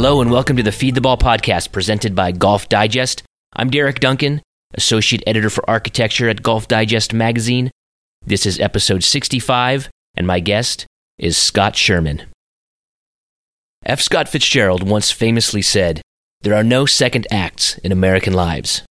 Hello 0.00 0.20
and 0.20 0.30
welcome 0.30 0.56
to 0.56 0.62
the 0.62 0.70
Feed 0.70 0.94
the 0.94 1.00
Ball 1.00 1.16
podcast 1.16 1.72
presented 1.72 2.14
by 2.14 2.30
Golf 2.30 2.68
Digest. 2.68 3.24
I'm 3.54 3.68
Derek 3.68 3.98
Duncan, 3.98 4.42
Associate 4.74 5.20
Editor 5.26 5.50
for 5.50 5.68
Architecture 5.68 6.28
at 6.28 6.40
Golf 6.40 6.68
Digest 6.68 7.12
Magazine. 7.12 7.72
This 8.24 8.46
is 8.46 8.60
episode 8.60 9.02
65, 9.02 9.90
and 10.16 10.24
my 10.24 10.38
guest 10.38 10.86
is 11.18 11.36
Scott 11.36 11.74
Sherman. 11.74 12.26
F. 13.84 14.00
Scott 14.00 14.28
Fitzgerald 14.28 14.88
once 14.88 15.10
famously 15.10 15.62
said, 15.62 16.00
There 16.42 16.54
are 16.54 16.62
no 16.62 16.86
second 16.86 17.26
acts 17.32 17.76
in 17.78 17.90
American 17.90 18.34
lives. 18.34 18.82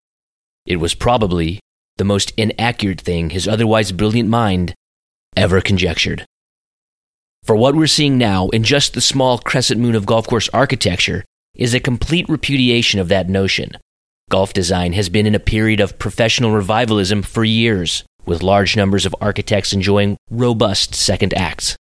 It 0.66 0.82
was 0.82 0.94
probably 0.94 1.62
the 1.96 2.04
most 2.04 2.34
inaccurate 2.36 3.00
thing 3.00 3.30
his 3.30 3.48
otherwise 3.48 3.94
brilliant 3.94 4.28
mind 4.28 4.74
ever 5.38 5.62
conjectured. 5.62 6.26
For 7.48 7.56
what 7.56 7.76
we're 7.76 7.88
seeing 7.88 8.18
now 8.18 8.50
in 8.50 8.64
just 8.64 8.94
the 8.94 9.00
small 9.00 9.38
crescent 9.38 9.80
moon 9.80 9.96
of 9.96 10.06
golf 10.06 10.28
course 10.28 10.50
architecture 10.52 11.24
is 11.56 11.74
a 11.74 11.80
complete 11.80 12.28
repudiation 12.28 13.00
of 13.00 13.08
that 13.08 13.30
notion. 13.30 13.78
Golf 14.30 14.52
design 14.52 14.92
has 14.92 15.08
been 15.08 15.26
in 15.26 15.34
a 15.34 15.40
period 15.40 15.80
of 15.80 15.98
professional 15.98 16.52
revivalism 16.52 17.22
for 17.22 17.46
years, 17.46 18.04
with 18.26 18.44
large 18.44 18.76
numbers 18.76 19.06
of 19.06 19.16
architects 19.22 19.72
enjoying 19.72 20.18
robust 20.30 20.94
second 20.94 21.34
acts. 21.36 21.78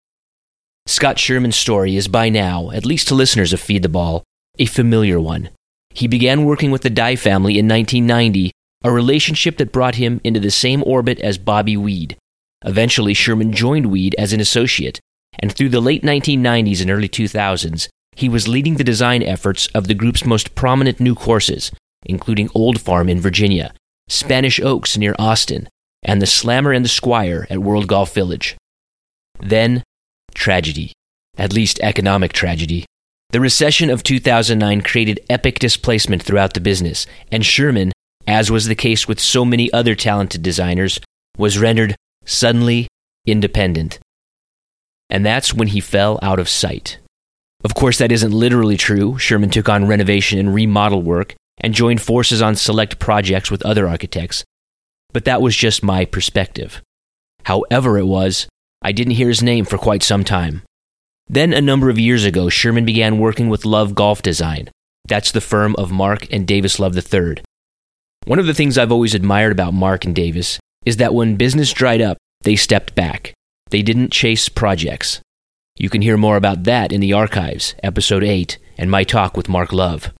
Scott 0.86 1.18
Sherman's 1.18 1.56
story 1.56 1.96
is 1.96 2.06
by 2.06 2.28
now, 2.28 2.70
at 2.70 2.86
least 2.86 3.08
to 3.08 3.16
listeners 3.16 3.52
of 3.52 3.60
Feed 3.60 3.82
the 3.82 3.88
Ball, 3.88 4.22
a 4.60 4.66
familiar 4.66 5.18
one. 5.18 5.50
He 5.90 6.06
began 6.06 6.44
working 6.44 6.70
with 6.70 6.82
the 6.82 6.90
Dye 6.90 7.16
family 7.16 7.58
in 7.58 7.66
1990, 7.66 8.52
a 8.84 8.92
relationship 8.92 9.56
that 9.56 9.72
brought 9.72 9.96
him 9.96 10.20
into 10.22 10.38
the 10.38 10.52
same 10.52 10.84
orbit 10.86 11.18
as 11.18 11.38
Bobby 11.38 11.76
Weed. 11.76 12.16
Eventually, 12.64 13.14
Sherman 13.14 13.50
joined 13.52 13.86
Weed 13.86 14.14
as 14.16 14.32
an 14.32 14.38
associate, 14.38 15.00
and 15.38 15.52
through 15.52 15.68
the 15.68 15.80
late 15.80 16.02
1990s 16.02 16.80
and 16.80 16.90
early 16.90 17.08
2000s, 17.08 17.88
he 18.14 18.28
was 18.28 18.48
leading 18.48 18.76
the 18.76 18.84
design 18.84 19.22
efforts 19.22 19.66
of 19.68 19.88
the 19.88 19.94
group's 19.94 20.24
most 20.24 20.54
prominent 20.54 20.98
new 21.00 21.14
courses, 21.14 21.70
including 22.04 22.48
Old 22.54 22.80
Farm 22.80 23.08
in 23.08 23.20
Virginia, 23.20 23.74
Spanish 24.08 24.58
Oaks 24.60 24.96
near 24.96 25.14
Austin, 25.18 25.68
and 26.02 26.22
the 26.22 26.26
Slammer 26.26 26.72
and 26.72 26.84
the 26.84 26.88
Squire 26.88 27.46
at 27.50 27.58
World 27.58 27.88
Golf 27.88 28.14
Village. 28.14 28.56
Then, 29.40 29.82
tragedy, 30.34 30.92
at 31.36 31.52
least 31.52 31.80
economic 31.80 32.32
tragedy. 32.32 32.86
The 33.30 33.40
recession 33.40 33.90
of 33.90 34.02
2009 34.02 34.80
created 34.80 35.20
epic 35.28 35.58
displacement 35.58 36.22
throughout 36.22 36.54
the 36.54 36.60
business, 36.60 37.06
and 37.30 37.44
Sherman, 37.44 37.92
as 38.26 38.50
was 38.50 38.66
the 38.66 38.74
case 38.74 39.06
with 39.06 39.20
so 39.20 39.44
many 39.44 39.70
other 39.72 39.94
talented 39.94 40.42
designers, 40.42 41.00
was 41.36 41.58
rendered 41.58 41.96
suddenly 42.24 42.88
independent 43.26 43.98
and 45.10 45.24
that's 45.24 45.54
when 45.54 45.68
he 45.68 45.80
fell 45.80 46.18
out 46.22 46.38
of 46.38 46.48
sight. 46.48 46.98
Of 47.64 47.74
course, 47.74 47.98
that 47.98 48.12
isn't 48.12 48.32
literally 48.32 48.76
true. 48.76 49.18
Sherman 49.18 49.50
took 49.50 49.68
on 49.68 49.86
renovation 49.86 50.38
and 50.38 50.54
remodel 50.54 51.02
work 51.02 51.34
and 51.58 51.74
joined 51.74 52.02
forces 52.02 52.42
on 52.42 52.54
select 52.54 52.98
projects 52.98 53.50
with 53.50 53.64
other 53.64 53.88
architects, 53.88 54.44
but 55.12 55.24
that 55.24 55.42
was 55.42 55.56
just 55.56 55.82
my 55.82 56.04
perspective. 56.04 56.82
However, 57.44 57.98
it 57.98 58.06
was, 58.06 58.46
I 58.82 58.92
didn't 58.92 59.14
hear 59.14 59.28
his 59.28 59.42
name 59.42 59.64
for 59.64 59.78
quite 59.78 60.02
some 60.02 60.24
time. 60.24 60.62
Then, 61.28 61.52
a 61.52 61.60
number 61.60 61.90
of 61.90 61.98
years 61.98 62.24
ago, 62.24 62.48
Sherman 62.48 62.84
began 62.84 63.18
working 63.18 63.48
with 63.48 63.64
Love 63.64 63.94
Golf 63.94 64.22
Design. 64.22 64.68
That's 65.08 65.32
the 65.32 65.40
firm 65.40 65.74
of 65.76 65.90
Mark 65.90 66.32
and 66.32 66.46
Davis 66.46 66.78
Love 66.78 66.96
III. 66.96 67.36
One 68.26 68.38
of 68.38 68.46
the 68.46 68.54
things 68.54 68.76
I've 68.76 68.92
always 68.92 69.14
admired 69.14 69.52
about 69.52 69.74
Mark 69.74 70.04
and 70.04 70.14
Davis 70.14 70.58
is 70.84 70.98
that 70.98 71.14
when 71.14 71.36
business 71.36 71.72
dried 71.72 72.00
up, 72.00 72.18
they 72.42 72.56
stepped 72.56 72.94
back. 72.94 73.32
They 73.70 73.82
didn't 73.82 74.12
chase 74.12 74.48
projects. 74.48 75.20
You 75.76 75.90
can 75.90 76.02
hear 76.02 76.16
more 76.16 76.36
about 76.36 76.64
that 76.64 76.92
in 76.92 77.00
the 77.00 77.12
archives, 77.12 77.74
episode 77.82 78.22
8, 78.22 78.58
and 78.78 78.90
my 78.90 79.04
talk 79.04 79.36
with 79.36 79.48
Mark 79.48 79.72
Love. 79.72 80.12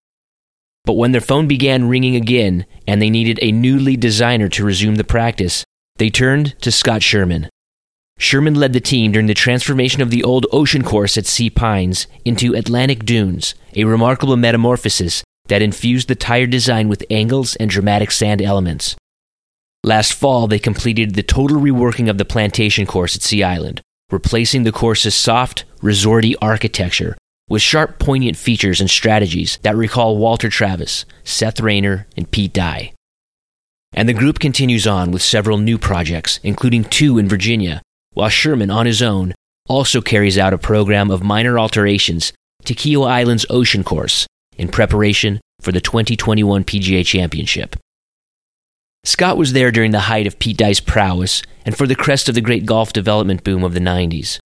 But 0.84 0.94
when 0.94 1.12
their 1.12 1.20
phone 1.20 1.48
began 1.48 1.88
ringing 1.88 2.16
again 2.16 2.66
and 2.86 3.00
they 3.00 3.10
needed 3.10 3.38
a 3.42 3.52
new 3.52 3.78
lead 3.78 4.00
designer 4.00 4.48
to 4.50 4.64
resume 4.64 4.96
the 4.96 5.04
practice, 5.04 5.64
they 5.96 6.10
turned 6.10 6.60
to 6.60 6.70
Scott 6.70 7.02
Sherman. 7.02 7.48
Sherman 8.18 8.54
led 8.54 8.72
the 8.72 8.80
team 8.80 9.12
during 9.12 9.26
the 9.26 9.34
transformation 9.34 10.00
of 10.00 10.10
the 10.10 10.24
old 10.24 10.46
ocean 10.52 10.82
course 10.82 11.18
at 11.18 11.26
Sea 11.26 11.50
Pines 11.50 12.06
into 12.24 12.54
Atlantic 12.54 13.04
Dunes, 13.04 13.54
a 13.74 13.84
remarkable 13.84 14.36
metamorphosis 14.36 15.22
that 15.48 15.62
infused 15.62 16.08
the 16.08 16.14
tire 16.14 16.46
design 16.46 16.88
with 16.88 17.04
angles 17.10 17.56
and 17.56 17.70
dramatic 17.70 18.10
sand 18.10 18.40
elements. 18.40 18.96
Last 19.86 20.14
fall, 20.14 20.48
they 20.48 20.58
completed 20.58 21.14
the 21.14 21.22
total 21.22 21.58
reworking 21.58 22.10
of 22.10 22.18
the 22.18 22.24
plantation 22.24 22.86
course 22.86 23.14
at 23.14 23.22
Sea 23.22 23.44
Island, 23.44 23.80
replacing 24.10 24.64
the 24.64 24.72
course's 24.72 25.14
soft, 25.14 25.64
resorty 25.80 26.34
architecture 26.42 27.16
with 27.48 27.62
sharp, 27.62 28.00
poignant 28.00 28.36
features 28.36 28.80
and 28.80 28.90
strategies 28.90 29.60
that 29.62 29.76
recall 29.76 30.18
Walter 30.18 30.48
Travis, 30.48 31.04
Seth 31.22 31.60
Raynor, 31.60 32.08
and 32.16 32.28
Pete 32.28 32.52
Dye. 32.52 32.92
And 33.94 34.08
the 34.08 34.12
group 34.12 34.40
continues 34.40 34.88
on 34.88 35.12
with 35.12 35.22
several 35.22 35.56
new 35.56 35.78
projects, 35.78 36.40
including 36.42 36.82
two 36.82 37.16
in 37.18 37.28
Virginia, 37.28 37.80
while 38.12 38.28
Sherman, 38.28 38.72
on 38.72 38.86
his 38.86 39.00
own, 39.00 39.32
also 39.68 40.00
carries 40.00 40.36
out 40.36 40.52
a 40.52 40.58
program 40.58 41.12
of 41.12 41.22
minor 41.22 41.60
alterations 41.60 42.32
to 42.64 42.74
Kiawah 42.74 43.06
Island's 43.06 43.46
ocean 43.48 43.84
course 43.84 44.26
in 44.56 44.66
preparation 44.66 45.40
for 45.60 45.70
the 45.70 45.80
2021 45.80 46.64
PGA 46.64 47.06
Championship. 47.06 47.76
Scott 49.06 49.36
was 49.36 49.52
there 49.52 49.70
during 49.70 49.92
the 49.92 50.00
height 50.00 50.26
of 50.26 50.40
Pete 50.40 50.56
Dye's 50.56 50.80
prowess 50.80 51.40
and 51.64 51.78
for 51.78 51.86
the 51.86 51.94
crest 51.94 52.28
of 52.28 52.34
the 52.34 52.40
great 52.40 52.66
golf 52.66 52.92
development 52.92 53.44
boom 53.44 53.62
of 53.62 53.72
the 53.72 53.78
90s. 53.78 54.40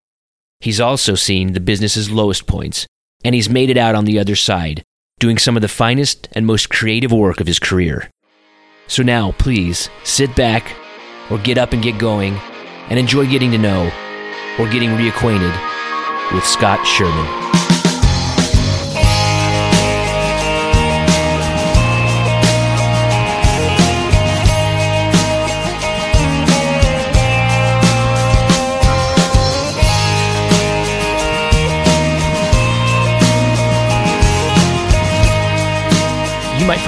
He's 0.61 0.79
also 0.79 1.15
seen 1.15 1.55
the 1.55 1.61
business's 1.61 2.11
lowest 2.11 2.47
points, 2.47 2.87
and 3.25 3.35
he's 3.35 3.49
made 3.49 3.71
it 3.71 3.79
out 3.79 3.95
on 3.95 4.05
the 4.05 4.19
other 4.19 4.37
side, 4.37 4.83
doing 5.19 5.39
some 5.39 5.57
of 5.57 5.63
the 5.63 5.69
finest 5.69 6.29
and 6.33 6.45
most 6.45 6.69
creative 6.69 7.11
work 7.11 7.41
of 7.41 7.47
his 7.47 7.59
career. 7.59 8.11
So 8.87 9.03
now, 9.03 9.33
please, 9.33 9.89
sit 10.05 10.37
back, 10.37 10.77
or 11.31 11.39
get 11.39 11.57
up 11.57 11.73
and 11.73 11.83
get 11.83 11.99
going, 11.99 12.35
and 12.91 12.99
enjoy 12.99 13.27
getting 13.27 13.53
to 13.53 13.59
know, 13.59 13.87
or 14.59 14.69
getting 14.69 14.91
reacquainted, 14.91 16.35
with 16.35 16.45
Scott 16.45 16.87
Sherman. 16.87 17.40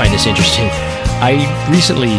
Find 0.03 0.15
this 0.15 0.27
interesting. 0.27 0.69
I 1.23 1.69
recently 1.71 2.19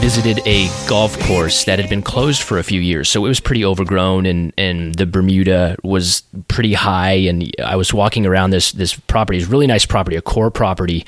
visited 0.00 0.38
a 0.46 0.68
golf 0.88 1.18
course 1.26 1.64
that 1.64 1.80
had 1.80 1.90
been 1.90 2.02
closed 2.02 2.40
for 2.40 2.56
a 2.56 2.62
few 2.62 2.80
years, 2.80 3.08
so 3.08 3.24
it 3.24 3.28
was 3.28 3.40
pretty 3.40 3.64
overgrown, 3.64 4.26
and, 4.26 4.52
and 4.56 4.94
the 4.94 5.04
Bermuda 5.04 5.74
was 5.82 6.22
pretty 6.46 6.74
high. 6.74 7.14
And 7.14 7.52
I 7.64 7.74
was 7.74 7.92
walking 7.92 8.26
around 8.26 8.50
this 8.50 8.70
this 8.70 8.94
property, 8.94 9.40
it's 9.40 9.48
really 9.48 9.66
nice 9.66 9.86
property, 9.86 10.14
a 10.14 10.22
core 10.22 10.52
property, 10.52 11.04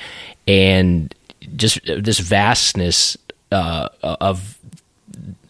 and 0.48 1.14
just 1.54 1.78
this 1.84 2.18
vastness 2.18 3.16
uh, 3.52 3.90
of 4.02 4.58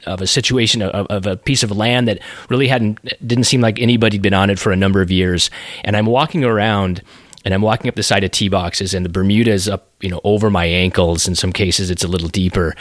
of 0.04 0.20
a 0.20 0.26
situation 0.26 0.82
of, 0.82 1.06
of, 1.06 1.26
a 1.26 1.36
piece 1.38 1.62
of 1.62 1.70
land 1.70 2.08
that 2.08 2.18
really 2.50 2.68
hadn't 2.68 2.98
didn't 3.26 3.44
seem 3.44 3.62
like 3.62 3.80
anybody'd 3.80 4.20
been 4.20 4.34
on 4.34 4.50
it 4.50 4.58
for 4.58 4.70
a 4.70 4.76
number 4.76 5.00
of 5.00 5.10
years. 5.10 5.50
And 5.82 5.96
I'm 5.96 6.04
walking 6.04 6.44
around 6.44 7.00
and 7.44 7.54
I'm 7.54 7.62
walking 7.62 7.88
up 7.88 7.94
the 7.94 8.02
side 8.02 8.22
of 8.22 8.30
tee 8.30 8.48
boxes, 8.48 8.92
and 8.92 9.04
the 9.04 9.08
Bermuda 9.08 9.50
is 9.50 9.68
up, 9.68 9.88
you 10.00 10.10
know, 10.10 10.20
over 10.24 10.50
my 10.50 10.66
ankles. 10.66 11.26
In 11.26 11.34
some 11.34 11.52
cases, 11.52 11.90
it's 11.90 12.04
a 12.04 12.08
little 12.08 12.28
deeper, 12.28 12.76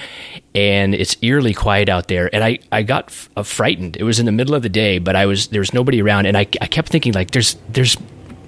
and 0.54 0.94
it's 0.94 1.16
eerily 1.22 1.54
quiet 1.54 1.88
out 1.88 2.10
there. 2.10 2.34
And 2.34 2.44
I, 2.44 2.60
I 2.72 2.84
got 2.84 3.06
f- 3.06 3.30
uh, 3.38 3.44
frightened. 3.44 3.96
It 3.98 4.04
was 4.04 4.20
in 4.20 4.26
the 4.26 4.32
middle 4.34 4.56
of 4.56 4.62
the 4.62 4.70
day, 4.70 5.00
but 5.00 5.16
I 5.16 5.26
was 5.26 5.48
there 5.48 5.62
was 5.62 5.74
nobody 5.74 6.02
around, 6.02 6.26
and 6.26 6.38
I, 6.38 6.42
I 6.62 6.68
kept 6.68 6.90
thinking 6.90 7.14
like, 7.14 7.32
there's 7.32 7.56
there's 7.70 7.96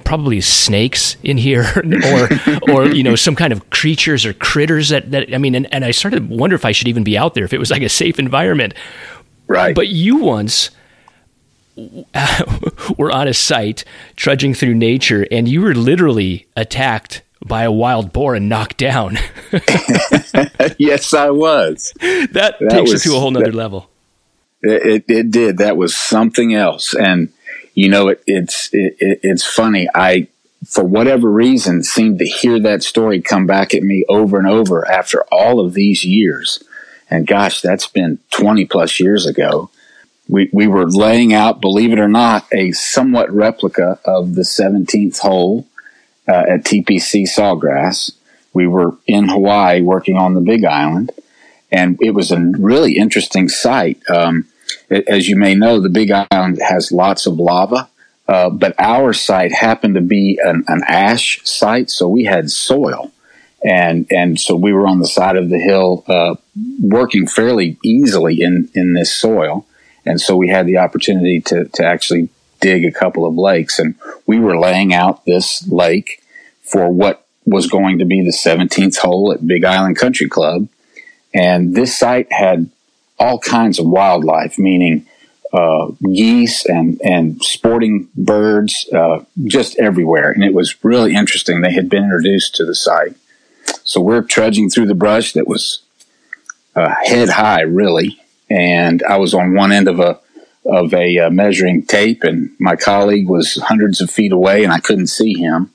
probably 0.03 0.41
snakes 0.41 1.15
in 1.23 1.37
here, 1.37 1.65
or 1.75 2.29
or 2.69 2.87
you 2.87 3.03
know, 3.03 3.15
some 3.15 3.35
kind 3.35 3.53
of 3.53 3.69
creatures 3.69 4.25
or 4.25 4.33
critters 4.33 4.89
that 4.89 5.11
that 5.11 5.33
I 5.33 5.37
mean, 5.37 5.55
and, 5.55 5.73
and 5.73 5.85
I 5.85 5.91
started 5.91 6.27
to 6.27 6.35
wonder 6.35 6.55
if 6.55 6.65
I 6.65 6.73
should 6.73 6.89
even 6.89 7.05
be 7.05 7.17
out 7.17 7.35
there 7.35 7.45
if 7.45 7.53
it 7.53 7.59
was 7.59 7.71
like 7.71 7.83
a 7.83 7.89
safe 7.89 8.19
environment. 8.19 8.73
Right. 9.47 9.73
But 9.73 9.87
you 9.87 10.17
once 10.17 10.71
were 12.97 13.11
on 13.11 13.27
a 13.27 13.33
site 13.33 13.85
trudging 14.15 14.53
through 14.53 14.75
nature 14.75 15.25
and 15.31 15.47
you 15.47 15.61
were 15.61 15.75
literally 15.75 16.47
attacked 16.55 17.21
by 17.45 17.63
a 17.63 17.71
wild 17.71 18.13
boar 18.13 18.35
and 18.35 18.49
knocked 18.49 18.77
down. 18.77 19.17
yes, 20.77 21.13
I 21.13 21.31
was. 21.31 21.93
That, 22.31 22.57
that 22.59 22.69
takes 22.69 22.91
was, 22.91 23.05
it 23.05 23.09
to 23.09 23.15
a 23.15 23.19
whole 23.19 23.31
nother 23.31 23.45
that, 23.45 23.55
level. 23.55 23.89
It, 24.61 25.05
it 25.07 25.31
did. 25.31 25.57
That 25.57 25.75
was 25.75 25.95
something 25.95 26.53
else. 26.53 26.93
And, 26.93 27.33
you 27.73 27.89
know, 27.89 28.09
it, 28.09 28.23
it's, 28.27 28.69
it, 28.71 28.95
it's 28.99 29.45
funny. 29.45 29.87
I, 29.93 30.27
for 30.65 30.83
whatever 30.83 31.29
reason, 31.29 31.83
seemed 31.83 32.19
to 32.19 32.25
hear 32.25 32.59
that 32.59 32.83
story 32.83 33.21
come 33.21 33.47
back 33.47 33.73
at 33.73 33.81
me 33.81 34.05
over 34.07 34.37
and 34.37 34.47
over 34.47 34.89
after 34.89 35.23
all 35.31 35.59
of 35.59 35.73
these 35.73 36.05
years. 36.05 36.63
And 37.09 37.25
gosh, 37.25 37.61
that's 37.61 37.87
been 37.87 38.19
20 38.31 38.65
plus 38.65 38.99
years 38.99 39.25
ago 39.25 39.71
we, 40.31 40.49
we 40.53 40.65
were 40.65 40.89
laying 40.89 41.33
out, 41.33 41.59
believe 41.59 41.91
it 41.91 41.99
or 41.99 42.07
not, 42.07 42.47
a 42.53 42.71
somewhat 42.71 43.29
replica 43.31 43.99
of 44.05 44.35
the 44.35 44.43
17th 44.43 45.19
hole. 45.19 45.67
uh, 46.27 46.43
at 46.47 46.63
TPC 46.63 47.27
Sawgrass. 47.27 48.11
We 48.53 48.67
were 48.67 48.95
in 49.07 49.27
Hawaii 49.27 49.81
working 49.81 50.17
on 50.17 50.33
the 50.33 50.41
Big 50.41 50.63
Island, 50.63 51.11
and 51.71 51.97
it 52.01 52.11
was 52.11 52.31
a 52.31 52.39
really 52.39 52.97
interesting 52.97 53.49
site. 53.49 54.01
Um, 54.09 54.47
as 54.89 55.27
you 55.27 55.35
may 55.35 55.55
know, 55.55 55.79
the 55.79 55.89
Big 55.89 56.11
Island 56.11 56.59
has 56.65 56.91
lots 56.91 57.25
of 57.25 57.39
lava, 57.39 57.89
uh, 58.27 58.49
but 58.49 58.75
our 58.79 59.13
site 59.13 59.51
happened 59.51 59.95
to 59.95 60.01
be 60.01 60.39
an, 60.41 60.63
an, 60.67 60.83
ash 60.87 61.41
site, 61.43 61.89
so 61.89 62.07
we 62.07 62.23
had 62.25 62.51
soil, 62.51 63.11
and 63.63 64.05
and 64.09 64.39
so 64.39 64.55
we 64.55 64.71
were 64.71 64.87
on 64.87 64.99
the 64.99 65.07
side 65.07 65.35
of 65.35 65.49
the 65.49 65.59
hill, 65.59 66.05
uh, 66.07 66.35
working 66.79 67.27
fairly 67.27 67.77
easily 67.83 68.41
in 68.41 68.69
in 68.73 68.93
this 68.93 69.13
soil, 69.13 69.65
and 70.05 70.19
so 70.19 70.35
we 70.35 70.49
had 70.49 70.65
the 70.65 70.77
opportunity 70.77 71.41
to 71.41 71.65
to 71.65 71.85
actually 71.85 72.29
dig 72.59 72.85
a 72.85 72.91
couple 72.91 73.25
of 73.25 73.35
lakes, 73.35 73.79
and 73.79 73.95
we 74.25 74.39
were 74.39 74.57
laying 74.57 74.93
out 74.93 75.25
this 75.25 75.67
lake 75.67 76.23
for 76.61 76.89
what 76.89 77.25
was 77.45 77.67
going 77.67 77.97
to 77.99 78.05
be 78.05 78.21
the 78.21 78.31
17th 78.31 78.97
hole 78.97 79.31
at 79.33 79.45
Big 79.45 79.65
Island 79.65 79.97
Country 79.97 80.29
Club, 80.29 80.67
and 81.33 81.75
this 81.75 81.97
site 81.97 82.31
had 82.31 82.69
all 83.19 83.39
kinds 83.39 83.79
of 83.79 83.85
wildlife, 83.85 84.57
meaning 84.57 85.05
uh, 85.53 85.87
geese 86.13 86.65
and 86.65 86.99
and 87.03 87.43
sporting 87.43 88.09
birds, 88.15 88.87
uh, 88.93 89.23
just 89.43 89.77
everywhere. 89.77 90.31
And 90.31 90.43
it 90.43 90.53
was 90.53 90.83
really 90.83 91.13
interesting. 91.13 91.61
They 91.61 91.73
had 91.73 91.89
been 91.89 92.03
introduced 92.03 92.55
to 92.55 92.65
the 92.65 92.75
site, 92.75 93.15
so 93.83 93.99
we're 94.01 94.21
trudging 94.21 94.69
through 94.69 94.87
the 94.87 94.95
brush 94.95 95.33
that 95.33 95.47
was 95.47 95.81
uh, 96.75 96.93
head 97.03 97.29
high, 97.29 97.61
really. 97.61 98.20
And 98.51 99.01
I 99.03 99.17
was 99.17 99.33
on 99.33 99.53
one 99.53 99.71
end 99.71 99.87
of 99.87 99.99
a 99.99 100.19
of 100.65 100.93
a 100.93 101.17
uh, 101.17 101.29
measuring 101.29 101.83
tape, 101.83 102.23
and 102.23 102.51
my 102.59 102.75
colleague 102.75 103.27
was 103.27 103.55
hundreds 103.55 104.01
of 104.01 104.11
feet 104.11 104.31
away, 104.31 104.63
and 104.63 104.71
I 104.71 104.79
couldn't 104.79 105.07
see 105.07 105.33
him 105.33 105.71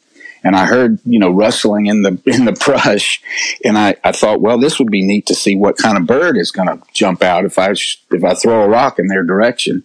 and 0.47 0.55
I 0.55 0.67
heard, 0.67 1.01
you 1.05 1.19
know, 1.19 1.31
rustling 1.31 1.87
in 1.87 2.03
the 2.03 2.21
in 2.27 2.45
the 2.45 2.53
brush, 2.53 3.21
and 3.65 3.77
I, 3.77 3.97
I 4.05 4.13
thought, 4.13 4.41
well, 4.41 4.59
this 4.59 4.79
would 4.79 4.91
be 4.91 5.03
neat 5.03 5.27
to 5.27 5.35
see 5.35 5.57
what 5.57 5.77
kind 5.77 5.99
of 5.99 6.07
bird 6.07 6.37
is 6.37 6.53
going 6.53 6.69
to 6.69 6.81
jump 6.93 7.23
out 7.23 7.45
if 7.45 7.59
I 7.59 7.73
if 7.73 8.25
I 8.25 8.35
throw 8.35 8.63
a 8.63 8.69
rock 8.69 9.01
in 9.01 9.09
their 9.09 9.25
direction. 9.25 9.83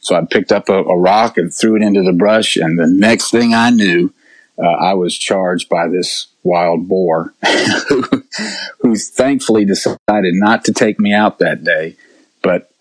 So 0.00 0.16
I 0.16 0.24
picked 0.24 0.50
up 0.50 0.68
a, 0.68 0.74
a 0.74 0.98
rock 0.98 1.38
and 1.38 1.54
threw 1.54 1.76
it 1.76 1.82
into 1.82 2.02
the 2.02 2.12
brush, 2.12 2.56
and 2.56 2.76
the 2.76 2.88
next 2.88 3.30
thing 3.30 3.54
I 3.54 3.70
knew, 3.70 4.12
uh, 4.58 4.66
I 4.66 4.94
was 4.94 5.16
charged 5.16 5.68
by 5.68 5.86
this 5.86 6.26
wild 6.42 6.88
boar, 6.88 7.34
who, 7.88 8.24
who 8.80 8.96
thankfully 8.96 9.64
decided 9.64 10.34
not 10.34 10.64
to 10.64 10.72
take 10.72 10.98
me 10.98 11.12
out 11.12 11.38
that 11.38 11.62
day 11.62 11.96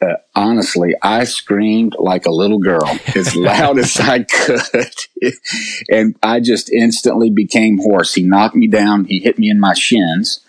uh, 0.05 0.17
honestly, 0.35 0.93
I 1.01 1.23
screamed 1.23 1.95
like 1.97 2.25
a 2.25 2.31
little 2.31 2.59
girl 2.59 2.87
as 3.15 3.35
loud 3.35 3.79
as 3.79 3.99
I 3.99 4.23
could. 4.23 4.93
and 5.89 6.15
I 6.21 6.39
just 6.39 6.71
instantly 6.71 7.29
became 7.29 7.77
hoarse. 7.77 8.13
He 8.13 8.23
knocked 8.23 8.55
me 8.55 8.67
down. 8.67 9.05
He 9.05 9.19
hit 9.19 9.39
me 9.39 9.49
in 9.49 9.59
my 9.59 9.73
shins 9.73 10.41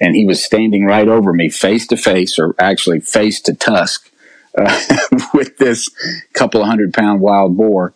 and 0.00 0.14
he 0.14 0.24
was 0.24 0.42
standing 0.42 0.84
right 0.84 1.08
over 1.08 1.32
me 1.32 1.48
face 1.48 1.86
to 1.88 1.96
face 1.96 2.38
or 2.38 2.54
actually 2.58 3.00
face 3.00 3.40
to 3.42 3.54
tusk 3.54 4.10
uh, 4.58 4.80
with 5.34 5.58
this 5.58 5.90
couple 6.32 6.60
of 6.60 6.66
hundred 6.66 6.92
pound 6.92 7.20
wild 7.20 7.56
boar. 7.56 7.94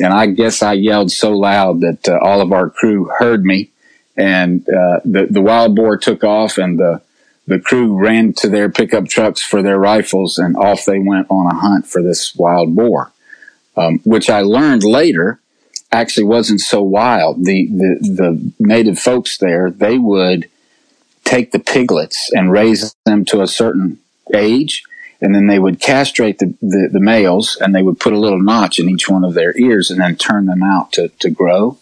And 0.00 0.12
I 0.12 0.26
guess 0.26 0.62
I 0.62 0.74
yelled 0.74 1.10
so 1.10 1.32
loud 1.32 1.80
that 1.80 2.08
uh, 2.08 2.18
all 2.22 2.40
of 2.40 2.52
our 2.52 2.70
crew 2.70 3.10
heard 3.18 3.44
me 3.44 3.70
and 4.16 4.60
uh, 4.68 5.00
the, 5.04 5.26
the 5.30 5.40
wild 5.40 5.74
boar 5.74 5.96
took 5.96 6.22
off 6.24 6.58
and 6.58 6.78
the, 6.78 7.00
the 7.48 7.58
crew 7.58 7.98
ran 7.98 8.34
to 8.34 8.48
their 8.48 8.68
pickup 8.68 9.08
trucks 9.08 9.40
for 9.42 9.62
their 9.62 9.78
rifles 9.78 10.36
and 10.38 10.54
off 10.56 10.84
they 10.84 10.98
went 10.98 11.26
on 11.30 11.50
a 11.50 11.54
hunt 11.54 11.86
for 11.86 12.02
this 12.02 12.34
wild 12.34 12.76
boar, 12.76 13.10
um, 13.76 14.00
which 14.04 14.28
I 14.28 14.42
learned 14.42 14.84
later 14.84 15.40
actually 15.90 16.24
wasn't 16.24 16.60
so 16.60 16.82
wild. 16.82 17.46
The, 17.46 17.66
the, 17.66 17.98
the 18.02 18.52
native 18.60 18.98
folks 18.98 19.38
there, 19.38 19.70
they 19.70 19.96
would 19.96 20.50
take 21.24 21.52
the 21.52 21.58
piglets 21.58 22.30
and 22.32 22.52
raise 22.52 22.94
them 23.06 23.24
to 23.26 23.40
a 23.40 23.46
certain 23.46 23.98
age. 24.34 24.82
And 25.22 25.34
then 25.34 25.46
they 25.46 25.58
would 25.58 25.80
castrate 25.80 26.38
the, 26.38 26.54
the, 26.60 26.90
the 26.92 27.00
males 27.00 27.56
and 27.56 27.74
they 27.74 27.82
would 27.82 27.98
put 27.98 28.12
a 28.12 28.18
little 28.18 28.42
notch 28.42 28.78
in 28.78 28.90
each 28.90 29.08
one 29.08 29.24
of 29.24 29.32
their 29.32 29.58
ears 29.58 29.90
and 29.90 30.00
then 30.00 30.16
turn 30.16 30.44
them 30.44 30.62
out 30.62 30.92
to, 30.92 31.08
to 31.20 31.30
grow 31.30 31.78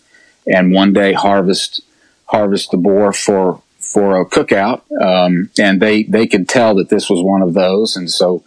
and 0.46 0.72
one 0.72 0.92
day 0.92 1.12
harvest 1.12 1.82
harvest 2.26 2.70
the 2.70 2.76
boar 2.76 3.12
for 3.12 3.62
for 3.96 4.20
a 4.20 4.26
cookout, 4.26 4.82
um, 5.00 5.48
and 5.58 5.80
they 5.80 6.02
they 6.02 6.26
could 6.26 6.50
tell 6.50 6.74
that 6.74 6.90
this 6.90 7.08
was 7.08 7.22
one 7.22 7.40
of 7.40 7.54
those, 7.54 7.96
and 7.96 8.10
so 8.10 8.44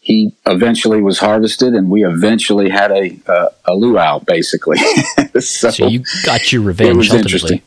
he 0.00 0.34
eventually 0.44 1.00
was 1.00 1.20
harvested, 1.20 1.72
and 1.72 1.88
we 1.88 2.04
eventually 2.04 2.68
had 2.68 2.90
a 2.90 3.16
uh, 3.28 3.48
a 3.64 3.74
luau, 3.76 4.18
basically. 4.18 4.78
so, 5.38 5.70
so, 5.70 5.86
you 5.86 6.02
got 6.24 6.50
your 6.50 6.62
revenge 6.62 6.90
It 6.90 6.96
was 6.96 7.12
ultimately. 7.12 7.62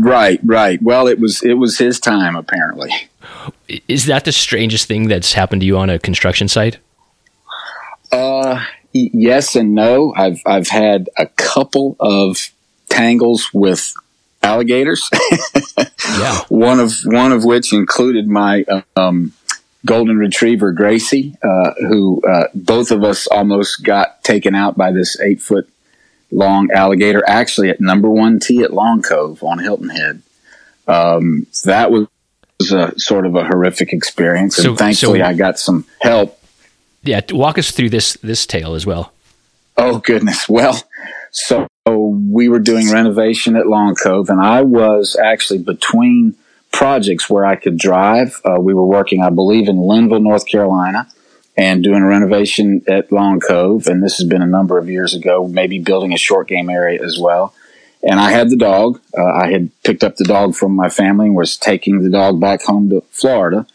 right, 0.00 0.38
right. 0.44 0.80
Well, 0.80 1.08
it 1.08 1.18
was 1.18 1.42
it 1.42 1.54
was 1.54 1.78
his 1.78 1.98
time 1.98 2.36
apparently. 2.36 2.90
Is 3.88 4.06
that 4.06 4.24
the 4.24 4.30
strangest 4.30 4.86
thing 4.86 5.08
that's 5.08 5.32
happened 5.32 5.62
to 5.62 5.66
you 5.66 5.76
on 5.76 5.90
a 5.90 5.98
construction 5.98 6.46
site? 6.46 6.78
Uh, 8.12 8.64
yes 8.92 9.56
and 9.56 9.74
no. 9.74 10.14
I've 10.14 10.40
I've 10.46 10.68
had 10.68 11.08
a 11.18 11.26
couple 11.26 11.96
of 11.98 12.52
tangles 12.88 13.48
with 13.52 13.92
alligators. 14.44 15.08
yeah. 16.18 16.40
One 16.48 16.80
of 16.80 16.92
one 17.04 17.32
of 17.32 17.44
which 17.44 17.72
included 17.72 18.28
my 18.28 18.64
um, 18.96 19.32
golden 19.84 20.18
retriever 20.18 20.72
Gracie, 20.72 21.36
uh, 21.42 21.72
who 21.78 22.22
uh, 22.28 22.48
both 22.54 22.90
of 22.90 23.02
us 23.02 23.26
almost 23.26 23.82
got 23.82 24.22
taken 24.22 24.54
out 24.54 24.76
by 24.76 24.92
this 24.92 25.18
eight 25.20 25.40
foot 25.40 25.68
long 26.30 26.70
alligator. 26.70 27.22
Actually, 27.26 27.70
at 27.70 27.80
number 27.80 28.10
one 28.10 28.38
tee 28.38 28.62
at 28.62 28.72
Long 28.72 29.02
Cove 29.02 29.42
on 29.42 29.58
Hilton 29.58 29.88
Head. 29.88 30.22
Um, 30.86 31.46
so 31.50 31.70
that 31.70 31.90
was 31.90 32.08
a 32.70 32.98
sort 32.98 33.26
of 33.26 33.34
a 33.34 33.44
horrific 33.44 33.92
experience, 33.92 34.58
and 34.58 34.64
so, 34.64 34.76
thankfully 34.76 35.20
so, 35.20 35.24
I 35.24 35.34
got 35.34 35.58
some 35.58 35.86
help. 36.00 36.38
Yeah, 37.02 37.20
walk 37.30 37.58
us 37.58 37.70
through 37.70 37.90
this 37.90 38.14
this 38.22 38.46
tale 38.46 38.74
as 38.74 38.86
well. 38.86 39.12
Oh 39.76 39.98
goodness! 39.98 40.48
Well, 40.48 40.82
so 41.30 41.66
we 41.86 42.48
were 42.48 42.60
doing 42.60 42.90
renovation 42.90 43.56
at 43.56 43.66
Long 43.66 43.94
Cove, 43.94 44.30
and 44.30 44.40
I 44.40 44.62
was 44.62 45.16
actually 45.22 45.58
between 45.58 46.34
projects 46.72 47.28
where 47.28 47.44
I 47.44 47.56
could 47.56 47.76
drive. 47.76 48.40
Uh, 48.44 48.58
we 48.58 48.72
were 48.72 48.86
working, 48.86 49.22
I 49.22 49.30
believe, 49.30 49.68
in 49.68 49.78
Linville, 49.78 50.20
North 50.20 50.46
Carolina, 50.46 51.08
and 51.56 51.84
doing 51.84 52.02
a 52.02 52.06
renovation 52.06 52.82
at 52.88 53.12
Long 53.12 53.38
Cove. 53.38 53.86
And 53.86 54.02
this 54.02 54.16
has 54.16 54.26
been 54.26 54.42
a 54.42 54.46
number 54.46 54.78
of 54.78 54.88
years 54.88 55.14
ago, 55.14 55.46
maybe 55.46 55.78
building 55.78 56.14
a 56.14 56.18
short 56.18 56.48
game 56.48 56.70
area 56.70 57.02
as 57.02 57.18
well. 57.18 57.54
And 58.02 58.18
I 58.18 58.30
had 58.30 58.50
the 58.50 58.56
dog. 58.56 59.00
Uh, 59.16 59.24
I 59.24 59.50
had 59.50 59.70
picked 59.82 60.04
up 60.04 60.16
the 60.16 60.24
dog 60.24 60.54
from 60.54 60.74
my 60.74 60.88
family 60.88 61.26
and 61.26 61.36
was 61.36 61.56
taking 61.56 62.02
the 62.02 62.10
dog 62.10 62.40
back 62.40 62.62
home 62.62 62.88
to 62.90 63.02
Florida. 63.10 63.66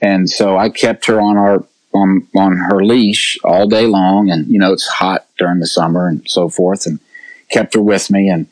And 0.00 0.28
so 0.28 0.56
I 0.56 0.68
kept 0.68 1.06
her 1.06 1.20
on 1.20 1.36
our 1.36 1.64
on 1.94 2.26
on 2.36 2.56
her 2.56 2.84
leash 2.84 3.38
all 3.42 3.66
day 3.66 3.86
long. 3.86 4.30
And 4.30 4.46
you 4.48 4.58
know 4.58 4.72
it's 4.72 4.86
hot 4.86 5.26
during 5.38 5.60
the 5.60 5.66
summer 5.66 6.06
and 6.06 6.28
so 6.28 6.48
forth. 6.48 6.86
And 6.86 7.00
kept 7.50 7.74
her 7.74 7.82
with 7.82 8.10
me. 8.10 8.28
And 8.28 8.46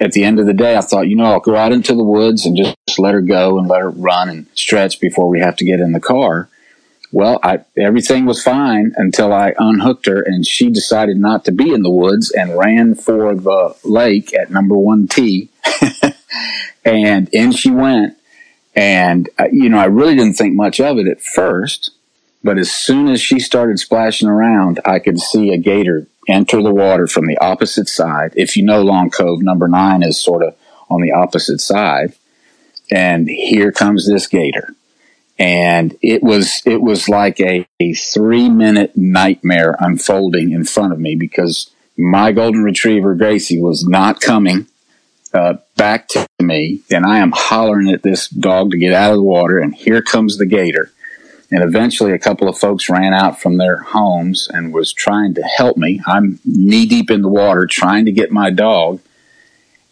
at 0.00 0.12
the 0.12 0.24
end 0.24 0.38
of 0.38 0.46
the 0.46 0.54
day, 0.54 0.76
I 0.76 0.80
thought, 0.80 1.08
you 1.08 1.16
know, 1.16 1.24
I'll 1.24 1.40
go 1.40 1.56
out 1.56 1.72
into 1.72 1.94
the 1.94 2.04
woods 2.04 2.44
and 2.44 2.56
just 2.56 2.76
let 2.98 3.14
her 3.14 3.22
go 3.22 3.58
and 3.58 3.68
let 3.68 3.80
her 3.80 3.90
run 3.90 4.28
and 4.28 4.46
stretch 4.54 5.00
before 5.00 5.28
we 5.28 5.40
have 5.40 5.56
to 5.56 5.64
get 5.64 5.80
in 5.80 5.92
the 5.92 6.00
car. 6.00 6.48
Well, 7.12 7.40
I, 7.42 7.60
everything 7.76 8.24
was 8.24 8.42
fine 8.42 8.92
until 8.96 9.32
I 9.32 9.54
unhooked 9.58 10.06
her 10.06 10.22
and 10.22 10.46
she 10.46 10.70
decided 10.70 11.16
not 11.16 11.44
to 11.46 11.52
be 11.52 11.72
in 11.72 11.82
the 11.82 11.90
woods 11.90 12.30
and 12.30 12.56
ran 12.56 12.94
for 12.94 13.34
the 13.34 13.74
lake 13.82 14.32
at 14.34 14.50
number 14.50 14.76
one 14.76 15.08
tee. 15.08 15.48
and 16.84 17.28
in 17.32 17.52
she 17.52 17.70
went. 17.70 18.16
And, 18.76 19.28
uh, 19.38 19.48
you 19.50 19.68
know, 19.68 19.78
I 19.78 19.86
really 19.86 20.14
didn't 20.14 20.34
think 20.34 20.54
much 20.54 20.78
of 20.78 20.98
it 20.98 21.08
at 21.08 21.20
first, 21.20 21.90
but 22.44 22.56
as 22.56 22.70
soon 22.70 23.08
as 23.08 23.20
she 23.20 23.40
started 23.40 23.80
splashing 23.80 24.28
around, 24.28 24.78
I 24.84 25.00
could 25.00 25.18
see 25.18 25.52
a 25.52 25.58
gator 25.58 26.06
enter 26.28 26.62
the 26.62 26.74
water 26.74 27.06
from 27.06 27.26
the 27.26 27.38
opposite 27.38 27.88
side. 27.88 28.32
If 28.36 28.56
you 28.56 28.64
know 28.64 28.82
Long 28.82 29.10
Cove, 29.10 29.42
number 29.42 29.68
nine 29.68 30.02
is 30.02 30.22
sort 30.22 30.42
of 30.42 30.54
on 30.88 31.00
the 31.00 31.12
opposite 31.12 31.60
side. 31.60 32.14
And 32.90 33.28
here 33.28 33.72
comes 33.72 34.06
this 34.06 34.26
gator. 34.26 34.74
And 35.38 35.96
it 36.02 36.22
was, 36.22 36.60
it 36.66 36.82
was 36.82 37.08
like 37.08 37.40
a, 37.40 37.66
a 37.78 37.94
three 37.94 38.50
minute 38.50 38.96
nightmare 38.96 39.76
unfolding 39.78 40.52
in 40.52 40.64
front 40.64 40.92
of 40.92 40.98
me 40.98 41.16
because 41.16 41.70
my 41.96 42.32
golden 42.32 42.62
retriever, 42.62 43.14
Gracie, 43.14 43.60
was 43.60 43.86
not 43.86 44.20
coming 44.20 44.66
uh, 45.32 45.54
back 45.76 46.08
to 46.08 46.26
me. 46.40 46.82
And 46.90 47.06
I 47.06 47.18
am 47.18 47.32
hollering 47.34 47.90
at 47.90 48.02
this 48.02 48.28
dog 48.28 48.72
to 48.72 48.78
get 48.78 48.92
out 48.92 49.12
of 49.12 49.18
the 49.18 49.22
water. 49.22 49.58
And 49.58 49.74
here 49.74 50.02
comes 50.02 50.36
the 50.36 50.46
gator. 50.46 50.92
And 51.52 51.64
eventually, 51.64 52.12
a 52.12 52.18
couple 52.18 52.48
of 52.48 52.58
folks 52.58 52.88
ran 52.88 53.12
out 53.12 53.40
from 53.40 53.56
their 53.56 53.78
homes 53.78 54.48
and 54.52 54.72
was 54.72 54.92
trying 54.92 55.34
to 55.34 55.42
help 55.42 55.76
me. 55.76 56.00
I'm 56.06 56.38
knee 56.44 56.86
deep 56.86 57.10
in 57.10 57.22
the 57.22 57.28
water 57.28 57.66
trying 57.66 58.04
to 58.04 58.12
get 58.12 58.30
my 58.30 58.50
dog. 58.50 59.00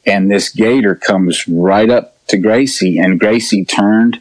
And 0.07 0.31
this 0.31 0.49
gator 0.49 0.95
comes 0.95 1.49
right 1.49 1.91
up 1.91 2.27
to 2.29 2.39
Gracie, 2.39 2.99
and 2.99 3.19
Gracie 3.19 3.65
turned 3.65 4.21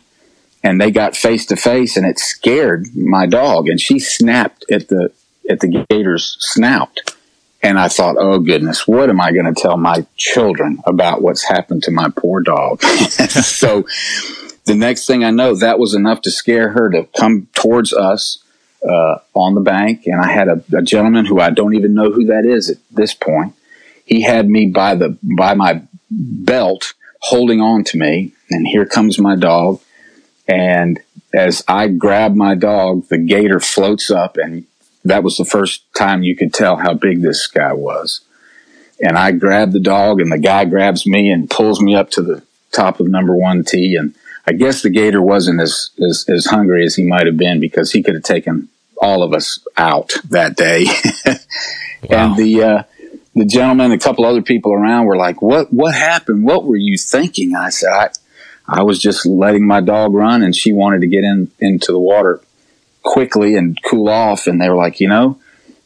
and 0.68 0.82
they 0.82 0.92
got 0.92 1.16
face 1.16 1.46
to 1.46 1.56
face, 1.56 1.96
and 1.96 2.06
it 2.06 2.20
scared 2.20 2.88
my 2.94 3.26
dog. 3.26 3.70
And 3.70 3.80
she 3.80 4.00
snapped 4.00 4.66
at 4.70 4.90
the 4.90 5.12
at 5.50 5.62
the 5.62 5.86
gator's 5.90 6.36
snout. 6.40 6.98
And 7.64 7.80
I 7.80 7.88
thought, 7.88 8.18
oh 8.20 8.40
goodness, 8.40 8.88
what 8.88 9.10
am 9.10 9.22
I 9.22 9.32
going 9.32 9.52
to 9.52 9.60
tell 9.60 9.78
my 9.78 10.06
children 10.16 10.80
about 10.86 11.22
what's 11.22 11.44
happened 11.44 11.84
to 11.84 11.92
my 11.92 12.10
poor 12.16 12.42
dog? 12.42 12.82
so 12.84 13.88
the 14.68 14.76
next 14.76 15.08
thing 15.08 15.24
I 15.24 15.32
know, 15.32 15.56
that 15.56 15.80
was 15.80 15.94
enough 15.94 16.22
to 16.22 16.32
scare 16.32 16.70
her 16.70 16.90
to 16.90 17.08
come 17.18 17.48
towards 17.56 17.94
us 17.94 18.44
uh, 18.88 19.20
on 19.34 19.56
the 19.56 19.62
bank. 19.62 20.04
And 20.06 20.22
I 20.22 20.28
had 20.28 20.48
a, 20.48 20.64
a 20.78 20.82
gentleman 20.82 21.26
who 21.26 21.40
I 21.40 21.50
don't 21.50 21.76
even 21.76 21.94
know 21.94 22.12
who 22.12 22.26
that 22.26 22.46
is 22.46 22.70
at 22.70 22.78
this 22.92 23.14
point. 23.14 23.56
He 24.06 24.22
had 24.22 24.50
me 24.50 24.68
by 24.68 24.96
the 24.96 25.18
by 25.22 25.54
my 25.54 25.82
belt, 26.10 26.94
holding 27.22 27.62
on 27.62 27.84
to 27.86 27.98
me, 27.98 28.34
and 28.50 28.68
here 28.68 28.86
comes 28.86 29.20
my 29.20 29.36
dog. 29.36 29.82
And 30.48 31.00
as 31.34 31.64
I 31.68 31.88
grab 31.88 32.36
my 32.36 32.56
dog, 32.56 33.08
the 33.10 33.18
gator 33.18 33.60
floats 33.60 34.10
up, 34.10 34.38
and 34.38 34.66
that 35.04 35.24
was 35.24 35.38
the 35.38 35.46
first 35.46 35.84
time 35.94 36.24
you 36.24 36.38
could 36.38 36.54
tell 36.54 36.78
how 36.78 36.94
big 36.94 37.22
this 37.22 37.48
guy 37.48 37.74
was. 37.74 38.22
And 39.02 39.18
I 39.18 39.32
grab 39.32 39.72
the 39.72 39.80
dog, 39.80 40.22
and 40.22 40.32
the 40.32 40.38
guy 40.38 40.66
grabs 40.66 41.06
me 41.06 41.30
and 41.30 41.50
pulls 41.50 41.82
me 41.82 41.96
up 41.96 42.10
to 42.12 42.22
the 42.22 42.44
top 42.72 43.00
of 43.00 43.08
number 43.08 43.36
one 43.36 43.64
tee. 43.64 43.96
And 44.00 44.16
I 44.48 44.54
guess 44.54 44.82
the 44.82 44.90
gator 44.90 45.22
wasn't 45.22 45.60
as, 45.60 45.92
as, 46.00 46.26
as 46.30 46.46
hungry 46.46 46.86
as 46.86 46.96
he 46.96 47.04
might 47.04 47.26
have 47.26 47.38
been 47.38 47.60
because 47.60 47.92
he 47.92 48.02
could 48.02 48.16
have 48.16 48.24
taken 48.24 48.70
all 49.00 49.22
of 49.22 49.34
us 49.34 49.60
out 49.76 50.14
that 50.30 50.56
day. 50.56 50.86
wow. 51.26 51.36
And 52.10 52.38
the, 52.38 52.64
uh, 52.64 52.84
the 53.36 53.46
gentleman, 53.46 53.92
a 53.92 54.00
couple 54.00 54.26
other 54.26 54.42
people 54.42 54.74
around 54.74 55.06
were 55.06 55.18
like, 55.18 55.42
what, 55.42 55.74
what 55.74 55.94
happened? 55.94 56.46
What 56.46 56.64
were 56.64 56.78
you 56.78 56.98
thinking? 56.98 57.56
I 57.56 57.70
said, 57.70 57.90
I, 57.90 58.10
I 58.68 58.84
was 58.84 59.00
just 59.00 59.26
letting 59.26 59.68
my 59.68 59.82
dog 59.82 60.14
run 60.14 60.42
and 60.42 60.56
she 60.56 60.72
wanted 60.72 61.02
to 61.02 61.08
get 61.08 61.26
in 61.26 61.52
into 61.60 61.92
the 61.92 62.00
water 62.00 62.42
quickly 63.04 63.56
and 63.56 63.78
cool 63.84 64.08
off. 64.08 64.48
And 64.48 64.62
they 64.62 64.70
were 64.70 64.76
like, 64.76 65.02
you 65.02 65.10
know, 65.10 65.40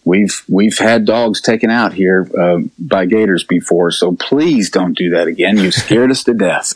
we've 0.03 0.43
we've 0.47 0.77
had 0.77 1.05
dogs 1.05 1.41
taken 1.41 1.69
out 1.69 1.93
here 1.93 2.29
uh, 2.37 2.59
by 2.79 3.05
gators 3.05 3.43
before, 3.43 3.91
so 3.91 4.13
please 4.13 4.69
don't 4.69 4.97
do 4.97 5.11
that 5.11 5.27
again. 5.27 5.57
You 5.57 5.71
scared 5.71 6.11
us 6.11 6.23
to 6.25 6.33
death. 6.33 6.73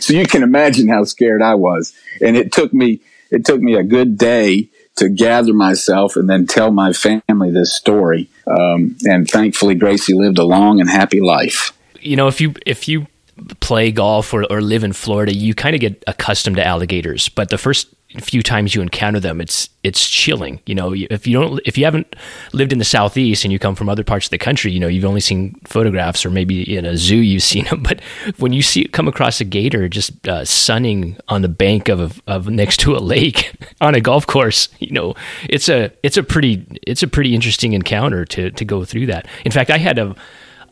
so 0.00 0.12
you 0.12 0.26
can 0.26 0.42
imagine 0.42 0.88
how 0.88 1.04
scared 1.04 1.42
I 1.42 1.54
was, 1.54 1.94
and 2.20 2.36
it 2.36 2.52
took 2.52 2.72
me 2.72 3.00
it 3.30 3.44
took 3.44 3.60
me 3.60 3.74
a 3.74 3.82
good 3.82 4.18
day 4.18 4.70
to 4.96 5.08
gather 5.08 5.52
myself 5.52 6.16
and 6.16 6.28
then 6.28 6.46
tell 6.46 6.72
my 6.72 6.92
family 6.92 7.50
this 7.50 7.74
story. 7.74 8.28
Um, 8.46 8.96
and 9.04 9.28
thankfully, 9.28 9.74
Gracie 9.74 10.14
lived 10.14 10.38
a 10.38 10.44
long 10.44 10.80
and 10.80 10.90
happy 10.90 11.20
life. 11.20 11.72
You 12.00 12.16
know, 12.16 12.28
if 12.28 12.40
you 12.40 12.54
if 12.66 12.88
you 12.88 13.06
play 13.60 13.92
golf 13.92 14.34
or, 14.34 14.44
or 14.50 14.60
live 14.60 14.84
in 14.84 14.92
Florida, 14.92 15.34
you 15.34 15.54
kind 15.54 15.74
of 15.74 15.80
get 15.80 16.02
accustomed 16.06 16.56
to 16.56 16.66
alligators. 16.66 17.28
But 17.28 17.50
the 17.50 17.58
first 17.58 17.94
few 18.16 18.42
times 18.42 18.74
you 18.74 18.80
encounter 18.80 19.20
them, 19.20 19.38
it's 19.38 19.68
it's 19.82 20.08
chilling. 20.08 20.60
You 20.64 20.74
know, 20.74 20.94
if 20.94 21.26
you 21.26 21.38
don't, 21.38 21.60
if 21.66 21.76
you 21.76 21.84
haven't 21.84 22.16
lived 22.54 22.72
in 22.72 22.78
the 22.78 22.84
southeast 22.84 23.44
and 23.44 23.52
you 23.52 23.58
come 23.58 23.74
from 23.74 23.88
other 23.88 24.02
parts 24.02 24.26
of 24.26 24.30
the 24.30 24.38
country, 24.38 24.72
you 24.72 24.80
know, 24.80 24.88
you've 24.88 25.04
only 25.04 25.20
seen 25.20 25.60
photographs 25.64 26.24
or 26.24 26.30
maybe 26.30 26.76
in 26.76 26.86
a 26.86 26.96
zoo 26.96 27.16
you've 27.16 27.42
seen 27.42 27.64
them. 27.66 27.82
But 27.88 28.00
when 28.38 28.52
you 28.52 28.62
see 28.62 28.86
come 28.86 29.08
across 29.08 29.40
a 29.40 29.44
gator 29.44 29.88
just 29.88 30.26
uh, 30.26 30.44
sunning 30.44 31.18
on 31.28 31.42
the 31.42 31.48
bank 31.48 31.88
of, 31.88 32.22
of 32.26 32.48
next 32.48 32.80
to 32.80 32.96
a 32.96 32.98
lake 32.98 33.52
on 33.80 33.94
a 33.94 34.00
golf 34.00 34.26
course, 34.26 34.68
you 34.78 34.90
know, 34.90 35.14
it's 35.48 35.68
a 35.68 35.92
it's 36.02 36.16
a 36.16 36.22
pretty 36.22 36.66
it's 36.86 37.02
a 37.02 37.08
pretty 37.08 37.34
interesting 37.34 37.74
encounter 37.74 38.24
to 38.24 38.50
to 38.50 38.64
go 38.64 38.84
through 38.84 39.06
that. 39.06 39.26
In 39.44 39.52
fact, 39.52 39.70
I 39.70 39.78
had 39.78 39.98
a 39.98 40.14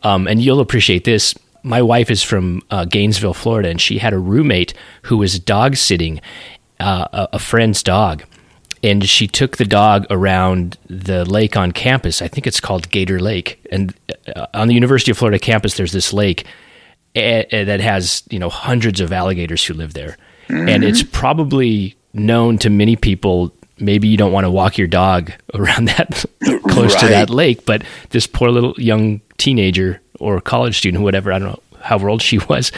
um, 0.03 0.27
and 0.27 0.41
you'll 0.41 0.61
appreciate 0.61 1.05
this 1.05 1.35
my 1.67 1.83
wife 1.83 2.13
is 2.13 2.23
from 2.23 2.63
uh, 2.71 2.85
Gainesville, 2.85 3.35
Florida, 3.35 3.69
and 3.69 3.81
she 3.81 3.99
had 3.99 4.13
a 4.13 4.19
roommate 4.21 4.73
who 5.03 5.17
was 5.17 5.41
dog 5.41 5.75
sitting 5.75 6.21
uh, 6.81 7.07
a, 7.13 7.29
a 7.35 7.39
friend's 7.39 7.83
dog. 7.83 8.25
And 8.83 9.09
she 9.09 9.27
took 9.27 9.57
the 9.57 9.65
dog 9.65 10.07
around 10.11 10.79
the 10.89 11.25
lake 11.25 11.57
on 11.57 11.73
campus. 11.73 12.23
I 12.23 12.29
think 12.29 12.47
it's 12.47 12.61
called 12.61 12.91
Gator 12.91 13.19
Lake. 13.19 13.59
And 13.73 13.95
uh, 14.35 14.47
on 14.55 14.69
the 14.69 14.75
University 14.75 15.11
of 15.11 15.19
Florida 15.19 15.39
campus, 15.39 15.77
there's 15.77 15.93
this 15.93 16.13
lake 16.13 16.47
that 17.17 17.81
has 17.81 18.23
you 18.31 18.39
know 18.39 18.51
hundreds 18.51 19.01
of 19.01 19.13
alligators 19.13 19.65
who 19.65 19.75
live 19.75 19.95
there, 19.95 20.17
mm-hmm. 20.49 20.69
and 20.69 20.85
it's 20.85 21.03
probably 21.03 21.97
known 22.13 22.59
to 22.59 22.71
many 22.71 22.97
people. 22.97 23.53
Maybe 23.79 24.09
you 24.09 24.17
don't 24.17 24.33
want 24.33 24.45
to 24.45 24.51
walk 24.51 24.79
your 24.79 24.87
dog 24.87 25.33
around 25.55 25.87
that 25.87 26.25
close 26.69 26.95
right. 26.95 27.01
to 27.01 27.09
that 27.09 27.31
lake, 27.31 27.65
but 27.67 27.83
this 28.11 28.27
poor 28.27 28.51
little 28.51 28.75
young 28.77 29.21
teenager 29.39 30.01
or 30.19 30.41
college 30.41 30.79
student, 30.79 31.05
whatever, 31.05 31.33
I 31.33 31.39
don't 31.39 31.49
know 31.49 31.63
how 31.81 31.99
old 32.07 32.23
she 32.23 32.39
was, 32.49 32.73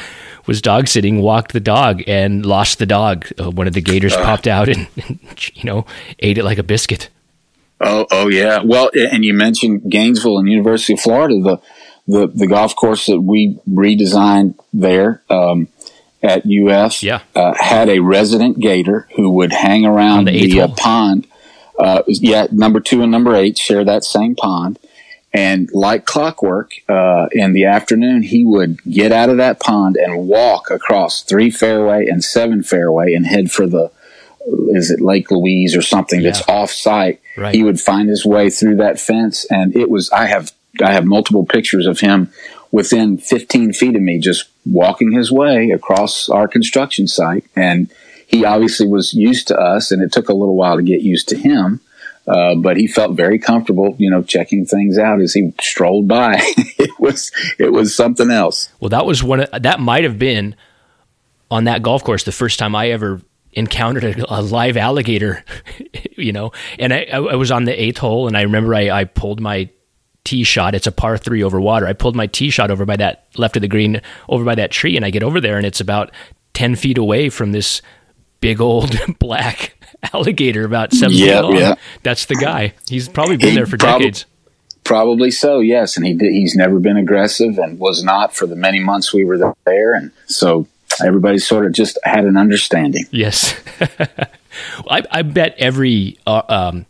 was 0.48 0.60
dog 0.60 0.88
sitting, 0.88 1.20
walked 1.20 1.52
the 1.52 1.60
dog 1.60 2.02
and 2.08 2.44
lost 2.44 2.78
the 2.78 2.86
dog. 2.86 3.30
Uh, 3.38 3.50
one 3.50 3.68
of 3.68 3.74
the 3.74 3.80
gators 3.80 4.14
uh, 4.14 4.24
popped 4.24 4.48
out 4.48 4.68
and, 4.68 4.88
and, 5.08 5.20
you 5.54 5.62
know, 5.62 5.86
ate 6.18 6.38
it 6.38 6.44
like 6.44 6.58
a 6.58 6.62
biscuit. 6.64 7.10
Oh, 7.80 8.06
oh 8.10 8.28
yeah. 8.28 8.60
Well, 8.64 8.90
and 8.94 9.24
you 9.24 9.34
mentioned 9.34 9.88
Gainesville 9.88 10.38
and 10.38 10.48
University 10.48 10.94
of 10.94 11.00
Florida, 11.00 11.38
the, 11.40 11.60
the, 12.08 12.26
the 12.26 12.46
golf 12.48 12.74
course 12.74 13.06
that 13.06 13.20
we 13.20 13.60
redesigned 13.70 14.58
there, 14.72 15.22
um, 15.30 15.68
at 16.20 16.42
UF, 16.44 17.00
yeah. 17.00 17.20
Uh, 17.36 17.54
had 17.54 17.88
a 17.88 18.00
resident 18.00 18.58
gator 18.58 19.08
who 19.14 19.30
would 19.30 19.52
hang 19.52 19.86
around 19.86 20.26
the, 20.26 20.50
the 20.50 20.62
uh, 20.62 20.68
pond. 20.76 21.28
Uh, 21.78 22.02
yeah, 22.08 22.48
number 22.50 22.80
two 22.80 23.02
and 23.02 23.12
number 23.12 23.36
eight 23.36 23.56
share 23.56 23.84
that 23.84 24.02
same 24.02 24.34
pond 24.34 24.80
and 25.32 25.68
like 25.72 26.06
clockwork, 26.06 26.72
uh, 26.88 27.28
in 27.32 27.52
the 27.52 27.66
afternoon, 27.66 28.22
he 28.22 28.44
would 28.44 28.82
get 28.84 29.12
out 29.12 29.28
of 29.28 29.36
that 29.36 29.60
pond 29.60 29.96
and 29.96 30.26
walk 30.26 30.70
across 30.70 31.22
three 31.22 31.50
fairway 31.50 32.06
and 32.06 32.24
seven 32.24 32.62
fairway 32.62 33.12
and 33.12 33.26
head 33.26 33.50
for 33.50 33.66
the, 33.66 33.90
is 34.70 34.90
it 34.90 35.00
Lake 35.00 35.30
Louise 35.30 35.76
or 35.76 35.82
something 35.82 36.22
yeah. 36.22 36.30
that's 36.30 36.48
off 36.48 36.70
site. 36.70 37.20
Right. 37.36 37.54
He 37.54 37.62
would 37.62 37.78
find 37.78 38.08
his 38.08 38.24
way 38.24 38.48
through 38.48 38.76
that 38.76 38.98
fence. 38.98 39.44
And 39.50 39.76
it 39.76 39.90
was, 39.90 40.10
I 40.10 40.26
have, 40.26 40.52
I 40.82 40.92
have 40.92 41.04
multiple 41.04 41.44
pictures 41.44 41.86
of 41.86 42.00
him 42.00 42.32
within 42.70 43.18
15 43.18 43.74
feet 43.74 43.96
of 43.96 44.02
me, 44.02 44.18
just 44.18 44.48
walking 44.64 45.12
his 45.12 45.30
way 45.30 45.70
across 45.70 46.30
our 46.30 46.48
construction 46.48 47.06
site. 47.06 47.44
And 47.54 47.90
he 48.26 48.46
obviously 48.46 48.86
was 48.86 49.12
used 49.12 49.48
to 49.48 49.58
us 49.58 49.90
and 49.90 50.02
it 50.02 50.10
took 50.10 50.30
a 50.30 50.34
little 50.34 50.56
while 50.56 50.76
to 50.76 50.82
get 50.82 51.02
used 51.02 51.28
to 51.28 51.36
him. 51.36 51.80
Uh, 52.28 52.54
but 52.56 52.76
he 52.76 52.86
felt 52.86 53.16
very 53.16 53.38
comfortable, 53.38 53.94
you 53.98 54.10
know, 54.10 54.22
checking 54.22 54.66
things 54.66 54.98
out 54.98 55.20
as 55.20 55.32
he 55.32 55.52
strolled 55.60 56.06
by. 56.06 56.34
it 56.78 56.98
was 57.00 57.32
it 57.58 57.72
was 57.72 57.94
something 57.94 58.30
else. 58.30 58.68
Well, 58.80 58.90
that 58.90 59.06
was 59.06 59.22
one. 59.22 59.46
That 59.58 59.80
might 59.80 60.04
have 60.04 60.18
been 60.18 60.54
on 61.50 61.64
that 61.64 61.82
golf 61.82 62.04
course 62.04 62.24
the 62.24 62.32
first 62.32 62.58
time 62.58 62.74
I 62.74 62.90
ever 62.90 63.22
encountered 63.54 64.04
a, 64.04 64.40
a 64.40 64.42
live 64.42 64.76
alligator. 64.76 65.42
you 66.16 66.32
know, 66.32 66.52
and 66.78 66.92
I, 66.92 67.04
I, 67.04 67.34
was 67.36 67.50
on 67.50 67.64
the 67.64 67.82
eighth 67.82 67.98
hole, 67.98 68.26
and 68.28 68.36
I 68.36 68.42
remember 68.42 68.74
I, 68.74 68.90
I 68.90 69.04
pulled 69.04 69.40
my 69.40 69.70
tee 70.24 70.44
shot. 70.44 70.74
It's 70.74 70.86
a 70.86 70.92
par 70.92 71.16
three 71.16 71.42
over 71.42 71.58
water. 71.58 71.86
I 71.86 71.94
pulled 71.94 72.14
my 72.14 72.26
tee 72.26 72.50
shot 72.50 72.70
over 72.70 72.84
by 72.84 72.96
that 72.96 73.26
left 73.38 73.56
of 73.56 73.62
the 73.62 73.68
green, 73.68 74.02
over 74.28 74.44
by 74.44 74.56
that 74.56 74.70
tree, 74.70 74.96
and 74.96 75.04
I 75.04 75.10
get 75.10 75.22
over 75.22 75.40
there, 75.40 75.56
and 75.56 75.64
it's 75.64 75.80
about 75.80 76.10
ten 76.52 76.76
feet 76.76 76.98
away 76.98 77.30
from 77.30 77.52
this 77.52 77.80
big 78.40 78.60
old 78.60 78.94
black 79.18 79.77
alligator 80.12 80.64
about 80.64 80.92
seven 80.92 81.16
yep, 81.16 81.42
feet 81.42 81.42
long. 81.42 81.56
Yep. 81.56 81.78
That's 82.02 82.26
the 82.26 82.36
guy. 82.36 82.74
He's 82.88 83.08
probably 83.08 83.36
been 83.36 83.50
he 83.50 83.56
there 83.56 83.66
for 83.66 83.76
prob- 83.76 84.00
decades. 84.00 84.26
Probably 84.84 85.30
so, 85.30 85.60
yes. 85.60 85.96
And 85.96 86.06
he 86.06 86.14
did, 86.14 86.32
he's 86.32 86.54
never 86.54 86.78
been 86.78 86.96
aggressive 86.96 87.58
and 87.58 87.78
was 87.78 88.02
not 88.02 88.34
for 88.34 88.46
the 88.46 88.56
many 88.56 88.80
months 88.80 89.12
we 89.12 89.24
were 89.24 89.54
there. 89.66 89.94
And 89.94 90.12
so 90.26 90.66
everybody 91.04 91.38
sort 91.38 91.66
of 91.66 91.72
just 91.72 91.98
had 92.04 92.24
an 92.24 92.36
understanding. 92.36 93.04
Yes. 93.10 93.54
I, 94.88 95.02
I, 95.10 95.22
bet 95.22 95.54
every 95.58 96.18
uh, 96.26 96.42
um, 96.48 96.86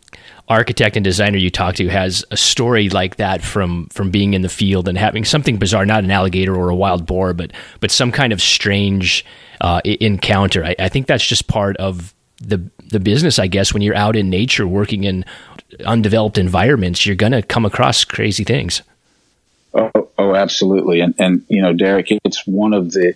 architect 0.47 0.95
and 0.95 1.03
designer 1.03 1.37
you 1.37 1.49
talk 1.49 1.75
to 1.75 1.87
has 1.89 2.25
a 2.31 2.37
story 2.37 2.89
like 2.89 3.17
that 3.17 3.43
from 3.43 3.87
from 3.87 4.09
being 4.11 4.33
in 4.33 4.41
the 4.41 4.49
field 4.49 4.87
and 4.87 4.97
having 4.97 5.23
something 5.25 5.57
bizarre, 5.57 5.85
not 5.85 6.03
an 6.03 6.11
alligator 6.11 6.55
or 6.55 6.69
a 6.69 6.75
wild 6.75 7.05
boar, 7.05 7.33
but 7.33 7.51
but 7.79 7.91
some 7.91 8.11
kind 8.11 8.33
of 8.33 8.41
strange 8.41 9.25
uh, 9.61 9.81
encounter. 9.83 10.65
I, 10.65 10.75
I 10.79 10.89
think 10.89 11.07
that's 11.07 11.25
just 11.25 11.47
part 11.47 11.77
of 11.77 12.15
the 12.41 12.69
the 12.89 12.99
business, 12.99 13.39
I 13.39 13.47
guess, 13.47 13.73
when 13.73 13.81
you're 13.81 13.95
out 13.95 14.15
in 14.15 14.29
nature 14.29 14.67
working 14.67 15.03
in 15.03 15.25
undeveloped 15.85 16.37
environments, 16.37 17.05
you're 17.05 17.15
going 17.15 17.31
to 17.31 17.41
come 17.41 17.65
across 17.65 18.03
crazy 18.03 18.43
things. 18.43 18.81
Oh, 19.73 19.91
oh, 20.17 20.35
absolutely. 20.35 20.99
And, 20.99 21.13
and, 21.19 21.45
you 21.47 21.61
know, 21.61 21.73
Derek, 21.73 22.07
it's 22.25 22.45
one 22.47 22.73
of 22.73 22.91
the, 22.91 23.13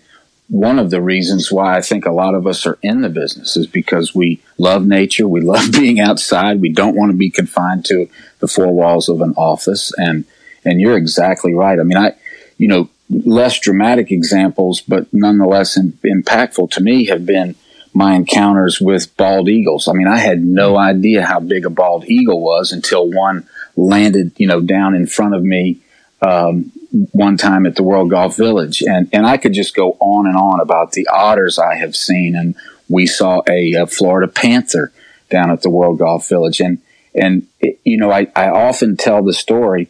one 0.50 0.78
of 0.78 0.92
the 0.92 1.02
reasons 1.02 1.52
why 1.52 1.76
I 1.76 1.82
think 1.82 2.06
a 2.06 2.12
lot 2.12 2.36
of 2.36 2.46
us 2.46 2.66
are 2.68 2.78
in 2.84 3.02
the 3.02 3.10
business 3.10 3.58
is 3.58 3.66
because 3.66 4.14
we 4.14 4.40
love 4.58 4.86
nature. 4.86 5.28
We 5.28 5.42
love 5.42 5.72
being 5.72 6.00
outside. 6.00 6.62
We 6.62 6.70
don't 6.70 6.96
want 6.96 7.12
to 7.12 7.18
be 7.18 7.32
confined 7.32 7.86
to 7.86 8.08
the 8.40 8.48
four 8.48 8.72
walls 8.72 9.10
of 9.10 9.22
an 9.22 9.34
office. 9.36 9.92
And, 9.98 10.26
and 10.64 10.80
you're 10.80 10.98
exactly 10.98 11.54
right. 11.54 11.80
I 11.80 11.84
mean, 11.84 11.98
I, 11.98 12.16
you 12.58 12.68
know, 12.68 12.90
less 13.10 13.60
dramatic 13.60 14.12
examples, 14.12 14.82
but 14.82 15.12
nonetheless 15.12 15.76
in, 15.76 15.94
impactful 16.06 16.72
to 16.72 16.82
me 16.82 17.06
have 17.06 17.26
been 17.26 17.56
my 17.94 18.16
encounters 18.16 18.82
with 18.82 19.16
bald 19.18 19.48
eagles. 19.48 19.88
I 19.88 19.94
mean, 19.94 20.08
I 20.08 20.18
had 20.18 20.44
no 20.44 20.78
idea 20.78 21.26
how 21.26 21.40
big 21.40 21.66
a 21.66 21.70
bald 21.70 22.06
eagle 22.08 22.42
was 22.42 22.72
until 22.72 23.10
one 23.10 23.48
landed, 23.76 24.32
you 24.38 24.48
know, 24.48 24.62
down 24.62 24.96
in 24.96 25.08
front 25.08 25.36
of 25.36 25.44
me 25.44 25.80
um, 26.22 26.72
one 27.12 27.38
time 27.38 27.66
at 27.66 27.76
the 27.76 27.84
World 27.84 28.10
Golf 28.10 28.38
Village, 28.38 28.82
and 28.82 29.10
and 29.12 29.26
I 29.26 29.38
could 29.38 29.54
just 29.54 29.76
go 29.76 29.98
on 30.00 30.26
and 30.26 30.38
on 30.38 30.60
about 30.60 30.94
the 30.94 31.08
otters 31.08 31.60
I 31.60 31.76
have 31.76 31.96
seen, 31.96 32.36
and 32.36 32.56
we 32.88 33.06
saw 33.06 33.42
a, 33.50 33.74
a 33.74 33.88
Florida 33.88 34.32
panther 34.32 34.92
down 35.30 35.52
at 35.52 35.62
the 35.62 35.70
World 35.70 36.00
Golf 36.00 36.30
Village, 36.30 36.60
and 36.62 36.80
and 37.14 37.48
it, 37.60 37.80
you 37.84 37.98
know, 37.98 38.12
I 38.12 38.28
I 38.36 38.50
often 38.50 38.96
tell 38.96 39.24
the 39.24 39.34
story. 39.34 39.90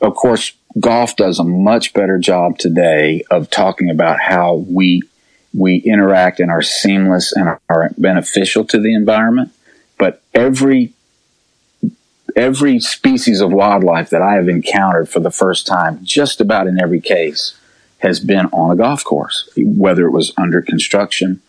Of 0.00 0.14
course, 0.14 0.52
golf 0.80 1.16
does 1.16 1.38
a 1.38 1.44
much 1.44 1.92
better 1.92 2.18
job 2.18 2.58
today 2.58 3.22
of 3.30 3.50
talking 3.50 3.90
about 3.90 4.20
how 4.20 4.54
we 4.54 5.02
we 5.54 5.76
interact 5.76 6.40
and 6.40 6.50
are 6.50 6.62
seamless 6.62 7.32
and 7.32 7.56
are 7.68 7.90
beneficial 7.98 8.64
to 8.66 8.80
the 8.80 8.94
environment. 8.94 9.52
But 9.98 10.22
every 10.34 10.92
every 12.34 12.80
species 12.80 13.40
of 13.40 13.52
wildlife 13.52 14.10
that 14.10 14.22
I 14.22 14.34
have 14.34 14.48
encountered 14.48 15.08
for 15.08 15.20
the 15.20 15.30
first 15.30 15.66
time, 15.66 16.00
just 16.02 16.40
about 16.40 16.66
in 16.66 16.80
every 16.80 17.00
case, 17.00 17.54
has 17.98 18.20
been 18.20 18.46
on 18.46 18.70
a 18.70 18.76
golf 18.76 19.04
course, 19.04 19.48
whether 19.56 20.06
it 20.06 20.10
was 20.10 20.32
under 20.36 20.62
construction 20.62 21.42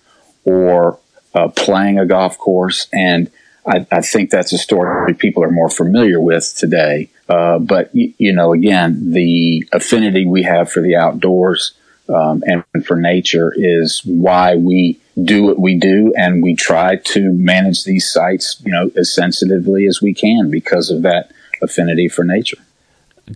or 0.43 1.00
uh, 1.33 1.48
playing 1.48 1.98
a 1.98 2.05
golf 2.05 2.38
course. 2.38 2.88
And 2.91 3.31
I, 3.65 3.88
I, 3.91 4.01
think 4.01 4.29
that's 4.29 4.53
a 4.53 4.57
story 4.57 5.13
people 5.13 5.43
are 5.43 5.51
more 5.51 5.69
familiar 5.69 6.19
with 6.19 6.53
today. 6.55 7.10
Uh, 7.27 7.60
but, 7.60 7.89
you 7.93 8.33
know, 8.33 8.53
again, 8.53 9.13
the 9.13 9.67
affinity 9.72 10.25
we 10.25 10.43
have 10.43 10.72
for 10.72 10.81
the 10.81 10.95
outdoors 10.95 11.72
um, 12.10 12.43
and 12.45 12.86
for 12.86 12.95
nature 12.95 13.53
is 13.55 14.01
why 14.05 14.55
we 14.55 15.00
do 15.24 15.43
what 15.43 15.60
we 15.60 15.77
do, 15.77 16.13
and 16.17 16.41
we 16.41 16.55
try 16.55 16.98
to 16.98 17.31
manage 17.33 17.83
these 17.83 18.12
sites, 18.12 18.62
you 18.65 18.72
know, 18.72 18.91
as 18.98 19.13
sensitively 19.13 19.86
as 19.86 20.01
we 20.01 20.13
can 20.13 20.50
because 20.50 20.89
of 20.89 21.03
that 21.03 21.31
affinity 21.62 22.07
for 22.07 22.24
nature. 22.24 22.57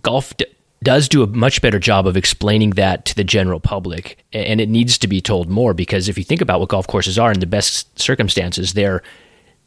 Golf 0.02 0.36
d- 0.36 0.46
does 0.82 1.08
do 1.08 1.22
a 1.22 1.26
much 1.26 1.62
better 1.62 1.78
job 1.78 2.06
of 2.06 2.16
explaining 2.16 2.70
that 2.70 3.04
to 3.06 3.14
the 3.14 3.24
general 3.24 3.60
public, 3.60 4.24
and 4.32 4.60
it 4.60 4.68
needs 4.68 4.98
to 4.98 5.08
be 5.08 5.20
told 5.20 5.48
more 5.48 5.72
because 5.72 6.08
if 6.08 6.18
you 6.18 6.24
think 6.24 6.40
about 6.40 6.60
what 6.60 6.68
golf 6.68 6.86
courses 6.86 7.18
are 7.18 7.32
in 7.32 7.40
the 7.40 7.46
best 7.46 7.98
circumstances, 7.98 8.74
they're 8.74 9.02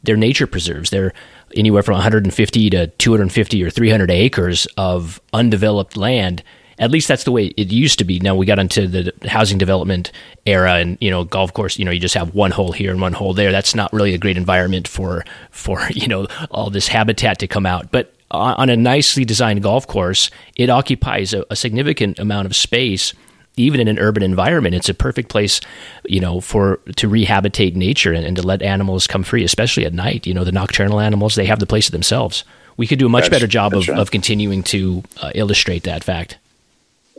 they're 0.04 0.16
nature 0.16 0.48
preserves. 0.48 0.90
They're 0.90 1.12
anywhere 1.54 1.82
from 1.82 1.94
150 1.94 2.70
to 2.70 2.86
250 2.88 3.62
or 3.62 3.70
300 3.70 4.10
acres 4.10 4.66
of 4.76 5.20
undeveloped 5.32 5.96
land 5.96 6.42
at 6.78 6.90
least 6.90 7.08
that's 7.08 7.24
the 7.24 7.32
way 7.32 7.46
it 7.46 7.72
used 7.72 7.98
to 7.98 8.04
be. 8.04 8.20
Now 8.20 8.34
we 8.34 8.46
got 8.46 8.58
into 8.58 8.86
the 8.86 9.12
housing 9.28 9.58
development 9.58 10.12
era, 10.46 10.74
and 10.74 10.98
you 11.00 11.10
know, 11.10 11.24
golf 11.24 11.52
course. 11.52 11.78
You 11.78 11.84
know, 11.84 11.90
you 11.90 12.00
just 12.00 12.14
have 12.14 12.34
one 12.34 12.50
hole 12.50 12.72
here 12.72 12.90
and 12.90 13.00
one 13.00 13.12
hole 13.12 13.34
there. 13.34 13.52
That's 13.52 13.74
not 13.74 13.92
really 13.92 14.14
a 14.14 14.18
great 14.18 14.36
environment 14.36 14.88
for 14.88 15.24
for 15.50 15.80
you 15.90 16.08
know 16.08 16.26
all 16.50 16.70
this 16.70 16.88
habitat 16.88 17.38
to 17.40 17.46
come 17.46 17.66
out. 17.66 17.90
But 17.90 18.14
on 18.30 18.70
a 18.70 18.76
nicely 18.76 19.24
designed 19.26 19.62
golf 19.62 19.86
course, 19.86 20.30
it 20.56 20.70
occupies 20.70 21.34
a, 21.34 21.44
a 21.50 21.56
significant 21.56 22.18
amount 22.18 22.46
of 22.46 22.56
space 22.56 23.12
even 23.56 23.80
in 23.80 23.88
an 23.88 23.98
urban 23.98 24.22
environment, 24.22 24.74
it's 24.74 24.88
a 24.88 24.94
perfect 24.94 25.28
place, 25.28 25.60
you 26.06 26.20
know, 26.20 26.40
for 26.40 26.78
to 26.96 27.08
rehabilitate 27.08 27.76
nature 27.76 28.12
and, 28.12 28.24
and, 28.24 28.36
to 28.36 28.42
let 28.42 28.62
animals 28.62 29.06
come 29.06 29.22
free, 29.22 29.44
especially 29.44 29.84
at 29.84 29.92
night. 29.92 30.26
You 30.26 30.34
know, 30.34 30.44
the 30.44 30.52
nocturnal 30.52 31.00
animals 31.00 31.34
they 31.34 31.44
have 31.44 31.58
the 31.58 31.66
place 31.66 31.86
to 31.86 31.92
themselves. 31.92 32.44
We 32.76 32.86
could 32.86 32.98
do 32.98 33.06
a 33.06 33.10
much 33.10 33.24
that's, 33.24 33.34
better 33.34 33.46
job 33.46 33.74
of, 33.74 33.88
right. 33.88 33.98
of 33.98 34.10
continuing 34.10 34.62
to 34.64 35.02
uh, 35.20 35.30
illustrate 35.34 35.82
that 35.82 36.02
fact. 36.02 36.38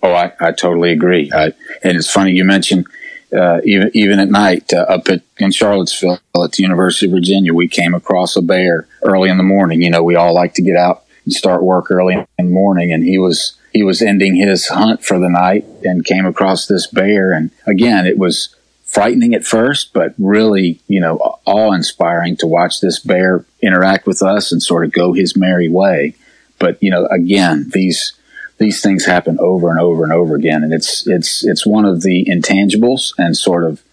Oh, 0.04 0.14
I, 0.14 0.34
I 0.40 0.52
totally 0.52 0.92
agree. 0.92 1.32
I, 1.34 1.54
and 1.82 1.98
it's 1.98 2.12
funny 2.12 2.34
you 2.34 2.44
mentioned 2.44 2.86
uh, 3.34 3.62
even 3.64 3.90
even 3.94 4.20
at 4.20 4.30
night 4.30 4.72
uh, 4.74 4.82
up 4.82 5.08
at 5.10 5.22
in 5.40 5.52
Charlottesville 5.52 6.20
at 6.44 6.52
the 6.52 6.64
University 6.64 7.08
of 7.08 7.14
Virginia, 7.14 7.54
we 7.54 7.68
came 7.68 7.94
across 7.94 8.36
a 8.36 8.42
bear 8.42 8.88
early 9.02 9.30
in 9.30 9.38
the 9.38 9.44
morning. 9.44 9.82
You 9.82 9.90
know, 9.90 10.04
we 10.04 10.16
all 10.16 10.36
like 10.36 10.54
to 10.56 10.62
get 10.62 10.76
out 10.76 11.04
and 11.26 11.34
start 11.34 11.64
work 11.64 11.90
early 11.90 12.14
in 12.14 12.28
the 12.38 12.44
morning, 12.44 12.94
and 12.94 13.04
he 13.04 13.18
was 13.18 13.58
he 13.72 13.82
was 13.82 14.02
ending 14.02 14.36
his 14.36 14.68
hunt 14.68 15.04
for 15.04 15.18
the 15.18 15.30
night 15.30 15.66
and 15.84 16.06
came 16.06 16.26
across 16.28 16.68
this 16.68 16.86
bear. 16.86 17.34
And 17.34 17.50
again, 17.66 18.06
it 18.06 18.20
was 18.20 18.56
frightening 18.84 19.34
at 19.34 19.44
first, 19.44 19.94
but 19.94 20.14
really, 20.20 20.80
you 20.88 21.00
know, 21.00 21.40
awe 21.46 21.74
inspiring 21.74 22.38
to 22.38 22.46
watch 22.46 22.82
this 22.82 23.00
bear 23.00 23.46
interact 23.62 24.06
with 24.06 24.22
us 24.22 24.52
and 24.52 24.62
sort 24.62 24.86
of 24.86 24.92
go 24.92 25.14
his 25.14 25.36
merry 25.36 25.70
way. 25.70 26.14
But 26.60 26.78
you 26.84 26.92
know, 26.92 27.08
again, 27.08 27.72
these 27.74 28.14
these 28.63 28.82
things 28.82 29.06
happen 29.06 29.38
over 29.41 29.69
and 29.69 29.80
over 29.80 30.04
and 30.04 30.13
over 30.13 30.36
again, 30.36 30.63
and 30.63 30.73
it's 30.73 31.06
it's 31.06 31.43
it's 31.43 31.65
one 31.65 31.84
of 31.84 32.02
the 32.02 32.26
intangibles 32.30 33.13
and 33.17 33.36
sort 33.36 33.65
of 33.65 33.84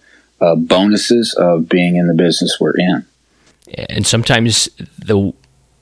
uh, 0.41 0.55
bonuses 0.55 1.35
of 1.35 1.69
being 1.69 1.97
in 1.97 2.07
the 2.07 2.15
business 2.15 2.59
we're 2.61 2.77
in. 2.77 3.05
And 3.89 4.07
sometimes 4.07 4.69
the 4.99 5.33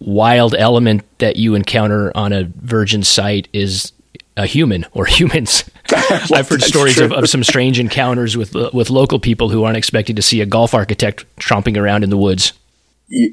wild 0.01 0.55
element 0.55 1.03
that 1.19 1.37
you 1.37 1.55
encounter 1.55 2.17
on 2.17 2.33
a 2.33 2.45
virgin 2.45 3.03
site 3.03 3.49
is 3.53 3.93
a 4.39 4.47
human 4.47 4.87
or 4.93 5.05
humans. 5.19 5.69
I've 6.33 6.49
heard 6.49 6.63
stories 6.63 6.99
of, 6.99 7.13
of, 7.13 7.29
some 7.29 7.45
strange 7.45 7.79
encounters 7.79 8.39
with 8.39 8.57
uh, 8.57 8.71
with 8.73 8.89
local 8.89 9.19
people 9.19 9.51
who 9.51 9.65
aren't 9.65 9.77
expecting 9.77 10.17
to 10.17 10.23
see 10.23 10.41
a 10.41 10.47
golf 10.47 10.73
architect 10.73 11.27
tromping 11.37 11.77
around 11.77 12.05
in 12.05 12.11
the 12.11 12.17
woods. 12.17 12.55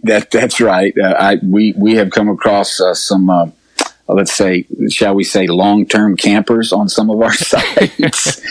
That 0.03 0.31
that's 0.31 0.59
right. 0.59 0.93
Uh, 1.01 1.15
I 1.17 1.37
we 1.41 1.73
we 1.77 1.95
have 1.95 2.11
come 2.11 2.27
across 2.27 2.81
uh, 2.81 2.93
some 2.93 3.29
uh, 3.29 3.47
let's 4.07 4.33
say, 4.33 4.65
shall 4.89 5.15
we 5.15 5.23
say, 5.23 5.47
long 5.47 5.85
term 5.85 6.15
campers 6.15 6.71
on 6.71 6.89
some 6.89 7.09
of 7.09 7.21
our 7.21 7.33
sites. 7.33 8.41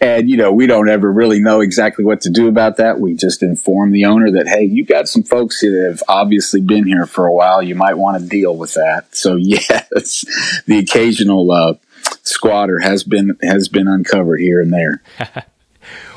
and, 0.00 0.28
you 0.28 0.36
know, 0.36 0.52
we 0.52 0.66
don't 0.66 0.88
ever 0.88 1.10
really 1.10 1.40
know 1.40 1.60
exactly 1.60 2.04
what 2.04 2.22
to 2.22 2.30
do 2.30 2.48
about 2.48 2.78
that. 2.78 3.00
We 3.00 3.14
just 3.14 3.42
inform 3.42 3.92
the 3.92 4.06
owner 4.06 4.30
that, 4.32 4.48
hey, 4.48 4.64
you 4.64 4.84
got 4.84 5.08
some 5.08 5.22
folks 5.22 5.60
that 5.60 5.88
have 5.88 6.02
obviously 6.08 6.60
been 6.60 6.86
here 6.86 7.06
for 7.06 7.26
a 7.26 7.32
while. 7.32 7.62
You 7.62 7.74
might 7.74 7.94
want 7.94 8.20
to 8.20 8.28
deal 8.28 8.56
with 8.56 8.74
that. 8.74 9.14
So, 9.14 9.36
yes, 9.40 10.24
the 10.66 10.78
occasional 10.78 11.50
uh, 11.50 11.74
squatter 12.22 12.80
has 12.80 13.04
been 13.04 13.36
has 13.42 13.68
been 13.68 13.88
uncovered 13.88 14.40
here 14.40 14.60
and 14.60 14.72
there. 14.72 15.02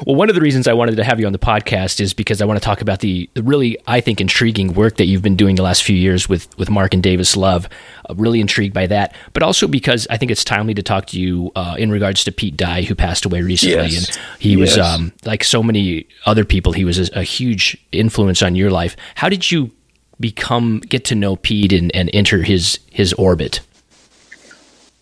Well, 0.06 0.16
one 0.16 0.30
of 0.30 0.36
the 0.36 0.42
reasons 0.42 0.68
I 0.68 0.74
wanted 0.74 0.96
to 0.98 1.04
have 1.04 1.20
you 1.20 1.26
on 1.26 1.32
the 1.32 1.40
podcast 1.40 2.00
is 2.00 2.14
because 2.14 2.42
I 2.42 2.46
want 2.46 2.60
to 2.60 2.64
talk 2.64 2.82
about 2.82 3.00
the, 3.00 3.30
the 3.34 3.44
really, 3.44 3.78
I 3.88 4.02
think, 4.02 4.20
intriguing 4.20 4.74
work 4.74 4.98
that 4.98 5.06
you've 5.06 5.22
been 5.22 5.36
doing 5.36 5.56
the 5.56 5.64
last 5.64 5.84
few 5.84 5.96
years 5.96 6.28
with, 6.28 6.58
with 6.58 6.70
Mark 6.70 6.94
and 6.94 7.04
Davis 7.04 7.38
Love. 7.38 7.68
Uh, 8.10 8.16
really 8.16 8.42
intrigued 8.42 8.74
by 8.74 8.88
that, 8.88 9.16
but 9.34 9.44
also 9.44 9.68
because 9.68 10.08
I 10.10 10.18
think 10.18 10.32
it's 10.32 10.44
timely 10.44 10.74
to 10.74 10.84
talk 10.84 11.06
to 11.08 11.20
you 11.20 11.52
uh, 11.56 11.76
in 11.78 11.92
regards 11.92 12.24
to 12.24 12.32
Pete 12.32 12.58
Dye, 12.58 12.84
who 12.84 12.96
passed 12.96 13.26
away 13.26 13.42
recently. 13.42 13.90
Yes. 13.90 14.08
And 14.08 14.20
he 14.40 14.56
yes. 14.56 14.60
was, 14.60 14.78
um, 14.80 15.14
like 15.26 15.44
so 15.44 15.62
many 15.62 16.08
other 16.26 16.46
people, 16.46 16.74
he 16.74 16.86
was 16.86 16.98
a, 16.98 17.20
a, 17.20 17.24
huge 17.24 17.78
influence 17.92 18.42
on 18.42 18.56
your 18.56 18.72
life. 18.72 18.96
How 19.16 19.30
did 19.30 19.52
you 19.52 19.72
become, 20.20 20.80
get 20.80 21.06
to 21.06 21.16
know 21.16 21.36
Pete 21.36 21.74
and, 21.74 21.96
and 21.96 22.10
enter 22.14 22.44
his, 22.44 22.80
his 22.92 23.14
orbit? 23.14 23.62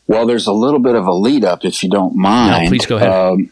Well, 0.10 0.26
there's 0.26 0.48
a 0.48 0.54
little 0.54 0.80
bit 0.80 0.96
of 0.96 1.06
a 1.06 1.14
lead 1.14 1.46
up, 1.46 1.64
if 1.64 1.84
you 1.84 1.90
don't 1.90 2.16
mind. 2.16 2.64
No, 2.64 2.70
please 2.70 2.88
go 2.88 2.98
ahead. 2.98 3.12
Um, 3.12 3.52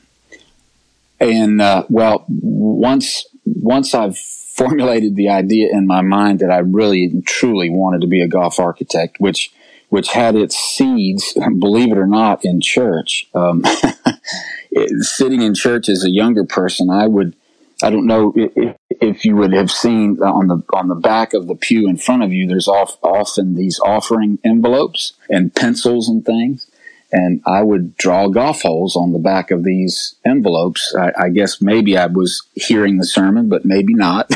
and 1.19 1.61
uh, 1.61 1.83
well, 1.89 2.25
once 2.27 3.25
once 3.45 3.93
I've 3.93 4.17
formulated 4.17 5.15
the 5.15 5.29
idea 5.29 5.69
in 5.71 5.85
my 5.85 6.01
mind 6.01 6.39
that 6.39 6.51
I 6.51 6.59
really 6.59 7.21
truly 7.25 7.69
wanted 7.69 8.01
to 8.01 8.07
be 8.07 8.21
a 8.21 8.27
golf 8.27 8.59
architect, 8.59 9.17
which 9.19 9.51
which 9.89 10.09
had 10.09 10.35
its 10.35 10.57
seeds, 10.57 11.37
believe 11.59 11.91
it 11.91 11.97
or 11.97 12.07
not, 12.07 12.43
in 12.43 12.61
church. 12.61 13.29
Um, 13.33 13.61
it, 14.71 15.03
sitting 15.05 15.41
in 15.41 15.55
church 15.55 15.89
as 15.89 16.03
a 16.03 16.11
younger 16.11 16.43
person, 16.43 16.89
I 16.89 17.07
would. 17.07 17.35
I 17.83 17.91
don't 17.91 18.07
know 18.07 18.33
if, 18.35 18.75
if, 18.89 19.23
you 19.23 19.35
would 19.35 19.53
have 19.53 19.69
seen 19.69 20.17
on 20.19 20.47
the 20.47 20.63
on 20.73 20.87
the 20.87 20.95
back 20.95 21.35
of 21.35 21.45
the 21.45 21.53
pew 21.53 21.87
in 21.87 21.97
front 21.97 22.23
of 22.23 22.33
you. 22.33 22.47
There's 22.47 22.67
off, 22.67 22.97
often 23.03 23.53
these 23.53 23.79
offering 23.79 24.39
envelopes 24.43 25.13
and 25.29 25.53
pencils 25.53 26.09
and 26.09 26.25
things 26.25 26.66
and 27.11 27.41
I 27.45 27.63
would 27.63 27.95
draw 27.95 28.27
golf 28.27 28.63
holes 28.63 28.95
on 28.95 29.13
the 29.13 29.19
back 29.19 29.49
of 29.49 29.63
these 29.63 30.15
envelopes. 30.25 30.93
I, 30.97 31.11
I 31.17 31.29
guess 31.29 31.61
maybe 31.61 31.97
I 31.97 32.07
was 32.07 32.41
hearing 32.53 32.97
the 32.97 33.05
sermon, 33.05 33.47
but 33.47 33.63
maybe 33.63 33.93
not. 33.93 34.29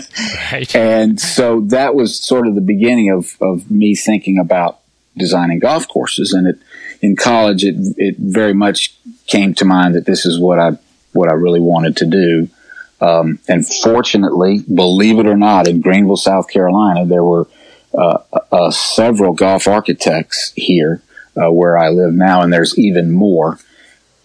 right. 0.52 0.74
And 0.76 1.18
so 1.18 1.60
that 1.60 1.94
was 1.94 2.20
sort 2.20 2.46
of 2.46 2.54
the 2.54 2.60
beginning 2.60 3.10
of, 3.10 3.36
of 3.40 3.70
me 3.70 3.94
thinking 3.94 4.38
about 4.38 4.80
designing 5.16 5.58
golf 5.58 5.88
courses. 5.88 6.34
And 6.34 6.46
it, 6.46 6.58
in 7.00 7.16
college, 7.16 7.64
it, 7.64 7.76
it 7.96 8.16
very 8.18 8.54
much 8.54 8.94
came 9.26 9.54
to 9.54 9.64
mind 9.64 9.94
that 9.94 10.04
this 10.04 10.26
is 10.26 10.38
what 10.38 10.58
I, 10.58 10.72
what 11.12 11.30
I 11.30 11.34
really 11.34 11.60
wanted 11.60 11.96
to 11.98 12.06
do. 12.06 12.48
Um, 13.00 13.38
and 13.48 13.66
fortunately, 13.66 14.58
believe 14.58 15.18
it 15.18 15.26
or 15.26 15.36
not, 15.36 15.66
in 15.66 15.80
Greenville, 15.80 16.16
South 16.16 16.48
Carolina, 16.48 17.06
there 17.06 17.24
were 17.24 17.48
uh, 17.94 18.18
uh, 18.52 18.70
several 18.70 19.32
golf 19.32 19.66
architects 19.66 20.52
here 20.56 21.00
uh, 21.40 21.50
where 21.50 21.78
I 21.78 21.88
live 21.90 22.12
now, 22.12 22.42
and 22.42 22.52
there's 22.52 22.78
even 22.78 23.10
more 23.10 23.58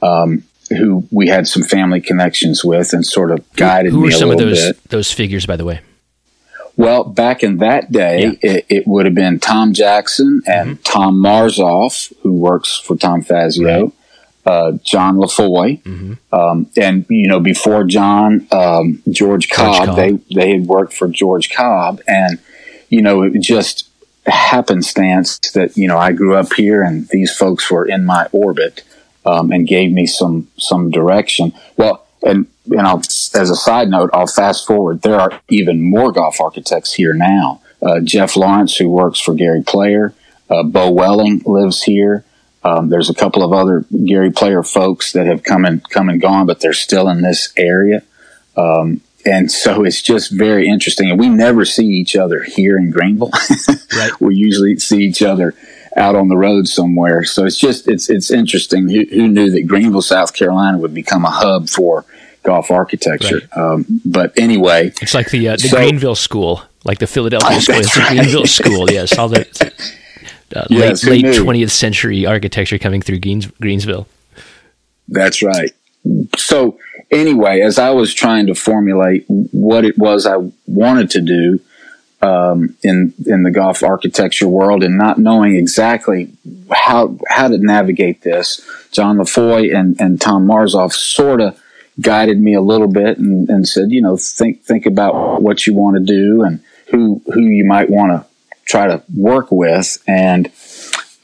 um, 0.01 0.43
who 0.69 1.07
we 1.11 1.27
had 1.27 1.47
some 1.47 1.63
family 1.63 2.01
connections 2.01 2.63
with 2.63 2.93
and 2.93 3.05
sort 3.05 3.31
of 3.31 3.51
guided 3.53 3.91
who, 3.91 4.01
who 4.01 4.07
me 4.07 4.11
some 4.11 4.31
of 4.31 4.37
those 4.37 4.67
bit. 4.67 4.89
those 4.89 5.11
figures, 5.11 5.45
by 5.45 5.55
the 5.55 5.65
way? 5.65 5.81
Well, 6.75 7.03
back 7.03 7.43
in 7.43 7.57
that 7.57 7.91
day, 7.91 8.37
yeah. 8.41 8.51
it, 8.51 8.65
it, 8.67 8.87
would 8.87 9.05
have 9.05 9.13
been 9.13 9.39
Tom 9.39 9.73
Jackson 9.73 10.41
and 10.47 10.71
mm-hmm. 10.71 10.81
Tom 10.81 11.21
Marzolf, 11.21 12.11
who 12.21 12.33
works 12.33 12.79
for 12.79 12.97
Tom 12.97 13.21
Fazio, 13.21 13.83
right. 13.83 13.93
uh, 14.51 14.71
John 14.83 15.17
LaFoy, 15.17 15.83
mm-hmm. 15.83 16.13
um, 16.33 16.67
and 16.75 17.05
you 17.09 17.27
know 17.27 17.39
before 17.39 17.83
John, 17.83 18.47
um, 18.51 19.03
George, 19.09 19.49
Cobb, 19.49 19.75
George 19.75 19.85
Cobb. 19.85 19.95
They 19.95 20.11
they 20.33 20.51
had 20.51 20.65
worked 20.65 20.93
for 20.93 21.07
George 21.07 21.51
Cobb, 21.51 22.01
and 22.07 22.39
you 22.89 23.03
know 23.03 23.21
it 23.21 23.39
just 23.39 23.87
happenstance 24.25 25.39
that 25.53 25.75
you 25.75 25.87
know 25.87 25.97
I 25.97 26.11
grew 26.13 26.35
up 26.35 26.53
here 26.53 26.83
and 26.83 27.07
these 27.09 27.35
folks 27.35 27.69
were 27.69 27.85
in 27.85 28.05
my 28.05 28.27
orbit 28.31 28.83
um, 29.25 29.51
and 29.51 29.67
gave 29.67 29.91
me 29.91 30.05
some 30.05 30.47
some 30.57 30.91
direction. 30.91 31.53
Well, 31.77 32.05
and 32.23 32.47
and 32.65 32.81
I'll, 32.81 32.99
as 32.99 33.49
a 33.49 33.55
side 33.55 33.89
note, 33.89 34.09
I'll 34.13 34.27
fast 34.27 34.65
forward. 34.65 35.01
There 35.01 35.19
are 35.19 35.41
even 35.49 35.81
more 35.81 36.11
golf 36.11 36.39
architects 36.39 36.93
here 36.93 37.13
now. 37.13 37.61
Uh, 37.81 37.99
Jeff 37.99 38.37
Lawrence, 38.37 38.77
who 38.77 38.89
works 38.89 39.19
for 39.19 39.33
Gary 39.33 39.63
Player, 39.63 40.13
uh, 40.49 40.63
Beau 40.63 40.89
Welling 40.91 41.41
lives 41.45 41.83
here. 41.83 42.23
Um, 42.63 42.89
there's 42.89 43.09
a 43.09 43.13
couple 43.13 43.43
of 43.43 43.51
other 43.51 43.85
Gary 44.05 44.31
Player 44.31 44.63
folks 44.63 45.11
that 45.11 45.27
have 45.27 45.43
come 45.43 45.65
and 45.65 45.87
come 45.89 46.07
and 46.07 46.21
gone, 46.21 46.45
but 46.45 46.61
they're 46.61 46.71
still 46.71 47.09
in 47.09 47.21
this 47.21 47.51
area. 47.57 48.03
Um, 48.55 49.01
and 49.25 49.51
so 49.51 49.83
it's 49.83 50.01
just 50.01 50.31
very 50.31 50.67
interesting. 50.67 51.09
And 51.09 51.19
we 51.19 51.29
never 51.29 51.65
see 51.65 51.85
each 51.85 52.15
other 52.15 52.43
here 52.43 52.77
in 52.77 52.91
Greenville. 52.91 53.31
right. 53.95 54.11
We 54.19 54.35
usually 54.35 54.77
see 54.79 55.03
each 55.03 55.21
other 55.21 55.53
out 55.95 56.15
on 56.15 56.27
the 56.27 56.37
road 56.37 56.67
somewhere. 56.67 57.23
So 57.23 57.45
it's 57.45 57.57
just 57.57 57.87
it's 57.87 58.09
it's 58.09 58.31
interesting. 58.31 58.89
Who, 58.89 59.05
who, 59.09 59.27
knew 59.27 59.51
that 59.51 59.67
Greenville, 59.67 60.01
South 60.01 60.33
Carolina, 60.33 60.77
would 60.77 60.93
become 60.93 61.25
a 61.25 61.29
hub 61.29 61.69
for 61.69 62.05
golf 62.43 62.71
architecture? 62.71 63.41
Right. 63.55 63.57
Um, 63.57 63.85
but 64.05 64.37
anyway, 64.37 64.91
it's 65.01 65.13
like 65.13 65.29
the 65.29 65.49
uh, 65.49 65.55
the 65.55 65.69
so, 65.69 65.77
Greenville 65.77 66.15
School, 66.15 66.61
like 66.83 66.99
the 66.99 67.07
Philadelphia 67.07 67.61
School. 67.61 67.75
It's 67.75 67.97
right. 67.97 68.09
the 68.09 68.15
Greenville 68.15 68.47
School. 68.47 68.91
Yes, 68.91 69.17
all 69.17 69.29
the 69.29 69.47
uh, 70.55 70.65
yes, 70.69 71.03
late 71.05 71.23
late 71.23 71.35
twentieth 71.41 71.71
century 71.71 72.25
architecture 72.25 72.77
coming 72.77 73.01
through 73.01 73.19
Greens, 73.19 73.47
Greensville. 73.47 74.05
That's 75.07 75.43
right. 75.43 75.71
So 76.37 76.79
anyway, 77.11 77.61
as 77.61 77.79
I 77.79 77.91
was 77.91 78.13
trying 78.13 78.47
to 78.47 78.55
formulate 78.55 79.25
what 79.27 79.85
it 79.85 79.97
was 79.97 80.25
I 80.25 80.37
wanted 80.67 81.09
to 81.11 81.21
do 81.21 81.59
um, 82.21 82.75
in 82.83 83.13
in 83.25 83.43
the 83.43 83.51
golf 83.51 83.83
architecture 83.83 84.47
world, 84.47 84.83
and 84.83 84.97
not 84.97 85.17
knowing 85.17 85.55
exactly 85.55 86.31
how 86.71 87.17
how 87.27 87.49
to 87.49 87.57
navigate 87.57 88.21
this, 88.21 88.61
John 88.91 89.17
LaFoy 89.17 89.75
and 89.75 89.99
and 89.99 90.19
Tom 90.19 90.47
Marzolf 90.47 90.93
sort 90.93 91.41
of 91.41 91.59
guided 91.99 92.39
me 92.39 92.53
a 92.53 92.61
little 92.61 92.87
bit 92.87 93.17
and, 93.17 93.49
and 93.49 93.67
said, 93.67 93.91
you 93.91 94.01
know, 94.01 94.17
think 94.17 94.63
think 94.63 94.85
about 94.85 95.41
what 95.41 95.67
you 95.67 95.73
want 95.73 95.97
to 95.97 96.03
do 96.03 96.43
and 96.43 96.63
who 96.87 97.21
who 97.33 97.41
you 97.41 97.65
might 97.65 97.89
want 97.89 98.11
to 98.11 98.25
try 98.65 98.87
to 98.87 99.03
work 99.15 99.51
with. 99.51 99.97
And 100.07 100.51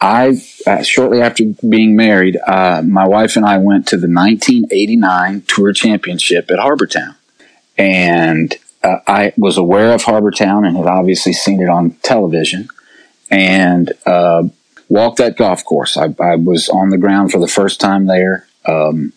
I, 0.02 0.42
shortly 0.84 1.22
after 1.22 1.44
being 1.68 1.96
married, 1.96 2.38
uh, 2.46 2.82
my 2.86 3.08
wife 3.08 3.36
and 3.36 3.46
I 3.46 3.58
went 3.58 3.88
to 3.90 3.98
the 3.98 4.08
1989 4.08 5.44
Tour 5.48 5.74
Championship 5.74 6.52
at 6.52 6.60
Harbour 6.60 6.88
Town. 6.88 7.16
And 7.78 8.56
uh, 8.84 8.98
I 9.08 9.34
was 9.38 9.58
aware 9.58 9.94
of 9.94 10.04
Harbour 10.04 10.32
Town 10.32 10.66
and 10.66 10.76
had 10.76 10.86
obviously 10.86 11.34
seen 11.34 11.62
it 11.62 11.70
on 11.70 11.92
television 12.04 12.68
and 13.32 13.92
uh, 14.06 14.44
walked 14.90 15.18
that 15.18 15.38
golf 15.38 15.64
course. 15.64 15.98
I, 15.98 16.14
I, 16.20 16.36
was 16.36 16.68
on 16.70 16.90
the 16.90 16.98
ground 16.98 17.32
for 17.32 17.40
the 17.40 17.48
first 17.48 17.80
time 17.80 18.08
there. 18.08 18.48
Um, 18.66 19.14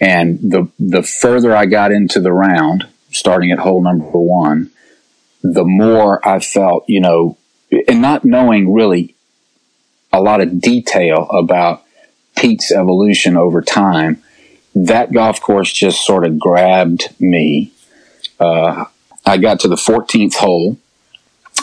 and 0.00 0.38
the, 0.38 0.68
the 0.78 1.02
further 1.02 1.54
I 1.56 1.66
got 1.66 1.90
into 1.90 2.20
the 2.20 2.32
round, 2.32 2.86
starting 3.10 3.50
at 3.50 3.58
hole 3.58 3.82
number 3.82 4.04
one, 4.04 4.70
the 5.42 5.64
more 5.64 6.26
I 6.26 6.38
felt, 6.38 6.84
you 6.86 7.00
know, 7.00 7.38
and 7.88 8.00
not 8.00 8.24
knowing 8.24 8.72
really 8.72 9.15
a 10.16 10.20
lot 10.20 10.40
of 10.40 10.60
detail 10.60 11.28
about 11.30 11.84
Pete's 12.36 12.72
evolution 12.72 13.36
over 13.36 13.62
time, 13.62 14.22
that 14.74 15.12
golf 15.12 15.40
course 15.40 15.72
just 15.72 16.04
sort 16.04 16.24
of 16.24 16.38
grabbed 16.38 17.14
me. 17.20 17.72
Uh, 18.40 18.86
I 19.24 19.38
got 19.38 19.60
to 19.60 19.68
the 19.68 19.76
14th 19.76 20.34
hole, 20.34 20.78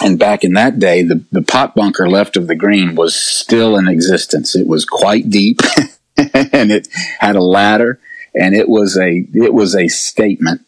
and 0.02 0.20
back 0.20 0.44
in 0.44 0.54
that 0.54 0.80
day, 0.80 1.04
the, 1.04 1.24
the 1.32 1.42
pot 1.42 1.76
bunker 1.76 2.10
left 2.10 2.36
of 2.36 2.48
the 2.48 2.56
green 2.56 2.96
was 2.96 3.16
still 3.16 3.78
in 3.78 3.88
existence. 3.88 4.56
It 4.56 4.68
was 4.68 4.86
quite 4.86 5.30
deep, 5.30 5.60
and 6.18 6.72
it 6.72 6.88
had 7.20 7.36
a 7.36 7.44
ladder, 7.44 8.00
and 8.36 8.56
it 8.56 8.68
was 8.68 8.98
a 8.98 9.26
it 9.34 9.54
was 9.54 9.76
a 9.76 9.88
statement. 9.88 10.62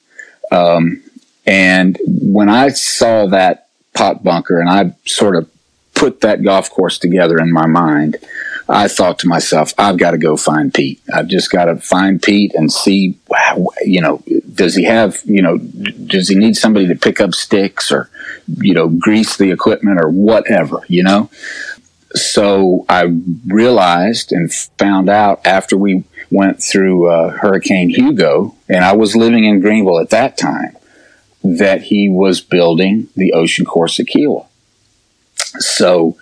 Um, 0.51 1.03
and 1.47 1.97
when 2.07 2.49
I 2.49 2.69
saw 2.69 3.25
that 3.27 3.67
pot 3.93 4.23
bunker, 4.23 4.59
and 4.59 4.69
I 4.69 4.95
sort 5.05 5.35
of 5.35 5.49
put 6.05 6.21
that 6.21 6.43
golf 6.43 6.69
course 6.69 6.99
together 6.99 7.39
in 7.39 7.51
my 7.51 7.65
mind, 7.65 8.17
I 8.69 8.87
thought 8.87 9.17
to 9.19 9.27
myself, 9.27 9.73
I've 9.75 9.97
got 9.97 10.11
to 10.11 10.19
go 10.19 10.37
find 10.37 10.71
Pete. 10.71 11.01
I've 11.11 11.27
just 11.27 11.51
got 11.51 11.65
to 11.65 11.77
find 11.77 12.21
Pete 12.21 12.53
and 12.53 12.71
see, 12.71 13.17
you 13.83 14.01
know, 14.01 14.21
does 14.53 14.75
he 14.75 14.83
have, 14.83 15.21
you 15.25 15.41
know, 15.41 15.57
does 15.57 16.29
he 16.29 16.35
need 16.35 16.55
somebody 16.55 16.87
to 16.87 16.95
pick 16.95 17.19
up 17.19 17.33
sticks 17.33 17.91
or, 17.91 18.09
you 18.57 18.75
know, 18.75 18.87
grease 18.87 19.35
the 19.37 19.51
equipment 19.51 19.99
or 19.99 20.09
whatever, 20.09 20.81
you 20.87 21.03
know? 21.03 21.29
So 22.13 22.85
I 22.87 23.05
realized 23.47 24.31
and 24.31 24.53
found 24.53 25.09
out 25.09 25.45
after 25.45 25.75
we 25.75 26.03
went 26.29 26.61
through 26.61 27.09
uh, 27.09 27.29
Hurricane 27.31 27.89
Hugo, 27.89 28.55
and 28.69 28.85
I 28.85 28.93
was 28.93 29.15
living 29.15 29.43
in 29.43 29.59
Greenville 29.59 29.99
at 29.99 30.11
that 30.11 30.37
time, 30.37 30.77
that 31.43 31.83
he 31.83 32.09
was 32.09 32.41
building 32.41 33.09
the 33.15 33.33
Ocean 33.33 33.65
Course 33.65 33.99
at 33.99 34.05
Kiawah. 34.07 34.47
So 35.59 36.17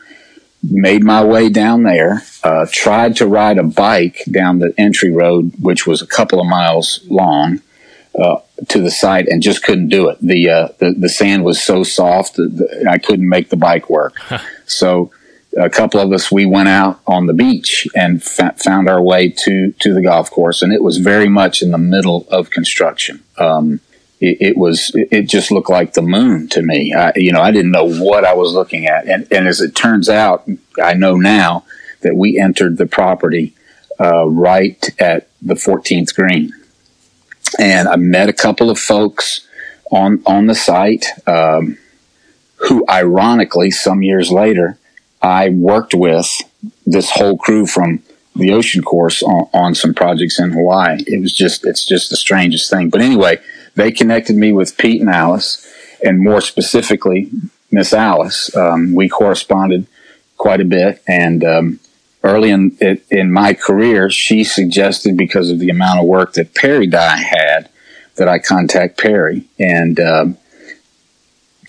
made 0.64 1.04
my 1.04 1.24
way 1.24 1.50
down 1.50 1.84
there, 1.84 2.24
uh, 2.44 2.66
tried 2.72 3.16
to 3.18 3.28
ride 3.28 3.58
a 3.58 3.64
bike 3.64 4.24
down 4.30 4.60
the 4.60 4.74
entry 4.78 5.12
road, 5.12 5.54
which 5.60 5.86
was 5.86 6.02
a 6.02 6.08
couple 6.08 6.40
of 6.40 6.48
miles 6.48 7.02
long, 7.10 7.62
uh, 8.18 8.38
to 8.70 8.80
the 8.80 8.92
site, 8.92 9.28
and 9.28 9.42
just 9.42 9.64
couldn't 9.64 9.90
do 9.90 10.10
it. 10.10 10.18
The 10.22 10.50
uh, 10.50 10.68
the, 10.80 10.96
the 10.98 11.10
sand 11.10 11.44
was 11.44 11.62
so 11.62 11.84
soft 11.84 12.36
that 12.36 12.86
I 12.90 12.98
couldn't 12.98 13.28
make 13.28 13.50
the 13.50 13.58
bike 13.58 13.90
work. 13.90 14.16
so 14.66 15.12
a 15.58 15.70
couple 15.70 16.00
of 16.00 16.12
us 16.12 16.32
we 16.32 16.46
went 16.46 16.70
out 16.70 17.00
on 17.06 17.28
the 17.28 17.34
beach 17.34 17.88
and 17.96 18.24
fa- 18.24 18.56
found 18.58 18.88
our 18.90 19.02
way 19.02 19.30
to 19.30 19.74
to 19.80 19.94
the 19.94 20.02
golf 20.02 20.32
course, 20.32 20.62
and 20.62 20.72
it 20.72 20.82
was 20.82 20.98
very 20.98 21.28
much 21.28 21.62
in 21.62 21.72
the 21.72 21.78
middle 21.78 22.26
of 22.30 22.50
construction. 22.50 23.24
Um, 23.38 23.82
it, 24.24 24.58
was 24.58 24.92
it 24.94 25.24
just 25.24 25.52
looked 25.52 25.70
like 25.70 25.94
the 25.94 26.02
moon 26.02 26.48
to 26.50 26.62
me. 26.62 26.94
I, 26.94 27.12
you 27.16 27.32
know, 27.32 27.42
I 27.42 27.52
didn't 27.52 27.72
know 27.72 27.86
what 27.86 28.26
I 28.26 28.34
was 28.34 28.54
looking 28.54 28.88
at, 28.88 29.08
and 29.08 29.28
and 29.32 29.48
as 29.48 29.62
it 29.62 29.76
turns 29.76 30.10
out, 30.10 30.48
I 30.82 30.94
know 30.94 31.16
now 31.16 31.66
that 32.02 32.16
we 32.16 32.40
entered 32.40 32.78
the 32.78 32.86
property 32.86 33.54
uh, 34.00 34.28
right 34.28 34.90
at 35.00 35.28
the 35.42 35.56
14th 35.56 36.16
green, 36.16 36.54
and 37.60 37.88
I 37.88 37.96
met 37.98 38.30
a 38.30 38.34
couple 38.34 38.70
of 38.70 38.80
folks 38.80 39.48
on 39.92 40.22
on 40.26 40.48
the 40.48 40.56
site 40.56 41.06
um, 41.28 41.78
who, 42.68 42.86
ironically, 42.90 43.72
some 43.72 44.04
years 44.04 44.32
later, 44.32 44.78
I 45.22 45.50
worked 45.50 45.94
with 45.94 46.30
this 46.86 47.12
whole 47.12 47.38
crew 47.38 47.66
from 47.66 48.04
the 48.36 48.52
ocean 48.52 48.82
course 48.82 49.22
on, 49.22 49.48
on 49.54 49.76
some 49.76 49.94
projects 49.94 50.40
in 50.40 50.52
Hawaii. 50.52 51.04
It 51.06 51.22
was 51.22 51.34
just 51.34 51.66
it's 51.66 51.86
just 51.86 52.10
the 52.10 52.16
strangest 52.16 52.70
thing. 52.70 52.90
But 52.90 53.02
anyway, 53.02 53.40
they 53.76 53.92
connected 53.92 54.36
me 54.36 54.52
with 54.52 54.78
Pete 54.78 55.02
and 55.02 55.10
Alice, 55.10 55.68
and 56.04 56.20
more 56.20 56.42
specifically, 56.42 57.32
Miss 57.72 57.94
Alice. 57.94 58.56
Um, 58.56 58.94
we 58.94 59.10
corresponded 59.10 59.88
quite 60.38 60.62
a 60.62 60.66
bit, 60.66 61.02
and 61.08 61.44
um, 61.44 61.80
early 62.24 62.50
in 62.52 62.78
in 63.10 63.32
my 63.32 63.54
career, 63.54 64.10
she 64.10 64.44
suggested 64.44 65.18
because 65.18 65.50
of 65.50 65.60
the 65.60 65.70
amount 65.70 66.00
of 66.00 66.06
work 66.06 66.34
that 66.34 66.56
Perry 66.56 66.88
Dye 66.88 67.18
had 67.18 67.70
that 68.16 68.28
I 68.28 68.40
contact 68.40 69.00
Perry, 69.00 69.48
and 69.60 70.00
um, 70.00 70.38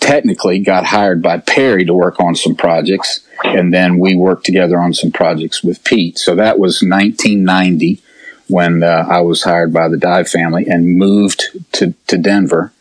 technically 0.00 0.58
got 0.58 0.84
hired 0.84 1.22
by 1.22 1.38
Perry 1.38 1.84
to 1.86 1.94
work 1.94 2.20
on 2.20 2.34
some 2.34 2.54
projects, 2.54 3.26
and 3.42 3.72
then 3.72 3.98
we 3.98 4.14
worked 4.14 4.44
together 4.44 4.78
on 4.78 4.92
some 4.92 5.10
projects 5.10 5.64
with 5.64 5.82
Pete. 5.84 6.18
So 6.18 6.34
that 6.34 6.58
was 6.58 6.82
1990 6.82 8.02
when 8.48 8.82
uh, 8.82 9.06
I 9.08 9.20
was 9.20 9.42
hired 9.42 9.72
by 9.72 9.88
the 9.88 9.96
Dye 9.96 10.24
family 10.24 10.66
and 10.66 10.96
moved 10.96 11.42
to, 11.72 11.94
to 12.06 12.18
Denver 12.18 12.72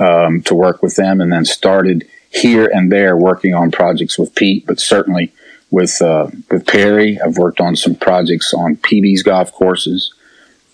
um, 0.00 0.42
to 0.42 0.54
work 0.54 0.82
with 0.82 0.96
them, 0.96 1.20
and 1.20 1.32
then 1.32 1.44
started 1.44 2.08
here 2.30 2.66
and 2.66 2.90
there 2.90 3.16
working 3.16 3.54
on 3.54 3.70
projects 3.70 4.18
with 4.18 4.34
Pete, 4.34 4.66
but 4.66 4.80
certainly 4.80 5.32
with 5.70 6.00
uh, 6.00 6.28
with 6.50 6.66
Perry. 6.66 7.20
I've 7.20 7.38
worked 7.38 7.60
on 7.60 7.76
some 7.76 7.94
projects 7.94 8.54
on 8.54 8.76
PB's 8.76 9.22
golf 9.22 9.52
courses. 9.52 10.14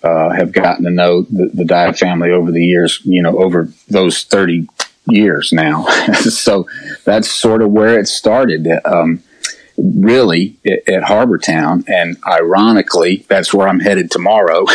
Uh, 0.00 0.30
have 0.30 0.52
gotten 0.52 0.84
to 0.84 0.90
know 0.90 1.22
the, 1.22 1.50
the 1.52 1.64
Dye 1.64 1.92
family 1.92 2.30
over 2.30 2.52
the 2.52 2.64
years, 2.64 3.00
you 3.04 3.20
know, 3.20 3.36
over 3.36 3.68
those 3.88 4.22
30 4.22 4.68
years 5.08 5.52
now. 5.52 5.86
so 6.20 6.68
that's 7.04 7.28
sort 7.28 7.62
of 7.62 7.72
where 7.72 7.98
it 7.98 8.06
started. 8.06 8.68
Um, 8.84 9.24
really 9.78 10.56
at, 10.66 10.88
at 10.88 11.02
Harbour 11.04 11.38
Town. 11.38 11.84
And 11.86 12.16
ironically, 12.26 13.24
that's 13.28 13.54
where 13.54 13.68
I'm 13.68 13.80
headed 13.80 14.10
tomorrow. 14.10 14.66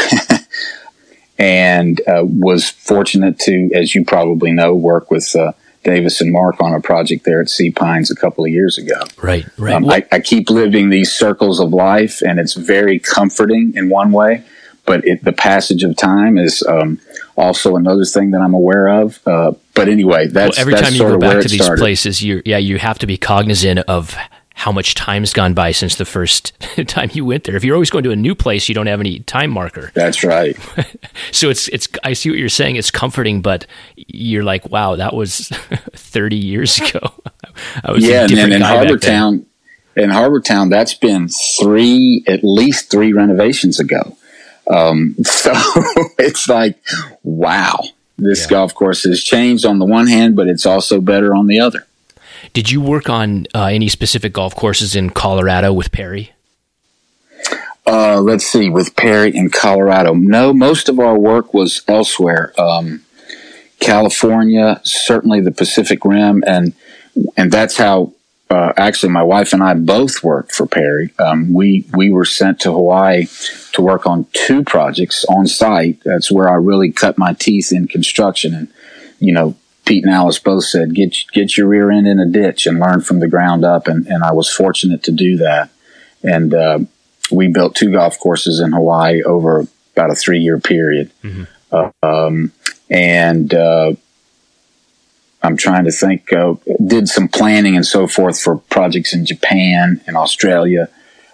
and 1.38 2.00
uh, 2.08 2.24
was 2.24 2.70
fortunate 2.70 3.40
to, 3.40 3.72
as 3.74 3.94
you 3.96 4.06
probably 4.06 4.52
know, 4.52 4.74
work 4.74 5.12
with 5.12 5.36
uh, 5.36 5.54
Davis 5.84 6.22
and 6.22 6.32
Mark 6.32 6.62
on 6.62 6.74
a 6.74 6.80
project 6.80 7.26
there 7.26 7.42
at 7.42 7.50
Sea 7.50 7.72
Pines 7.72 8.10
a 8.10 8.16
couple 8.16 8.46
of 8.46 8.52
years 8.52 8.78
ago. 8.78 9.02
Right, 9.22 9.46
right. 9.58 9.74
Um, 9.74 9.90
I, 9.90 10.06
I, 10.12 10.20
keep 10.20 10.50
living 10.50 10.90
these 10.90 11.12
circles 11.12 11.60
of 11.60 11.74
life, 11.74 12.22
and 12.22 12.40
it's 12.40 12.54
very 12.54 13.00
comforting 13.00 13.74
in 13.76 13.90
one 13.90 14.12
way. 14.12 14.44
But 14.86 15.06
it, 15.06 15.24
the 15.24 15.32
passage 15.32 15.84
of 15.84 15.96
time 15.96 16.38
is 16.38 16.62
um, 16.64 17.00
also 17.38 17.76
another 17.78 18.04
thing 18.04 18.32
that 18.32 18.42
I'm 18.42 18.54
aware 18.54 18.88
of. 18.88 19.26
Uh, 19.26 19.54
but 19.74 19.88
anyway, 19.88 20.28
that's 20.28 20.58
well, 20.58 20.62
every 20.62 20.74
that's 20.74 20.90
time 20.90 20.94
you 20.94 21.00
go 21.00 21.18
back 21.18 21.42
to 21.42 21.48
these 21.48 21.64
started. 21.64 21.82
places, 21.82 22.22
you 22.22 22.42
yeah, 22.46 22.58
you 22.58 22.78
have 22.80 23.00
to 23.00 23.08
be 23.08 23.18
cognizant 23.18 23.80
of 23.80 24.16
how 24.54 24.72
much 24.72 24.94
time's 24.96 25.34
gone 25.34 25.54
by 25.54 25.72
since 25.72 25.96
the 25.96 26.06
first 26.06 26.54
time 26.88 27.10
you 27.14 27.26
went 27.26 27.44
there. 27.44 27.56
If 27.56 27.64
you're 27.64 27.76
always 27.76 27.90
going 27.90 28.04
to 28.04 28.12
a 28.12 28.16
new 28.16 28.36
place, 28.36 28.70
you 28.70 28.76
don't 28.76 28.88
have 28.88 29.00
any 29.00 29.20
time 29.20 29.52
marker. 29.52 29.92
That's 29.94 30.24
right. 30.24 30.58
so 31.32 31.50
it's 31.50 31.68
it's 31.70 31.88
I 32.04 32.14
see 32.14 32.30
what 32.30 32.40
you're 32.40 32.50
saying. 32.50 32.76
It's 32.76 32.92
comforting, 32.92 33.42
but 33.42 33.66
you're 33.96 34.44
like, 34.44 34.70
wow, 34.70 34.96
that 34.96 35.14
was 35.14 35.48
30 35.96 36.36
years 36.36 36.80
ago. 36.80 37.14
I 37.84 37.92
was 37.92 38.06
yeah, 38.06 38.22
and 38.22 38.32
then 38.32 38.52
in 38.52 38.62
Harbour 38.62 38.98
Town, 38.98 39.46
in 39.96 40.10
Harbour 40.10 40.40
Town, 40.40 40.70
that's 40.70 40.94
been 40.94 41.30
three, 41.30 42.24
at 42.28 42.44
least 42.44 42.90
three 42.90 43.14
renovations 43.14 43.80
ago. 43.80 44.18
Um, 44.70 45.16
so 45.24 45.52
it's 46.18 46.48
like, 46.48 46.78
wow, 47.24 47.80
this 48.18 48.44
yeah. 48.44 48.50
golf 48.50 48.74
course 48.74 49.04
has 49.04 49.24
changed 49.24 49.66
on 49.66 49.80
the 49.80 49.86
one 49.86 50.08
hand, 50.08 50.36
but 50.36 50.48
it's 50.48 50.66
also 50.66 51.02
better 51.02 51.36
on 51.36 51.48
the 51.48 51.60
other. 51.60 51.86
Did 52.54 52.70
you 52.70 52.82
work 52.82 53.10
on 53.10 53.48
uh, 53.56 53.66
any 53.66 53.90
specific 53.90 54.32
golf 54.32 54.56
courses 54.56 54.96
in 54.96 55.10
Colorado 55.10 55.74
with 55.74 55.92
Perry? 55.92 56.34
Uh, 57.86 58.22
let's 58.22 58.46
see, 58.46 58.70
with 58.70 58.96
Perry 58.96 59.36
in 59.36 59.50
Colorado. 59.50 60.14
No, 60.14 60.54
most 60.54 60.88
of 60.88 61.00
our 61.00 61.18
work 61.18 61.54
was 61.54 61.82
elsewhere. 61.88 62.54
Um, 62.58 63.02
California, 63.80 64.80
certainly 64.84 65.42
the 65.42 65.52
Pacific 65.52 66.06
Rim, 66.06 66.44
and 66.46 66.74
and 67.36 67.52
that's 67.52 67.78
how 67.78 68.14
uh, 68.50 68.72
actually 68.78 69.12
my 69.12 69.24
wife 69.24 69.52
and 69.52 69.64
I 69.64 69.74
both 69.74 70.24
worked 70.24 70.54
for 70.54 70.68
Perry. 70.68 71.12
Um, 71.20 71.54
we 71.54 71.86
we 71.94 72.12
were 72.12 72.24
sent 72.24 72.62
to 72.62 72.72
Hawaii 72.72 73.26
to 73.74 73.82
work 73.82 74.06
on 74.06 74.28
two 74.32 74.64
projects 74.64 75.26
on 75.26 75.48
site. 75.48 76.02
That's 76.06 76.32
where 76.32 76.48
I 76.48 76.54
really 76.54 76.92
cut 76.92 77.18
my 77.18 77.34
teeth 77.34 77.72
in 77.74 77.88
construction, 77.88 78.54
and 78.54 78.68
you 79.20 79.34
know 79.34 79.56
Pete 79.86 80.06
and 80.06 80.14
Alice 80.14 80.40
both 80.40 80.64
said, 80.64 80.96
get, 80.96 81.16
get 81.34 81.58
your 81.58 81.68
rear 81.68 81.92
end 81.92 82.08
in 82.08 82.20
a 82.20 82.26
ditch 82.26 82.66
and 82.66 82.80
learn 82.80 83.02
from 83.02 83.20
the 83.20 83.28
ground 83.28 83.66
up. 83.66 83.88
And, 83.88 84.08
and 84.08 84.24
I 84.24 84.32
was 84.32 84.50
fortunate 84.50 85.04
to 85.04 85.12
do 85.12 85.38
that. 85.38 85.70
And, 86.24 86.54
uh, 86.54 86.80
we 87.32 87.48
built 87.48 87.76
two 87.76 87.92
golf 87.92 88.20
courses 88.20 88.60
in 88.60 88.72
Hawaii 88.74 89.24
over 89.24 89.66
about 89.96 90.12
a 90.12 90.16
three 90.16 90.40
year 90.40 90.60
period. 90.60 91.12
Mm-hmm. 91.24 91.44
Uh, 91.72 91.92
um, 92.02 92.52
and, 92.90 93.54
uh, 93.54 93.94
I'm 95.42 95.58
trying 95.58 95.84
to 95.84 95.92
think, 95.92 96.30
did 96.86 97.10
some 97.10 97.28
planning 97.28 97.76
and 97.76 97.86
so 97.86 98.08
forth 98.08 98.40
for 98.40 98.58
projects 98.58 99.14
in 99.14 99.26
Japan 99.26 100.00
and 100.08 100.16
Australia. 100.16 100.88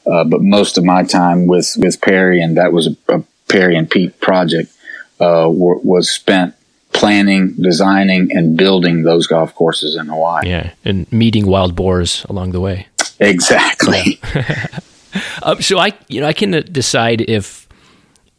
Uh, 0.10 0.24
but 0.24 0.42
most 0.42 0.80
of 0.80 0.84
my 0.84 1.04
time 1.04 1.46
with, 1.46 1.76
with 1.78 2.02
Perry, 2.02 2.42
and 2.42 2.58
that 2.58 2.74
was 2.74 2.88
a, 2.88 3.14
a 3.14 3.24
Perry 3.48 3.78
and 3.78 3.88
Pete 3.88 4.20
project, 4.20 4.72
uh, 5.20 5.46
was 5.48 6.10
spent 6.10 6.56
planning, 6.94 7.54
designing, 7.54 8.30
and 8.32 8.58
building 8.58 9.04
those 9.04 9.28
golf 9.28 9.54
courses 9.56 9.96
in 9.96 10.08
Hawaii. 10.08 10.50
Yeah, 10.50 10.72
and 10.84 11.12
meeting 11.12 11.48
wild 11.48 11.76
boars 11.76 12.26
along 12.30 12.52
the 12.52 12.60
way. 12.60 12.88
Exactly. 13.20 14.20
Yeah. 14.34 14.68
uh, 15.44 15.56
so 15.60 15.78
I, 15.78 15.94
you 16.08 16.22
know, 16.22 16.28
I 16.28 16.34
can 16.34 16.52
decide 16.72 17.22
if 17.22 17.68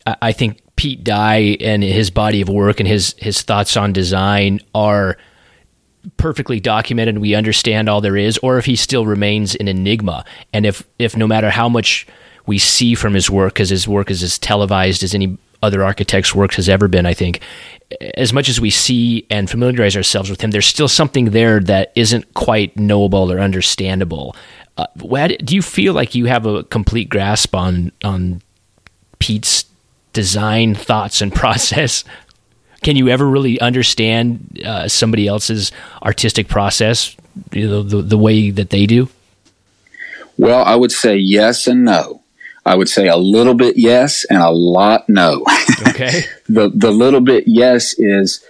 I 0.06 0.32
think 0.32 0.60
Pete 0.76 1.04
Dye 1.04 1.56
and 1.60 1.82
his 1.82 2.10
body 2.10 2.40
of 2.40 2.48
work 2.48 2.80
and 2.80 2.88
his 2.88 3.14
his 3.18 3.42
thoughts 3.42 3.76
on 3.76 3.92
design 3.92 4.60
are 4.74 5.16
perfectly 6.16 6.60
documented 6.60 7.16
and 7.16 7.22
we 7.22 7.34
understand 7.34 7.88
all 7.88 8.00
there 8.00 8.16
is, 8.16 8.38
or 8.38 8.56
if 8.58 8.64
he 8.64 8.76
still 8.76 9.04
remains 9.04 9.54
an 9.56 9.68
enigma. 9.68 10.24
And 10.52 10.64
if 10.64 10.86
if 10.98 11.16
no 11.16 11.26
matter 11.26 11.50
how 11.50 11.68
much 11.68 12.06
we 12.46 12.58
see 12.58 12.94
from 12.94 13.14
his 13.14 13.28
work, 13.30 13.54
because 13.54 13.68
his 13.68 13.86
work 13.86 14.10
is 14.10 14.22
as 14.22 14.38
televised 14.38 15.02
as 15.02 15.14
any 15.14 15.36
other 15.62 15.84
architect's 15.84 16.34
works 16.34 16.56
has 16.56 16.68
ever 16.68 16.88
been, 16.88 17.06
I 17.06 17.14
think, 17.14 17.40
as 18.14 18.32
much 18.32 18.48
as 18.48 18.60
we 18.60 18.70
see 18.70 19.26
and 19.30 19.50
familiarize 19.50 19.96
ourselves 19.96 20.30
with 20.30 20.40
him, 20.40 20.50
there's 20.50 20.66
still 20.66 20.88
something 20.88 21.26
there 21.26 21.60
that 21.60 21.92
isn't 21.96 22.34
quite 22.34 22.76
knowable 22.76 23.30
or 23.30 23.40
understandable. 23.40 24.36
Uh, 24.76 24.86
do 25.44 25.54
you 25.54 25.62
feel 25.62 25.92
like 25.92 26.14
you 26.14 26.26
have 26.26 26.46
a 26.46 26.64
complete 26.64 27.08
grasp 27.08 27.54
on 27.54 27.92
on 28.02 28.40
Pete's 29.18 29.64
design 30.12 30.74
thoughts 30.74 31.20
and 31.20 31.34
process? 31.34 32.04
Can 32.82 32.96
you 32.96 33.08
ever 33.08 33.28
really 33.28 33.60
understand 33.60 34.58
uh, 34.64 34.88
somebody 34.88 35.26
else's 35.26 35.70
artistic 36.02 36.48
process, 36.48 37.14
you 37.52 37.68
know, 37.68 37.82
the, 37.82 38.00
the 38.00 38.16
way 38.16 38.50
that 38.50 38.70
they 38.70 38.86
do? 38.86 39.08
Well, 40.38 40.64
I 40.64 40.76
would 40.76 40.92
say 40.92 41.18
yes 41.18 41.66
and 41.66 41.84
no. 41.84 42.22
I 42.64 42.76
would 42.76 42.88
say 42.88 43.08
a 43.08 43.16
little 43.16 43.54
bit 43.54 43.76
yes 43.78 44.24
and 44.24 44.42
a 44.42 44.50
lot 44.50 45.08
no. 45.08 45.44
Okay. 45.88 46.24
the 46.46 46.70
the 46.74 46.90
little 46.90 47.22
bit 47.22 47.44
yes 47.46 47.94
is, 47.98 48.44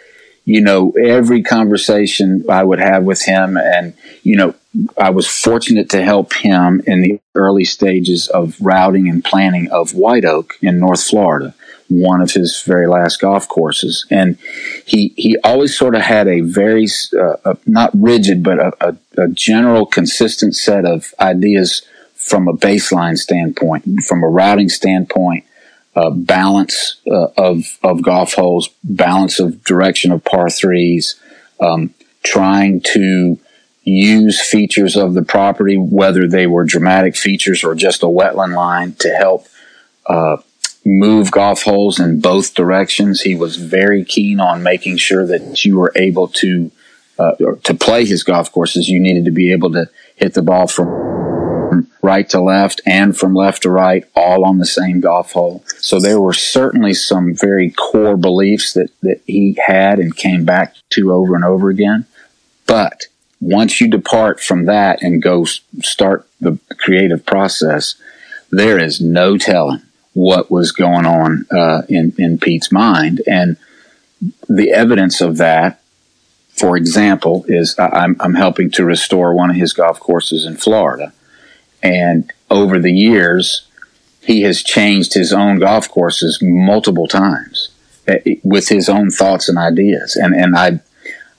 you 0.44 0.60
know, 0.60 0.92
every 0.92 1.42
conversation 1.42 2.44
I 2.50 2.64
would 2.64 2.80
have 2.80 3.04
with 3.04 3.22
him, 3.22 3.56
and 3.56 3.94
you 4.24 4.36
know, 4.36 4.54
I 4.98 5.10
was 5.10 5.28
fortunate 5.28 5.88
to 5.90 6.02
help 6.02 6.32
him 6.32 6.82
in 6.86 7.02
the 7.02 7.20
early 7.34 7.64
stages 7.64 8.26
of 8.26 8.56
routing 8.60 9.08
and 9.08 9.24
planning 9.24 9.70
of 9.70 9.94
White 9.94 10.24
Oak 10.24 10.58
in 10.60 10.80
North 10.80 11.04
Florida, 11.04 11.54
one 11.88 12.20
of 12.20 12.32
his 12.32 12.62
very 12.62 12.88
last 12.88 13.20
golf 13.20 13.46
courses, 13.48 14.06
and 14.10 14.36
he 14.84 15.14
he 15.16 15.36
always 15.44 15.76
sort 15.76 15.94
of 15.94 16.02
had 16.02 16.26
a 16.26 16.40
very 16.40 16.86
uh, 17.16 17.54
not 17.64 17.90
rigid 17.94 18.42
but 18.42 18.58
a, 18.58 18.72
a, 18.80 18.96
a 19.24 19.28
general 19.28 19.86
consistent 19.86 20.56
set 20.56 20.84
of 20.84 21.14
ideas 21.20 21.82
from 22.20 22.48
a 22.48 22.52
baseline 22.52 23.16
standpoint, 23.16 23.84
from 24.06 24.22
a 24.22 24.28
routing 24.28 24.68
standpoint, 24.68 25.44
uh, 25.96 26.10
balance 26.10 27.00
uh, 27.10 27.28
of 27.36 27.78
of 27.82 28.02
golf 28.02 28.34
holes, 28.34 28.70
balance 28.84 29.40
of 29.40 29.64
direction 29.64 30.12
of 30.12 30.24
par 30.24 30.48
threes, 30.48 31.16
um, 31.60 31.92
trying 32.22 32.80
to 32.80 33.38
use 33.82 34.40
features 34.40 34.96
of 34.96 35.14
the 35.14 35.22
property, 35.22 35.76
whether 35.76 36.28
they 36.28 36.46
were 36.46 36.64
dramatic 36.64 37.16
features 37.16 37.64
or 37.64 37.74
just 37.74 38.02
a 38.02 38.06
wetland 38.06 38.54
line, 38.54 38.92
to 38.94 39.08
help 39.08 39.46
uh, 40.06 40.36
move 40.84 41.30
golf 41.30 41.62
holes 41.62 41.98
in 41.98 42.20
both 42.20 42.54
directions. 42.54 43.22
He 43.22 43.34
was 43.34 43.56
very 43.56 44.04
keen 44.04 44.38
on 44.40 44.62
making 44.62 44.98
sure 44.98 45.26
that 45.26 45.64
you 45.64 45.78
were 45.78 45.92
able 45.96 46.28
to 46.28 46.70
uh, 47.18 47.32
to 47.64 47.74
play 47.74 48.04
his 48.04 48.22
golf 48.22 48.52
courses. 48.52 48.88
You 48.88 49.00
needed 49.00 49.24
to 49.24 49.30
be 49.30 49.52
able 49.52 49.72
to 49.72 49.90
hit 50.16 50.34
the 50.34 50.42
ball 50.42 50.68
from 50.68 50.88
from 51.70 51.88
right 52.02 52.28
to 52.30 52.40
left 52.40 52.80
and 52.84 53.16
from 53.16 53.34
left 53.34 53.62
to 53.62 53.70
right, 53.70 54.04
all 54.14 54.44
on 54.44 54.58
the 54.58 54.66
same 54.66 55.00
golf 55.00 55.32
hole. 55.32 55.64
So 55.78 56.00
there 56.00 56.20
were 56.20 56.32
certainly 56.32 56.94
some 56.94 57.34
very 57.34 57.70
core 57.70 58.16
beliefs 58.16 58.72
that, 58.72 58.90
that 59.02 59.22
he 59.26 59.56
had 59.64 59.98
and 59.98 60.14
came 60.14 60.44
back 60.44 60.74
to 60.90 61.12
over 61.12 61.34
and 61.34 61.44
over 61.44 61.70
again. 61.70 62.06
But 62.66 63.06
once 63.40 63.80
you 63.80 63.88
depart 63.88 64.40
from 64.40 64.66
that 64.66 65.02
and 65.02 65.22
go 65.22 65.44
start 65.44 66.26
the 66.40 66.58
creative 66.76 67.24
process, 67.24 67.94
there 68.50 68.82
is 68.82 69.00
no 69.00 69.38
telling 69.38 69.82
what 70.12 70.50
was 70.50 70.72
going 70.72 71.06
on 71.06 71.46
uh, 71.52 71.82
in 71.88 72.12
in 72.18 72.36
Pete's 72.36 72.72
mind, 72.72 73.22
and 73.26 73.56
the 74.48 74.72
evidence 74.72 75.20
of 75.20 75.36
that, 75.36 75.80
for 76.50 76.76
example, 76.76 77.44
is 77.48 77.76
I'm, 77.78 78.16
I'm 78.20 78.34
helping 78.34 78.70
to 78.72 78.84
restore 78.84 79.34
one 79.34 79.50
of 79.50 79.56
his 79.56 79.72
golf 79.72 80.00
courses 80.00 80.44
in 80.44 80.56
Florida, 80.56 81.12
and 81.82 82.30
over 82.50 82.78
the 82.78 82.92
years, 82.92 83.66
he 84.22 84.42
has 84.42 84.62
changed 84.62 85.14
his 85.14 85.32
own 85.32 85.58
golf 85.58 85.88
courses 85.88 86.38
multiple 86.42 87.08
times 87.08 87.70
eh, 88.06 88.36
with 88.42 88.68
his 88.68 88.88
own 88.88 89.10
thoughts 89.10 89.48
and 89.48 89.58
ideas. 89.58 90.16
And, 90.16 90.34
and 90.34 90.56
I, 90.56 90.80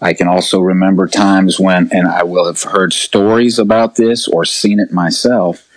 I 0.01 0.13
can 0.13 0.27
also 0.27 0.59
remember 0.59 1.07
times 1.07 1.59
when, 1.59 1.89
and 1.91 2.07
I 2.07 2.23
will 2.23 2.47
have 2.47 2.63
heard 2.63 2.93
stories 2.93 3.59
about 3.59 3.95
this 3.95 4.27
or 4.27 4.45
seen 4.45 4.79
it 4.79 4.91
myself, 4.91 5.67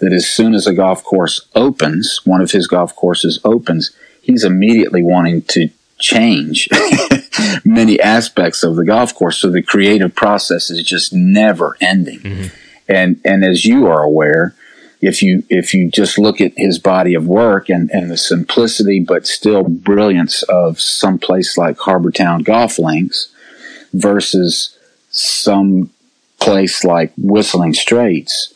that 0.00 0.12
as 0.12 0.26
soon 0.26 0.54
as 0.54 0.66
a 0.66 0.74
golf 0.74 1.02
course 1.04 1.46
opens, 1.54 2.20
one 2.24 2.40
of 2.40 2.50
his 2.50 2.66
golf 2.66 2.94
courses 2.94 3.40
opens, 3.44 3.92
he's 4.20 4.44
immediately 4.44 5.02
wanting 5.02 5.42
to 5.42 5.70
change 5.98 6.68
many 7.64 8.00
aspects 8.00 8.62
of 8.62 8.76
the 8.76 8.84
golf 8.84 9.14
course. 9.14 9.38
So 9.38 9.50
the 9.50 9.62
creative 9.62 10.14
process 10.14 10.70
is 10.70 10.82
just 10.82 11.12
never 11.12 11.76
ending. 11.80 12.20
Mm-hmm. 12.20 12.67
And 12.88 13.20
and 13.24 13.44
as 13.44 13.64
you 13.64 13.86
are 13.86 14.02
aware, 14.02 14.54
if 15.00 15.22
you 15.22 15.44
if 15.48 15.74
you 15.74 15.90
just 15.90 16.18
look 16.18 16.40
at 16.40 16.52
his 16.56 16.78
body 16.78 17.14
of 17.14 17.26
work 17.26 17.68
and, 17.68 17.90
and 17.90 18.10
the 18.10 18.16
simplicity 18.16 19.00
but 19.00 19.26
still 19.26 19.62
brilliance 19.64 20.42
of 20.44 20.80
some 20.80 21.18
place 21.18 21.56
like 21.56 21.78
Harbour 21.78 22.10
Town 22.10 22.42
Golf 22.42 22.78
Links 22.78 23.32
versus 23.92 24.76
some 25.10 25.90
place 26.40 26.84
like 26.84 27.12
Whistling 27.16 27.74
Straits, 27.74 28.54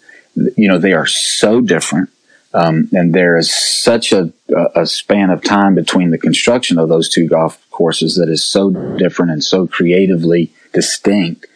you 0.57 0.68
know, 0.68 0.79
they 0.79 0.92
are 0.92 1.07
so 1.07 1.61
different. 1.61 2.11
Um, 2.55 2.90
and 2.92 3.14
there 3.14 3.38
is 3.38 3.55
such 3.55 4.12
a, 4.12 4.31
a 4.77 4.85
span 4.85 5.31
of 5.31 5.42
time 5.42 5.75
between 5.75 6.11
the 6.11 6.18
construction 6.18 6.79
of 6.79 6.90
those 6.90 7.09
two 7.09 7.27
golf 7.27 7.59
courses 7.71 8.16
that 8.16 8.29
is 8.29 8.45
so 8.45 8.71
different 8.99 9.33
and 9.33 9.42
so 9.42 9.66
creatively 9.66 10.53
distinct. 10.75 11.47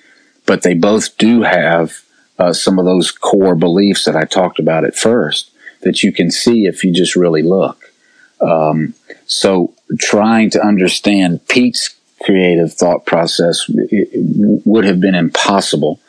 But 0.47 0.63
they 0.63 0.73
both 0.73 1.19
do 1.19 1.43
have 1.43 2.03
uh, 2.39 2.53
some 2.53 2.79
of 2.79 2.85
those 2.85 3.11
core 3.11 3.55
beliefs 3.55 4.05
that 4.05 4.17
I 4.17 4.25
talked 4.25 4.59
about 4.59 4.85
at 4.85 4.97
first 4.97 5.51
that 5.83 6.03
you 6.03 6.13
can 6.13 6.31
see 6.31 6.67
if 6.67 6.85
you 6.85 6.93
just 6.93 7.17
really 7.17 7.43
look. 7.43 7.93
Um, 8.41 8.95
so 9.27 9.75
trying 9.99 10.51
to 10.51 10.63
understand 10.63 11.47
Pete's 11.49 11.95
creative 12.23 12.73
thought 12.73 13.07
process 13.07 13.67
would 13.69 14.85
have 14.85 15.01
been 15.01 15.15
impossible. 15.15 16.01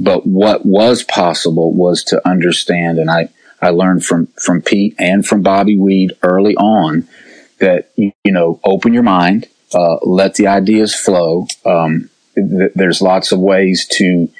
But 0.00 0.26
what 0.26 0.64
was 0.64 1.02
possible 1.02 1.72
was 1.72 2.04
to 2.04 2.26
understand, 2.26 2.98
and 2.98 3.10
I, 3.10 3.28
I 3.60 3.70
learned 3.70 4.04
from, 4.04 4.28
from 4.42 4.62
Pete 4.62 4.94
and 4.98 5.26
from 5.26 5.42
Bobby 5.42 5.78
Weed 5.78 6.12
early 6.22 6.54
on 6.56 7.08
that, 7.58 7.90
you 7.96 8.12
know, 8.26 8.60
open 8.64 8.94
your 8.94 9.02
mind, 9.02 9.48
uh, 9.74 9.96
let 10.02 10.34
the 10.34 10.46
ideas 10.46 10.94
flow. 10.94 11.48
Um, 11.66 12.10
th- 12.36 12.72
there's 12.74 13.02
lots 13.02 13.32
of 13.32 13.40
ways 13.40 13.86
to 13.92 14.30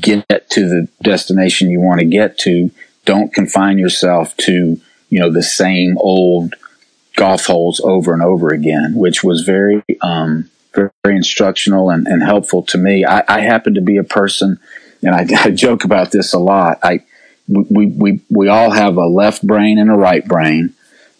get 0.00 0.50
to 0.50 0.60
the 0.60 0.88
destination 1.02 1.70
you 1.70 1.80
want 1.80 2.00
to 2.00 2.06
get 2.06 2.38
to. 2.38 2.70
Don't 3.04 3.32
confine 3.32 3.78
yourself 3.78 4.36
to, 4.38 4.80
you 5.08 5.20
know, 5.20 5.30
the 5.30 5.42
same 5.42 5.98
old 5.98 6.54
golf 7.16 7.46
holes 7.46 7.80
over 7.84 8.12
and 8.12 8.22
over 8.22 8.48
again, 8.48 8.94
which 8.94 9.22
was 9.22 9.42
very, 9.42 9.82
um, 10.00 10.50
very, 10.74 10.90
instructional 11.04 11.90
and, 11.90 12.06
and, 12.08 12.22
helpful 12.22 12.62
to 12.62 12.78
me. 12.78 13.04
I, 13.04 13.22
I, 13.28 13.40
happen 13.40 13.74
to 13.74 13.80
be 13.80 13.98
a 13.98 14.04
person, 14.04 14.58
and 15.02 15.14
I, 15.14 15.26
I 15.44 15.50
joke 15.50 15.84
about 15.84 16.10
this 16.10 16.32
a 16.32 16.38
lot. 16.38 16.78
I, 16.82 17.00
we, 17.46 17.86
we, 17.86 18.20
we 18.30 18.48
all 18.48 18.70
have 18.70 18.96
a 18.96 19.06
left 19.06 19.46
brain 19.46 19.78
and 19.78 19.90
a 19.90 19.94
right 19.94 20.26
brain 20.26 20.74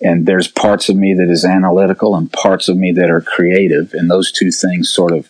and 0.05 0.27
there's 0.27 0.49
parts 0.49 0.89
of 0.89 0.97
me 0.97 1.15
that 1.15 1.31
is 1.31 1.45
analytical 1.45 2.15
and 2.15 2.31
parts 2.33 2.69
of 2.69 2.77
me 2.77 2.93
that 2.93 3.11
are 3.11 3.21
creative 3.21 3.95
and 3.95 4.11
those 4.11 4.31
two 4.31 4.51
things 4.51 4.91
sort 4.91 5.13
of 5.13 5.29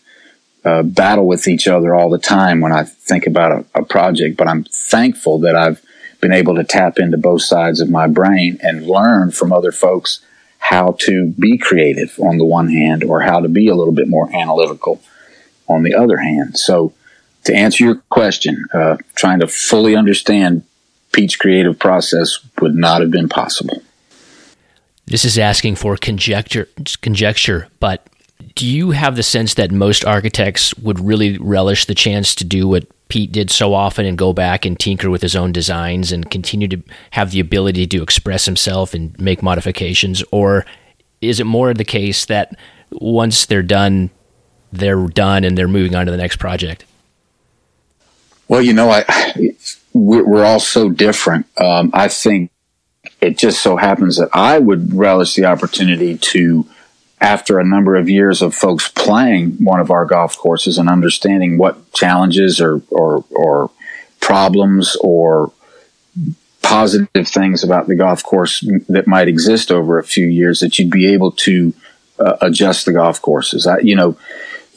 uh, 0.65 0.83
battle 0.83 1.27
with 1.27 1.47
each 1.47 1.69
other 1.69 1.95
all 1.95 2.11
the 2.11 2.19
time 2.19 2.61
when 2.61 2.73
i 2.73 2.83
think 2.83 3.27
about 3.27 3.53
a, 3.53 3.81
a, 3.81 3.85
project 3.85 4.37
but 4.37 4.49
i'm 4.49 4.65
thankful 4.65 5.39
that 5.39 5.55
i've 5.55 5.83
been 6.21 6.33
able 6.33 6.55
to 6.55 6.65
tap 6.65 6.99
into 6.99 7.19
both 7.19 7.43
sides 7.43 7.81
of 7.81 7.91
my 7.91 8.07
brain 8.07 8.59
and 8.63 8.87
learn 8.87 9.31
from 9.31 9.53
other 9.53 9.73
folks 9.73 10.21
how 10.65 10.97
to 10.99 11.27
be 11.39 11.59
creative 11.59 12.19
on 12.19 12.39
the 12.39 12.45
one 12.45 12.71
hand 12.71 13.05
or 13.05 13.21
how 13.21 13.39
to 13.39 13.49
be 13.49 13.69
a 13.69 13.75
little 13.75 13.93
bit 13.93 14.09
more 14.09 14.35
analytical 14.35 14.99
on 15.69 15.83
the 15.83 15.95
other 15.95 16.17
hand. 16.17 16.57
So 16.59 16.95
to 17.45 17.55
answer 17.55 17.85
your 17.85 17.97
question 18.09 18.65
uh, 18.73 18.97
trying 19.15 19.41
to 19.41 19.47
fully 19.47 19.95
understand 19.95 20.63
pete's 21.13 21.37
creative 21.37 21.79
process 21.79 22.39
would 22.63 22.75
not 22.75 23.03
have 23.03 23.11
been 23.11 23.29
possible. 23.29 23.83
This 25.05 25.27
is 25.27 25.39
asking 25.39 25.77
for 25.77 25.99
conjecture, 25.99 26.71
conjecture, 27.03 27.69
but 27.79 28.07
do 28.55 28.67
you 28.67 28.93
have 28.93 29.17
the 29.17 29.23
sense 29.23 29.55
that 29.55 29.73
most 29.73 30.05
architects 30.05 30.75
would 30.79 31.01
really 31.01 31.39
relish 31.39 31.87
the 31.87 31.95
chance 31.95 32.35
to 32.37 32.45
do 32.45 32.69
what 32.69 32.87
Pete 33.09 33.33
did 33.33 33.51
so 33.51 33.75
often 33.75 34.07
and 34.07 34.17
go 34.17 34.33
back 34.33 34.65
and 34.65 34.79
tinker 34.79 35.11
with 35.11 35.23
his 35.23 35.37
own 35.37 35.53
designs 35.53 36.13
and 36.13 36.31
continue 36.31 36.69
to 36.69 36.83
have 37.11 37.33
the 37.33 37.41
ability 37.41 37.87
to 37.89 38.03
express 38.03 38.45
himself 38.45 38.95
and 38.95 39.19
make 39.21 39.43
modifications? 39.43 40.23
Or 40.31 40.65
is 41.21 41.41
it 41.41 41.45
more 41.45 41.75
the 41.75 41.85
case 41.85 42.27
that 42.27 42.57
once 42.93 43.47
they're 43.47 43.63
done, 43.63 44.11
they're 44.73 45.07
done 45.09 45.45
and 45.45 45.59
they're 45.59 45.69
moving 45.69 45.95
on 45.95 46.07
to 46.07 46.13
the 46.13 46.19
next 46.19 46.37
project? 46.37 46.85
Well, 48.47 48.63
you 48.63 48.73
know, 48.73 48.91
I 48.91 49.05
we're, 49.93 50.45
all 50.45 50.61
so 50.61 50.91
different. 50.91 51.47
Um, 51.59 51.91
I 51.95 52.09
think 52.09 52.51
it 53.21 53.39
just 53.39 53.63
so 53.63 53.77
happens 53.77 54.19
that 54.19 54.29
I 54.33 54.59
would 54.59 54.93
relish 54.93 55.35
the 55.35 55.47
opportunity 55.47 56.19
to, 56.19 56.67
after 57.25 57.59
a 57.59 57.65
number 57.65 57.97
of 57.97 58.07
years 58.07 58.43
of 58.43 58.55
folks 58.55 58.89
playing 58.89 59.53
one 59.65 59.81
of 59.81 59.91
our 59.91 60.05
golf 60.05 60.37
courses 60.37 60.77
and 60.77 60.91
understanding 60.91 61.57
what 61.57 61.91
challenges 61.95 62.61
or, 62.61 62.83
or, 62.91 63.25
or 63.31 63.71
problems 64.21 64.95
or 65.01 65.51
positive 66.61 67.27
things 67.27 67.65
about 67.65 67.87
the 67.87 67.95
golf 67.95 68.23
course 68.23 68.63
that 68.89 69.07
might 69.07 69.27
exist 69.27 69.73
over 69.73 69.99
a 69.99 70.05
few 70.05 70.27
years 70.27 70.61
that 70.61 70.79
you'd 70.79 70.91
be 70.91 71.15
able 71.15 71.33
to 71.33 71.73
uh, 72.19 72.37
adjust 72.43 72.85
the 72.85 72.93
golf 72.93 73.23
courses. 73.23 73.67
I, 73.67 73.79
you 73.79 73.97
know, 73.97 74.19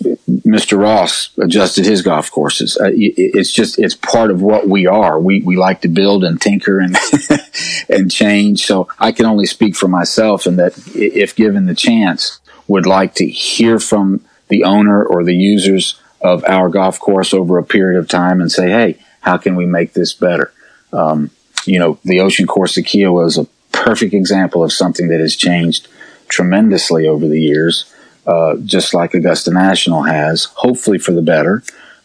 Mr. 0.02 0.80
Ross 0.80 1.30
adjusted 1.38 1.86
his 1.86 2.02
golf 2.02 2.32
courses. 2.32 2.78
Uh, 2.78 2.92
it's 2.94 3.52
just 3.52 3.80
it's 3.80 3.96
part 3.96 4.30
of 4.30 4.42
what 4.42 4.68
we 4.68 4.86
are. 4.86 5.20
We 5.20 5.42
we 5.42 5.58
like 5.58 5.82
to 5.82 5.88
build 5.88 6.24
and 6.24 6.40
tinker 6.40 6.80
and 6.80 6.96
and 7.90 8.12
change. 8.12 8.66
So 8.66 8.88
I 9.00 9.12
can 9.12 9.26
only 9.26 9.46
speak 9.46 9.76
for 9.76 9.88
myself, 9.88 10.46
and 10.46 10.60
that 10.60 10.74
if 10.96 11.36
given 11.36 11.66
the 11.66 11.76
chance, 11.76 12.40
would 12.68 12.86
like 12.86 13.16
to 13.16 13.28
hear 13.28 13.80
from 13.80 14.24
the 14.50 14.64
owner 14.64 15.04
or 15.04 15.24
the 15.24 15.36
users 15.36 16.00
of 16.22 16.44
our 16.46 16.70
golf 16.70 17.00
course 17.00 17.34
over 17.34 17.58
a 17.58 17.64
period 17.64 18.00
of 18.00 18.08
time 18.08 18.42
and 18.42 18.52
say, 18.52 18.70
hey, 18.70 19.00
how 19.22 19.38
can 19.38 19.56
we 19.56 19.66
make 19.66 19.94
this 19.94 20.14
better? 20.14 20.54
Um, 20.94 21.32
you 21.66 21.80
know, 21.80 22.00
the 22.04 22.22
Ocean 22.22 22.48
Course 22.48 22.78
at 22.78 22.86
Kiawah 22.86 23.28
is 23.28 23.38
a 23.38 23.46
perfect 23.72 24.14
example 24.14 24.64
of 24.64 24.72
something 24.72 25.10
that 25.10 25.20
has 25.20 25.36
changed 25.36 25.88
tremendously 26.30 27.08
over 27.08 27.28
the 27.28 27.40
years 27.40 27.94
uh, 28.28 28.58
just 28.58 28.94
like 28.94 29.14
Augusta 29.14 29.52
National 29.52 30.04
has, 30.04 30.46
hopefully 30.56 31.00
for 31.00 31.14
the 31.14 31.22
better. 31.22 31.64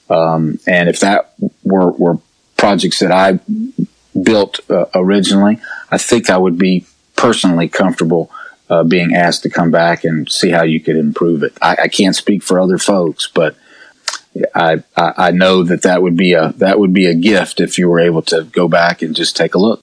Um, 0.09 0.59
and 0.67 0.89
if 0.89 1.01
that 1.01 1.35
were, 1.65 1.91
were, 1.91 2.19
projects 2.57 3.01
that 3.01 3.11
I 3.11 3.41
built 4.23 4.61
uh, 4.71 4.85
originally, 4.95 5.59
I 5.91 5.99
think 5.99 6.31
I 6.31 6.39
would 6.39 6.57
be 6.57 6.87
personally 7.17 7.69
comfortable 7.69 8.31
uh, 8.71 8.85
being 8.85 9.17
asked 9.17 9.43
to 9.43 9.51
come 9.51 9.73
back 9.73 10.05
and 10.05 10.31
see 10.31 10.51
how 10.51 10.63
you 10.63 10.79
could 10.79 10.97
improve 10.97 11.43
it. 11.43 11.59
I, 11.61 11.77
I 11.83 11.89
can't 11.89 12.15
speak 12.15 12.45
for 12.45 12.61
other 12.61 12.79
folks, 12.79 13.27
but 13.27 13.57
I, 14.55 14.85
I, 14.97 15.13
I 15.17 15.31
know 15.33 15.65
that 15.65 15.83
that 15.83 16.03
would 16.03 16.17
be 16.17 16.35
a 16.35 16.53
that 16.59 16.79
would 16.79 16.93
be 16.93 17.07
a 17.07 17.15
gift 17.15 17.61
if 17.61 17.79
you 17.79 17.89
were 17.89 17.99
able 17.99 18.23
to 18.23 18.45
go 18.45 18.69
back 18.69 19.03
and 19.03 19.15
just 19.15 19.37
take 19.37 19.57
a 19.57 19.59
look. 19.59 19.83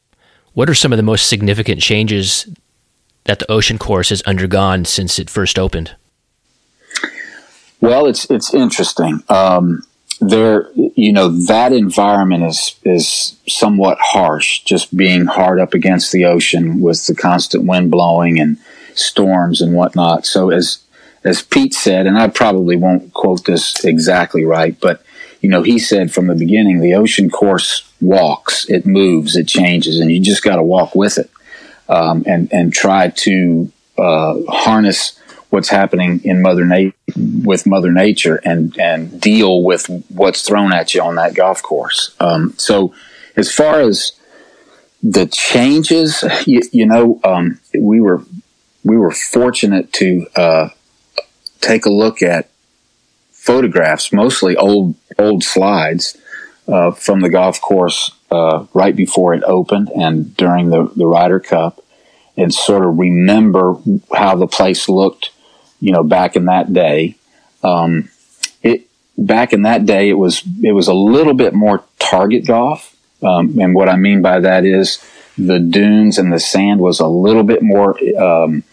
What 0.54 0.70
are 0.70 0.74
some 0.74 0.94
of 0.94 0.98
the 0.98 1.04
most 1.04 1.28
significant 1.28 1.82
changes 1.82 2.48
that 3.26 3.40
the 3.40 3.52
ocean 3.52 3.78
course 3.78 4.10
has 4.10 4.22
undergone 4.22 4.86
since 4.86 5.20
it 5.20 5.30
first 5.30 5.60
opened? 5.60 5.96
Well, 7.82 8.08
it's 8.08 8.30
it's 8.30 8.54
interesting. 8.54 9.24
Um, 9.30 9.84
there, 10.22 10.70
you 10.76 11.14
know, 11.14 11.30
that 11.30 11.72
environment 11.72 12.44
is 12.44 12.76
is 12.84 13.38
somewhat 13.48 13.98
harsh. 14.00 14.60
Just 14.64 14.96
being 14.96 15.26
hard 15.26 15.60
up 15.60 15.74
against 15.74 16.12
the 16.12 16.26
ocean 16.26 16.82
with 16.82 17.06
the 17.08 17.16
constant 17.16 17.66
wind 17.66 17.90
blowing 17.92 18.40
and 18.40 18.58
storms 18.96 19.62
and 19.62 19.74
whatnot. 19.74 20.26
So 20.26 20.50
as 20.50 20.80
as 21.24 21.42
Pete 21.42 21.74
said, 21.74 22.06
and 22.06 22.18
I 22.18 22.28
probably 22.28 22.76
won't 22.76 23.14
quote 23.14 23.46
this 23.46 23.84
exactly 23.84 24.46
right, 24.46 24.78
but 24.80 25.04
you 25.42 25.50
know, 25.50 25.64
he 25.64 25.80
said 25.80 26.12
from 26.12 26.28
the 26.28 26.36
beginning, 26.36 26.82
the 26.82 26.96
ocean 26.96 27.30
course 27.30 27.90
walks, 28.02 28.70
it 28.70 28.86
moves, 28.86 29.38
it 29.38 29.48
changes, 29.48 30.00
and 30.00 30.12
you 30.12 30.20
just 30.20 30.44
got 30.44 30.58
to 30.58 30.64
walk 30.64 30.96
with 30.96 31.18
it 31.18 31.30
um, 31.88 32.24
and 32.28 32.52
and 32.52 32.74
try 32.74 33.10
to 33.10 33.72
uh, 33.98 34.36
harness 34.50 35.18
what's 35.50 35.70
happening 35.70 36.22
in 36.24 36.42
mother 36.42 36.66
nature 36.66 36.94
with 37.16 37.66
mother 37.66 37.92
nature 37.92 38.40
and 38.44 38.78
and 38.80 39.20
deal 39.20 39.64
with 39.64 39.88
what's 40.10 40.42
thrown 40.42 40.74
at 40.74 40.94
you 40.94 41.02
on 41.02 41.16
that 41.16 41.34
golf 41.34 41.62
course. 41.62 42.16
Um, 42.20 42.54
so 42.58 42.94
as 43.36 43.52
far 43.52 43.82
as 43.82 44.14
the 45.02 45.26
changes 45.28 46.24
you, 46.46 46.62
you 46.72 46.86
know 46.86 47.20
um, 47.24 47.60
we 47.78 48.02
were 48.02 48.24
we 48.84 48.98
were 48.98 49.12
fortunate 49.12 49.92
to 49.94 50.28
uh, 50.36 50.70
take 51.62 51.86
a 51.86 51.92
look 51.92 52.22
at 52.22 52.50
photographs 53.32 54.12
mostly 54.12 54.56
old 54.58 54.96
old 55.18 55.44
slides 55.44 56.18
uh, 56.68 56.92
from 56.92 57.22
the 57.22 57.30
golf 57.30 57.60
course 57.62 58.12
uh, 58.32 58.66
right 58.74 58.96
before 58.96 59.34
it 59.34 59.44
opened 59.44 59.90
and 59.90 60.36
during 60.38 60.70
the, 60.70 60.92
the 60.96 61.06
Ryder 61.06 61.40
Cup 61.40 61.84
and 62.38 62.54
sort 62.54 62.86
of 62.86 62.98
remember 62.98 63.76
how 64.14 64.36
the 64.36 64.48
place 64.48 64.88
looked 64.88 65.32
you 65.80 65.92
know, 65.92 66.04
back 66.04 66.36
in 66.36 66.46
that 66.46 66.72
day. 66.74 67.16
Um, 67.64 68.10
it 68.62 68.88
back 69.18 69.54
in 69.54 69.64
that 69.64 69.86
day, 69.86 70.10
it 70.10 70.18
was 70.18 70.44
it 70.64 70.74
was 70.74 70.88
a 70.88 70.94
little 70.94 71.34
bit 71.34 71.54
more 71.54 71.84
target 72.00 72.46
golf, 72.46 72.96
um, 73.22 73.58
and 73.60 73.76
what 73.76 73.90
I 73.90 73.96
mean 73.96 74.22
by 74.22 74.40
that 74.40 74.66
is 74.66 75.04
the 75.38 75.60
dunes 75.60 76.18
and 76.18 76.34
the 76.34 76.40
sand 76.40 76.82
was 76.82 77.00
a 77.00 77.08
little 77.08 77.44
bit 77.44 77.62
more 77.62 77.98
um, 78.22 78.64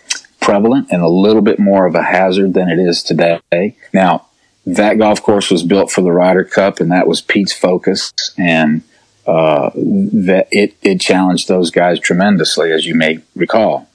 prevalent 0.41 0.89
and 0.91 1.03
a 1.03 1.09
little 1.09 1.43
bit 1.43 1.59
more 1.59 1.87
of 1.87 1.95
a 1.95 2.03
hazard 2.03 2.55
than 2.55 2.69
it 2.69 2.79
is 2.79 3.03
today. 3.03 3.77
Now, 3.93 4.27
that 4.65 4.99
golf 4.99 5.23
course 5.23 5.51
was 5.51 5.63
built 5.63 5.91
for 5.91 6.03
the 6.03 6.13
Ryder 6.13 6.45
Cup, 6.45 6.81
and 6.81 6.91
that 6.91 7.07
was 7.07 7.21
Pete's 7.21 7.53
focus, 7.53 8.13
and 8.37 8.83
uh, 9.27 9.71
that 9.75 10.49
it 10.51 10.77
it 10.83 11.01
challenged 11.01 11.49
those 11.49 11.71
guys 11.71 12.01
tremendously, 12.01 12.73
as 12.73 12.87
you 12.87 12.95
may 12.95 13.21
recall. 13.35 13.89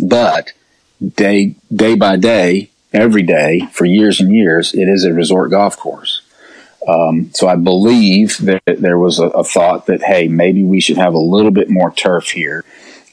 But 0.00 0.52
day 1.04 1.56
day 1.74 1.94
by 1.94 2.16
day, 2.16 2.70
every 2.92 3.22
day 3.22 3.68
for 3.72 3.84
years 3.84 4.20
and 4.20 4.32
years, 4.32 4.74
it 4.74 4.88
is 4.88 5.04
a 5.04 5.12
resort 5.12 5.50
golf 5.50 5.76
course. 5.76 6.22
Um, 6.88 7.30
so 7.34 7.48
I 7.48 7.56
believe 7.56 8.38
that 8.38 8.62
there 8.66 8.98
was 8.98 9.18
a, 9.18 9.26
a, 9.28 9.42
thought 9.42 9.86
that 9.86 10.02
hey, 10.02 10.28
maybe 10.28 10.62
we 10.62 10.80
should 10.80 10.98
have 10.98 11.14
a 11.14 11.18
little 11.18 11.50
bit 11.50 11.68
more 11.68 11.90
turf 11.90 12.30
here, 12.30 12.64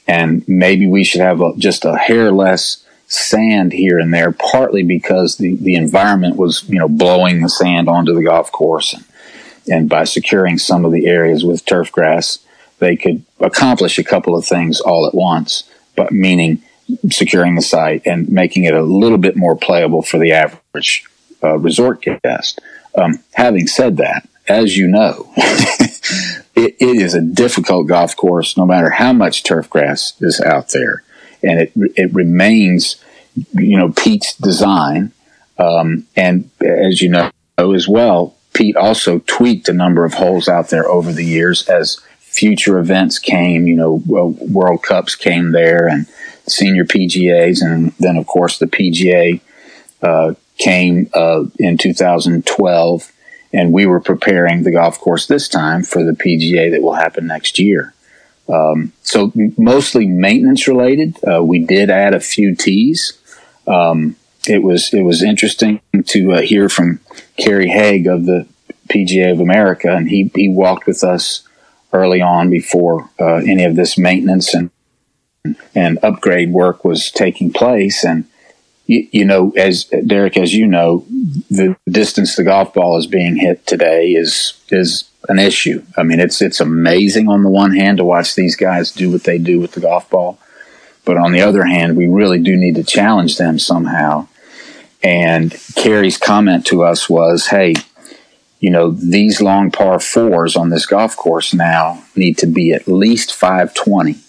and 0.06 0.44
maybe 0.46 0.86
we 0.86 1.02
should 1.02 1.20
have 1.20 1.40
a, 1.40 1.52
just 1.56 1.84
a 1.84 1.96
hair 1.96 2.30
less 2.30 2.84
sand 3.08 3.72
here 3.72 3.98
and 3.98 4.14
there. 4.14 4.30
Partly 4.30 4.84
because 4.84 5.38
the 5.38 5.56
the 5.56 5.74
environment 5.74 6.36
was 6.36 6.68
you 6.68 6.78
know 6.78 6.88
blowing 6.88 7.42
the 7.42 7.48
sand 7.48 7.88
onto 7.88 8.14
the 8.14 8.22
golf 8.22 8.52
course, 8.52 8.94
and, 8.94 9.04
and 9.68 9.88
by 9.88 10.04
securing 10.04 10.56
some 10.56 10.84
of 10.84 10.92
the 10.92 11.06
areas 11.06 11.44
with 11.44 11.66
turf 11.66 11.90
grass, 11.90 12.38
they 12.78 12.94
could 12.94 13.24
accomplish 13.40 13.98
a 13.98 14.04
couple 14.04 14.36
of 14.36 14.46
things 14.46 14.80
all 14.80 15.08
at 15.08 15.14
once. 15.14 15.64
But 15.96 16.12
meaning 16.12 16.62
securing 17.10 17.54
the 17.54 17.62
site 17.62 18.02
and 18.06 18.28
making 18.28 18.64
it 18.64 18.74
a 18.74 18.82
little 18.82 19.18
bit 19.18 19.36
more 19.36 19.56
playable 19.56 20.02
for 20.02 20.18
the 20.18 20.32
average 20.32 21.06
uh, 21.42 21.58
resort 21.58 22.04
guest. 22.22 22.60
Um, 22.96 23.20
having 23.32 23.66
said 23.66 23.96
that, 23.98 24.28
as 24.48 24.76
you 24.76 24.88
know, 24.88 25.30
it, 25.36 26.76
it 26.78 27.00
is 27.00 27.14
a 27.14 27.20
difficult 27.20 27.86
golf 27.86 28.16
course 28.16 28.56
no 28.56 28.66
matter 28.66 28.90
how 28.90 29.12
much 29.12 29.42
turf 29.42 29.68
grass 29.68 30.14
is 30.20 30.40
out 30.40 30.70
there. 30.70 31.02
And 31.42 31.60
it, 31.60 31.72
it 31.74 32.14
remains, 32.14 32.96
you 33.52 33.78
know, 33.78 33.92
Pete's 33.92 34.34
design. 34.36 35.12
Um, 35.58 36.06
and 36.16 36.50
as 36.60 37.00
you 37.00 37.10
know 37.10 37.30
as 37.58 37.88
well, 37.88 38.34
Pete 38.54 38.76
also 38.76 39.18
tweaked 39.20 39.68
a 39.68 39.72
number 39.72 40.04
of 40.04 40.14
holes 40.14 40.48
out 40.48 40.70
there 40.70 40.88
over 40.88 41.12
the 41.12 41.24
years 41.24 41.68
as 41.68 42.00
future 42.20 42.78
events 42.78 43.18
came. 43.18 43.66
You 43.66 43.76
know, 43.76 44.02
World 44.06 44.82
Cups 44.82 45.14
came 45.14 45.52
there 45.52 45.86
and 45.88 46.06
senior 46.46 46.84
PGAs, 46.84 47.62
and 47.62 47.92
then 47.98 48.16
of 48.16 48.26
course 48.26 48.58
the 48.58 48.66
PGA 48.66 49.40
uh, 50.02 50.34
came 50.58 51.10
uh, 51.14 51.44
in 51.58 51.78
2012, 51.78 53.12
and 53.52 53.72
we 53.72 53.86
were 53.86 54.00
preparing 54.00 54.62
the 54.62 54.72
golf 54.72 55.00
course 55.00 55.26
this 55.26 55.48
time 55.48 55.82
for 55.82 56.04
the 56.04 56.12
PGA 56.12 56.70
that 56.70 56.82
will 56.82 56.94
happen 56.94 57.26
next 57.26 57.58
year. 57.58 57.94
Um, 58.48 58.92
so 59.02 59.32
mostly 59.56 60.06
maintenance 60.06 60.68
related. 60.68 61.16
Uh, 61.24 61.42
we 61.42 61.64
did 61.64 61.90
add 61.90 62.14
a 62.14 62.20
few 62.20 62.54
tees. 62.54 63.18
Um, 63.66 64.16
it 64.46 64.62
was 64.62 64.92
it 64.92 65.02
was 65.02 65.22
interesting 65.22 65.80
to 66.08 66.32
uh, 66.32 66.42
hear 66.42 66.68
from 66.68 67.00
Kerry 67.38 67.68
Haigh 67.68 68.04
of 68.06 68.26
the 68.26 68.46
PGA 68.90 69.32
of 69.32 69.40
America, 69.40 69.90
and 69.90 70.08
he 70.08 70.30
he 70.34 70.48
walked 70.50 70.86
with 70.86 71.02
us 71.02 71.42
early 71.92 72.20
on 72.20 72.50
before 72.50 73.08
uh, 73.18 73.36
any 73.36 73.64
of 73.64 73.76
this 73.76 73.96
maintenance 73.96 74.52
and 74.52 74.70
and 75.74 75.98
upgrade 76.02 76.50
work 76.50 76.84
was 76.84 77.10
taking 77.10 77.52
place. 77.52 78.04
And 78.04 78.24
you, 78.86 79.08
you, 79.12 79.24
know, 79.24 79.52
as 79.56 79.84
Derek, 79.84 80.36
as 80.36 80.54
you 80.54 80.66
know, 80.66 81.04
the 81.50 81.76
distance 81.88 82.36
the 82.36 82.44
golf 82.44 82.74
ball 82.74 82.98
is 82.98 83.06
being 83.06 83.36
hit 83.36 83.66
today 83.66 84.10
is 84.10 84.60
is 84.70 85.10
an 85.28 85.38
issue. 85.38 85.82
I 85.96 86.02
mean, 86.02 86.20
it's 86.20 86.42
it's 86.42 86.60
amazing 86.60 87.28
on 87.28 87.42
the 87.42 87.50
one 87.50 87.74
hand 87.74 87.98
to 87.98 88.04
watch 88.04 88.34
these 88.34 88.56
guys 88.56 88.92
do 88.92 89.10
what 89.10 89.24
they 89.24 89.38
do 89.38 89.60
with 89.60 89.72
the 89.72 89.80
golf 89.80 90.08
ball, 90.10 90.38
but 91.04 91.16
on 91.16 91.32
the 91.32 91.40
other 91.40 91.64
hand, 91.64 91.96
we 91.96 92.06
really 92.06 92.38
do 92.38 92.56
need 92.56 92.76
to 92.76 92.84
challenge 92.84 93.36
them 93.36 93.58
somehow. 93.58 94.28
And 95.02 95.54
Kerry's 95.76 96.16
comment 96.16 96.66
to 96.66 96.84
us 96.84 97.08
was, 97.08 97.48
"Hey." 97.48 97.74
You 98.60 98.70
know, 98.70 98.92
these 98.92 99.42
long 99.42 99.70
par 99.70 100.00
fours 100.00 100.56
on 100.56 100.70
this 100.70 100.86
golf 100.86 101.18
course 101.18 101.52
now 101.52 102.02
need 102.16 102.38
to 102.38 102.46
be 102.46 102.72
at 102.72 102.88
least 102.88 103.34
520 103.34 104.23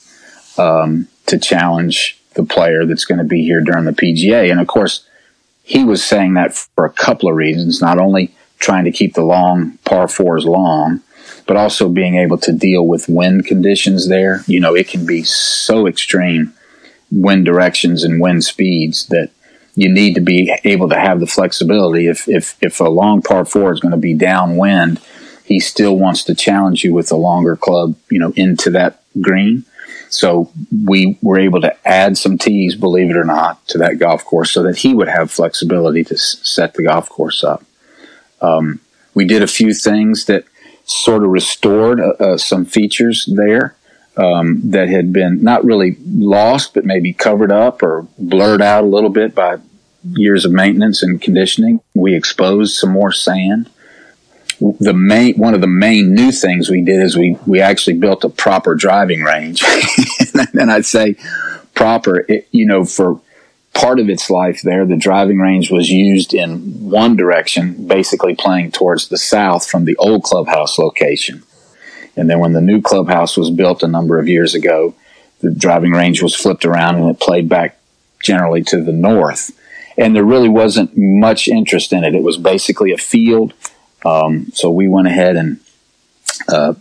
um, 0.58 1.08
to 1.28 1.38
challenge 1.38 2.20
the 2.34 2.44
player 2.44 2.86
that's 2.86 3.06
going 3.06 3.18
to 3.18 3.24
be 3.24 3.44
here 3.44 3.62
during 3.62 3.86
the 3.86 3.92
PGA. 3.92 4.52
And 4.52 4.60
of 4.60 4.68
course, 4.68 5.08
he 5.64 5.84
was 5.84 6.04
saying 6.04 6.36
that 6.36 6.54
for 6.54 6.86
a 6.86 6.92
couple 6.92 7.30
of 7.30 7.36
reasons, 7.36 7.82
not 7.82 7.98
only 7.98 8.36
trying 8.60 8.86
to 8.86 8.92
keep 8.92 9.14
the 9.14 9.24
long 9.24 9.78
par 9.86 10.08
fours 10.08 10.46
long, 10.46 11.02
but 11.48 11.58
also 11.58 11.90
being 11.90 12.16
able 12.16 12.38
to 12.38 12.52
deal 12.52 12.86
with 12.86 13.10
wind 13.10 13.46
conditions 13.46 14.10
there. 14.10 14.44
You 14.48 14.60
know, 14.60 14.76
it 14.76 14.88
can 14.88 15.06
be 15.06 15.24
so 15.24 15.88
extreme 15.88 16.54
wind 17.12 17.46
directions 17.46 18.04
and 18.04 18.20
wind 18.20 18.44
speeds 18.44 19.08
that 19.08 19.30
you 19.76 19.90
need 19.90 20.16
to 20.16 20.22
be 20.22 20.54
able 20.64 20.90
to 20.90 21.00
have 21.00 21.20
the 21.20 21.28
flexibility. 21.28 22.08
If, 22.08 22.28
if, 22.28 22.58
if 22.62 22.80
a 22.80 22.86
long 22.86 23.22
par 23.22 23.46
four 23.46 23.74
is 23.74 23.80
going 23.80 23.92
to 23.92 23.98
be 23.98 24.14
downwind, 24.14 25.00
he 25.44 25.60
still 25.60 25.98
wants 25.98 26.24
to 26.24 26.36
challenge 26.36 26.84
you 26.84 26.94
with 26.94 27.12
a 27.12 27.16
longer 27.16 27.56
club, 27.56 27.96
you 28.10 28.20
know, 28.20 28.34
into 28.36 28.72
that 28.72 29.04
green. 29.22 29.66
So 30.16 30.50
we 30.86 31.18
were 31.22 31.38
able 31.38 31.60
to 31.60 31.76
add 31.86 32.18
some 32.18 32.38
tees, 32.38 32.74
believe 32.74 33.10
it 33.10 33.18
or 33.18 33.26
not, 33.26 33.68
to 33.68 33.78
that 33.80 34.00
golf 34.00 34.24
course 34.24 34.52
so 34.52 34.64
that 34.64 34.78
he 34.78 34.94
would 34.94 35.10
have 35.10 35.30
flexibility 35.30 36.06
to 36.06 36.14
s- 36.14 36.40
set 36.42 36.74
the 36.74 36.84
golf 36.84 37.10
course 37.10 37.44
up. 37.44 37.66
Um, 38.42 38.80
we 39.14 39.26
did 39.26 39.44
a 39.44 39.48
few 39.48 39.74
things 39.74 40.26
that 40.26 40.46
sort 40.86 41.24
of 41.24 41.32
restored 41.32 42.00
uh, 42.00 42.14
uh, 42.18 42.38
some 42.38 42.64
features 42.64 43.30
there 43.36 43.76
um, 44.16 44.62
that 44.64 44.88
had 44.88 45.12
been 45.12 45.44
not 45.44 45.66
really 45.66 45.98
lost, 46.06 46.74
but 46.74 46.86
maybe 46.86 47.12
covered 47.12 47.52
up 47.52 47.84
or 47.84 48.08
blurred 48.18 48.62
out 48.62 48.86
a 48.86 48.88
little 48.88 49.10
bit 49.10 49.36
by 49.36 49.58
years 50.14 50.46
of 50.46 50.54
maintenance 50.54 51.04
and 51.04 51.22
conditioning. 51.22 51.82
We 51.94 52.16
exposed 52.16 52.78
some 52.78 52.92
more 52.92 53.12
sand 53.12 53.70
the 54.60 54.94
main 54.94 55.36
one 55.36 55.54
of 55.54 55.62
the 55.62 55.68
main 55.68 56.14
new 56.14 56.32
things 56.32 56.70
we 56.70 56.82
did 56.82 57.02
is 57.02 57.18
we 57.18 57.38
we 57.46 57.60
actually 57.60 57.98
built 57.98 58.24
a 58.24 58.30
proper 58.30 58.76
driving 58.76 59.22
range, 59.22 59.64
and 60.54 60.72
I'd 60.72 60.86
say 60.86 61.16
proper. 61.74 62.26
It, 62.28 62.48
you 62.52 62.66
know, 62.66 62.86
for 62.86 63.20
part 63.74 64.00
of 64.00 64.10
its 64.10 64.30
life 64.30 64.62
there, 64.62 64.86
the 64.86 64.96
driving 64.96 65.38
range 65.38 65.70
was 65.70 65.90
used 65.92 66.34
in 66.34 66.90
one 66.90 67.16
direction, 67.16 67.88
basically 67.88 68.34
playing 68.34 68.72
towards 68.72 69.10
the 69.10 69.18
south 69.18 69.68
from 69.68 69.86
the 69.86 69.98
old 69.98 70.24
clubhouse 70.24 70.80
location. 70.80 71.44
And 72.18 72.30
then 72.30 72.40
when 72.40 72.54
the 72.54 72.62
new 72.62 72.82
clubhouse 72.82 73.36
was 73.36 73.52
built 73.52 73.84
a 73.84 73.88
number 73.88 74.18
of 74.18 74.30
years 74.30 74.56
ago, 74.56 74.96
the 75.42 75.52
driving 75.52 75.92
range 75.92 76.24
was 76.24 76.34
flipped 76.34 76.66
around 76.66 76.96
and 76.96 77.10
it 77.10 77.20
played 77.20 77.50
back 77.50 77.78
generally 78.24 78.64
to 78.64 78.82
the 78.82 78.94
north. 78.94 79.52
And 79.98 80.16
there 80.16 80.24
really 80.24 80.50
wasn't 80.50 80.98
much 80.98 81.48
interest 81.50 81.92
in 81.92 82.04
it. 82.06 82.16
It 82.16 82.24
was 82.24 82.38
basically 82.38 82.94
a 82.94 82.98
field 82.98 83.54
um, 84.06 84.52
so 84.54 84.72
we 84.72 84.88
went 84.88 85.08
ahead 85.08 85.36
and 85.36 85.60
uh, 86.48 86.74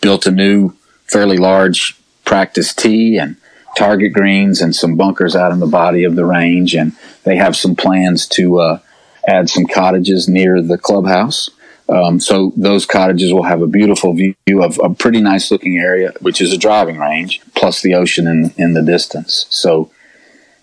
built 0.00 0.26
a 0.26 0.30
new, 0.30 0.74
fairly 1.04 1.36
large 1.36 1.96
practice 2.24 2.74
tee 2.74 3.18
and 3.18 3.36
target 3.76 4.12
greens 4.12 4.60
and 4.60 4.74
some 4.74 4.96
bunkers 4.96 5.34
out 5.34 5.52
in 5.52 5.60
the 5.60 5.66
body 5.66 6.04
of 6.04 6.16
the 6.16 6.24
range. 6.24 6.74
And 6.74 6.92
they 7.24 7.36
have 7.36 7.56
some 7.56 7.74
plans 7.74 8.26
to 8.28 8.58
uh, 8.58 8.78
add 9.26 9.48
some 9.50 9.66
cottages 9.66 10.28
near 10.28 10.62
the 10.62 10.78
clubhouse. 10.78 11.50
Um, 11.88 12.20
so 12.20 12.52
those 12.54 12.84
cottages 12.84 13.32
will 13.32 13.44
have 13.44 13.62
a 13.62 13.66
beautiful 13.66 14.12
view 14.12 14.34
of 14.62 14.78
a 14.82 14.94
pretty 14.94 15.22
nice 15.22 15.50
looking 15.50 15.78
area, 15.78 16.12
which 16.20 16.40
is 16.40 16.52
a 16.52 16.58
driving 16.58 16.98
range, 16.98 17.40
plus 17.54 17.80
the 17.80 17.94
ocean 17.94 18.26
in, 18.26 18.52
in 18.58 18.74
the 18.74 18.82
distance. 18.82 19.46
So 19.48 19.90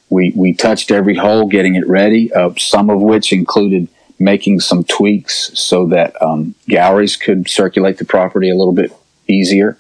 we, 0.09 0.31
we 0.35 0.53
touched 0.53 0.91
every 0.91 1.15
hole 1.15 1.47
getting 1.47 1.75
it 1.75 1.87
ready, 1.87 2.31
uh, 2.31 2.51
some 2.57 2.91
of 2.91 3.01
which 3.01 3.33
included 3.33 3.87
making 4.19 4.59
some 4.59 4.83
tweaks 4.83 5.51
so 5.59 5.87
that 5.87 6.19
um, 6.21 6.55
galleries 6.67 7.17
could 7.17 7.49
circulate 7.49 7.97
the 7.97 8.05
property 8.05 8.49
a 8.49 8.55
little 8.55 8.73
bit 8.73 8.91
easier. 9.27 9.77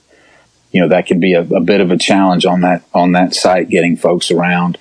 You 0.71 0.81
know, 0.81 0.89
that 0.89 1.07
could 1.07 1.21
be 1.21 1.33
a, 1.33 1.41
a 1.41 1.61
bit 1.61 1.79
of 1.79 1.91
a 1.91 1.97
challenge 1.97 2.45
on 2.45 2.61
that 2.61 2.83
on 2.93 3.13
that 3.13 3.33
site, 3.33 3.69
getting 3.69 3.95
folks 3.95 4.29
around, 4.29 4.77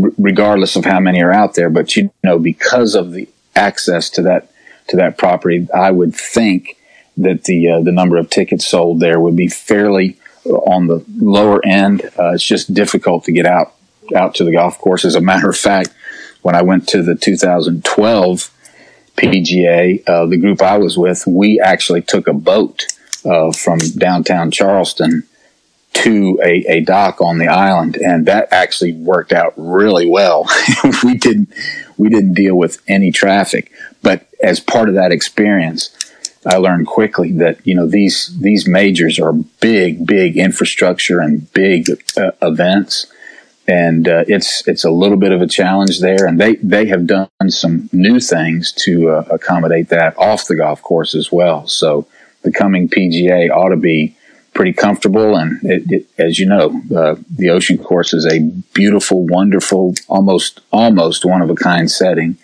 r- 0.00 0.12
regardless 0.16 0.76
of 0.76 0.84
how 0.84 1.00
many 1.00 1.20
are 1.22 1.32
out 1.32 1.54
there. 1.54 1.70
But 1.70 1.96
you 1.96 2.12
know, 2.22 2.38
because 2.38 2.94
of 2.94 3.12
the 3.12 3.28
access 3.56 4.10
to 4.10 4.22
that 4.22 4.52
to 4.88 4.96
that 4.96 5.18
property, 5.18 5.66
I 5.74 5.90
would 5.90 6.14
think 6.14 6.76
that 7.16 7.44
the 7.44 7.68
uh, 7.68 7.80
the 7.82 7.90
number 7.90 8.16
of 8.16 8.30
tickets 8.30 8.66
sold 8.66 9.00
there 9.00 9.18
would 9.18 9.36
be 9.36 9.48
fairly 9.48 10.18
on 10.44 10.86
the 10.86 11.04
lower 11.16 11.64
end. 11.64 12.02
Uh, 12.18 12.34
it's 12.34 12.44
just 12.44 12.72
difficult 12.72 13.24
to 13.24 13.32
get 13.32 13.46
out 13.46 13.74
out 14.14 14.36
to 14.36 14.44
the 14.44 14.52
golf 14.52 14.78
course. 14.78 15.04
As 15.04 15.14
a 15.14 15.20
matter 15.20 15.48
of 15.48 15.56
fact, 15.56 15.94
when 16.42 16.54
I 16.54 16.62
went 16.62 16.88
to 16.88 17.02
the 17.02 17.14
2012 17.14 18.50
PGA, 19.16 20.02
uh, 20.08 20.26
the 20.26 20.36
group 20.36 20.62
I 20.62 20.78
was 20.78 20.98
with, 20.98 21.26
we 21.26 21.60
actually 21.60 22.02
took 22.02 22.26
a 22.26 22.32
boat 22.32 22.86
uh, 23.24 23.52
from 23.52 23.78
downtown 23.78 24.50
Charleston 24.50 25.24
to 25.92 26.40
a, 26.42 26.64
a, 26.68 26.80
dock 26.80 27.20
on 27.20 27.38
the 27.38 27.46
island, 27.46 27.96
and 27.96 28.26
that 28.26 28.48
actually 28.50 28.92
worked 28.92 29.32
out 29.32 29.52
really 29.56 30.08
well. 30.08 30.48
we 31.04 31.14
didn't 31.14 31.52
we 31.98 32.08
didn't 32.08 32.32
deal 32.32 32.56
with 32.56 32.82
any 32.88 33.12
traffic, 33.12 33.70
but 34.00 34.26
as 34.42 34.58
part 34.58 34.88
of 34.88 34.94
that 34.94 35.12
experience, 35.12 35.94
I 36.46 36.56
learned 36.56 36.86
quickly 36.86 37.32
that 37.32 37.64
you 37.66 37.74
know 37.74 37.86
these 37.86 38.34
these 38.40 38.66
majors 38.66 39.18
are 39.18 39.32
big, 39.32 40.06
big 40.06 40.38
infrastructure 40.38 41.20
and 41.20 41.52
big 41.52 41.88
uh, 42.16 42.32
events, 42.40 43.06
and 43.68 44.08
uh, 44.08 44.24
it's 44.26 44.66
it's 44.66 44.84
a 44.84 44.90
little 44.90 45.16
bit 45.16 45.32
of 45.32 45.40
a 45.40 45.46
challenge 45.46 46.00
there. 46.00 46.26
And 46.26 46.40
they 46.40 46.56
they 46.56 46.86
have 46.86 47.06
done 47.06 47.28
some 47.48 47.88
new 47.92 48.18
things 48.20 48.72
to 48.84 49.10
uh, 49.10 49.24
accommodate 49.30 49.88
that 49.90 50.16
off 50.18 50.46
the 50.46 50.56
golf 50.56 50.82
course 50.82 51.14
as 51.14 51.30
well. 51.30 51.66
So 51.66 52.06
the 52.42 52.52
coming 52.52 52.88
PGA 52.88 53.50
ought 53.50 53.68
to 53.68 53.76
be 53.76 54.16
pretty 54.54 54.72
comfortable. 54.72 55.36
And 55.36 55.62
it, 55.64 55.84
it, 55.90 56.06
as 56.18 56.38
you 56.38 56.46
know, 56.46 56.82
uh, 56.94 57.16
the 57.30 57.50
ocean 57.50 57.78
course 57.78 58.12
is 58.12 58.26
a 58.26 58.40
beautiful, 58.74 59.26
wonderful, 59.26 59.94
almost 60.08 60.60
almost 60.72 61.24
one 61.24 61.42
of 61.42 61.50
a 61.50 61.54
kind 61.54 61.90
setting 61.90 62.38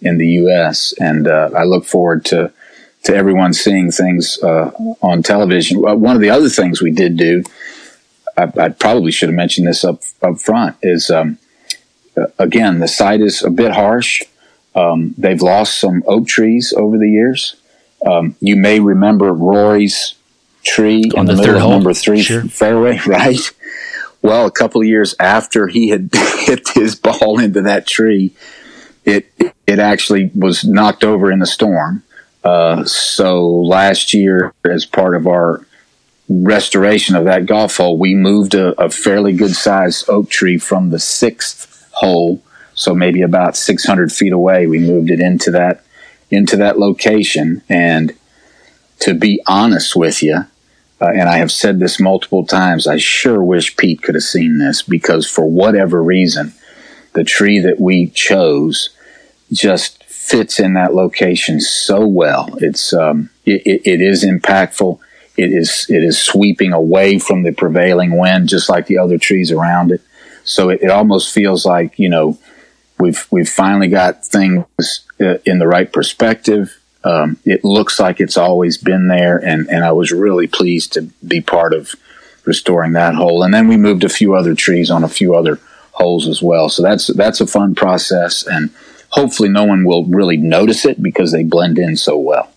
in 0.00 0.18
the 0.18 0.26
U.S. 0.26 0.94
And 0.98 1.26
uh, 1.26 1.50
I 1.56 1.64
look 1.64 1.84
forward 1.84 2.24
to 2.26 2.52
to 3.02 3.14
everyone 3.14 3.54
seeing 3.54 3.90
things 3.90 4.38
uh, 4.42 4.70
on 5.02 5.22
television. 5.22 5.80
One 5.80 6.16
of 6.16 6.22
the 6.22 6.30
other 6.30 6.50
things 6.50 6.82
we 6.82 6.90
did 6.90 7.16
do 7.16 7.42
I, 8.40 8.64
I, 8.64 8.68
probably 8.70 9.12
should 9.12 9.28
have 9.28 9.36
mentioned 9.36 9.66
this 9.66 9.84
up 9.84 10.02
up 10.22 10.38
front. 10.38 10.76
Is 10.82 11.10
um, 11.10 11.38
uh, 12.16 12.26
again 12.38 12.80
the 12.80 12.88
site 12.88 13.20
is 13.20 13.42
a 13.42 13.50
bit 13.50 13.72
harsh. 13.72 14.22
Um, 14.74 15.14
they've 15.18 15.42
lost 15.42 15.80
some 15.80 16.02
oak 16.06 16.26
trees 16.26 16.72
over 16.76 16.96
the 16.96 17.08
years. 17.08 17.56
Um, 18.06 18.36
you 18.40 18.56
may 18.56 18.80
remember 18.80 19.32
Rory's 19.32 20.14
tree 20.62 21.10
on 21.16 21.26
the, 21.26 21.34
the, 21.34 21.42
middle 21.42 21.62
of 21.62 21.70
number 21.70 21.92
three 21.92 22.22
sure. 22.22 22.42
fairway, 22.44 23.00
right? 23.06 23.40
Well, 24.22 24.46
a 24.46 24.50
couple 24.50 24.80
of 24.80 24.86
years 24.86 25.14
after 25.18 25.66
he 25.68 25.88
had 25.88 26.10
hit 26.14 26.68
his 26.74 26.94
ball 26.94 27.38
into 27.40 27.62
that 27.62 27.86
tree, 27.86 28.32
it 29.04 29.32
it 29.66 29.78
actually 29.78 30.30
was 30.34 30.64
knocked 30.64 31.04
over 31.04 31.30
in 31.32 31.38
the 31.38 31.46
storm. 31.46 32.02
Uh, 32.42 32.84
so 32.84 33.48
last 33.48 34.14
year, 34.14 34.54
as 34.64 34.86
part 34.86 35.14
of 35.14 35.26
our 35.26 35.66
restoration 36.30 37.16
of 37.16 37.24
that 37.24 37.46
golf 37.46 37.76
hole, 37.76 37.98
we 37.98 38.14
moved 38.14 38.54
a, 38.54 38.80
a 38.80 38.88
fairly 38.88 39.32
good 39.32 39.54
sized 39.54 40.08
oak 40.08 40.30
tree 40.30 40.58
from 40.58 40.90
the 40.90 40.98
sixth 41.00 41.88
hole, 41.92 42.40
so 42.74 42.94
maybe 42.94 43.22
about 43.22 43.56
600 43.56 44.12
feet 44.12 44.32
away. 44.32 44.66
We 44.66 44.78
moved 44.78 45.10
it 45.10 45.20
into 45.20 45.50
that 45.50 45.84
into 46.30 46.56
that 46.58 46.78
location. 46.78 47.62
And 47.68 48.14
to 49.00 49.14
be 49.14 49.42
honest 49.46 49.96
with 49.96 50.22
you, 50.22 50.44
uh, 51.00 51.08
and 51.08 51.28
I 51.28 51.38
have 51.38 51.50
said 51.50 51.80
this 51.80 51.98
multiple 51.98 52.46
times, 52.46 52.86
I 52.86 52.98
sure 52.98 53.42
wish 53.42 53.76
Pete 53.76 54.02
could 54.02 54.14
have 54.14 54.22
seen 54.22 54.58
this 54.58 54.82
because 54.82 55.28
for 55.28 55.46
whatever 55.50 56.02
reason, 56.02 56.52
the 57.14 57.24
tree 57.24 57.58
that 57.58 57.80
we 57.80 58.08
chose 58.08 58.90
just 59.52 60.04
fits 60.04 60.60
in 60.60 60.74
that 60.74 60.94
location 60.94 61.60
so 61.60 62.06
well. 62.06 62.56
It's 62.58 62.92
um, 62.92 63.30
it, 63.44 63.62
it, 63.64 63.82
it 63.84 64.00
is 64.00 64.24
impactful. 64.24 65.00
It 65.40 65.52
is 65.52 65.86
it 65.88 66.04
is 66.04 66.20
sweeping 66.20 66.74
away 66.74 67.18
from 67.18 67.42
the 67.42 67.52
prevailing 67.52 68.18
wind, 68.18 68.48
just 68.48 68.68
like 68.68 68.86
the 68.86 68.98
other 68.98 69.16
trees 69.16 69.50
around 69.50 69.90
it. 69.90 70.02
So 70.44 70.68
it, 70.68 70.82
it 70.82 70.90
almost 70.90 71.32
feels 71.32 71.64
like 71.64 71.98
you 71.98 72.10
know 72.10 72.38
we've 72.98 73.26
we've 73.30 73.48
finally 73.48 73.88
got 73.88 74.26
things 74.26 74.66
uh, 75.18 75.38
in 75.46 75.58
the 75.58 75.66
right 75.66 75.90
perspective. 75.90 76.78
Um, 77.04 77.38
it 77.46 77.64
looks 77.64 77.98
like 77.98 78.20
it's 78.20 78.36
always 78.36 78.76
been 78.76 79.08
there, 79.08 79.38
and 79.38 79.66
and 79.70 79.82
I 79.82 79.92
was 79.92 80.12
really 80.12 80.46
pleased 80.46 80.92
to 80.92 81.02
be 81.26 81.40
part 81.40 81.72
of 81.72 81.94
restoring 82.44 82.92
that 82.92 83.14
hole. 83.14 83.42
And 83.42 83.54
then 83.54 83.66
we 83.66 83.78
moved 83.78 84.04
a 84.04 84.08
few 84.10 84.34
other 84.34 84.54
trees 84.54 84.90
on 84.90 85.04
a 85.04 85.08
few 85.08 85.34
other 85.34 85.58
holes 85.92 86.28
as 86.28 86.42
well. 86.42 86.68
So 86.68 86.82
that's 86.82 87.06
that's 87.06 87.40
a 87.40 87.46
fun 87.46 87.74
process, 87.74 88.46
and 88.46 88.68
hopefully 89.08 89.48
no 89.48 89.64
one 89.64 89.84
will 89.84 90.04
really 90.04 90.36
notice 90.36 90.84
it 90.84 91.02
because 91.02 91.32
they 91.32 91.44
blend 91.44 91.78
in 91.78 91.96
so 91.96 92.18
well. 92.18 92.49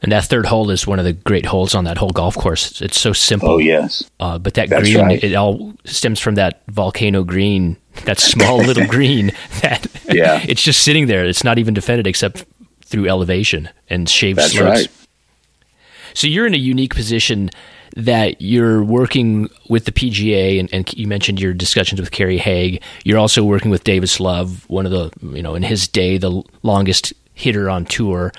And 0.00 0.12
that 0.12 0.26
third 0.26 0.46
hole 0.46 0.70
is 0.70 0.86
one 0.86 0.98
of 0.98 1.04
the 1.04 1.12
great 1.12 1.46
holes 1.46 1.74
on 1.74 1.84
that 1.84 1.98
whole 1.98 2.10
golf 2.10 2.36
course. 2.36 2.80
It's 2.80 3.00
so 3.00 3.12
simple. 3.12 3.50
Oh 3.50 3.58
yes, 3.58 4.08
uh, 4.20 4.38
but 4.38 4.54
that 4.54 4.68
That's 4.68 4.82
green, 4.82 5.04
right. 5.04 5.22
it 5.22 5.34
all 5.34 5.74
stems 5.84 6.20
from 6.20 6.36
that 6.36 6.62
volcano 6.68 7.24
green, 7.24 7.76
that 8.04 8.20
small 8.20 8.58
little 8.64 8.86
green. 8.86 9.32
That 9.62 9.86
yeah, 10.04 10.40
it's 10.48 10.62
just 10.62 10.82
sitting 10.82 11.08
there. 11.08 11.24
It's 11.24 11.42
not 11.42 11.58
even 11.58 11.74
defended 11.74 12.06
except 12.06 12.44
through 12.84 13.08
elevation 13.08 13.68
and 13.90 14.08
shaved 14.08 14.38
That's 14.38 14.52
slopes. 14.52 14.64
Right. 14.64 14.88
So 16.14 16.26
you're 16.26 16.46
in 16.46 16.54
a 16.54 16.58
unique 16.58 16.94
position 16.94 17.50
that 17.96 18.40
you're 18.40 18.82
working 18.82 19.48
with 19.68 19.84
the 19.84 19.92
PGA, 19.92 20.60
and, 20.60 20.72
and, 20.72 20.92
you 20.94 21.06
mentioned 21.06 21.40
your 21.40 21.52
discussions 21.52 22.00
with 22.00 22.10
Kerry 22.10 22.38
Haigh. 22.38 22.80
You're 23.04 23.18
also 23.18 23.42
working 23.42 23.70
with 23.70 23.84
Davis 23.84 24.20
Love, 24.20 24.68
one 24.68 24.86
of 24.86 24.92
the, 24.92 25.10
you 25.34 25.42
know, 25.42 25.54
in 25.54 25.62
his 25.62 25.88
day, 25.88 26.18
the 26.18 26.42
longest 26.62 27.12
hitter 27.34 27.68
on 27.68 27.86
tour. 27.86 28.32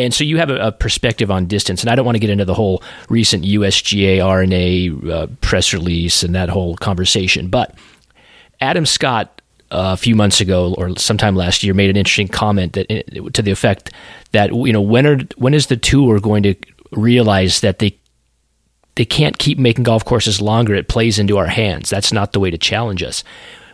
And 0.00 0.14
so 0.14 0.24
you 0.24 0.38
have 0.38 0.50
a, 0.50 0.68
a, 0.68 0.72
perspective 0.72 1.30
on 1.30 1.46
distance, 1.46 1.82
and 1.82 1.90
I 1.90 1.94
don't 1.94 2.04
want 2.04 2.16
to 2.16 2.20
get 2.20 2.30
into 2.30 2.44
the 2.44 2.54
whole 2.54 2.82
recent 3.08 3.44
USGA 3.44 4.24
R&A 4.24 5.12
uh, 5.12 5.26
press 5.40 5.72
release 5.72 6.22
and 6.22 6.34
that 6.34 6.48
whole 6.48 6.76
conversation. 6.76 7.48
But 7.48 7.74
Adam 8.60 8.86
Scott 8.86 9.40
uh, 9.70 9.92
a 9.92 9.96
few 9.96 10.16
months 10.16 10.40
ago, 10.40 10.74
or 10.76 10.96
sometime 10.96 11.36
last 11.36 11.62
year, 11.62 11.74
made 11.74 11.90
an 11.90 11.96
interesting 11.96 12.28
comment 12.28 12.72
that 12.72 12.88
to 13.34 13.42
the 13.42 13.50
effect 13.50 13.92
that 14.32 14.52
you 14.52 14.72
know 14.72 14.80
when 14.80 15.06
are 15.06 15.18
when 15.36 15.54
is 15.54 15.68
the 15.68 15.76
tour 15.76 16.18
going 16.18 16.42
to 16.42 16.54
realize 16.92 17.60
that 17.60 17.78
they 17.78 17.96
they 18.96 19.04
can't 19.04 19.38
keep 19.38 19.58
making 19.58 19.84
golf 19.84 20.04
courses 20.04 20.40
longer. 20.40 20.74
It 20.74 20.88
plays 20.88 21.18
into 21.18 21.38
our 21.38 21.46
hands. 21.46 21.88
That's 21.88 22.12
not 22.12 22.32
the 22.32 22.40
way 22.40 22.50
to 22.50 22.58
challenge 22.58 23.02
us. 23.02 23.22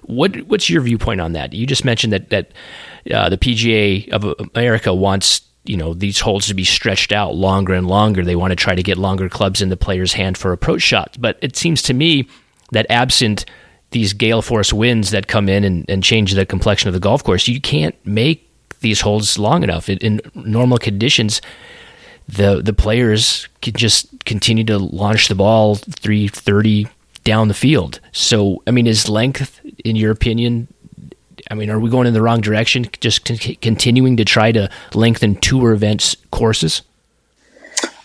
What 0.03 0.37
what's 0.43 0.69
your 0.69 0.83
viewpoint 0.83 1.21
on 1.21 1.33
that? 1.33 1.53
You 1.53 1.67
just 1.67 1.85
mentioned 1.85 2.13
that 2.13 2.31
that 2.31 2.53
uh, 3.13 3.29
the 3.29 3.39
PGA 3.39 4.09
of 4.11 4.25
America 4.55 4.95
wants 4.95 5.41
you 5.67 5.77
know 5.77 5.95
these 5.95 6.21
holes 6.21 6.47
to 6.47 6.55
be 6.55 6.65
stretched 6.65 7.13
out 7.13 7.35
longer 7.35 7.75
and 7.75 7.87
longer. 7.87 8.25
They 8.25 8.37
want 8.37 8.53
to 8.53 8.57
try 8.57 8.75
to 8.75 8.83
get 8.83 8.99
longer 8.99 9.29
clubs 9.29 9.63
in 9.63 9.69
the 9.69 9.77
player's 9.77 10.13
hand 10.13 10.39
for 10.39 10.53
approach 10.53 10.83
shots. 10.83 11.17
But 11.17 11.39
it 11.43 11.57
seems 11.57 11.83
to 11.83 11.95
me 11.95 12.29
that 12.73 12.87
absent 12.91 13.45
these 13.91 14.13
gale 14.13 14.43
force 14.43 14.73
winds 14.73 15.11
that 15.11 15.29
come 15.29 15.49
in 15.49 15.65
and, 15.65 15.89
and 15.89 16.03
change 16.03 16.33
the 16.33 16.45
complexion 16.45 16.89
of 16.89 16.95
the 16.95 17.01
golf 17.01 17.23
course, 17.23 17.47
you 17.49 17.61
can't 17.61 17.95
make 18.05 18.51
these 18.81 19.01
holes 19.01 19.39
long 19.39 19.63
enough. 19.63 19.89
In 19.89 20.21
normal 20.35 20.79
conditions, 20.79 21.41
the 22.29 22.61
the 22.63 22.73
players 22.73 23.49
can 23.63 23.75
just 23.75 24.25
continue 24.25 24.65
to 24.65 24.79
launch 24.79 25.29
the 25.29 25.35
ball 25.35 25.77
330 25.77 26.89
down 27.27 27.49
the 27.49 27.55
field. 27.55 28.01
So, 28.13 28.63
I 28.67 28.71
mean, 28.71 28.87
is 28.87 29.09
length, 29.09 29.61
in 29.85 29.97
your 29.97 30.13
opinion, 30.13 30.69
I 31.51 31.55
mean, 31.55 31.71
are 31.71 31.79
we 31.79 31.91
going 31.91 32.07
in 32.07 32.15
the 32.15 32.23
wrong 32.23 32.41
direction? 32.41 32.87
Just 33.01 33.25
con- 33.25 33.57
continuing 33.61 34.17
to 34.17 34.25
try 34.25 34.53
to 34.53 34.71
lengthen 34.95 35.37
tour 35.37 35.73
events 35.73 36.17
courses? 36.31 36.83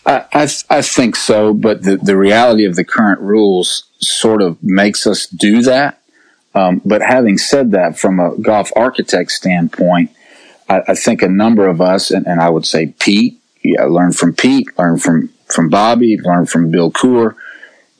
I, 0.06 0.26
I, 0.34 0.48
I, 0.70 0.82
think 0.82 1.16
so, 1.16 1.54
but 1.54 1.84
the, 1.84 1.98
the 1.98 2.18
reality 2.18 2.66
of 2.66 2.76
the 2.76 2.84
current 2.84 3.22
rules 3.22 3.84
sort 4.00 4.42
of 4.42 4.62
makes 4.64 5.06
us 5.06 5.28
do 5.28 5.62
that. 5.64 6.02
Um, 6.56 6.82
but 6.84 7.02
having 7.02 7.38
said 7.38 7.72
that, 7.72 7.98
from 7.98 8.20
a 8.20 8.36
golf 8.38 8.72
architect 8.76 9.32
standpoint, 9.32 10.12
I, 10.68 10.82
I 10.90 10.96
think 10.96 11.22
a 11.22 11.30
number 11.30 11.68
of 11.68 11.82
us, 11.82 12.12
and, 12.12 12.26
and, 12.26 12.42
I 12.42 12.50
would 12.50 12.66
say 12.66 12.88
Pete, 13.00 13.40
yeah, 13.64 13.84
learn 13.84 14.12
from 14.12 14.34
Pete, 14.34 14.68
learn 14.78 14.98
from 14.98 15.30
from 15.46 15.70
Bobby, 15.70 16.18
learn 16.18 16.46
from 16.46 16.72
Bill 16.72 16.92
Coore, 16.92 17.36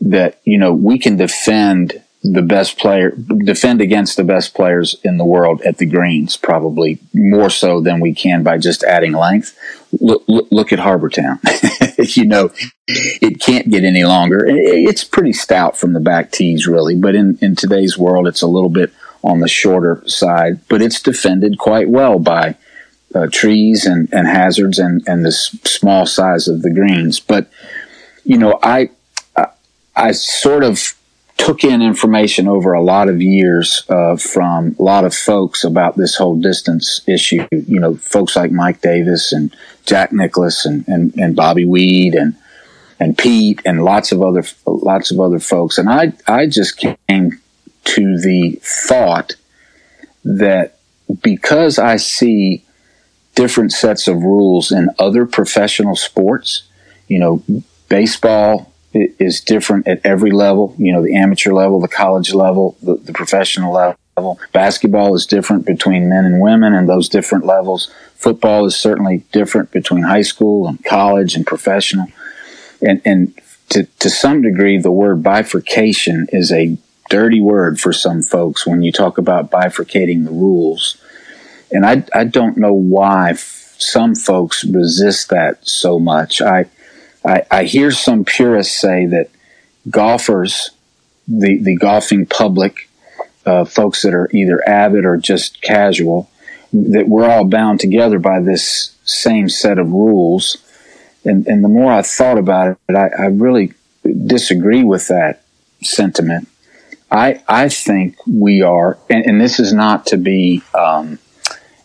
that 0.02 0.40
you 0.44 0.58
know 0.58 0.74
we 0.74 0.98
can 0.98 1.18
defend 1.18 2.01
the 2.24 2.42
best 2.42 2.78
player, 2.78 3.12
defend 3.12 3.82
against 3.82 4.16
the 4.16 4.24
best 4.24 4.54
players 4.54 4.96
in 5.04 5.18
the 5.18 5.26
world 5.26 5.62
at 5.62 5.78
the 5.78 5.88
greens, 5.88 6.38
probably 6.38 7.00
more 7.14 7.50
so 7.50 7.82
than 7.82 8.00
we 8.00 8.14
can 8.14 8.44
by 8.44 8.60
just 8.60 8.84
adding 8.84 9.14
length. 9.14 9.58
Look, 10.00 10.24
look, 10.28 10.48
look 10.52 10.72
at 10.72 10.80
Harbour 10.80 11.10
Town. 11.10 11.40
you 11.98 12.26
know, 12.26 12.52
it 12.88 13.40
can't 13.40 13.70
get 13.70 13.84
any 13.84 14.04
longer. 14.04 14.46
It's 14.48 15.04
pretty 15.04 15.34
stout 15.34 15.76
from 15.76 15.94
the 15.94 16.00
back 16.00 16.32
tees, 16.32 16.68
really, 16.68 16.96
but 16.96 17.16
in, 17.16 17.40
in 17.42 17.56
today's 17.56 17.98
world, 17.98 18.28
it's 18.28 18.44
a 18.44 18.48
little 18.48 18.70
bit 18.70 18.94
on 19.24 19.40
the 19.40 19.48
shorter 19.48 20.04
side, 20.06 20.60
but 20.68 20.82
it's 20.82 21.02
defended 21.02 21.58
quite 21.58 21.90
well 21.90 22.20
by 22.20 22.56
uh, 23.16 23.28
trees 23.32 23.86
and, 23.86 24.08
and 24.14 24.28
hazards 24.28 24.78
and, 24.78 25.04
and 25.08 25.26
the 25.26 25.32
small 25.32 26.06
size 26.06 26.48
of 26.48 26.62
the 26.62 26.72
greens. 26.72 27.20
But, 27.20 27.50
you 28.24 28.38
know, 28.38 28.60
I, 28.62 28.92
I, 29.36 29.48
I 29.96 30.12
sort 30.12 30.64
of 30.64 30.96
took 31.42 31.64
in 31.64 31.82
information 31.82 32.48
over 32.48 32.74
a 32.74 32.84
lot 32.84 33.10
of 33.10 33.20
years 33.20 33.82
uh, 33.90 34.16
from 34.16 34.76
a 34.78 34.84
lot 34.84 35.04
of 35.04 35.16
folks 35.16 35.64
about 35.64 35.98
this 35.98 36.16
whole 36.16 36.36
distance 36.36 37.02
issue. 37.08 37.48
You 37.52 37.80
know, 37.80 37.96
folks 37.96 38.36
like 38.36 38.52
Mike 38.52 38.82
Davis 38.82 39.34
and 39.34 39.56
Jack 39.88 40.14
Nicklaus 40.14 40.68
and, 40.68 40.88
and, 40.88 41.16
and 41.16 41.36
Bobby 41.36 41.66
Weed 41.66 42.14
and 42.14 42.36
and 43.00 43.18
Pete 43.18 43.60
and 43.66 43.84
lots 43.84 44.12
of 44.12 44.22
other 44.22 44.44
lots 44.68 45.10
of 45.10 45.20
other 45.20 45.40
folks. 45.40 45.80
And 45.80 45.90
I 45.90 46.14
I 46.28 46.46
just 46.46 46.78
came 46.78 47.42
to 47.86 48.20
the 48.20 48.60
thought 48.62 49.34
that 50.24 50.78
because 51.24 51.80
I 51.80 51.96
see 51.96 52.64
different 53.34 53.72
sets 53.72 54.08
of 54.08 54.18
rules 54.18 54.72
in 54.72 54.90
other 55.00 55.26
professional 55.26 55.96
sports, 55.96 56.64
you 57.08 57.18
know, 57.18 57.44
baseball 57.90 58.71
is 58.94 59.42
different 59.42 59.88
at 59.88 60.02
every 60.06 60.32
level. 60.32 60.76
You 60.78 60.94
know, 60.94 61.04
the 61.04 61.16
amateur 61.16 61.52
level, 61.54 61.80
the 61.80 61.88
college 61.88 62.34
level, 62.34 62.78
the, 62.82 62.96
the 62.96 63.14
professional 63.14 63.74
level. 63.74 64.40
Basketball 64.52 65.16
is 65.16 65.26
different 65.26 65.66
between 65.66 66.10
men 66.10 66.26
and 66.26 66.42
women 66.42 66.74
and 66.74 66.88
those 66.88 67.10
different 67.10 67.46
levels. 67.46 67.92
Football 68.16 68.66
is 68.66 68.76
certainly 68.76 69.24
different 69.32 69.72
between 69.72 70.04
high 70.04 70.22
school 70.22 70.68
and 70.68 70.84
college 70.86 71.36
and 71.36 71.48
professional. 71.48 72.08
And, 72.82 73.02
and 73.06 73.34
to, 73.70 73.86
to 74.00 74.10
some 74.10 74.42
degree, 74.42 74.78
the 74.78 74.92
word 74.92 75.24
bifurcation 75.24 76.28
is 76.32 76.52
a 76.52 76.78
dirty 77.10 77.42
word 77.42 77.80
for 77.80 77.94
some 77.94 78.22
folks 78.22 78.68
when 78.68 78.82
you 78.82 78.92
talk 78.92 79.18
about 79.18 79.50
bifurcating 79.50 80.26
the 80.26 80.32
rules. 80.32 80.98
And 81.72 81.86
I, 81.86 82.04
I 82.14 82.26
don't 82.26 82.58
know 82.58 82.74
why 82.74 83.34
some 83.34 84.14
folks 84.14 84.64
resist 84.64 85.30
that 85.30 85.66
so 85.68 86.00
much. 86.00 86.42
I, 86.42 86.66
I, 87.26 87.44
I 87.52 87.64
hear 87.64 87.92
some 87.92 88.26
purists 88.26 88.78
say 88.78 89.06
that 89.08 89.30
golfers, 89.90 90.72
the, 91.28 91.58
the 91.62 91.76
golfing 91.76 92.26
public, 92.26 92.90
uh, 93.46 93.66
folks 93.66 94.02
that 94.04 94.14
are 94.14 94.30
either 94.34 94.68
avid 94.68 95.06
or 95.06 95.18
just 95.18 95.62
casual, 95.62 96.30
that 96.74 97.08
we're 97.08 97.30
all 97.30 97.46
bound 97.46 97.80
together 97.80 98.20
by 98.20 98.40
this 98.40 98.96
same 99.04 99.50
set 99.50 99.78
of 99.78 99.92
rules. 99.92 100.58
And, 101.26 101.46
and 101.48 101.64
the 101.64 101.70
more 101.70 101.92
I 101.92 102.02
thought 102.02 102.38
about 102.38 102.78
it, 102.88 102.96
I, 102.96 103.10
I 103.18 103.26
really 103.28 103.74
disagree 104.26 104.84
with 104.84 105.08
that 105.10 105.44
sentiment. 105.84 106.48
I, 107.12 107.44
I 107.48 107.68
think 107.70 108.16
we 108.26 108.62
are, 108.62 108.98
and, 109.10 109.26
and 109.26 109.42
this 109.42 109.60
is 109.60 109.74
not 109.74 110.06
to 110.08 110.18
be, 110.18 110.64
um, 110.74 111.20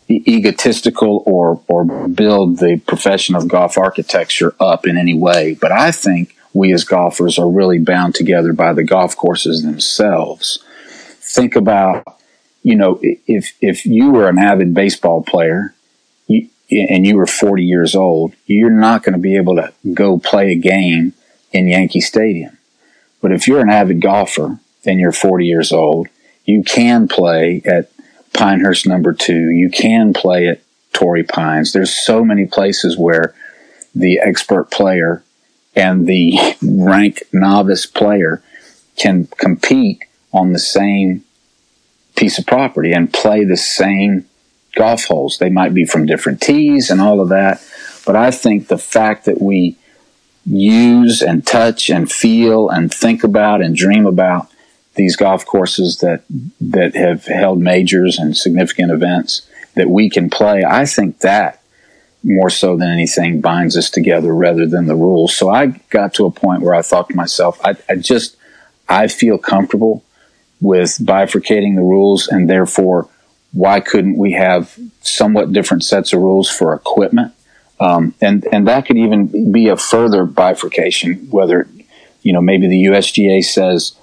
egotistical 0.09 1.23
or 1.27 1.61
or 1.69 1.85
build 2.09 2.59
the 2.59 2.81
profession 2.87 3.35
of 3.35 3.49
golf 3.49 3.77
architecture 3.77 4.55
up 4.61 4.87
in 4.87 4.97
any 4.97 5.15
way. 5.15 5.57
But 5.61 5.73
I 5.73 5.91
think 5.91 6.37
we 6.53 6.73
as 6.73 6.85
golfers 6.85 7.39
are 7.39 7.49
really 7.49 7.79
bound 7.79 8.15
together 8.15 8.53
by 8.53 8.73
the 8.73 8.85
golf 8.85 9.17
courses 9.17 9.63
themselves. 9.63 10.63
Think 11.21 11.57
about, 11.57 12.05
you 12.63 12.77
know, 12.77 12.99
if 13.03 13.53
if 13.61 13.85
you 13.85 14.11
were 14.11 14.29
an 14.29 14.39
avid 14.39 14.75
baseball 14.75 15.23
player 15.23 15.75
you, 16.27 16.49
and 16.71 17.07
you 17.07 17.17
were 17.17 17.27
40 17.27 17.65
years 17.65 17.95
old, 17.95 18.35
you're 18.47 18.71
not 18.71 19.03
going 19.03 19.13
to 19.13 19.19
be 19.19 19.37
able 19.37 19.57
to 19.57 19.73
go 19.93 20.19
play 20.19 20.53
a 20.53 20.57
game 20.57 21.13
in 21.53 21.69
Yankee 21.69 22.01
Stadium. 22.01 22.59
But 23.21 23.33
if 23.33 23.47
you're 23.47 23.61
an 23.61 23.71
avid 23.71 24.01
golfer 24.01 24.59
and 24.85 25.01
you're 25.01 25.13
40 25.13 25.47
years 25.47 25.73
old, 25.73 26.09
you 26.45 26.63
can 26.63 27.09
play 27.09 27.61
at 27.65 27.91
Pinehurst 28.37 28.87
number 28.87 29.13
two. 29.13 29.51
You 29.51 29.71
can 29.71 30.13
play 30.13 30.49
at 30.49 30.61
Torrey 30.93 31.25
Pines. 31.25 31.73
There's 31.73 31.95
so 31.95 32.25
many 32.25 32.47
places 32.47 32.97
where 32.97 33.35
the 33.95 34.19
expert 34.19 34.71
player 34.71 35.23
and 35.75 36.07
the 36.07 36.39
rank 36.63 37.23
novice 37.33 37.87
player 37.87 38.43
can 38.97 39.27
compete 39.39 40.03
on 40.33 40.53
the 40.53 40.59
same 40.59 41.25
piece 42.15 42.39
of 42.39 42.47
property 42.47 42.93
and 42.93 43.13
play 43.13 43.45
the 43.45 43.57
same 43.57 44.27
golf 44.75 45.05
holes. 45.05 45.39
They 45.39 45.51
might 45.51 45.75
be 45.75 45.85
from 45.85 46.07
different 46.07 46.41
tees 46.41 46.91
and 46.91 47.01
all 47.01 47.21
of 47.21 47.29
that. 47.29 47.63
But 48.05 48.17
I 48.17 48.31
think 48.31 48.69
the 48.69 48.79
fact 48.79 49.25
that 49.25 49.41
we 49.41 49.77
use 50.45 51.23
and 51.23 51.47
touch 51.47 51.91
and 51.91 52.11
feel 52.11 52.69
and 52.69 52.93
think 52.93 53.25
about 53.25 53.63
and 53.63 53.75
dream 53.75 54.07
about 54.07 54.49
these 54.97 55.17
golf 55.17 55.47
courses 55.47 55.99
that 55.99 56.25
that 56.61 56.95
have 56.95 57.25
held 57.27 57.61
majors 57.61 58.19
and 58.19 58.37
significant 58.37 58.91
events 58.91 59.49
that 59.75 59.89
we 59.89 60.11
can 60.11 60.31
play, 60.31 60.65
I 60.65 60.87
think 60.87 61.21
that 61.21 61.63
more 62.25 62.51
so 62.51 62.77
than 62.77 62.91
anything 62.91 63.41
binds 63.41 63.77
us 63.77 63.89
together 63.89 64.35
rather 64.35 64.67
than 64.67 64.87
the 64.87 64.97
rules. 64.97 65.37
So 65.37 65.49
I 65.49 65.67
got 65.91 66.15
to 66.15 66.27
a 66.27 66.31
point 66.31 66.63
where 66.63 66.75
I 66.75 66.83
thought 66.83 67.09
to 67.11 67.17
myself, 67.17 67.61
I, 67.65 67.77
I 67.89 67.97
just 67.97 68.37
I 68.89 69.07
feel 69.07 69.39
comfortable 69.39 70.03
with 70.61 70.99
bifurcating 71.01 71.77
the 71.77 71.83
rules 71.83 72.27
and 72.27 72.49
therefore 72.51 73.09
why 73.53 73.81
couldn't 73.81 74.19
we 74.19 74.33
have 74.33 74.79
somewhat 75.01 75.53
different 75.53 75.85
sets 75.85 76.13
of 76.13 76.21
rules 76.21 76.51
for 76.51 76.75
equipment? 76.75 77.33
Um, 77.79 78.15
and 78.21 78.47
and 78.53 78.67
that 78.69 78.87
could 78.87 78.97
even 78.97 79.53
be 79.53 79.69
a 79.69 79.77
further 79.77 80.25
bifurcation. 80.25 81.29
Whether 81.31 81.69
you 82.23 82.33
know 82.33 82.41
maybe 82.41 82.69
the 82.69 82.87
USGA 82.87 83.45
says 83.45 83.95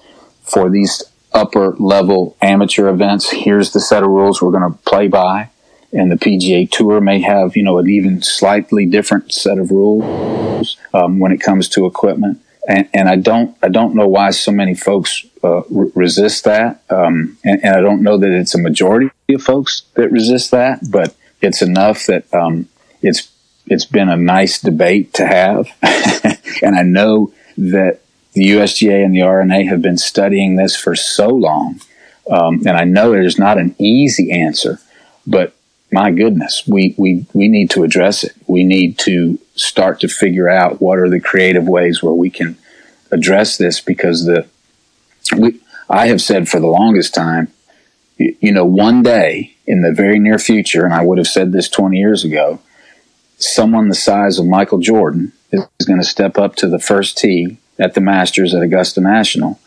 for 0.53 0.69
these 0.69 1.03
upper 1.33 1.75
level 1.77 2.37
amateur 2.41 2.87
events, 2.87 3.31
here's 3.31 3.73
the 3.73 3.81
set 3.81 4.03
of 4.03 4.09
rules 4.09 4.41
we're 4.41 4.51
going 4.51 4.71
to 4.71 4.77
play 4.85 5.07
by, 5.07 5.49
and 5.91 6.11
the 6.11 6.15
PGA 6.15 6.69
Tour 6.69 7.01
may 7.01 7.21
have 7.21 7.57
you 7.57 7.63
know 7.63 7.79
an 7.79 7.89
even 7.89 8.21
slightly 8.21 8.85
different 8.85 9.33
set 9.33 9.57
of 9.57 9.71
rules 9.71 10.77
um, 10.93 11.19
when 11.19 11.31
it 11.31 11.39
comes 11.41 11.67
to 11.69 11.85
equipment. 11.85 12.39
And, 12.65 12.87
and, 12.93 13.09
I 13.09 13.17
don't 13.17 13.57
I 13.61 13.67
don't 13.67 13.93
know 13.93 14.07
why 14.07 14.31
so 14.31 14.49
many 14.49 14.73
folks 14.73 15.25
uh, 15.43 15.63
re- 15.69 15.91
resist 15.95 16.45
that, 16.45 16.81
um, 16.89 17.37
and, 17.43 17.61
and, 17.61 17.75
I 17.75 17.81
don't 17.81 18.01
know 18.01 18.17
that 18.17 18.31
it's 18.31 18.55
a 18.55 18.57
majority 18.57 19.09
of 19.29 19.43
folks 19.43 19.83
that 19.95 20.09
resist 20.11 20.51
that, 20.51 20.79
but 20.89 21.13
it's 21.41 21.61
enough 21.61 22.05
that 22.05 22.33
um, 22.33 22.69
it's 23.01 23.29
it's 23.65 23.83
been 23.83 24.07
a 24.07 24.15
nice 24.15 24.61
debate 24.61 25.13
to 25.15 25.27
have, 25.27 25.67
and 26.61 26.75
I 26.75 26.83
know 26.83 27.33
that 27.57 27.99
the 28.33 28.45
USGA 28.45 29.03
and 29.03 29.13
the 29.13 29.21
R&A 29.21 29.65
have 29.65 29.81
been 29.81 29.97
studying 29.97 30.55
this 30.55 30.75
for 30.75 30.95
so 30.95 31.27
long, 31.29 31.81
um, 32.29 32.63
and 32.65 32.77
I 32.77 32.83
know 32.83 33.11
there's 33.11 33.39
not 33.39 33.57
an 33.57 33.75
easy 33.77 34.31
answer, 34.31 34.79
but 35.27 35.53
my 35.91 36.09
goodness, 36.11 36.63
we, 36.67 36.95
we, 36.97 37.25
we 37.33 37.47
need 37.47 37.69
to 37.71 37.83
address 37.83 38.23
it. 38.23 38.33
We 38.47 38.63
need 38.63 38.97
to 38.99 39.37
start 39.55 39.99
to 39.99 40.07
figure 40.07 40.49
out 40.49 40.81
what 40.81 40.97
are 40.97 41.09
the 41.09 41.19
creative 41.19 41.67
ways 41.67 42.01
where 42.01 42.13
we 42.13 42.31
can 42.31 42.57
address 43.11 43.57
this 43.57 43.79
because 43.79 44.25
the 44.25 44.47
we, 45.37 45.59
I 45.89 46.07
have 46.07 46.21
said 46.21 46.49
for 46.49 46.59
the 46.59 46.67
longest 46.67 47.13
time, 47.13 47.53
you, 48.17 48.35
you 48.39 48.51
know, 48.51 48.65
one 48.65 49.03
day 49.03 49.55
in 49.67 49.81
the 49.81 49.93
very 49.93 50.19
near 50.19 50.39
future, 50.39 50.83
and 50.83 50.93
I 50.93 51.05
would 51.05 51.19
have 51.19 51.27
said 51.27 51.51
this 51.51 51.69
20 51.69 51.97
years 51.97 52.23
ago, 52.23 52.59
someone 53.37 53.89
the 53.89 53.95
size 53.95 54.39
of 54.39 54.47
Michael 54.47 54.79
Jordan 54.79 55.31
is 55.51 55.85
going 55.85 55.99
to 55.99 56.07
step 56.07 56.37
up 56.37 56.55
to 56.55 56.67
the 56.67 56.79
first 56.79 57.17
tee 57.17 57.59
at 57.79 57.93
the 57.93 58.01
Masters 58.01 58.53
at 58.53 58.61
Augusta 58.61 59.01
National, 59.01 59.59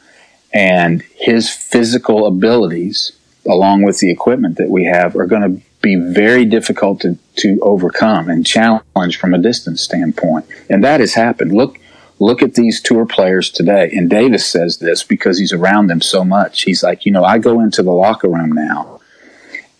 and 0.52 1.02
his 1.14 1.50
physical 1.50 2.26
abilities, 2.26 3.12
along 3.46 3.82
with 3.82 3.98
the 3.98 4.10
equipment 4.10 4.56
that 4.56 4.70
we 4.70 4.84
have, 4.84 5.16
are 5.16 5.26
going 5.26 5.42
to 5.42 5.62
be 5.82 5.96
very 5.96 6.44
difficult 6.44 7.00
to, 7.00 7.18
to 7.36 7.58
overcome 7.62 8.28
and 8.28 8.46
challenge 8.46 9.18
from 9.18 9.34
a 9.34 9.38
distance 9.38 9.82
standpoint. 9.82 10.46
And 10.70 10.82
that 10.82 11.00
has 11.00 11.14
happened. 11.14 11.52
Look, 11.52 11.78
look 12.18 12.42
at 12.42 12.54
these 12.54 12.80
tour 12.80 13.06
players 13.06 13.50
today. 13.50 13.90
And 13.92 14.08
Davis 14.08 14.46
says 14.46 14.78
this 14.78 15.04
because 15.04 15.38
he's 15.38 15.52
around 15.52 15.88
them 15.88 16.00
so 16.00 16.24
much. 16.24 16.62
He's 16.62 16.82
like, 16.82 17.04
you 17.04 17.12
know, 17.12 17.24
I 17.24 17.38
go 17.38 17.60
into 17.60 17.82
the 17.82 17.92
locker 17.92 18.28
room 18.28 18.52
now 18.52 18.96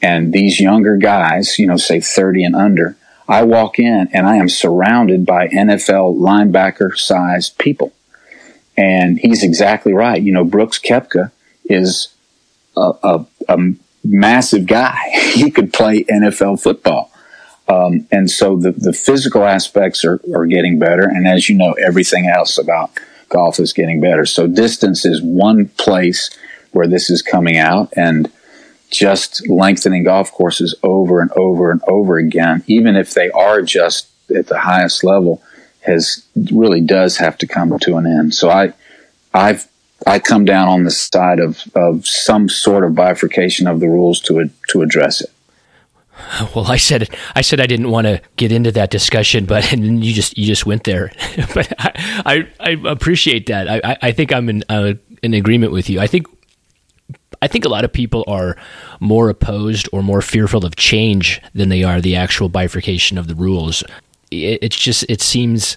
and 0.02 0.32
these 0.32 0.60
younger 0.60 0.96
guys, 0.96 1.58
you 1.58 1.66
know, 1.66 1.76
say 1.76 2.00
30 2.00 2.44
and 2.44 2.56
under, 2.56 2.96
I 3.28 3.42
walk 3.42 3.78
in 3.78 4.08
and 4.12 4.26
I 4.26 4.36
am 4.36 4.48
surrounded 4.48 5.26
by 5.26 5.48
NFL 5.48 6.18
linebacker 6.18 6.96
sized 6.96 7.58
people. 7.58 7.92
And 8.76 9.18
he's 9.18 9.42
exactly 9.42 9.92
right. 9.92 10.22
You 10.22 10.32
know, 10.32 10.44
Brooks 10.44 10.78
Koepka 10.78 11.32
is 11.64 12.08
a, 12.76 12.92
a, 13.02 13.26
a 13.48 13.58
massive 14.04 14.66
guy. 14.66 14.98
he 15.34 15.50
could 15.50 15.72
play 15.72 16.04
NFL 16.04 16.62
football. 16.62 17.10
Um, 17.68 18.06
and 18.12 18.30
so 18.30 18.56
the, 18.56 18.70
the 18.72 18.92
physical 18.92 19.44
aspects 19.44 20.04
are, 20.04 20.20
are 20.34 20.46
getting 20.46 20.78
better. 20.78 21.02
And 21.02 21.26
as 21.26 21.48
you 21.48 21.56
know, 21.56 21.72
everything 21.72 22.26
else 22.28 22.58
about 22.58 22.90
golf 23.28 23.58
is 23.58 23.72
getting 23.72 24.00
better. 24.00 24.24
So 24.24 24.46
distance 24.46 25.04
is 25.04 25.20
one 25.20 25.68
place 25.70 26.30
where 26.70 26.86
this 26.86 27.10
is 27.10 27.22
coming 27.22 27.56
out 27.56 27.92
and 27.96 28.30
just 28.90 29.48
lengthening 29.48 30.04
golf 30.04 30.30
courses 30.30 30.74
over 30.82 31.20
and 31.20 31.32
over 31.32 31.72
and 31.72 31.82
over 31.88 32.18
again, 32.18 32.62
even 32.68 32.94
if 32.94 33.14
they 33.14 33.30
are 33.30 33.62
just 33.62 34.08
at 34.34 34.46
the 34.46 34.60
highest 34.60 35.02
level, 35.02 35.42
has 35.86 36.24
really 36.52 36.80
does 36.80 37.16
have 37.16 37.38
to 37.38 37.46
come 37.46 37.78
to 37.78 37.96
an 37.96 38.06
end. 38.06 38.34
So 38.34 38.50
I, 38.50 38.72
I've 39.32 39.66
I 40.06 40.18
come 40.18 40.44
down 40.44 40.68
on 40.68 40.84
the 40.84 40.90
side 40.90 41.40
of, 41.40 41.62
of 41.74 42.06
some 42.06 42.48
sort 42.48 42.84
of 42.84 42.94
bifurcation 42.94 43.66
of 43.66 43.80
the 43.80 43.88
rules 43.88 44.20
to 44.22 44.50
to 44.68 44.82
address 44.82 45.20
it. 45.20 45.30
Well, 46.54 46.66
I 46.66 46.78
said 46.78 47.14
I 47.34 47.42
said 47.42 47.60
I 47.60 47.66
didn't 47.66 47.90
want 47.90 48.06
to 48.06 48.22
get 48.36 48.50
into 48.50 48.72
that 48.72 48.90
discussion, 48.90 49.44
but 49.44 49.72
and 49.72 50.02
you 50.04 50.14
just 50.14 50.36
you 50.38 50.46
just 50.46 50.64
went 50.64 50.84
there. 50.84 51.12
but 51.54 51.72
I, 51.78 51.92
I, 52.24 52.48
I 52.60 52.90
appreciate 52.90 53.46
that. 53.46 53.68
I 53.68 53.96
I 54.00 54.12
think 54.12 54.32
I'm 54.32 54.48
in 54.48 54.64
uh, 54.68 54.94
in 55.22 55.34
agreement 55.34 55.72
with 55.72 55.90
you. 55.90 56.00
I 56.00 56.06
think 56.06 56.26
I 57.42 57.48
think 57.48 57.64
a 57.64 57.68
lot 57.68 57.84
of 57.84 57.92
people 57.92 58.24
are 58.26 58.56
more 59.00 59.28
opposed 59.28 59.88
or 59.92 60.02
more 60.02 60.22
fearful 60.22 60.64
of 60.64 60.76
change 60.76 61.40
than 61.54 61.68
they 61.68 61.82
are 61.82 62.00
the 62.00 62.16
actual 62.16 62.48
bifurcation 62.48 63.18
of 63.18 63.28
the 63.28 63.34
rules. 63.34 63.84
It, 64.30 64.60
it's 64.62 64.76
just 64.76 65.04
it 65.08 65.20
seems 65.20 65.76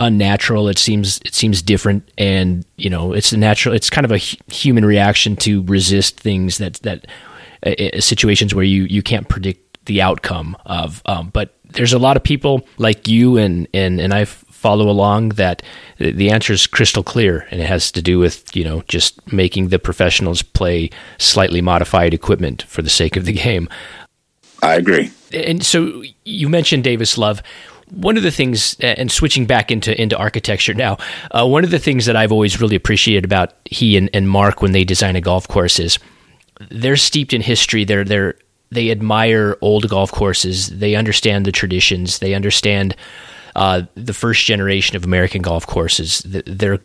unnatural. 0.00 0.68
It 0.68 0.78
seems 0.78 1.18
it 1.24 1.34
seems 1.34 1.62
different, 1.62 2.10
and 2.18 2.64
you 2.76 2.90
know, 2.90 3.12
it's 3.12 3.32
a 3.32 3.36
natural. 3.36 3.74
It's 3.74 3.90
kind 3.90 4.04
of 4.04 4.12
a 4.12 4.18
human 4.18 4.84
reaction 4.84 5.36
to 5.36 5.62
resist 5.64 6.18
things 6.20 6.58
that 6.58 6.74
that 6.82 7.06
uh, 7.66 8.00
situations 8.00 8.54
where 8.54 8.64
you 8.64 8.84
you 8.84 9.02
can't 9.02 9.28
predict 9.28 9.84
the 9.86 10.00
outcome 10.02 10.56
of. 10.66 11.02
Um, 11.06 11.30
but 11.30 11.54
there's 11.64 11.92
a 11.92 11.98
lot 11.98 12.16
of 12.16 12.22
people 12.22 12.66
like 12.78 13.08
you 13.08 13.36
and 13.36 13.68
and 13.74 14.00
and 14.00 14.14
I 14.14 14.24
follow 14.24 14.88
along 14.88 15.30
that 15.30 15.62
the 15.98 16.30
answer 16.30 16.52
is 16.52 16.66
crystal 16.66 17.02
clear, 17.02 17.46
and 17.50 17.60
it 17.60 17.66
has 17.66 17.92
to 17.92 18.02
do 18.02 18.18
with 18.18 18.54
you 18.54 18.64
know 18.64 18.82
just 18.88 19.32
making 19.32 19.68
the 19.68 19.78
professionals 19.78 20.42
play 20.42 20.90
slightly 21.18 21.60
modified 21.60 22.14
equipment 22.14 22.62
for 22.62 22.82
the 22.82 22.90
sake 22.90 23.16
of 23.16 23.24
the 23.24 23.32
game. 23.44 23.68
I 24.62 24.76
agree. 24.76 25.10
And 25.32 25.64
so 25.64 26.02
you 26.24 26.48
mentioned 26.48 26.84
Davis 26.84 27.16
Love 27.16 27.42
one 27.90 28.16
of 28.16 28.22
the 28.22 28.30
things, 28.30 28.76
and 28.80 29.10
switching 29.10 29.46
back 29.46 29.70
into 29.70 30.00
into 30.00 30.16
architecture 30.16 30.74
now, 30.74 30.98
uh, 31.30 31.46
one 31.46 31.64
of 31.64 31.70
the 31.70 31.78
things 31.78 32.06
that 32.06 32.16
I've 32.16 32.32
always 32.32 32.60
really 32.60 32.76
appreciated 32.76 33.24
about 33.24 33.54
he 33.64 33.96
and, 33.96 34.10
and 34.12 34.28
Mark 34.28 34.62
when 34.62 34.72
they 34.72 34.84
design 34.84 35.16
a 35.16 35.20
golf 35.20 35.48
course 35.48 35.78
is 35.78 35.98
they're 36.70 36.96
steeped 36.96 37.32
in 37.32 37.40
history. 37.40 37.84
They're 37.84 38.04
they're 38.04 38.34
they 38.70 38.90
admire 38.90 39.56
old 39.60 39.88
golf 39.88 40.12
courses. 40.12 40.68
They 40.68 40.94
understand 40.94 41.46
the 41.46 41.52
traditions. 41.52 42.18
They 42.18 42.34
understand 42.34 42.94
uh, 43.56 43.82
the 43.94 44.14
first 44.14 44.44
generation 44.44 44.96
of 44.96 45.04
American 45.04 45.42
golf 45.42 45.66
courses. 45.66 46.22
They're 46.26 46.80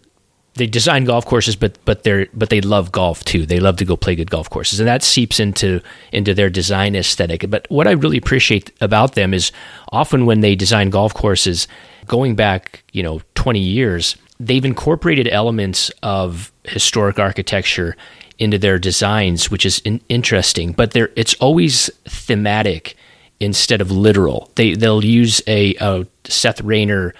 they 0.56 0.68
design 0.68 1.06
golf 1.06 1.26
courses, 1.26 1.56
but 1.56 1.78
but 1.86 2.04
they're 2.04 2.28
but 2.34 2.50
they 2.50 2.62
love 2.62 2.92
golf 2.92 3.24
too. 3.24 3.46
They 3.46 3.60
love 3.60 3.78
to 3.78 3.86
go 3.86 3.98
play 3.98 4.16
good 4.16 4.30
golf 4.30 4.50
courses, 4.50 4.80
and 4.80 4.88
that 4.88 5.04
seeps 5.04 5.40
into 5.40 5.82
into 6.12 6.34
their 6.34 6.50
design 6.50 6.96
aesthetic. 6.96 7.50
But 7.50 7.66
what 7.70 7.88
I 7.88 7.92
really 7.92 8.18
appreciate 8.18 8.72
about 8.80 9.16
them 9.16 9.34
is 9.34 9.52
often 9.92 10.26
when 10.26 10.42
they 10.42 10.56
design 10.56 10.90
golf 10.90 11.14
courses, 11.14 11.68
going 12.08 12.36
back 12.36 12.84
you 12.92 13.02
know 13.02 13.22
twenty 13.34 13.62
years, 13.62 14.16
they've 14.40 14.66
incorporated 14.66 15.28
elements 15.28 15.90
of 16.04 16.52
historic 16.66 17.18
architecture 17.18 17.96
into 18.38 18.58
their 18.58 18.78
designs, 18.78 19.50
which 19.50 19.66
is 19.66 19.80
in, 19.80 20.02
interesting. 20.08 20.72
But 20.72 20.92
they 20.92 21.08
it's 21.16 21.34
always 21.36 21.90
thematic 22.06 22.96
instead 23.40 23.82
of 23.82 23.90
literal. 23.90 24.52
They 24.56 24.76
they'll 24.76 25.04
use 25.04 25.42
a, 25.48 25.76
a 25.80 26.06
Seth 26.26 26.62
Raynor 26.62 27.16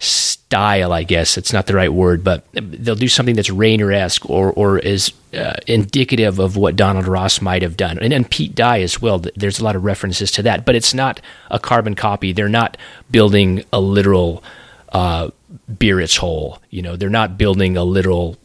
style, 0.00 0.92
I 0.92 1.04
guess 1.04 1.38
it's 1.38 1.52
not 1.52 1.66
the 1.66 1.74
right 1.74 1.92
word, 1.92 2.24
but 2.24 2.44
they'll 2.52 2.94
do 2.94 3.06
something 3.06 3.36
that's 3.36 3.50
Raynor 3.50 3.92
esque 3.92 4.28
or 4.28 4.50
or 4.52 4.78
is 4.78 5.12
uh, 5.34 5.54
indicative 5.66 6.38
of 6.38 6.56
what 6.56 6.74
Donald 6.74 7.06
Ross 7.06 7.40
might 7.40 7.62
have 7.62 7.76
done, 7.76 7.98
and 7.98 8.10
then 8.12 8.24
Pete 8.24 8.54
Dye 8.54 8.80
as 8.80 9.00
well. 9.00 9.22
There's 9.36 9.60
a 9.60 9.64
lot 9.64 9.76
of 9.76 9.84
references 9.84 10.30
to 10.32 10.42
that, 10.42 10.64
but 10.64 10.74
it's 10.74 10.94
not 10.94 11.20
a 11.50 11.58
carbon 11.58 11.94
copy. 11.94 12.32
They're 12.32 12.48
not 12.48 12.76
building 13.10 13.64
a 13.72 13.80
literal 13.80 14.42
uh, 14.92 15.30
Biarritz 15.68 16.16
hole. 16.16 16.58
You 16.70 16.82
know, 16.82 16.96
they're 16.96 17.10
not 17.10 17.38
building 17.38 17.76
a 17.76 17.84
literal 17.84 18.36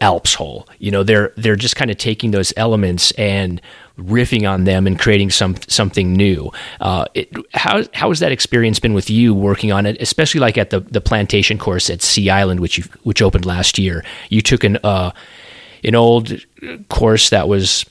Alps 0.00 0.34
hole. 0.34 0.68
You 0.78 0.90
know, 0.90 1.02
they're 1.02 1.32
they're 1.36 1.56
just 1.56 1.76
kind 1.76 1.90
of 1.90 1.98
taking 1.98 2.30
those 2.30 2.52
elements 2.56 3.10
and 3.12 3.60
riffing 3.98 4.48
on 4.48 4.64
them 4.64 4.86
and 4.86 4.98
creating 4.98 5.30
some 5.30 5.56
something 5.68 6.12
new. 6.12 6.50
Uh, 6.80 7.06
it, 7.14 7.30
how 7.54 7.82
how 7.94 8.08
has 8.08 8.20
that 8.20 8.32
experience 8.32 8.78
been 8.78 8.94
with 8.94 9.10
you 9.10 9.34
working 9.34 9.72
on 9.72 9.86
it, 9.86 10.00
especially 10.00 10.40
like 10.40 10.58
at 10.58 10.70
the 10.70 10.80
the 10.80 11.00
plantation 11.00 11.58
course 11.58 11.90
at 11.90 12.02
Sea 12.02 12.30
Island, 12.30 12.60
which 12.60 12.78
you 12.78 12.84
which 13.02 13.22
opened 13.22 13.46
last 13.46 13.78
year? 13.78 14.04
You 14.28 14.42
took 14.42 14.64
an 14.64 14.78
uh, 14.84 15.12
an 15.84 15.94
old 15.94 16.32
course 16.88 17.30
that 17.30 17.48
was 17.48 17.84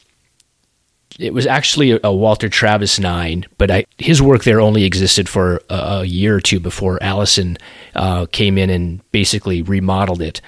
it 1.20 1.34
was 1.34 1.48
actually 1.48 1.98
a, 2.04 2.12
Walter 2.12 2.50
Travis 2.50 3.00
nine, 3.00 3.46
but 3.58 3.72
I, 3.72 3.86
his 3.98 4.22
work 4.22 4.44
there 4.44 4.60
only 4.60 4.84
existed 4.84 5.30
for 5.30 5.62
a, 5.70 5.74
a 5.74 6.04
year 6.04 6.36
or 6.36 6.42
two 6.42 6.60
before 6.60 7.02
Alison 7.02 7.58
uh, 7.96 8.26
came 8.32 8.58
in 8.58 8.70
and 8.70 9.12
basically 9.12 9.62
remodeled 9.62 10.22
it. 10.22 10.42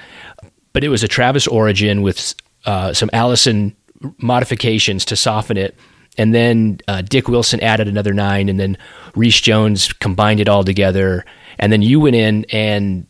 But 0.78 0.84
it 0.84 0.90
was 0.90 1.02
a 1.02 1.08
Travis 1.08 1.48
origin 1.48 2.04
with 2.04 2.36
uh, 2.68 2.94
some 2.94 3.10
Alison 3.12 3.76
modifications 4.20 5.06
to 5.06 5.16
soften 5.16 5.58
it. 5.58 5.76
And 6.20 6.36
then 6.36 6.82
uh, 6.88 7.02
Dick 7.02 7.28
Wilson 7.28 7.60
added 7.62 7.88
another 7.88 8.14
nine, 8.14 8.48
and 8.48 8.60
then 8.60 8.78
Rees 9.16 9.42
Jones 9.42 9.92
combined 9.94 10.40
it 10.40 10.48
all 10.48 10.64
together. 10.64 11.26
And 11.58 11.74
then 11.74 11.82
you 11.82 12.00
went 12.00 12.16
in 12.16 12.46
and 12.52 13.08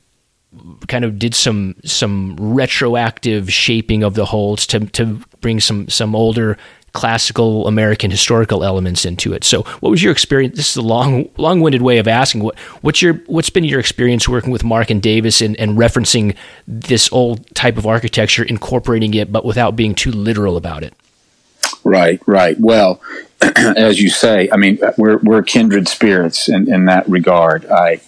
kind 0.87 1.03
of 1.03 1.19
did 1.19 1.35
some 1.35 1.75
some 1.83 2.37
retroactive 2.37 3.51
shaping 3.51 4.01
of 4.01 4.13
the 4.13 4.23
holds 4.23 4.65
to 4.67 4.85
to 4.91 5.19
bring 5.41 5.59
some 5.59 5.89
some 5.89 6.15
older 6.15 6.57
classical 6.97 7.67
American 7.67 8.09
historical 8.09 8.63
elements 8.63 9.05
into 9.05 9.31
it. 9.31 9.43
So, 9.43 9.61
what 9.81 9.91
was 9.91 10.01
your 10.01 10.11
experience? 10.11 10.57
This 10.57 10.71
is 10.71 10.77
a 10.77 10.81
long, 10.81 11.29
long-winded 11.37 11.83
way 11.83 11.99
of 11.99 12.07
asking. 12.07 12.41
What, 12.41 12.57
what's 12.81 13.03
your, 13.03 13.13
what's 13.27 13.51
been 13.51 13.63
your 13.63 13.79
experience 13.79 14.27
working 14.27 14.49
with 14.49 14.63
Mark 14.63 14.89
and 14.89 14.99
Davis 14.99 15.39
and, 15.39 15.55
and 15.57 15.77
referencing 15.77 16.35
this 16.67 17.13
old 17.13 17.53
type 17.53 17.77
of 17.77 17.85
architecture, 17.85 18.43
incorporating 18.43 19.13
it, 19.13 19.31
but 19.31 19.45
without 19.45 19.75
being 19.75 19.93
too 19.93 20.11
literal 20.11 20.57
about 20.57 20.81
it? 20.81 20.95
Right, 21.83 22.19
right. 22.25 22.59
Well, 22.59 22.99
as 23.55 24.01
you 24.01 24.09
say, 24.09 24.49
I 24.51 24.57
mean, 24.57 24.79
we're 24.97 25.17
we're 25.17 25.43
kindred 25.43 25.87
spirits 25.87 26.49
in, 26.49 26.73
in 26.73 26.85
that 26.85 27.07
regard. 27.07 27.67
I 27.67 28.01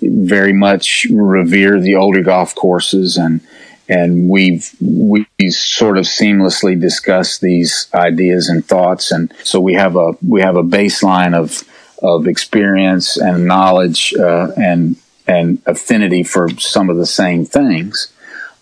very 0.00 0.52
much 0.52 1.06
revere 1.12 1.80
the 1.80 1.94
older 1.94 2.24
golf 2.24 2.56
courses 2.56 3.16
and 3.16 3.40
and 3.88 4.28
we've 4.28 4.74
we 4.80 5.26
sort 5.50 5.98
of 5.98 6.04
seamlessly 6.04 6.80
discussed 6.80 7.40
these 7.40 7.88
ideas 7.94 8.48
and 8.48 8.64
thoughts. 8.64 9.10
And 9.10 9.32
so 9.42 9.60
we 9.60 9.74
have 9.74 9.96
a 9.96 10.12
we 10.26 10.40
have 10.42 10.56
a 10.56 10.62
baseline 10.62 11.34
of 11.34 11.64
of 12.02 12.26
experience 12.26 13.16
and 13.16 13.46
knowledge 13.46 14.14
uh, 14.14 14.52
and 14.56 14.96
and 15.26 15.62
affinity 15.66 16.22
for 16.22 16.48
some 16.58 16.90
of 16.90 16.96
the 16.96 17.06
same 17.06 17.44
things. 17.44 18.12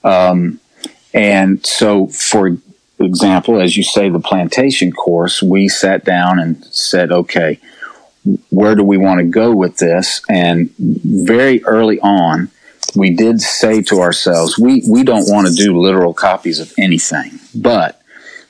Um, 0.05 0.61
and 1.13 1.65
so 1.67 2.07
for 2.07 2.57
example 2.99 3.61
as 3.61 3.77
you 3.77 3.83
say 3.83 4.11
the 4.11 4.21
plantation 4.21 4.93
course 4.93 5.43
we 5.43 5.69
sat 5.69 6.05
down 6.05 6.39
and 6.39 6.63
said 6.67 7.11
okay 7.11 7.59
where 8.51 8.75
do 8.75 8.85
we 8.85 8.97
want 8.97 9.19
to 9.19 9.25
go 9.25 9.55
with 9.55 9.79
this? 9.79 10.21
And 10.29 10.71
very 10.79 11.65
early 11.65 12.01
on 12.01 12.51
we 12.95 13.11
did 13.11 13.41
say 13.41 13.83
to 13.83 14.01
ourselves, 14.01 14.59
we, 14.59 14.83
we 14.89 15.05
don't 15.05 15.31
want 15.31 15.47
to 15.47 15.53
do 15.53 15.79
literal 15.79 16.15
copies 16.15 16.61
of 16.61 16.73
anything, 16.79 17.39
but 17.55 18.01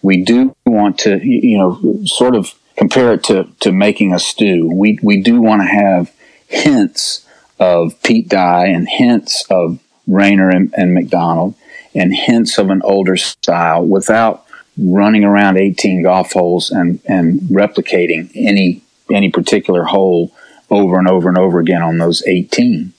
we 0.02 0.24
do 0.24 0.54
want 0.66 0.98
to, 1.00 1.20
you 1.22 1.58
know, 1.58 2.04
sort 2.04 2.34
of 2.34 2.54
compare 2.76 3.12
it 3.12 3.24
to, 3.24 3.48
to 3.60 3.72
making 3.72 4.12
a 4.12 4.18
stew. 4.18 4.70
We, 4.72 4.98
we 5.02 5.20
do 5.20 5.40
want 5.40 5.62
to 5.62 5.68
have 5.68 6.12
hints 6.46 7.26
of 7.58 8.02
Pete 8.02 8.28
Dye 8.28 8.66
and 8.66 8.88
hints 8.88 9.44
of 9.50 9.78
Raynor 10.06 10.48
and, 10.48 10.74
and 10.76 10.94
Macdonald 10.94 11.54
and 11.94 12.14
hints 12.14 12.58
of 12.58 12.70
an 12.70 12.80
older 12.82 13.16
style 13.16 13.84
without 13.84 14.46
running 14.78 15.24
around 15.24 15.58
18 15.58 16.02
golf 16.02 16.32
holes 16.32 16.70
and, 16.70 17.00
and 17.06 17.40
replicating 17.42 18.30
any, 18.34 18.82
any 19.12 19.30
particular 19.30 19.84
hole 19.84 20.32
over 20.70 20.98
and 20.98 21.08
over 21.08 21.28
and 21.28 21.36
over 21.36 21.58
again 21.58 21.82
on 21.82 21.98
those 21.98 22.22
18. 22.26 22.92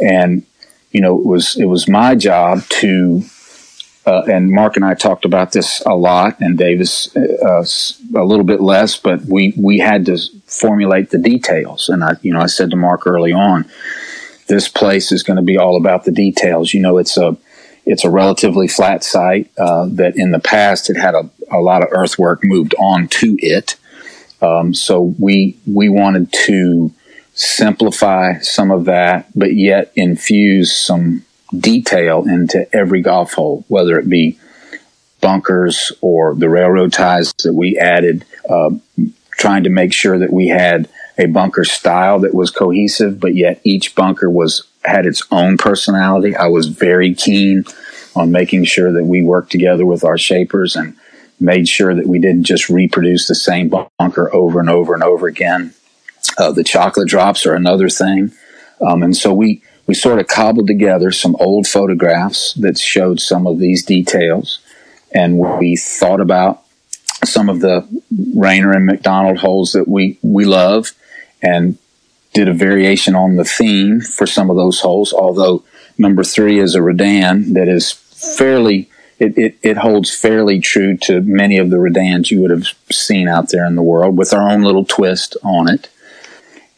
And 0.00 0.46
you 0.90 1.00
know, 1.00 1.18
it 1.18 1.26
was 1.26 1.56
it 1.56 1.66
was 1.66 1.88
my 1.88 2.14
job 2.14 2.62
to, 2.80 3.22
uh, 4.06 4.22
and 4.30 4.50
Mark 4.50 4.76
and 4.76 4.84
I 4.84 4.94
talked 4.94 5.24
about 5.24 5.52
this 5.52 5.82
a 5.84 5.94
lot, 5.94 6.40
and 6.40 6.56
Davis 6.56 7.14
uh, 7.16 7.64
a 8.14 8.24
little 8.24 8.44
bit 8.44 8.60
less, 8.60 8.96
but 8.96 9.22
we 9.24 9.52
we 9.56 9.78
had 9.78 10.06
to 10.06 10.18
formulate 10.46 11.10
the 11.10 11.18
details. 11.18 11.88
And 11.88 12.02
I, 12.02 12.12
you 12.22 12.32
know, 12.32 12.40
I 12.40 12.46
said 12.46 12.70
to 12.70 12.76
Mark 12.76 13.06
early 13.06 13.32
on, 13.32 13.68
this 14.46 14.68
place 14.68 15.12
is 15.12 15.22
going 15.22 15.36
to 15.36 15.42
be 15.42 15.58
all 15.58 15.76
about 15.76 16.04
the 16.04 16.12
details. 16.12 16.72
You 16.72 16.80
know, 16.80 16.98
it's 16.98 17.16
a 17.16 17.36
it's 17.84 18.04
a 18.04 18.10
relatively 18.10 18.68
flat 18.68 19.04
site 19.04 19.50
uh, 19.58 19.86
that 19.92 20.16
in 20.16 20.32
the 20.32 20.40
past 20.40 20.90
it 20.90 20.96
had 20.96 21.14
a, 21.14 21.30
a 21.50 21.60
lot 21.60 21.82
of 21.82 21.88
earthwork 21.92 22.40
moved 22.42 22.74
on 22.78 23.08
to 23.08 23.36
it. 23.38 23.76
Um, 24.42 24.74
so 24.74 25.14
we 25.18 25.56
we 25.66 25.88
wanted 25.88 26.32
to 26.46 26.92
simplify 27.36 28.38
some 28.38 28.70
of 28.70 28.86
that, 28.86 29.28
but 29.36 29.54
yet 29.54 29.92
infuse 29.94 30.76
some 30.76 31.22
detail 31.56 32.24
into 32.26 32.66
every 32.74 33.02
golf 33.02 33.34
hole, 33.34 33.64
whether 33.68 33.98
it 33.98 34.08
be 34.08 34.38
bunkers 35.20 35.92
or 36.00 36.34
the 36.34 36.48
railroad 36.48 36.92
ties 36.92 37.32
that 37.44 37.52
we 37.52 37.78
added, 37.78 38.24
uh, 38.48 38.70
trying 39.32 39.64
to 39.64 39.70
make 39.70 39.92
sure 39.92 40.18
that 40.18 40.32
we 40.32 40.48
had 40.48 40.88
a 41.18 41.26
bunker 41.26 41.64
style 41.64 42.20
that 42.20 42.34
was 42.34 42.50
cohesive, 42.50 43.20
but 43.20 43.34
yet 43.34 43.60
each 43.64 43.94
bunker 43.94 44.30
was 44.30 44.66
had 44.84 45.06
its 45.06 45.22
own 45.30 45.56
personality. 45.56 46.34
I 46.36 46.46
was 46.46 46.68
very 46.68 47.14
keen 47.14 47.64
on 48.14 48.32
making 48.32 48.64
sure 48.64 48.92
that 48.92 49.04
we 49.04 49.20
worked 49.20 49.52
together 49.52 49.84
with 49.84 50.04
our 50.04 50.16
shapers 50.16 50.74
and 50.74 50.96
made 51.38 51.68
sure 51.68 51.94
that 51.94 52.06
we 52.06 52.18
didn't 52.18 52.44
just 52.44 52.70
reproduce 52.70 53.28
the 53.28 53.34
same 53.34 53.68
bunker 53.98 54.34
over 54.34 54.60
and 54.60 54.70
over 54.70 54.94
and 54.94 55.02
over 55.02 55.26
again. 55.26 55.74
Uh, 56.38 56.52
the 56.52 56.64
chocolate 56.64 57.08
drops 57.08 57.46
are 57.46 57.54
another 57.54 57.88
thing. 57.88 58.32
Um, 58.80 59.02
and 59.02 59.16
so 59.16 59.32
we, 59.32 59.62
we 59.86 59.94
sort 59.94 60.18
of 60.18 60.26
cobbled 60.26 60.66
together 60.66 61.10
some 61.10 61.36
old 61.40 61.66
photographs 61.66 62.52
that 62.54 62.78
showed 62.78 63.20
some 63.20 63.46
of 63.46 63.58
these 63.58 63.84
details. 63.84 64.60
And 65.12 65.38
we 65.38 65.76
thought 65.76 66.20
about 66.20 66.62
some 67.24 67.48
of 67.48 67.60
the 67.60 67.86
Raynor 68.34 68.72
and 68.72 68.86
Macdonald 68.86 69.38
holes 69.38 69.72
that 69.72 69.88
we, 69.88 70.18
we 70.22 70.44
love 70.44 70.92
and 71.42 71.78
did 72.34 72.48
a 72.48 72.52
variation 72.52 73.14
on 73.14 73.36
the 73.36 73.44
theme 73.44 74.00
for 74.00 74.26
some 74.26 74.50
of 74.50 74.56
those 74.56 74.80
holes. 74.80 75.12
Although 75.12 75.64
number 75.96 76.22
three 76.22 76.58
is 76.58 76.74
a 76.74 76.82
Redan 76.82 77.54
that 77.54 77.68
is 77.68 77.92
fairly, 77.92 78.90
it, 79.18 79.38
it, 79.38 79.58
it, 79.62 79.76
holds 79.78 80.14
fairly 80.14 80.60
true 80.60 80.96
to 80.98 81.22
many 81.22 81.56
of 81.56 81.70
the 81.70 81.76
Redans 81.76 82.30
you 82.30 82.42
would 82.42 82.50
have 82.50 82.66
seen 82.90 83.28
out 83.28 83.48
there 83.48 83.64
in 83.64 83.74
the 83.74 83.82
world 83.82 84.18
with 84.18 84.34
our 84.34 84.50
own 84.50 84.62
little 84.62 84.84
twist 84.84 85.36
on 85.42 85.70
it. 85.70 85.88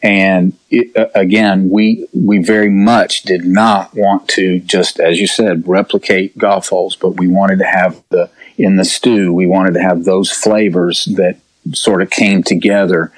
And 0.01 0.53
it, 0.69 0.95
uh, 0.95 1.07
again, 1.13 1.69
we 1.69 2.07
we 2.13 2.37
very 2.41 2.69
much 2.69 3.23
did 3.23 3.45
not 3.45 3.93
want 3.93 4.29
to 4.29 4.59
just, 4.59 4.99
as 4.99 5.19
you 5.19 5.27
said, 5.27 5.67
replicate 5.67 6.37
golf 6.37 6.69
holes, 6.69 6.95
but 6.95 7.17
we 7.17 7.27
wanted 7.27 7.59
to 7.59 7.65
have 7.65 8.01
the 8.09 8.29
in 8.57 8.77
the 8.77 8.85
stew. 8.85 9.33
We 9.33 9.45
wanted 9.45 9.73
to 9.73 9.81
have 9.81 10.05
those 10.05 10.31
flavors 10.31 11.05
that 11.15 11.37
sort 11.73 12.01
of 12.01 12.09
came 12.09 12.43
together 12.43 13.11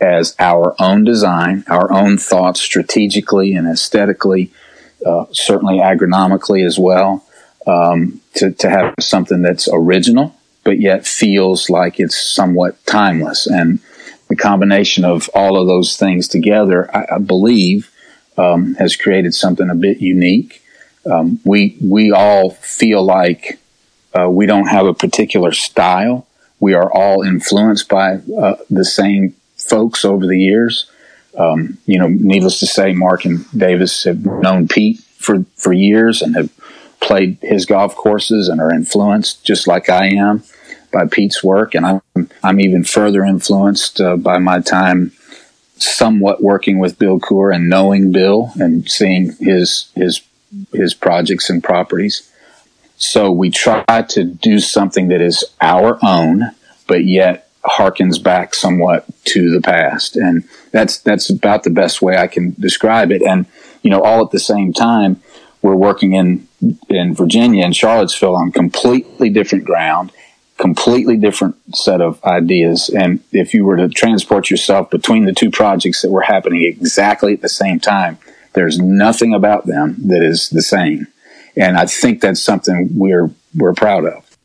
as 0.00 0.36
our 0.38 0.74
own 0.78 1.04
design, 1.04 1.64
our 1.68 1.90
own 1.90 2.18
thoughts 2.18 2.60
strategically 2.60 3.54
and 3.54 3.66
aesthetically, 3.66 4.50
uh, 5.06 5.26
certainly 5.30 5.78
agronomically 5.78 6.66
as 6.66 6.78
well. 6.78 7.24
Um, 7.64 8.20
to, 8.34 8.50
to 8.50 8.68
have 8.68 8.94
something 8.98 9.42
that's 9.42 9.68
original, 9.72 10.34
but 10.64 10.80
yet 10.80 11.06
feels 11.06 11.70
like 11.70 12.00
it's 12.00 12.20
somewhat 12.20 12.84
timeless 12.86 13.46
and 13.46 13.78
the 14.32 14.42
combination 14.42 15.04
of 15.04 15.28
all 15.34 15.60
of 15.60 15.68
those 15.68 15.98
things 15.98 16.26
together, 16.26 16.88
I, 16.96 17.16
I 17.16 17.18
believe, 17.18 17.90
um, 18.38 18.74
has 18.76 18.96
created 18.96 19.34
something 19.34 19.68
a 19.68 19.74
bit 19.74 19.98
unique. 20.00 20.62
Um, 21.04 21.38
we 21.44 21.76
we 21.82 22.12
all 22.12 22.48
feel 22.50 23.02
like 23.04 23.58
uh, 24.18 24.30
we 24.30 24.46
don't 24.46 24.68
have 24.68 24.86
a 24.86 24.94
particular 24.94 25.52
style. 25.52 26.26
We 26.60 26.72
are 26.72 26.90
all 26.90 27.22
influenced 27.22 27.90
by 27.90 28.14
uh, 28.14 28.56
the 28.70 28.86
same 28.86 29.34
folks 29.58 30.02
over 30.02 30.26
the 30.26 30.38
years. 30.38 30.90
Um, 31.36 31.76
you 31.84 31.98
know, 31.98 32.08
needless 32.08 32.58
to 32.60 32.66
say, 32.66 32.94
Mark 32.94 33.26
and 33.26 33.44
Davis 33.50 34.04
have 34.04 34.24
known 34.24 34.66
Pete 34.66 35.00
for 35.18 35.44
for 35.56 35.74
years 35.74 36.22
and 36.22 36.34
have 36.36 36.50
played 37.00 37.36
his 37.42 37.66
golf 37.66 37.94
courses 37.96 38.48
and 38.48 38.62
are 38.62 38.72
influenced 38.72 39.44
just 39.44 39.66
like 39.66 39.90
I 39.90 40.06
am 40.06 40.42
by 40.92 41.06
Pete's 41.06 41.42
work, 41.42 41.74
and 41.74 41.86
I'm 41.86 42.30
I'm 42.42 42.60
even 42.60 42.84
further 42.84 43.24
influenced 43.24 44.00
uh, 44.00 44.16
by 44.16 44.38
my 44.38 44.60
time 44.60 45.12
somewhat 45.76 46.42
working 46.42 46.78
with 46.78 46.98
Bill 46.98 47.18
Coore 47.18 47.54
and 47.54 47.68
knowing 47.68 48.12
Bill 48.12 48.52
and 48.56 48.88
seeing 48.88 49.32
his 49.40 49.90
his 49.94 50.22
his 50.72 50.94
projects 50.94 51.50
and 51.50 51.62
properties. 51.62 52.30
So 52.96 53.32
we 53.32 53.50
try 53.50 53.84
to 54.10 54.24
do 54.24 54.60
something 54.60 55.08
that 55.08 55.20
is 55.20 55.44
our 55.60 55.98
own, 56.04 56.52
but 56.86 57.04
yet 57.04 57.48
harkens 57.64 58.22
back 58.22 58.54
somewhat 58.54 59.06
to 59.24 59.50
the 59.50 59.60
past, 59.60 60.16
and 60.16 60.44
that's 60.70 60.98
that's 60.98 61.30
about 61.30 61.64
the 61.64 61.70
best 61.70 62.02
way 62.02 62.16
I 62.16 62.26
can 62.26 62.54
describe 62.58 63.10
it. 63.10 63.22
And 63.22 63.46
you 63.82 63.90
know, 63.90 64.02
all 64.02 64.24
at 64.24 64.30
the 64.30 64.38
same 64.38 64.72
time, 64.72 65.20
we're 65.62 65.76
working 65.76 66.12
in 66.12 66.46
in 66.88 67.14
Virginia 67.14 67.64
and 67.64 67.74
Charlottesville 67.74 68.36
on 68.36 68.52
completely 68.52 69.30
different 69.30 69.64
ground, 69.64 70.12
completely 70.62 71.16
different 71.16 71.56
set 71.74 72.00
of 72.00 72.22
ideas. 72.22 72.88
And 72.88 73.18
if 73.32 73.52
you 73.52 73.64
were 73.64 73.76
to 73.76 73.88
transport 73.88 74.48
yourself 74.48 74.90
between 74.90 75.24
the 75.24 75.32
two 75.32 75.50
projects 75.50 76.02
that 76.02 76.10
were 76.12 76.22
happening 76.22 76.62
exactly 76.62 77.34
at 77.34 77.42
the 77.42 77.48
same 77.48 77.80
time, 77.80 78.16
there's 78.52 78.78
nothing 78.78 79.34
about 79.34 79.66
them 79.66 79.96
that 80.06 80.22
is 80.22 80.50
the 80.50 80.62
same. 80.62 81.08
And 81.56 81.76
I 81.76 81.86
think 81.86 82.20
that's 82.20 82.40
something 82.40 82.90
we're 82.94 83.28
we're 83.54 83.74
proud 83.74 84.04
of. 84.06 84.38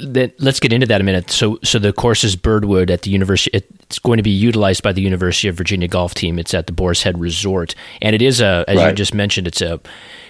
Let's 0.00 0.60
get 0.60 0.72
into 0.72 0.86
that 0.88 1.00
a 1.00 1.04
minute. 1.04 1.30
So, 1.30 1.58
so 1.62 1.78
the 1.78 1.92
course 1.92 2.24
is 2.24 2.36
Birdwood 2.36 2.90
at 2.90 3.02
the 3.02 3.10
university. 3.10 3.56
It's 3.56 4.00
going 4.00 4.18
to 4.18 4.22
be 4.22 4.30
utilized 4.30 4.82
by 4.82 4.92
the 4.92 5.00
University 5.00 5.48
of 5.48 5.54
Virginia 5.54 5.88
golf 5.88 6.12
team. 6.12 6.38
It's 6.38 6.52
at 6.52 6.66
the 6.66 6.72
Boar's 6.72 7.02
Head 7.04 7.18
Resort, 7.18 7.74
and 8.02 8.14
it 8.14 8.20
is 8.20 8.42
a, 8.42 8.64
as 8.68 8.76
right. 8.76 8.90
you 8.90 8.94
just 8.94 9.14
mentioned, 9.14 9.46
it's 9.46 9.62
a, 9.62 9.80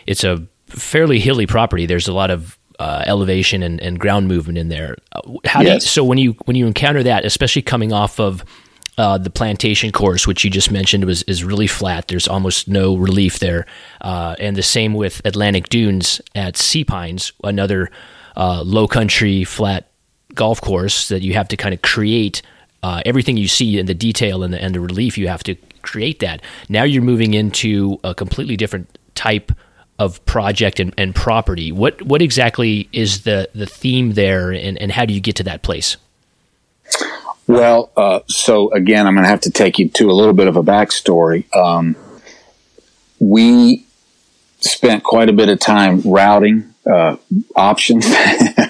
it's 0.06 0.22
a 0.22 0.46
fairly 0.68 1.18
hilly 1.18 1.46
property. 1.46 1.86
There's 1.86 2.06
a 2.06 2.12
lot 2.12 2.30
of 2.30 2.59
uh, 2.80 3.04
elevation 3.06 3.62
and, 3.62 3.78
and, 3.82 4.00
ground 4.00 4.26
movement 4.26 4.56
in 4.56 4.70
there. 4.70 4.96
Uh, 5.12 5.20
how 5.44 5.60
yes. 5.60 5.68
do 5.68 5.72
you, 5.74 5.80
so 5.80 6.02
when 6.02 6.16
you 6.16 6.32
when 6.46 6.56
you 6.56 6.66
encounter 6.66 7.02
that, 7.02 7.26
especially 7.26 7.60
coming 7.60 7.92
off 7.92 8.18
of 8.18 8.42
uh, 8.96 9.18
the 9.18 9.28
plantation 9.28 9.92
course, 9.92 10.26
which 10.26 10.44
you 10.44 10.50
just 10.50 10.70
mentioned, 10.70 11.04
was 11.04 11.22
is 11.24 11.44
really 11.44 11.66
flat. 11.66 12.08
There's 12.08 12.26
almost 12.26 12.68
no 12.68 12.96
relief 12.96 13.38
there, 13.38 13.66
uh, 14.00 14.34
and 14.38 14.56
the 14.56 14.62
same 14.62 14.94
with 14.94 15.20
Atlantic 15.26 15.68
Dunes 15.68 16.22
at 16.34 16.56
Sea 16.56 16.82
Pines, 16.82 17.32
another 17.44 17.90
uh, 18.34 18.62
low 18.62 18.88
country 18.88 19.44
flat 19.44 19.90
golf 20.34 20.62
course 20.62 21.08
that 21.08 21.20
you 21.20 21.34
have 21.34 21.48
to 21.48 21.58
kind 21.58 21.74
of 21.74 21.82
create 21.82 22.40
uh, 22.82 23.02
everything 23.04 23.36
you 23.36 23.48
see 23.48 23.78
in 23.78 23.84
the 23.84 23.94
detail 23.94 24.42
and 24.42 24.54
the, 24.54 24.62
and 24.62 24.74
the 24.74 24.80
relief. 24.80 25.18
You 25.18 25.28
have 25.28 25.42
to 25.44 25.54
create 25.82 26.20
that. 26.20 26.40
Now 26.70 26.84
you're 26.84 27.02
moving 27.02 27.34
into 27.34 28.00
a 28.04 28.14
completely 28.14 28.56
different 28.56 28.98
type 29.14 29.52
of 30.00 30.24
project 30.24 30.80
and, 30.80 30.94
and 30.96 31.14
property. 31.14 31.70
What 31.70 32.00
what 32.02 32.22
exactly 32.22 32.88
is 32.90 33.22
the 33.22 33.48
the 33.54 33.66
theme 33.66 34.14
there, 34.14 34.50
and, 34.50 34.78
and 34.78 34.90
how 34.90 35.04
do 35.04 35.12
you 35.12 35.20
get 35.20 35.36
to 35.36 35.42
that 35.44 35.62
place? 35.62 35.98
Well, 37.46 37.92
uh, 37.96 38.20
so 38.26 38.72
again, 38.72 39.06
I'm 39.06 39.14
going 39.14 39.24
to 39.24 39.30
have 39.30 39.42
to 39.42 39.50
take 39.50 39.78
you 39.78 39.88
to 39.90 40.10
a 40.10 40.12
little 40.12 40.32
bit 40.32 40.48
of 40.48 40.56
a 40.56 40.62
backstory. 40.62 41.54
Um, 41.54 41.96
we 43.18 43.84
spent 44.60 45.04
quite 45.04 45.28
a 45.28 45.32
bit 45.32 45.48
of 45.50 45.58
time 45.60 46.00
routing 46.00 46.74
uh, 46.90 47.16
options. 47.54 48.06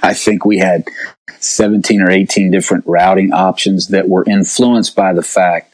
I 0.02 0.14
think 0.14 0.44
we 0.44 0.58
had 0.58 0.88
17 1.38 2.00
or 2.00 2.10
18 2.10 2.50
different 2.50 2.84
routing 2.86 3.32
options 3.32 3.88
that 3.88 4.08
were 4.08 4.24
influenced 4.24 4.96
by 4.96 5.12
the 5.12 5.22
fact 5.22 5.69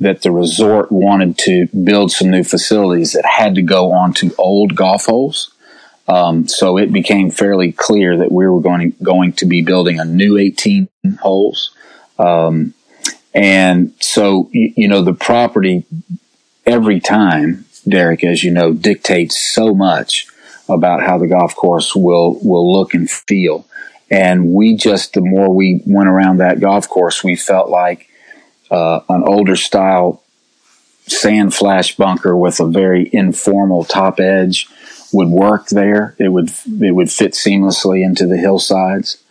that 0.00 0.22
the 0.22 0.30
resort 0.30 0.92
wanted 0.92 1.38
to 1.38 1.66
build 1.68 2.12
some 2.12 2.30
new 2.30 2.44
facilities 2.44 3.12
that 3.12 3.24
had 3.24 3.54
to 3.54 3.62
go 3.62 3.92
onto 3.92 4.30
old 4.38 4.76
golf 4.76 5.06
holes. 5.06 5.52
Um, 6.08 6.46
so 6.46 6.76
it 6.76 6.92
became 6.92 7.30
fairly 7.30 7.72
clear 7.72 8.18
that 8.18 8.30
we 8.30 8.46
were 8.46 8.60
going 8.60 8.92
to, 8.92 9.04
going 9.04 9.32
to 9.34 9.46
be 9.46 9.62
building 9.62 9.98
a 9.98 10.04
new 10.04 10.38
18 10.38 10.88
holes. 11.20 11.74
Um, 12.18 12.74
and 13.34 13.92
so, 14.00 14.48
you, 14.52 14.72
you 14.76 14.88
know, 14.88 15.02
the 15.02 15.14
property 15.14 15.84
every 16.64 17.00
time, 17.00 17.64
Derek, 17.88 18.22
as 18.22 18.44
you 18.44 18.50
know, 18.52 18.72
dictates 18.72 19.40
so 19.54 19.74
much 19.74 20.26
about 20.68 21.02
how 21.02 21.18
the 21.18 21.26
golf 21.26 21.54
course 21.56 21.94
will, 21.94 22.38
will 22.42 22.72
look 22.72 22.94
and 22.94 23.10
feel. 23.10 23.66
And 24.10 24.52
we 24.52 24.76
just, 24.76 25.14
the 25.14 25.20
more 25.20 25.52
we 25.52 25.82
went 25.86 26.08
around 26.08 26.38
that 26.38 26.60
golf 26.60 26.88
course, 26.88 27.24
we 27.24 27.34
felt 27.34 27.68
like 27.68 28.08
uh, 28.70 29.00
an 29.08 29.22
older 29.24 29.56
style 29.56 30.22
sand 31.06 31.54
flash 31.54 31.96
bunker 31.96 32.36
with 32.36 32.60
a 32.60 32.66
very 32.66 33.08
informal 33.12 33.84
top 33.84 34.18
edge 34.20 34.68
would 35.12 35.28
work 35.28 35.68
there. 35.68 36.14
It 36.18 36.28
would 36.28 36.50
it 36.80 36.94
would 36.94 37.10
fit 37.10 37.32
seamlessly 37.32 38.04
into 38.04 38.26
the 38.26 38.36
hillsides. 38.36 39.22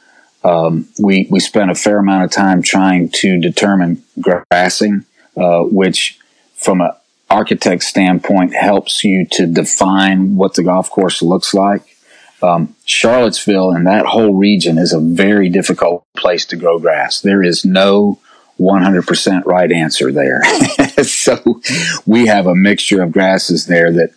Um, 0.43 0.87
we 0.99 1.27
we 1.29 1.39
spent 1.39 1.71
a 1.71 1.75
fair 1.75 1.97
amount 1.99 2.23
of 2.23 2.31
time 2.31 2.61
trying 2.61 3.09
to 3.15 3.39
determine 3.39 4.03
grassing, 4.19 5.05
uh, 5.35 5.61
which 5.63 6.19
from 6.55 6.81
an 6.81 6.91
architect 7.29 7.83
standpoint 7.83 8.53
helps 8.53 9.03
you 9.03 9.25
to 9.31 9.47
define 9.47 10.35
what 10.35 10.53
the 10.53 10.63
golf 10.63 10.89
course 10.89 11.21
looks 11.21 11.53
like. 11.53 11.97
Um, 12.41 12.75
Charlottesville 12.85 13.71
and 13.71 13.87
that 13.87 14.05
whole 14.05 14.35
region 14.35 14.77
is 14.77 14.93
a 14.93 14.99
very 14.99 15.49
difficult 15.49 16.05
place 16.15 16.45
to 16.47 16.55
grow 16.55 16.79
grass. 16.79 17.21
There 17.21 17.41
is 17.41 17.65
no 17.65 18.19
100% 18.59 19.45
right 19.45 19.71
answer 19.71 20.11
there. 20.11 20.41
so 21.03 21.61
we 22.05 22.27
have 22.27 22.47
a 22.47 22.55
mixture 22.55 23.01
of 23.01 23.11
grasses 23.11 23.65
there 23.65 23.91
that 23.91 24.11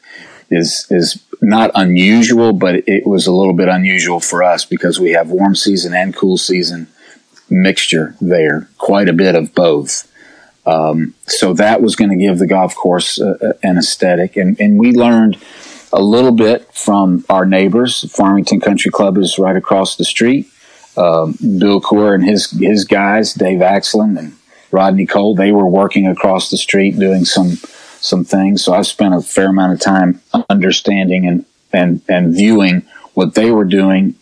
is, 0.50 0.86
is 0.90 1.22
not 1.42 1.70
unusual, 1.74 2.52
but 2.52 2.76
it 2.86 3.06
was 3.06 3.26
a 3.26 3.32
little 3.32 3.52
bit 3.52 3.68
unusual 3.68 4.20
for 4.20 4.42
us 4.42 4.64
because 4.64 5.00
we 5.00 5.10
have 5.10 5.30
warm 5.30 5.54
season 5.54 5.94
and 5.94 6.14
cool 6.14 6.36
season 6.36 6.88
mixture 7.50 8.14
there, 8.20 8.68
quite 8.78 9.08
a 9.08 9.12
bit 9.12 9.34
of 9.34 9.54
both. 9.54 10.10
Um, 10.66 11.14
so 11.26 11.54
that 11.54 11.80
was 11.80 11.96
going 11.96 12.10
to 12.10 12.16
give 12.16 12.38
the 12.38 12.46
golf 12.46 12.74
course 12.74 13.20
uh, 13.20 13.54
an 13.62 13.78
aesthetic. 13.78 14.36
And, 14.36 14.60
and 14.60 14.78
we 14.78 14.92
learned 14.92 15.38
a 15.92 16.00
little 16.00 16.32
bit 16.32 16.72
from 16.74 17.24
our 17.30 17.46
neighbors. 17.46 18.10
Farmington 18.12 18.60
Country 18.60 18.90
Club 18.90 19.16
is 19.16 19.38
right 19.38 19.56
across 19.56 19.96
the 19.96 20.04
street 20.04 20.46
um, 20.98 21.38
Bill 21.58 21.80
Coore 21.80 22.14
and 22.14 22.24
his 22.24 22.50
his 22.50 22.84
guys, 22.84 23.32
Dave 23.32 23.60
Axland 23.60 24.18
and 24.18 24.36
Rodney 24.70 25.06
Cole, 25.06 25.34
they 25.34 25.52
were 25.52 25.66
working 25.66 26.06
across 26.06 26.50
the 26.50 26.56
street 26.56 26.98
doing 26.98 27.24
some 27.24 27.58
some 28.00 28.24
things. 28.24 28.64
So 28.64 28.74
I 28.74 28.82
spent 28.82 29.14
a 29.14 29.20
fair 29.20 29.50
amount 29.50 29.74
of 29.74 29.80
time 29.80 30.20
understanding 30.50 31.26
and 31.26 31.44
and 31.72 32.02
and 32.08 32.34
viewing 32.34 32.82
what 33.14 33.34
they 33.34 33.50
were 33.50 33.64
doing, 33.64 34.16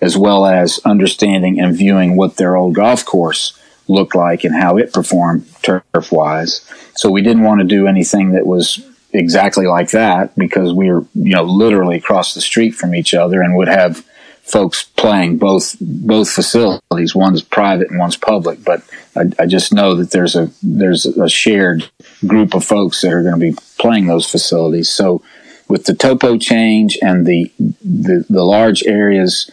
as 0.00 0.16
well 0.16 0.46
as 0.46 0.80
understanding 0.84 1.60
and 1.60 1.76
viewing 1.76 2.16
what 2.16 2.36
their 2.36 2.56
old 2.56 2.74
golf 2.74 3.04
course 3.04 3.58
looked 3.88 4.14
like 4.14 4.44
and 4.44 4.54
how 4.54 4.76
it 4.76 4.92
performed 4.92 5.46
turf 5.62 6.12
wise. 6.12 6.64
So 6.94 7.10
we 7.10 7.22
didn't 7.22 7.42
want 7.42 7.60
to 7.60 7.66
do 7.66 7.88
anything 7.88 8.32
that 8.32 8.46
was 8.46 8.86
exactly 9.12 9.66
like 9.66 9.90
that 9.90 10.36
because 10.36 10.72
we 10.72 10.90
were 10.90 11.04
you 11.14 11.34
know 11.34 11.42
literally 11.42 11.96
across 11.96 12.34
the 12.34 12.40
street 12.40 12.70
from 12.70 12.94
each 12.94 13.14
other 13.14 13.42
and 13.42 13.56
would 13.56 13.68
have 13.68 14.06
folks 14.42 14.82
playing 14.82 15.38
both 15.38 15.76
both 15.80 16.30
facilities. 16.30 17.14
One's 17.14 17.42
private 17.42 17.90
and 17.90 17.98
one's 17.98 18.16
public, 18.16 18.64
but 18.64 18.82
I, 19.16 19.24
I, 19.38 19.46
just 19.46 19.72
know 19.72 19.94
that 19.94 20.10
there's 20.10 20.36
a 20.36 20.50
there's 20.62 21.06
a 21.06 21.28
shared 21.28 21.90
group 22.26 22.54
of 22.54 22.64
folks 22.64 23.00
that 23.02 23.12
are 23.12 23.22
going 23.22 23.38
to 23.38 23.52
be 23.52 23.56
playing 23.78 24.06
those 24.06 24.28
facilities. 24.28 24.88
So 24.88 25.22
with 25.68 25.84
the 25.84 25.94
topo 25.94 26.36
change 26.36 26.98
and 27.00 27.26
the 27.26 27.52
the, 27.58 28.26
the 28.28 28.42
large 28.42 28.82
areas 28.84 29.50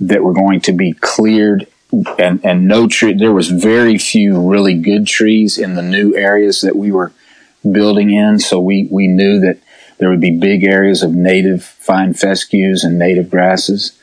that 0.00 0.22
were 0.22 0.32
going 0.32 0.60
to 0.62 0.72
be 0.72 0.92
cleared 0.92 1.66
and 2.18 2.44
and 2.44 2.66
no 2.66 2.86
tree 2.86 3.14
there 3.14 3.32
was 3.32 3.48
very 3.48 3.96
few 3.96 4.40
really 4.40 4.74
good 4.74 5.06
trees 5.06 5.56
in 5.56 5.74
the 5.74 5.82
new 5.82 6.14
areas 6.14 6.60
that 6.60 6.76
we 6.76 6.90
were 6.90 7.12
building 7.70 8.10
in 8.12 8.38
so 8.38 8.58
we 8.60 8.88
we 8.90 9.06
knew 9.06 9.40
that 9.40 9.58
there 9.98 10.10
would 10.10 10.20
be 10.20 10.38
big 10.38 10.64
areas 10.64 11.02
of 11.02 11.14
native 11.14 11.64
fine 11.64 12.12
fescues 12.12 12.84
and 12.84 12.98
native 12.98 13.30
grasses 13.30 13.97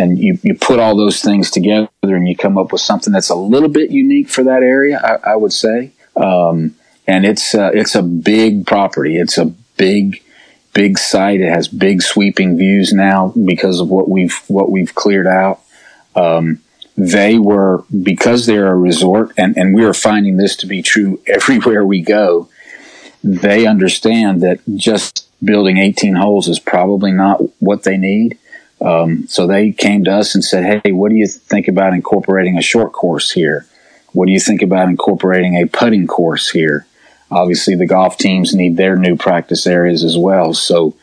and 0.00 0.18
you, 0.18 0.38
you 0.42 0.54
put 0.54 0.78
all 0.78 0.96
those 0.96 1.20
things 1.20 1.50
together 1.50 1.88
and 2.02 2.26
you 2.26 2.36
come 2.36 2.56
up 2.56 2.72
with 2.72 2.80
something 2.80 3.12
that's 3.12 3.28
a 3.28 3.34
little 3.34 3.68
bit 3.68 3.90
unique 3.90 4.28
for 4.28 4.42
that 4.44 4.62
area, 4.62 4.98
I, 4.98 5.32
I 5.32 5.36
would 5.36 5.52
say. 5.52 5.92
Um, 6.16 6.74
and 7.06 7.26
it's 7.26 7.54
uh, 7.54 7.70
it's 7.74 7.94
a 7.94 8.02
big 8.02 8.66
property. 8.66 9.18
It's 9.18 9.36
a 9.36 9.46
big 9.76 10.22
big 10.72 10.98
site. 10.98 11.40
It 11.40 11.50
has 11.50 11.68
big 11.68 12.02
sweeping 12.02 12.56
views 12.56 12.92
now 12.92 13.34
because 13.44 13.80
of 13.80 13.88
what 13.88 14.08
we've 14.08 14.36
what 14.48 14.70
we've 14.70 14.94
cleared 14.94 15.26
out. 15.26 15.60
Um, 16.14 16.60
they 16.96 17.38
were 17.38 17.84
because 18.02 18.46
they're 18.46 18.68
a 18.68 18.76
resort, 18.76 19.32
and 19.36 19.56
and 19.56 19.74
we 19.74 19.84
are 19.84 19.94
finding 19.94 20.36
this 20.36 20.56
to 20.56 20.66
be 20.66 20.82
true 20.82 21.20
everywhere 21.26 21.84
we 21.84 22.00
go. 22.00 22.48
They 23.22 23.66
understand 23.66 24.40
that 24.42 24.60
just 24.76 25.28
building 25.44 25.78
18 25.78 26.14
holes 26.14 26.48
is 26.48 26.58
probably 26.58 27.12
not 27.12 27.40
what 27.60 27.82
they 27.82 27.96
need. 27.96 28.38
Um, 28.80 29.26
so 29.26 29.46
they 29.46 29.72
came 29.72 30.04
to 30.04 30.12
us 30.12 30.34
and 30.34 30.44
said, 30.44 30.82
Hey, 30.84 30.92
what 30.92 31.10
do 31.10 31.16
you 31.16 31.26
think 31.26 31.68
about 31.68 31.92
incorporating 31.92 32.56
a 32.56 32.62
short 32.62 32.92
course 32.92 33.30
here? 33.30 33.66
What 34.12 34.26
do 34.26 34.32
you 34.32 34.40
think 34.40 34.62
about 34.62 34.88
incorporating 34.88 35.56
a 35.56 35.66
putting 35.66 36.06
course 36.06 36.50
here? 36.50 36.86
Obviously, 37.30 37.76
the 37.76 37.86
golf 37.86 38.16
teams 38.16 38.54
need 38.54 38.76
their 38.76 38.96
new 38.96 39.16
practice 39.16 39.66
areas 39.66 40.02
as 40.02 40.16
well. 40.16 40.52
So 40.52 40.96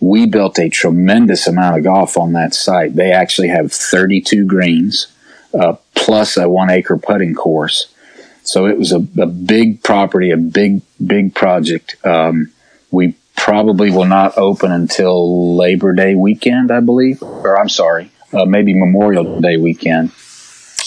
we 0.00 0.26
built 0.26 0.58
a 0.58 0.68
tremendous 0.68 1.46
amount 1.46 1.78
of 1.78 1.84
golf 1.84 2.16
on 2.16 2.32
that 2.32 2.54
site. 2.54 2.96
They 2.96 3.12
actually 3.12 3.48
have 3.48 3.70
32 3.70 4.46
greens 4.46 5.12
uh, 5.54 5.76
plus 5.94 6.36
a 6.36 6.48
one 6.48 6.70
acre 6.70 6.96
putting 6.96 7.34
course. 7.34 7.94
So 8.42 8.66
it 8.66 8.78
was 8.78 8.92
a, 8.92 9.06
a 9.20 9.26
big 9.26 9.82
property, 9.82 10.30
a 10.30 10.36
big, 10.36 10.82
big 11.04 11.34
project. 11.34 11.96
Um, 12.04 12.50
we 12.90 13.14
probably 13.40 13.90
will 13.90 14.04
not 14.04 14.36
open 14.36 14.70
until 14.70 15.56
Labor 15.56 15.94
Day 15.94 16.14
weekend, 16.14 16.70
I 16.70 16.80
believe, 16.80 17.22
or 17.22 17.58
I'm 17.58 17.70
sorry, 17.70 18.10
uh, 18.34 18.44
maybe 18.44 18.78
Memorial 18.78 19.40
Day 19.40 19.56
weekend. 19.56 20.12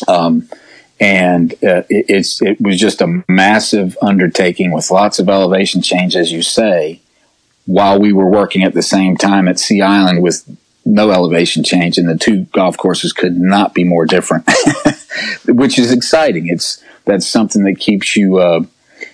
Um, 0.08 0.48
and 1.00 1.54
uh, 1.64 1.82
it, 1.90 2.06
it's 2.10 2.44
it 2.44 2.62
was 2.62 2.80
just 2.80 3.02
a 3.02 3.24
massive 3.28 3.98
undertaking 4.04 4.72
with 4.72 4.92
lots 4.92 5.18
of 5.18 5.30
elevation 5.30 5.82
change, 5.82 6.16
as 6.16 6.32
you 6.32 6.44
say, 6.44 7.02
while 7.66 8.00
we 8.00 8.14
were 8.14 8.30
working 8.30 8.64
at 8.64 8.76
the 8.76 8.84
same 8.84 9.18
time 9.18 9.48
at 9.48 9.58
Sea 9.58 9.82
Island 9.82 10.22
with 10.22 10.46
no 10.86 11.10
elevation 11.10 11.64
change, 11.64 11.98
and 11.98 12.08
the 12.08 12.18
two 12.18 12.44
golf 12.54 12.78
courses 12.78 13.14
could 13.14 13.36
not 13.36 13.74
be 13.74 13.84
more 13.84 14.06
different, 14.06 14.48
which 15.48 15.80
is 15.80 15.92
exciting. 15.92 16.48
It's 16.48 16.84
that's 17.06 17.26
something 17.26 17.64
that 17.64 17.80
keeps 17.80 18.16
you 18.16 18.38
uh, 18.38 18.62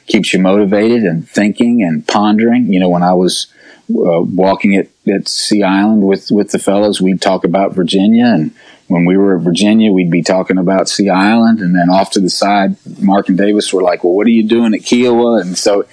keeps 0.09 0.33
you 0.33 0.39
motivated 0.39 1.03
and 1.03 1.27
thinking 1.29 1.83
and 1.83 2.05
pondering. 2.07 2.71
You 2.71 2.79
know, 2.79 2.89
when 2.89 3.03
I 3.03 3.13
was 3.13 3.47
uh, 3.89 4.21
walking 4.21 4.75
at, 4.75 4.87
at 5.07 5.27
Sea 5.27 5.63
Island 5.63 6.03
with 6.03 6.29
with 6.31 6.51
the 6.51 6.59
fellows, 6.59 7.01
we'd 7.01 7.21
talk 7.21 7.43
about 7.43 7.73
Virginia, 7.73 8.25
and 8.25 8.51
when 8.87 9.05
we 9.05 9.15
were 9.15 9.37
at 9.37 9.43
Virginia, 9.43 9.91
we'd 9.91 10.11
be 10.11 10.23
talking 10.23 10.57
about 10.57 10.89
Sea 10.89 11.09
Island, 11.09 11.59
and 11.59 11.75
then 11.75 11.89
off 11.89 12.11
to 12.11 12.19
the 12.19 12.29
side, 12.29 12.75
Mark 12.99 13.29
and 13.29 13.37
Davis 13.37 13.71
were 13.71 13.83
like, 13.83 14.03
"Well, 14.03 14.13
what 14.13 14.27
are 14.27 14.31
you 14.31 14.43
doing 14.43 14.73
at 14.73 14.81
Kiawah? 14.81 15.41
And 15.41 15.57
so, 15.57 15.85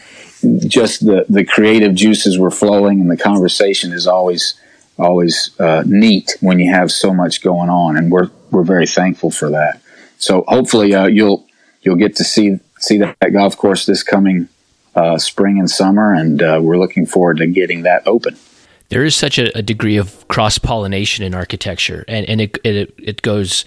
just 0.66 1.06
the 1.06 1.24
the 1.28 1.44
creative 1.44 1.94
juices 1.94 2.38
were 2.38 2.50
flowing, 2.50 3.00
and 3.00 3.10
the 3.10 3.16
conversation 3.16 3.92
is 3.92 4.06
always 4.06 4.58
always 4.98 5.50
uh, 5.60 5.82
neat 5.86 6.36
when 6.40 6.58
you 6.58 6.72
have 6.72 6.90
so 6.90 7.12
much 7.12 7.42
going 7.42 7.68
on, 7.68 7.96
and 7.96 8.10
we're 8.10 8.30
we're 8.50 8.64
very 8.64 8.86
thankful 8.86 9.30
for 9.30 9.50
that. 9.50 9.80
So 10.18 10.44
hopefully 10.48 10.94
uh, 10.94 11.06
you'll 11.06 11.46
you'll 11.82 11.96
get 11.96 12.16
to 12.16 12.24
see 12.24 12.58
see 12.86 12.98
that, 12.98 13.16
that 13.20 13.32
golf 13.32 13.56
course 13.56 13.86
this 13.86 14.02
coming 14.02 14.48
uh, 14.94 15.18
spring 15.18 15.58
and 15.58 15.70
summer, 15.70 16.14
and 16.14 16.42
uh, 16.42 16.60
we're 16.62 16.78
looking 16.78 17.06
forward 17.06 17.38
to 17.38 17.46
getting 17.46 17.82
that 17.82 18.06
open. 18.06 18.36
There 18.88 19.04
is 19.04 19.14
such 19.14 19.38
a, 19.38 19.56
a 19.58 19.62
degree 19.62 19.96
of 19.96 20.26
cross 20.28 20.58
pollination 20.58 21.24
in 21.24 21.34
architecture, 21.34 22.04
and 22.08 22.26
and 22.28 22.40
it 22.40 22.58
it, 22.64 22.94
it 22.98 23.22
goes 23.22 23.64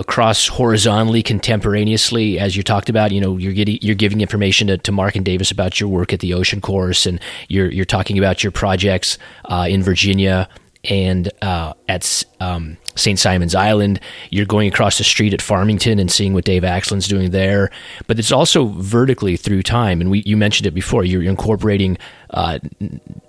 across 0.00 0.48
horizontally 0.48 1.22
contemporaneously 1.22 2.40
as 2.40 2.56
you 2.56 2.62
talked 2.62 2.88
about 2.88 3.12
you 3.12 3.20
know 3.20 3.36
you're 3.36 3.52
getting 3.52 3.78
you're 3.80 3.94
giving 3.94 4.20
information 4.20 4.66
to, 4.66 4.76
to 4.76 4.90
mark 4.90 5.14
and 5.14 5.24
davis 5.24 5.52
about 5.52 5.78
your 5.78 5.88
work 5.88 6.12
at 6.12 6.18
the 6.18 6.34
ocean 6.34 6.60
course 6.60 7.06
and 7.06 7.20
you're 7.48 7.70
you're 7.70 7.84
talking 7.84 8.18
about 8.18 8.42
your 8.42 8.50
projects 8.50 9.16
uh, 9.44 9.64
in 9.68 9.84
virginia 9.84 10.48
and 10.90 11.30
uh, 11.42 11.74
at 11.88 12.24
um, 12.40 12.76
St. 12.94 13.18
Simon's 13.18 13.54
Island, 13.54 14.00
you're 14.30 14.46
going 14.46 14.68
across 14.68 14.98
the 14.98 15.04
street 15.04 15.34
at 15.34 15.42
Farmington 15.42 15.98
and 15.98 16.10
seeing 16.10 16.34
what 16.34 16.44
Dave 16.44 16.64
Axland's 16.64 17.08
doing 17.08 17.30
there. 17.30 17.70
But 18.06 18.18
it's 18.18 18.32
also 18.32 18.66
vertically 18.66 19.36
through 19.36 19.62
time, 19.62 20.00
and 20.00 20.10
we 20.10 20.22
you 20.26 20.36
mentioned 20.36 20.66
it 20.66 20.72
before. 20.72 21.04
You're 21.04 21.22
incorporating 21.22 21.98
uh, 22.30 22.58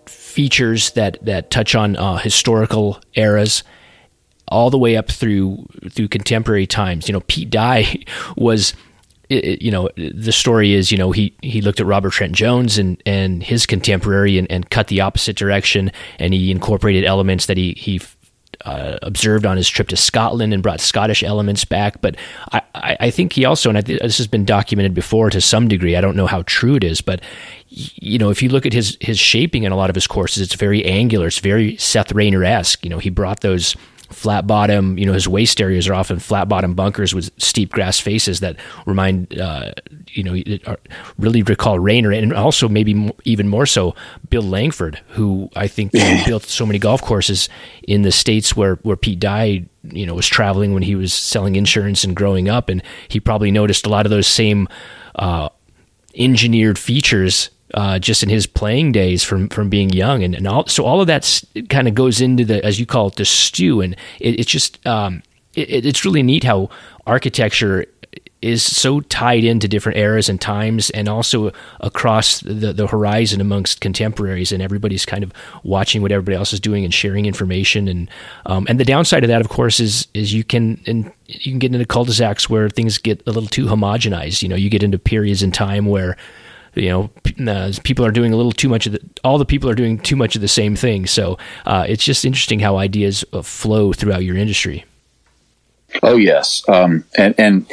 features 0.05 0.91
that 0.91 1.23
that 1.23 1.51
touch 1.51 1.75
on 1.75 1.95
uh, 1.95 2.17
historical 2.17 2.99
eras 3.15 3.63
all 4.49 4.69
the 4.69 4.77
way 4.77 4.95
up 4.95 5.09
through 5.09 5.65
through 5.89 6.07
contemporary 6.07 6.67
times. 6.67 7.07
You 7.07 7.13
know, 7.13 7.21
Pete 7.21 7.49
Dye 7.49 8.03
was. 8.37 8.73
It, 9.29 9.61
you 9.61 9.71
know, 9.71 9.89
the 9.95 10.31
story 10.31 10.73
is, 10.73 10.91
you 10.91 10.97
know, 10.97 11.11
he, 11.11 11.35
he 11.41 11.61
looked 11.61 11.79
at 11.79 11.85
Robert 11.85 12.13
Trent 12.13 12.33
Jones 12.33 12.77
and, 12.77 13.01
and 13.05 13.43
his 13.43 13.65
contemporary 13.65 14.37
and, 14.37 14.49
and 14.49 14.69
cut 14.69 14.87
the 14.87 15.01
opposite 15.01 15.35
direction. 15.35 15.91
And 16.17 16.33
he 16.33 16.51
incorporated 16.51 17.03
elements 17.03 17.47
that 17.47 17.57
he, 17.57 17.73
he 17.73 17.99
uh, 18.65 18.97
observed 19.01 19.45
on 19.45 19.57
his 19.57 19.69
trip 19.69 19.87
to 19.89 19.97
Scotland 19.97 20.53
and 20.53 20.63
brought 20.63 20.79
Scottish 20.79 21.23
elements 21.23 21.65
back. 21.65 22.01
But 22.01 22.15
I, 22.51 22.97
I 22.99 23.11
think 23.11 23.33
he 23.33 23.45
also, 23.45 23.69
and 23.69 23.77
I, 23.77 23.81
this 23.81 24.17
has 24.17 24.27
been 24.27 24.45
documented 24.45 24.93
before 24.93 25.29
to 25.29 25.41
some 25.41 25.67
degree. 25.67 25.95
I 25.95 26.01
don't 26.01 26.15
know 26.15 26.27
how 26.27 26.43
true 26.45 26.75
it 26.75 26.83
is, 26.83 27.01
but 27.01 27.21
you 27.69 28.17
know, 28.17 28.29
if 28.29 28.41
you 28.41 28.49
look 28.49 28.65
at 28.65 28.73
his 28.73 28.97
his 29.01 29.19
shaping 29.19 29.63
in 29.63 29.71
a 29.71 29.75
lot 29.75 29.89
of 29.89 29.95
his 29.95 30.07
courses, 30.07 30.41
it's 30.41 30.55
very 30.55 30.85
angular. 30.85 31.27
It's 31.27 31.39
very 31.39 31.77
Seth 31.77 32.11
Raynor 32.11 32.43
esque. 32.43 32.83
You 32.83 32.89
know, 32.89 32.99
he 32.99 33.09
brought 33.09 33.41
those 33.41 33.75
flat 34.09 34.47
bottom. 34.47 34.97
You 34.97 35.05
know, 35.05 35.13
his 35.13 35.27
waste 35.27 35.61
areas 35.61 35.87
are 35.87 35.93
often 35.93 36.19
flat 36.19 36.47
bottom 36.47 36.73
bunkers 36.73 37.13
with 37.13 37.31
steep 37.37 37.71
grass 37.71 37.99
faces 37.99 38.39
that 38.39 38.57
remind, 38.85 39.39
uh, 39.39 39.73
you 40.09 40.23
know, 40.23 40.75
really 41.17 41.43
recall 41.43 41.79
Raynor, 41.79 42.11
and 42.11 42.33
also 42.33 42.67
maybe 42.67 43.11
even 43.25 43.47
more 43.47 43.65
so 43.65 43.95
Bill 44.29 44.43
Langford, 44.43 45.01
who 45.09 45.49
I 45.55 45.67
think 45.67 45.91
built 46.25 46.43
so 46.43 46.65
many 46.65 46.79
golf 46.79 47.01
courses 47.01 47.49
in 47.87 48.01
the 48.01 48.11
states 48.11 48.55
where 48.55 48.75
where 48.77 48.95
Pete 48.95 49.19
Dye, 49.19 49.65
you 49.83 50.05
know, 50.05 50.13
was 50.13 50.27
traveling 50.27 50.73
when 50.73 50.83
he 50.83 50.95
was 50.95 51.13
selling 51.13 51.55
insurance 51.55 52.03
and 52.03 52.15
growing 52.15 52.49
up, 52.49 52.69
and 52.69 52.83
he 53.07 53.19
probably 53.19 53.51
noticed 53.51 53.85
a 53.85 53.89
lot 53.89 54.05
of 54.05 54.09
those 54.09 54.27
same. 54.27 54.67
Uh, 55.15 55.49
engineered 56.19 56.79
features 56.79 57.51
uh, 57.73 57.99
just 57.99 58.23
in 58.23 58.29
his 58.29 58.47
playing 58.47 58.91
days 58.91 59.23
from 59.23 59.49
from 59.49 59.69
being 59.69 59.89
young, 59.89 60.23
and, 60.23 60.35
and 60.35 60.47
all, 60.47 60.65
so 60.67 60.85
all 60.85 61.01
of 61.01 61.07
that 61.07 61.43
kind 61.69 61.87
of 61.87 61.95
goes 61.95 62.21
into 62.21 62.45
the 62.45 62.63
as 62.63 62.79
you 62.79 62.85
call 62.85 63.07
it 63.07 63.15
the 63.15 63.25
stew, 63.25 63.81
and 63.81 63.93
it, 64.19 64.39
it's 64.39 64.51
just 64.51 64.85
um, 64.85 65.21
it, 65.53 65.85
it's 65.85 66.05
really 66.05 66.23
neat 66.23 66.43
how 66.43 66.69
architecture 67.05 67.85
is 68.39 68.61
so 68.61 69.01
tied 69.01 69.43
into 69.43 69.67
different 69.67 69.97
eras 69.97 70.29
and 70.29 70.39
times, 70.39 70.91
and 70.91 71.09
also 71.09 71.51
across 71.81 72.39
the 72.41 72.71
the 72.71 72.87
horizon 72.87 73.41
amongst 73.41 73.81
contemporaries, 73.81 74.51
and 74.51 74.61
everybody's 74.61 75.05
kind 75.05 75.23
of 75.23 75.33
watching 75.63 76.01
what 76.01 76.11
everybody 76.11 76.37
else 76.37 76.53
is 76.53 76.59
doing 76.59 76.85
and 76.85 76.93
sharing 76.93 77.25
information, 77.25 77.87
and 77.87 78.09
um, 78.45 78.65
and 78.69 78.79
the 78.79 78.85
downside 78.85 79.23
of 79.23 79.27
that, 79.27 79.41
of 79.41 79.49
course, 79.49 79.79
is 79.79 80.07
is 80.13 80.33
you 80.33 80.43
can 80.43 80.79
and 80.85 81.11
you 81.25 81.51
can 81.51 81.59
get 81.59 81.73
into 81.73 81.85
cul-de-sacs 81.85 82.49
where 82.49 82.69
things 82.69 82.97
get 82.97 83.21
a 83.27 83.31
little 83.31 83.49
too 83.49 83.65
homogenized. 83.65 84.41
You 84.41 84.49
know, 84.49 84.55
you 84.55 84.69
get 84.69 84.83
into 84.83 84.99
periods 84.99 85.43
in 85.43 85.51
time 85.51 85.87
where 85.87 86.15
you 86.77 86.89
know, 86.89 87.51
uh, 87.51 87.71
people 87.83 88.05
are 88.05 88.11
doing 88.11 88.33
a 88.33 88.37
little 88.37 88.51
too 88.51 88.69
much 88.69 88.85
of 88.87 88.93
the, 88.93 89.09
all 89.23 89.37
the 89.37 89.45
people 89.45 89.69
are 89.69 89.75
doing 89.75 89.99
too 89.99 90.15
much 90.15 90.35
of 90.35 90.41
the 90.41 90.47
same 90.47 90.75
thing. 90.75 91.05
So 91.07 91.37
uh, 91.65 91.85
it's 91.87 92.03
just 92.03 92.25
interesting 92.25 92.59
how 92.59 92.77
ideas 92.77 93.25
uh, 93.33 93.41
flow 93.41 93.93
throughout 93.93 94.23
your 94.23 94.37
industry. 94.37 94.85
Oh 96.03 96.17
yes, 96.17 96.67
um, 96.67 97.05
and 97.17 97.33
and 97.37 97.65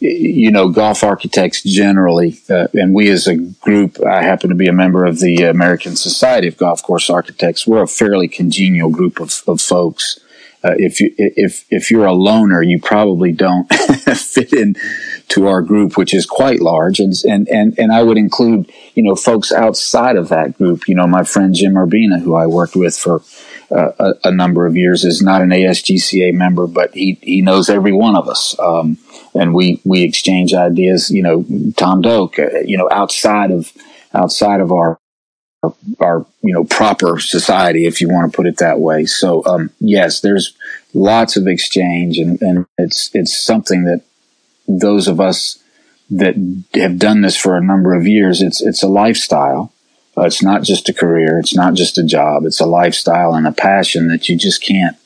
you 0.00 0.50
know, 0.50 0.70
golf 0.70 1.04
architects 1.04 1.62
generally, 1.62 2.40
uh, 2.48 2.68
and 2.72 2.94
we 2.94 3.10
as 3.10 3.26
a 3.26 3.36
group, 3.36 3.98
I 4.04 4.22
happen 4.22 4.48
to 4.48 4.54
be 4.54 4.66
a 4.66 4.72
member 4.72 5.04
of 5.04 5.20
the 5.20 5.42
American 5.42 5.94
Society 5.94 6.48
of 6.48 6.56
Golf 6.56 6.82
Course 6.82 7.10
Architects. 7.10 7.66
We're 7.66 7.82
a 7.82 7.86
fairly 7.86 8.28
congenial 8.28 8.88
group 8.88 9.20
of, 9.20 9.42
of 9.46 9.60
folks. 9.60 10.18
Uh, 10.62 10.74
if 10.76 11.00
you 11.00 11.12
if 11.16 11.64
if 11.70 11.90
you're 11.90 12.04
a 12.04 12.12
loner, 12.12 12.62
you 12.62 12.78
probably 12.78 13.32
don't 13.32 13.64
fit 14.14 14.52
in 14.52 14.76
to 15.28 15.46
our 15.46 15.62
group, 15.62 15.96
which 15.96 16.12
is 16.12 16.26
quite 16.26 16.60
large, 16.60 17.00
and 17.00 17.14
and 17.26 17.48
and 17.48 17.78
and 17.78 17.92
I 17.92 18.02
would 18.02 18.18
include 18.18 18.70
you 18.94 19.02
know 19.02 19.14
folks 19.14 19.52
outside 19.52 20.16
of 20.16 20.28
that 20.28 20.58
group. 20.58 20.86
You 20.86 20.96
know, 20.96 21.06
my 21.06 21.22
friend 21.24 21.54
Jim 21.54 21.74
Urbina, 21.74 22.20
who 22.20 22.34
I 22.34 22.46
worked 22.46 22.76
with 22.76 22.94
for 22.96 23.22
uh, 23.70 23.92
a, 23.98 24.28
a, 24.28 24.30
number 24.32 24.66
of 24.66 24.76
years, 24.76 25.04
is 25.04 25.22
not 25.22 25.40
an 25.40 25.48
ASGCA 25.48 26.34
member, 26.34 26.66
but 26.66 26.92
he 26.92 27.18
he 27.22 27.40
knows 27.40 27.70
every 27.70 27.92
one 27.92 28.14
of 28.14 28.28
us, 28.28 28.54
um, 28.58 28.98
and 29.34 29.54
we 29.54 29.80
we 29.84 30.02
exchange 30.02 30.52
ideas. 30.52 31.10
You 31.10 31.22
know, 31.22 31.44
Tom 31.78 32.02
Doak, 32.02 32.38
uh, 32.38 32.58
you 32.66 32.76
know, 32.76 32.88
outside 32.92 33.50
of 33.50 33.72
outside 34.12 34.60
of 34.60 34.72
our 34.72 34.98
our 36.00 36.26
you 36.42 36.52
know 36.52 36.64
proper 36.64 37.18
society, 37.18 37.86
if 37.86 38.00
you 38.00 38.08
want 38.08 38.30
to 38.30 38.36
put 38.36 38.46
it 38.46 38.58
that 38.58 38.80
way. 38.80 39.04
So 39.04 39.44
um, 39.44 39.70
yes, 39.78 40.20
there's 40.20 40.54
lots 40.94 41.36
of 41.36 41.46
exchange, 41.46 42.18
and, 42.18 42.40
and 42.40 42.66
it's 42.78 43.10
it's 43.14 43.38
something 43.38 43.84
that 43.84 44.02
those 44.66 45.08
of 45.08 45.20
us 45.20 45.58
that 46.10 46.34
have 46.74 46.98
done 46.98 47.20
this 47.20 47.36
for 47.36 47.56
a 47.56 47.64
number 47.64 47.94
of 47.94 48.06
years, 48.06 48.42
it's 48.42 48.60
it's 48.60 48.82
a 48.82 48.88
lifestyle. 48.88 49.72
Uh, 50.16 50.22
it's 50.22 50.42
not 50.42 50.62
just 50.62 50.88
a 50.88 50.94
career. 50.94 51.38
It's 51.38 51.54
not 51.54 51.74
just 51.74 51.96
a 51.96 52.04
job. 52.04 52.44
It's 52.44 52.60
a 52.60 52.66
lifestyle 52.66 53.34
and 53.34 53.46
a 53.46 53.52
passion 53.52 54.08
that 54.08 54.28
you 54.28 54.36
just 54.36 54.62
can't 54.62 54.96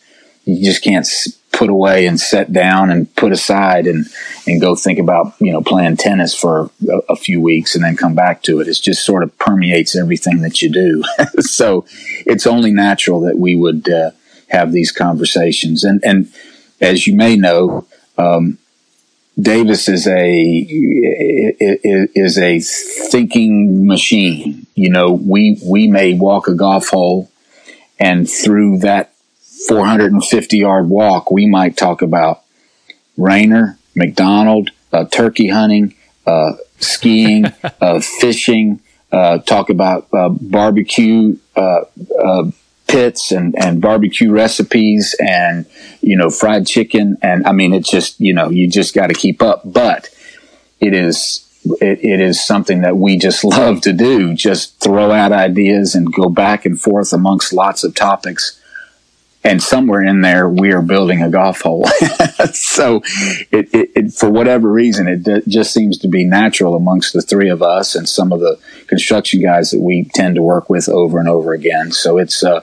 you 0.44 0.64
just 0.64 0.82
can't 0.82 1.06
put 1.54 1.70
away 1.70 2.06
and 2.06 2.18
set 2.18 2.52
down 2.52 2.90
and 2.90 3.14
put 3.14 3.32
aside 3.32 3.86
and 3.86 4.06
and 4.46 4.60
go 4.60 4.74
think 4.74 4.98
about 4.98 5.34
you 5.40 5.52
know 5.52 5.62
playing 5.62 5.96
tennis 5.96 6.34
for 6.34 6.70
a, 6.88 6.98
a 7.10 7.16
few 7.16 7.40
weeks 7.40 7.74
and 7.74 7.84
then 7.84 7.96
come 7.96 8.14
back 8.14 8.42
to 8.42 8.60
it. 8.60 8.68
It 8.68 8.74
just 8.82 9.04
sort 9.04 9.22
of 9.22 9.36
permeates 9.38 9.96
everything 9.96 10.42
that 10.42 10.60
you 10.60 10.70
do. 10.70 11.04
so 11.40 11.86
it's 12.26 12.46
only 12.46 12.72
natural 12.72 13.20
that 13.20 13.38
we 13.38 13.54
would 13.54 13.88
uh, 13.88 14.10
have 14.48 14.72
these 14.72 14.92
conversations. 14.92 15.84
And 15.84 16.02
and 16.04 16.32
as 16.80 17.06
you 17.06 17.16
may 17.16 17.36
know. 17.36 17.86
Um, 18.16 18.58
Davis 19.36 19.88
is 19.88 20.06
a 20.06 20.66
is 21.58 22.38
a 22.38 22.60
thinking 22.60 23.84
machine. 23.84 24.68
You 24.76 24.90
know, 24.90 25.12
we 25.12 25.60
we 25.64 25.88
may 25.88 26.14
walk 26.14 26.46
a 26.46 26.54
golf 26.54 26.90
hole, 26.90 27.28
and 27.98 28.30
through 28.30 28.78
that 28.78 29.13
450 29.68 30.58
yard 30.58 30.88
walk, 30.88 31.30
we 31.30 31.46
might 31.46 31.76
talk 31.76 32.02
about 32.02 32.42
Raynor, 33.16 33.78
Macdonald, 33.94 34.70
uh, 34.92 35.04
turkey 35.04 35.48
hunting, 35.48 35.94
uh, 36.26 36.54
skiing, 36.78 37.46
uh, 37.80 38.00
fishing. 38.00 38.80
Uh, 39.12 39.38
talk 39.38 39.70
about 39.70 40.08
uh, 40.12 40.28
barbecue 40.28 41.36
uh, 41.54 41.84
pits 42.88 43.30
and, 43.30 43.54
and 43.56 43.80
barbecue 43.80 44.30
recipes 44.30 45.14
and, 45.20 45.66
you 46.00 46.16
know, 46.16 46.30
fried 46.30 46.66
chicken. 46.66 47.16
And 47.22 47.46
I 47.46 47.52
mean, 47.52 47.72
it's 47.72 47.88
just, 47.88 48.20
you 48.20 48.34
know, 48.34 48.50
you 48.50 48.68
just 48.68 48.92
got 48.92 49.08
to 49.08 49.14
keep 49.14 49.40
up, 49.40 49.62
but 49.64 50.08
it 50.80 50.94
is, 50.94 51.48
it, 51.80 52.04
it 52.04 52.20
is 52.20 52.44
something 52.44 52.80
that 52.80 52.96
we 52.96 53.16
just 53.16 53.44
love 53.44 53.80
to 53.82 53.92
do. 53.92 54.34
Just 54.34 54.80
throw 54.80 55.12
out 55.12 55.30
ideas 55.30 55.94
and 55.94 56.12
go 56.12 56.28
back 56.28 56.64
and 56.66 56.80
forth 56.80 57.12
amongst 57.12 57.52
lots 57.52 57.84
of 57.84 57.94
topics 57.94 58.60
and 59.44 59.62
somewhere 59.62 60.02
in 60.02 60.22
there 60.22 60.48
we 60.48 60.72
are 60.72 60.82
building 60.82 61.22
a 61.22 61.28
golf 61.28 61.60
hole. 61.60 61.86
so, 62.52 63.02
it, 63.52 63.72
it, 63.74 63.90
it, 63.94 64.12
for 64.12 64.30
whatever 64.30 64.70
reason, 64.70 65.06
it 65.06 65.22
d- 65.22 65.42
just 65.46 65.72
seems 65.72 65.98
to 65.98 66.08
be 66.08 66.24
natural 66.24 66.74
amongst 66.74 67.12
the 67.12 67.20
three 67.20 67.50
of 67.50 67.62
us 67.62 67.94
and 67.94 68.08
some 68.08 68.32
of 68.32 68.40
the 68.40 68.58
construction 68.86 69.42
guys 69.42 69.70
that 69.70 69.80
we 69.80 70.08
tend 70.14 70.34
to 70.36 70.42
work 70.42 70.70
with 70.70 70.88
over 70.88 71.18
and 71.18 71.28
over 71.28 71.52
again. 71.52 71.92
So 71.92 72.16
it's 72.18 72.42
uh, 72.42 72.62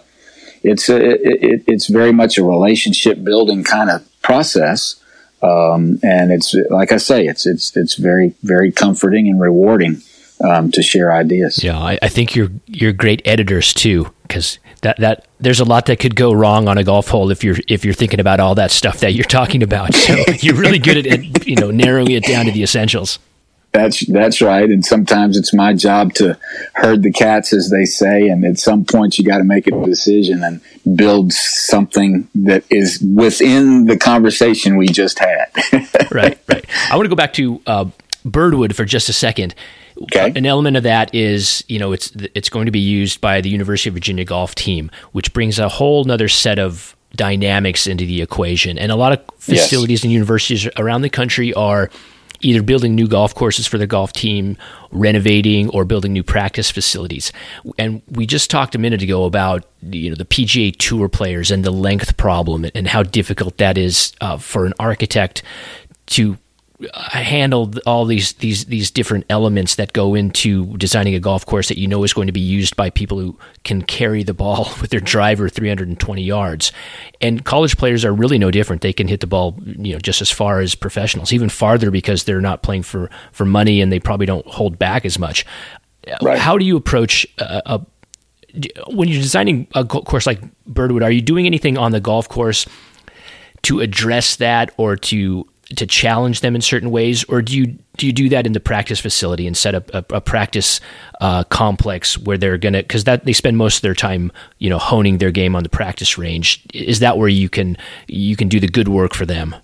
it's 0.64 0.90
a, 0.90 0.98
it, 0.98 1.64
it's 1.68 1.88
very 1.88 2.12
much 2.12 2.38
a 2.38 2.44
relationship 2.44 3.24
building 3.24 3.64
kind 3.64 3.90
of 3.90 4.08
process. 4.22 4.96
Um, 5.44 6.00
and 6.04 6.32
it's 6.32 6.56
like 6.70 6.92
I 6.92 6.98
say, 6.98 7.26
it's 7.26 7.46
it's 7.46 7.76
it's 7.76 7.96
very 7.96 8.36
very 8.44 8.72
comforting 8.72 9.28
and 9.28 9.40
rewarding 9.40 10.02
um, 10.44 10.72
to 10.72 10.82
share 10.82 11.12
ideas. 11.12 11.64
Yeah, 11.64 11.80
I, 11.80 11.98
I, 12.02 12.10
think 12.10 12.36
you're 12.36 12.52
you're 12.68 12.94
great 12.94 13.22
editors 13.26 13.74
too, 13.74 14.12
because 14.24 14.60
that 14.82 14.98
that 14.98 15.28
there's 15.40 15.60
a 15.60 15.66
lot 15.66 15.86
that 15.88 16.00
could 16.00 16.16
go 16.16 16.34
wrong 16.34 16.68
on 16.68 16.78
a 16.78 16.84
golf 16.84 17.08
hole 17.08 17.32
if 17.32 17.44
you're 17.44 17.58
if 17.68 17.86
you're 17.86 17.94
thinking 17.94 18.20
about 18.20 18.40
all 18.40 18.56
that 18.56 18.72
stuff 18.72 19.00
that 19.00 19.14
you're 19.14 19.24
talking 19.24 19.64
about. 19.64 19.94
So 19.94 20.16
you're 20.40 20.56
really 20.56 20.80
good 20.80 20.98
at, 20.98 21.08
at 21.08 21.48
you 21.48 21.56
know 21.56 21.72
narrowing 21.72 22.12
it 22.12 22.24
down 22.24 22.46
to 22.46 22.52
the 22.52 22.64
essentials. 22.64 23.20
That's 23.72 24.06
that's 24.06 24.42
right. 24.42 24.70
And 24.70 24.84
sometimes 24.84 25.38
it's 25.38 25.54
my 25.54 25.74
job 25.74 26.14
to 26.16 26.38
herd 26.74 27.04
the 27.04 27.12
cats, 27.12 27.54
as 27.54 27.70
they 27.70 27.86
say. 27.86 28.28
And 28.28 28.44
at 28.44 28.60
some 28.60 28.84
point, 28.84 29.18
you 29.18 29.24
got 29.24 29.38
to 29.38 29.46
make 29.46 29.68
a 29.68 29.72
decision 29.86 30.44
and 30.44 30.60
build 30.98 31.32
something 31.32 32.28
that 32.36 32.66
is 32.70 33.00
within 33.00 33.86
the 33.86 33.98
conversation 33.98 34.76
we 34.76 34.88
just 34.88 35.20
had. 35.20 35.46
right, 36.12 36.38
right. 36.50 36.66
I 36.90 36.98
want 36.98 37.06
to 37.06 37.10
go 37.10 37.16
back 37.16 37.32
to 37.34 37.62
uh, 37.66 37.86
Birdwood 38.26 38.76
for 38.76 38.84
just 38.84 39.08
a 39.08 39.14
second. 39.14 39.56
Okay. 40.04 40.32
An 40.36 40.46
element 40.46 40.78
of 40.78 40.84
that 40.84 41.14
is, 41.14 41.64
you 41.68 41.80
know, 41.80 41.92
it's 41.92 42.12
it's 42.34 42.50
going 42.50 42.66
to 42.66 42.72
be 42.72 42.80
used 42.80 43.22
by 43.22 43.42
the 43.42 43.50
University 43.50 43.90
of 43.90 43.94
Virginia 43.94 44.26
golf 44.26 44.56
team, 44.56 44.92
which 45.12 45.34
brings 45.34 45.60
a 45.60 45.70
whole 45.70 46.10
other 46.12 46.28
set 46.28 46.60
of 46.60 46.96
dynamics 47.16 47.88
into 47.88 48.06
the 48.06 48.22
equation. 48.22 48.78
And 48.78 48.92
a 48.92 48.96
lot 48.96 49.12
of 49.12 49.22
facilities 49.38 50.00
yes. 50.00 50.04
and 50.04 50.14
universities 50.14 50.68
around 50.78 51.02
the 51.02 51.10
country 51.10 51.54
are 51.54 51.90
either 52.42 52.64
building 52.64 52.96
new 52.96 53.08
golf 53.08 53.36
courses 53.36 53.68
for 53.68 53.78
the 53.78 53.88
golf 53.88 54.14
team, 54.14 54.58
renovating, 54.92 55.70
or 55.70 55.86
building 55.86 56.14
new 56.14 56.24
practice 56.24 56.72
facilities. 56.72 57.32
And 57.78 58.02
we 58.10 58.26
just 58.26 58.50
talked 58.50 58.76
a 58.76 58.80
minute 58.80 59.02
ago 59.02 59.26
about 59.26 59.66
you 59.82 60.10
know 60.10 60.16
the 60.16 60.26
PGA 60.26 60.76
Tour 60.76 61.10
players 61.10 61.52
and 61.52 61.64
the 61.64 61.72
length 61.72 62.18
problem 62.18 62.66
and 62.76 62.88
how 62.88 63.04
difficult 63.04 63.58
that 63.58 63.78
is 63.78 64.14
uh, 64.22 64.38
for 64.38 64.66
an 64.66 64.74
architect 64.80 65.44
to 66.08 66.38
handled 66.94 67.80
all 67.86 68.06
these 68.06 68.34
these 68.34 68.66
these 68.66 68.90
different 68.90 69.26
elements 69.30 69.76
that 69.76 69.94
go 69.94 70.16
into 70.16 70.78
designing 70.78 71.14
a 71.14 71.20
golf 71.20 71.46
course 71.46 71.68
that 71.68 71.78
you 71.78 71.88
know 71.88 72.04
is 72.04 72.14
going 72.14 72.28
to 72.28 72.34
be 72.34 72.40
used 72.40 72.76
by 72.76 72.90
people 72.90 73.20
who 73.20 73.38
can 73.64 73.82
carry 73.82 74.24
the 74.24 74.34
ball 74.34 74.70
with 74.82 74.90
their 74.90 75.00
driver 75.00 75.50
320 75.50 76.22
yards. 76.22 76.72
And 77.20 77.46
college 77.46 77.78
players 77.78 78.04
are 78.04 78.14
really 78.14 78.38
no 78.38 78.52
different. 78.52 78.82
They 78.82 78.94
can 78.94 79.08
hit 79.08 79.20
the 79.20 79.28
ball, 79.28 79.58
you 79.66 79.94
know, 79.94 80.00
just 80.00 80.22
as 80.22 80.32
far 80.32 80.60
as 80.60 80.76
professionals, 80.76 81.32
even 81.34 81.50
farther 81.50 81.92
because 81.92 82.24
they're 82.24 82.42
not 82.42 82.64
playing 82.64 82.84
for 82.84 83.10
for 83.32 83.46
money 83.46 83.82
and 83.82 83.92
they 83.92 84.00
probably 84.00 84.26
don't 84.26 84.48
hold 84.48 84.80
back 84.80 85.06
as 85.06 85.20
much. 85.20 85.46
Uh, 86.08 86.18
right. 86.22 86.40
How 86.40 86.58
do 86.58 86.66
you 86.66 86.78
approach 86.78 87.28
uh, 87.40 87.62
a, 87.66 87.76
a 87.76 87.86
when 88.92 89.08
you're 89.08 89.22
designing 89.22 89.68
a 89.76 89.86
course 89.86 90.26
like 90.26 90.42
Birdwood? 90.66 91.04
Are 91.04 91.12
you 91.12 91.22
doing 91.22 91.46
anything 91.46 91.78
on 91.78 91.92
the 91.92 92.00
golf 92.00 92.28
course? 92.28 92.66
to 93.64 93.80
address 93.80 94.38
that 94.38 94.74
or 94.78 94.96
to 94.96 95.48
to 95.76 95.86
challenge 95.86 96.42
them 96.42 96.56
in 96.56 96.62
certain 96.62 96.92
ways, 96.92 97.24
or 97.26 97.42
do 97.42 97.56
you 97.56 97.78
do 97.98 98.08
you 98.08 98.14
do 98.14 98.30
that 98.30 98.46
in 98.46 98.54
the 98.54 98.60
practice 98.60 99.00
facility 99.00 99.48
and 99.48 99.56
set 99.56 99.76
up 99.76 99.90
a, 99.94 100.06
a 100.16 100.22
practice 100.22 100.80
uh, 101.20 101.44
complex 101.46 102.18
where 102.18 102.38
they're 102.38 102.58
gonna 102.58 102.80
because 102.82 103.04
that 103.06 103.26
they 103.26 103.34
spend 103.34 103.58
most 103.58 103.78
of 103.78 103.82
their 103.82 103.96
time 103.96 104.32
you 104.60 104.70
know 104.70 104.78
honing 104.78 105.18
their 105.18 105.32
game 105.32 105.56
on 105.56 105.64
the 105.64 105.70
practice 105.70 106.18
range? 106.18 106.66
Is 106.74 107.00
that 107.00 107.18
where 107.18 107.30
you 107.30 107.50
can 107.50 107.78
you 108.08 108.36
can 108.36 108.48
do 108.48 108.60
the 108.60 108.68
good 108.68 108.88
work 108.88 109.14
for 109.14 109.26
them? 109.26 109.56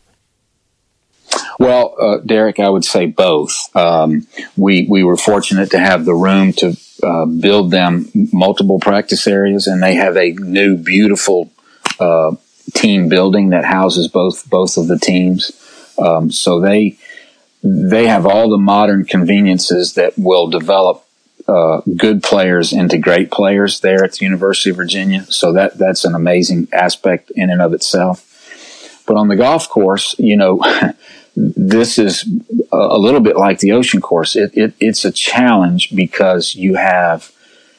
Well, 1.59 1.95
uh, 1.99 2.17
Derek, 2.25 2.59
I 2.59 2.69
would 2.69 2.85
say 2.85 3.07
both. 3.07 3.75
Um, 3.75 4.27
we 4.55 4.87
we 4.89 5.03
were 5.03 5.17
fortunate 5.17 5.71
to 5.71 5.79
have 5.79 6.05
the 6.05 6.13
room 6.13 6.53
to 6.53 6.77
uh, 7.03 7.25
build 7.25 7.71
them 7.71 8.09
multiple 8.31 8.79
practice 8.79 9.27
areas, 9.27 9.67
and 9.67 9.81
they 9.81 9.95
have 9.95 10.17
a 10.17 10.31
new 10.31 10.77
beautiful 10.77 11.51
uh, 11.99 12.35
team 12.73 13.09
building 13.09 13.49
that 13.49 13.65
houses 13.65 14.07
both 14.07 14.49
both 14.49 14.77
of 14.77 14.87
the 14.87 14.99
teams. 14.99 15.51
Um, 15.97 16.31
so 16.31 16.59
they 16.59 16.97
they 17.63 18.07
have 18.07 18.25
all 18.25 18.49
the 18.49 18.57
modern 18.57 19.05
conveniences 19.05 19.93
that 19.95 20.13
will 20.17 20.47
develop 20.47 21.03
uh, 21.47 21.81
good 21.95 22.21
players 22.23 22.73
into 22.73 22.97
great 22.97 23.31
players 23.31 23.79
there 23.79 24.03
at 24.03 24.13
the 24.13 24.25
University 24.25 24.69
of 24.69 24.75
Virginia. 24.75 25.25
So 25.29 25.53
that 25.53 25.77
that's 25.77 26.05
an 26.05 26.13
amazing 26.13 26.67
aspect 26.73 27.31
in 27.31 27.49
and 27.49 27.61
of 27.61 27.73
itself. 27.73 28.23
But 29.07 29.15
on 29.15 29.29
the 29.29 29.35
golf 29.35 29.69
course, 29.69 30.15
you 30.19 30.35
know, 30.35 30.61
this 31.35 31.97
is 31.97 32.29
a 32.71 32.97
little 32.97 33.21
bit 33.21 33.37
like 33.37 33.59
the 33.59 33.71
ocean 33.71 34.01
course. 34.01 34.35
It, 34.35 34.51
it, 34.57 34.73
it's 34.79 35.05
a 35.05 35.11
challenge 35.11 35.95
because 35.95 36.55
you 36.55 36.75
have 36.75 37.31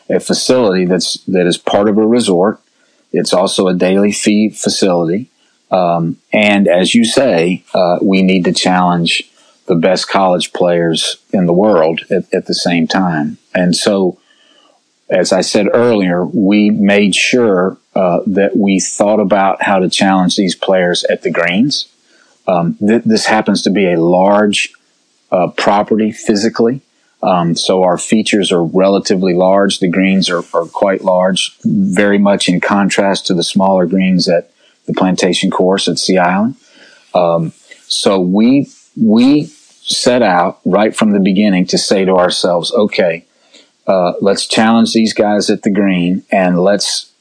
a 0.09 0.21
facility 0.21 0.87
that's 0.87 1.19
that 1.25 1.47
is 1.47 1.59
part 1.59 1.89
of 1.89 1.99
a 1.99 2.07
resort. 2.07 2.61
It's 3.13 3.33
also 3.33 3.69
a 3.69 3.75
daily 3.75 4.13
fee 4.13 4.51
facility. 4.51 5.31
Um, 5.71 6.19
and 6.33 6.67
as 6.67 6.95
you 6.95 7.05
say, 7.05 7.65
uh, 7.75 7.99
we 8.01 8.23
need 8.23 8.45
to 8.45 8.53
challenge 8.53 9.31
the 9.67 9.75
best 9.75 10.09
college 10.09 10.53
players 10.53 11.19
in 11.31 11.47
the 11.47 11.53
world 11.53 12.01
at, 12.11 12.33
at, 12.33 12.47
the 12.47 12.55
same 12.55 12.87
time. 12.87 13.37
And 13.55 13.77
so, 13.77 14.19
as 15.11 15.31
I 15.31 15.43
said 15.43 15.67
earlier, 15.73 16.25
we 16.25 16.71
made 16.71 17.15
sure 17.15 17.77
uh, 17.95 18.21
that 18.27 18.57
we 18.57 18.81
thought 18.81 19.21
about 19.21 19.63
how 19.63 19.79
to 19.79 19.91
challenge 19.91 20.37
these 20.37 20.55
players 20.55 21.05
at 21.05 21.23
the 21.23 21.31
greens. 21.31 21.93
Um, 22.47 22.77
th- 22.81 23.03
this 23.05 23.27
happens 23.27 23.61
to 23.63 23.71
be 23.71 23.93
a 23.93 24.01
large 24.01 24.73
uh, 25.31 25.49
property 25.49 26.13
physically. 26.13 26.81
Um, 27.23 27.57
so 27.57 27.83
our 27.83 27.99
features 27.99 28.53
are 28.53 28.65
relatively 28.65 29.35
large. 29.35 29.81
The 29.81 29.89
greens 29.89 30.31
are, 30.31 30.45
are 30.55 30.67
quite 30.67 31.03
large, 31.03 31.59
very 31.65 32.19
much 32.19 32.49
in 32.49 32.61
contrast 32.61 33.27
to 33.27 33.35
the 33.35 33.43
smaller 33.43 33.87
greens 33.87 34.29
at 34.29 34.51
the 34.89 34.95
plantation 34.95 35.51
course 35.51 35.87
at 35.87 35.99
Sea 35.99 36.19
Island. 36.19 36.57
Um, 37.15 37.53
so 37.87 38.19
we 38.19 38.69
we 38.97 39.45
set 39.45 40.23
out 40.23 40.61
right 40.65 40.95
from 40.95 41.13
the 41.13 41.21
beginning 41.21 41.67
to 41.67 41.79
say 41.79 42.05
to 42.05 42.13
ourselves, 42.17 42.73
okay, 42.73 43.25
uh, 43.87 44.13
let's 44.21 44.47
challenge 44.47 44.93
these 44.93 45.15
guys 45.15 45.49
at 45.49 45.63
the 45.63 45.71
green 45.71 46.25
and 46.31 46.61
let's 46.61 47.13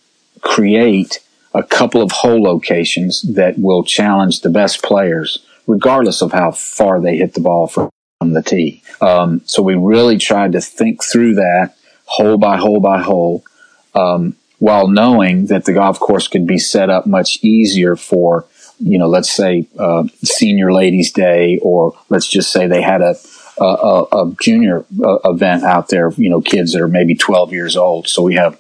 create 0.42 1.20
a 1.54 1.64
couple 1.64 2.02
of 2.02 2.12
hole 2.12 2.42
locations 2.42 3.22
that 3.22 3.58
will 3.58 3.84
challenge 3.84 4.42
the 4.42 4.50
best 4.50 4.84
players, 4.84 5.46
regardless 5.66 6.22
of 6.22 6.32
how 6.32 6.52
far 6.52 7.00
they 7.00 7.18
hit 7.18 7.34
the 7.34 7.40
ball 7.40 7.68
from 7.68 7.90
the 8.22 8.44
tee. 8.44 8.84
Um, 9.02 9.42
so 9.46 9.62
we 9.62 9.76
really 9.76 10.18
tried 10.18 10.52
to 10.54 10.62
think 10.62 11.04
through 11.04 11.36
that 11.36 11.76
hole 12.06 12.38
by 12.38 12.58
hole 12.58 12.80
by 12.80 13.02
hole. 13.02 13.44
Um, 13.96 14.36
while 14.60 14.88
knowing 14.88 15.48
that 15.48 15.66
the 15.66 15.74
golf 15.74 16.00
course 16.00 16.28
could 16.28 16.48
be 16.48 16.58
set 16.58 16.90
up 16.90 17.06
much 17.06 17.40
easier 17.44 17.96
for, 17.96 18.46
you 18.80 18.98
know, 18.98 19.08
let's 19.08 19.32
say 19.32 19.68
uh, 19.78 20.04
senior 20.24 20.74
ladies 20.74 21.12
day, 21.12 21.60
or 21.62 21.98
let's 22.10 22.28
just 22.28 22.52
say 22.52 22.68
they 22.68 22.82
had 22.82 23.02
a 23.02 23.16
a, 23.60 24.04
a 24.12 24.36
junior 24.42 24.86
uh, 25.04 25.18
event 25.26 25.64
out 25.64 25.90
there, 25.90 26.12
you 26.12 26.30
know, 26.30 26.42
kids 26.42 26.74
that 26.74 26.82
are 26.82 26.88
maybe 26.88 27.16
12 27.16 27.54
years 27.54 27.76
old. 27.76 28.08
So 28.08 28.22
we 28.22 28.36
have, 28.36 28.60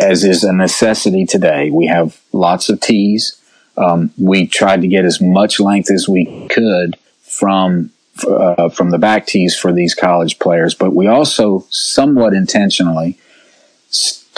as 0.00 0.24
is 0.24 0.44
a 0.44 0.52
necessity 0.52 1.26
today, 1.26 1.70
we 1.70 1.86
have 1.86 2.20
lots 2.32 2.68
of 2.68 2.80
tees. 2.80 3.40
Um, 3.76 4.12
we 4.18 4.46
tried 4.46 4.82
to 4.82 4.88
get 4.88 5.04
as 5.04 5.20
much 5.20 5.60
length 5.60 5.90
as 5.90 6.08
we 6.08 6.46
could 6.48 6.96
from 7.20 7.90
uh, 8.26 8.68
from 8.68 8.90
the 8.90 8.98
back 8.98 9.26
tees 9.26 9.56
for 9.56 9.72
these 9.72 9.94
college 9.94 10.38
players, 10.38 10.74
but 10.74 10.94
we 10.94 11.06
also 11.06 11.64
somewhat 11.70 12.34
intentionally 12.34 13.18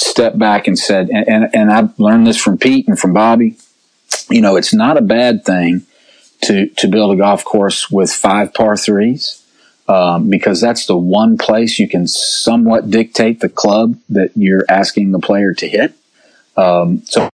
stepped 0.03 0.39
back 0.39 0.67
and 0.67 0.79
said, 0.79 1.09
and, 1.11 1.29
and, 1.29 1.51
and 1.55 1.73
I've 1.73 1.99
learned 1.99 2.27
this 2.27 2.41
from 2.41 2.59
Pete 2.59 2.89
and 2.89 2.99
from 2.99 3.13
Bobby, 3.13 3.57
you 4.31 4.41
know, 4.41 4.57
it's 4.57 4.75
not 4.75 4.97
a 4.97 5.03
bad 5.03 5.45
thing 5.45 5.87
to, 6.43 6.69
to 6.69 6.89
build 6.89 7.15
a 7.15 7.17
golf 7.17 7.45
course 7.45 7.91
with 7.91 8.13
five 8.13 8.53
par 8.55 8.77
threes. 8.77 9.39
Um, 9.89 10.31
because 10.31 10.61
that's 10.61 10.87
the 10.87 10.97
one 10.97 11.37
place 11.37 11.79
you 11.79 11.89
can 11.89 12.07
somewhat 12.07 12.89
dictate 12.89 13.41
the 13.41 13.49
club 13.49 13.99
that 14.09 14.31
you're 14.37 14.65
asking 14.69 15.11
the 15.11 15.19
player 15.19 15.53
to 15.55 15.69
hit. 15.69 15.93
Um, 16.57 17.03
so 17.05 17.29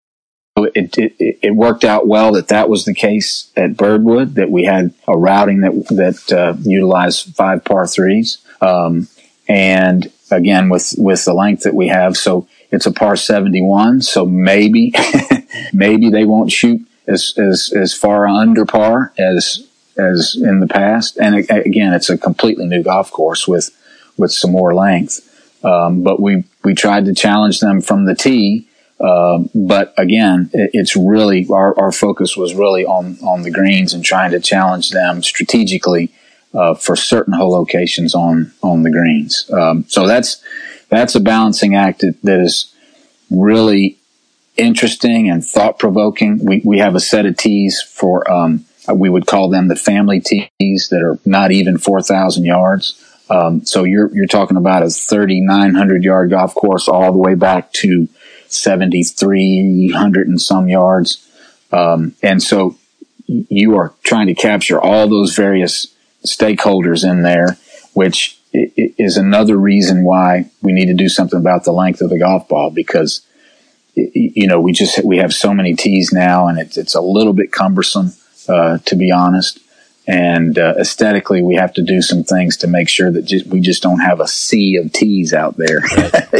it, 0.57 0.97
it, 0.99 1.39
it, 1.43 1.57
worked 1.57 1.85
out 1.85 2.07
well 2.07 2.33
that 2.33 2.49
that 2.49 2.69
was 2.69 2.85
the 2.85 2.95
case 2.95 3.51
at 3.57 3.77
Birdwood, 3.77 4.35
that 4.35 4.51
we 4.51 4.65
had 4.65 4.93
a 5.09 5.17
routing 5.17 5.63
that, 5.63 5.73
that 5.89 6.33
uh, 6.33 6.55
utilized 6.63 7.35
five 7.35 7.65
par 7.65 7.87
threes. 7.87 8.39
Um, 8.61 9.09
and 9.49 10.13
again, 10.31 10.69
with, 10.69 10.95
with 10.99 11.25
the 11.25 11.35
length 11.35 11.63
that 11.63 11.75
we 11.75 11.89
have. 11.89 12.17
So 12.17 12.47
it's 12.71 12.87
a 12.87 12.93
par 12.93 13.17
71, 13.17 14.03
so 14.03 14.25
maybe, 14.27 14.93
maybe 15.73 16.11
they 16.11 16.25
won't 16.25 16.51
shoot 16.51 16.81
as, 17.07 17.35
as, 17.39 17.73
as 17.75 17.95
far 17.95 18.27
under 18.27 18.65
par 18.65 19.13
as, 19.19 19.67
as 19.97 20.37
in 20.37 20.61
the 20.61 20.67
past. 20.67 21.19
And 21.19 21.35
again, 21.51 21.93
it's 21.93 22.11
a 22.11 22.19
completely 22.19 22.67
new 22.67 22.83
golf 22.83 23.11
course 23.11 23.47
with, 23.47 23.71
with 24.17 24.33
some 24.33 24.53
more 24.53 24.75
length. 24.75 25.21
Um, 25.65 26.03
but 26.03 26.21
we, 26.21 26.45
we 26.63 26.75
tried 26.75 27.05
to 27.07 27.15
challenge 27.15 27.61
them 27.61 27.81
from 27.81 28.05
the 28.05 28.15
tee, 28.15 28.67
Um, 29.01 29.51
but 29.55 29.93
again, 29.99 30.51
it, 30.53 30.71
it's 30.73 30.97
really 30.97 31.47
our, 31.51 31.79
our 31.79 31.93
focus 31.93 32.37
was 32.37 32.55
really 32.55 32.85
on 32.85 33.19
on 33.23 33.43
the 33.43 33.51
greens 33.51 33.93
and 33.93 34.05
trying 34.05 34.31
to 34.31 34.41
challenge 34.41 34.91
them 34.91 35.23
strategically 35.23 36.11
uh, 36.55 36.75
for 36.75 36.97
certain 36.97 37.35
hole 37.35 37.53
locations 37.53 38.15
on 38.15 38.53
on 38.63 38.83
the 38.83 38.91
greens. 38.91 39.51
Um, 39.51 39.85
so 39.89 40.07
that's 40.07 40.43
that's 40.89 41.15
a 41.15 41.21
balancing 41.21 41.75
act 41.75 42.01
that, 42.01 42.21
that 42.23 42.41
is 42.41 42.73
really 43.31 43.99
interesting 44.57 45.29
and 45.29 45.45
thought 45.45 45.79
provoking. 45.79 46.45
We 46.45 46.63
we 46.65 46.79
have 46.79 46.95
a 46.95 47.01
set 47.01 47.27
of 47.27 47.37
tees 47.37 47.83
for 47.83 48.31
um, 48.31 48.65
we 48.95 49.11
would 49.11 49.27
call 49.27 49.49
them 49.49 49.69
the 49.69 49.77
family 49.77 50.21
tees 50.21 50.89
that 50.91 51.03
are 51.03 51.19
not 51.25 51.53
even 51.53 51.79
four 51.79 52.03
thousand 52.03 52.45
yards. 52.45 53.01
Um, 53.31 53.65
so 53.65 53.85
you're 53.85 54.15
you're 54.15 54.27
talking 54.27 54.57
about 54.57 54.83
a 54.83 54.91
thirty 54.91 55.41
nine 55.41 55.75
hundred 55.75 56.05
yard 56.05 56.31
golf 56.31 56.55
course 56.55 56.89
all 56.89 57.11
the 57.11 57.19
way 57.19 57.35
back 57.35 57.73
to 57.73 58.09
seventy 58.49 59.03
three 59.03 59.91
hundred 59.95 60.29
and 60.29 60.41
some 60.41 60.69
yards, 60.69 61.27
um, 61.73 62.15
and 62.23 62.43
so 62.43 62.77
you 63.27 63.77
are 63.77 63.95
trying 64.03 64.27
to 64.27 64.35
capture 64.35 64.79
all 64.79 65.09
those 65.09 65.35
various 65.35 65.94
stakeholders 66.27 67.09
in 67.09 67.23
there, 67.23 67.57
which 67.93 68.39
is 68.53 69.17
another 69.17 69.57
reason 69.57 70.05
why 70.05 70.49
we 70.63 70.73
need 70.73 70.87
to 70.87 70.95
do 70.95 71.09
something 71.09 71.39
about 71.39 71.65
the 71.65 71.73
length 71.73 72.01
of 72.01 72.11
the 72.11 72.19
golf 72.19 72.49
ball 72.49 72.71
because 72.71 73.21
you 73.97 74.47
know 74.47 74.61
we 74.61 74.73
just 74.73 75.05
we 75.05 75.19
have 75.19 75.33
so 75.33 75.53
many 75.53 75.75
tees 75.75 76.13
now 76.13 76.47
and 76.47 76.59
it's 76.59 76.77
it's 76.77 76.95
a 76.95 77.01
little 77.01 77.33
bit 77.33 77.53
cumbersome 77.53 78.13
uh, 78.49 78.79
to 78.79 78.97
be 78.97 79.11
honest. 79.11 79.61
And 80.07 80.59
uh, 80.59 80.75
aesthetically 80.79 81.41
we 81.41 81.55
have 81.55 81.73
to 81.75 81.83
do 81.83 82.03
some 82.03 82.25
things 82.25 82.59
to 82.59 82.67
make 82.67 82.91
sure 82.91 83.11
that 83.11 83.23
just, 83.25 83.47
we 83.47 83.61
just 83.61 83.83
don't 83.83 84.01
have 84.01 84.21
a 84.21 84.29
sea 84.29 84.77
of 84.77 84.93
tees 84.93 85.33
out 85.33 85.57
there. 85.57 85.81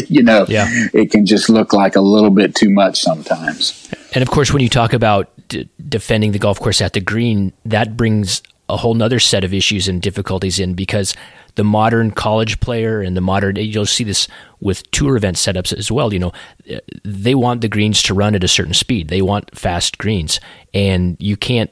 You 0.09 0.23
know 0.23 0.45
yeah. 0.49 0.67
it 0.93 1.11
can 1.13 1.25
just 1.25 1.49
look 1.49 1.73
like 1.73 1.97
a 1.97 2.01
little 2.01 2.31
bit 2.31 2.55
too 2.55 2.69
much 2.69 3.01
sometimes. 3.01 3.89
And 4.13 4.23
of 4.23 4.31
course 4.31 4.53
when 4.53 4.61
you 4.61 4.69
talk 4.69 4.93
about 4.93 5.31
d- 5.49 5.69
defending 5.89 6.33
the 6.33 6.39
golf 6.39 6.61
course 6.61 6.81
at 6.81 6.93
the 6.93 7.01
green 7.01 7.53
that 7.65 7.97
brings 7.97 8.43
a 8.69 8.77
whole 8.77 8.95
nother 8.95 9.21
set 9.21 9.45
of 9.45 9.53
issues 9.53 9.89
and 9.89 10.01
difficulties 10.01 10.59
in 10.59 10.75
because 10.75 11.15
the 11.57 11.65
modern 11.65 12.11
college 12.11 12.59
player 12.61 13.01
and 13.01 13.17
the 13.17 13.21
modern 13.21 13.57
you'll 13.57 13.87
see 13.87 14.05
this 14.05 14.27
with 14.61 14.91
tour 14.91 15.17
event 15.17 15.37
setups 15.37 15.73
as 15.73 15.91
well 15.91 16.13
you 16.13 16.19
know 16.19 16.33
they 17.05 17.35
want 17.35 17.61
the 17.61 17.69
greens 17.69 18.03
to 18.05 18.15
run 18.15 18.35
at 18.35 18.45
a 18.45 18.49
certain 18.49 18.75
speed. 18.75 19.09
They 19.09 19.23
want 19.23 19.57
fast 19.57 19.99
greens. 19.99 20.41
And 20.73 21.17
you 21.21 21.37
can't 21.37 21.71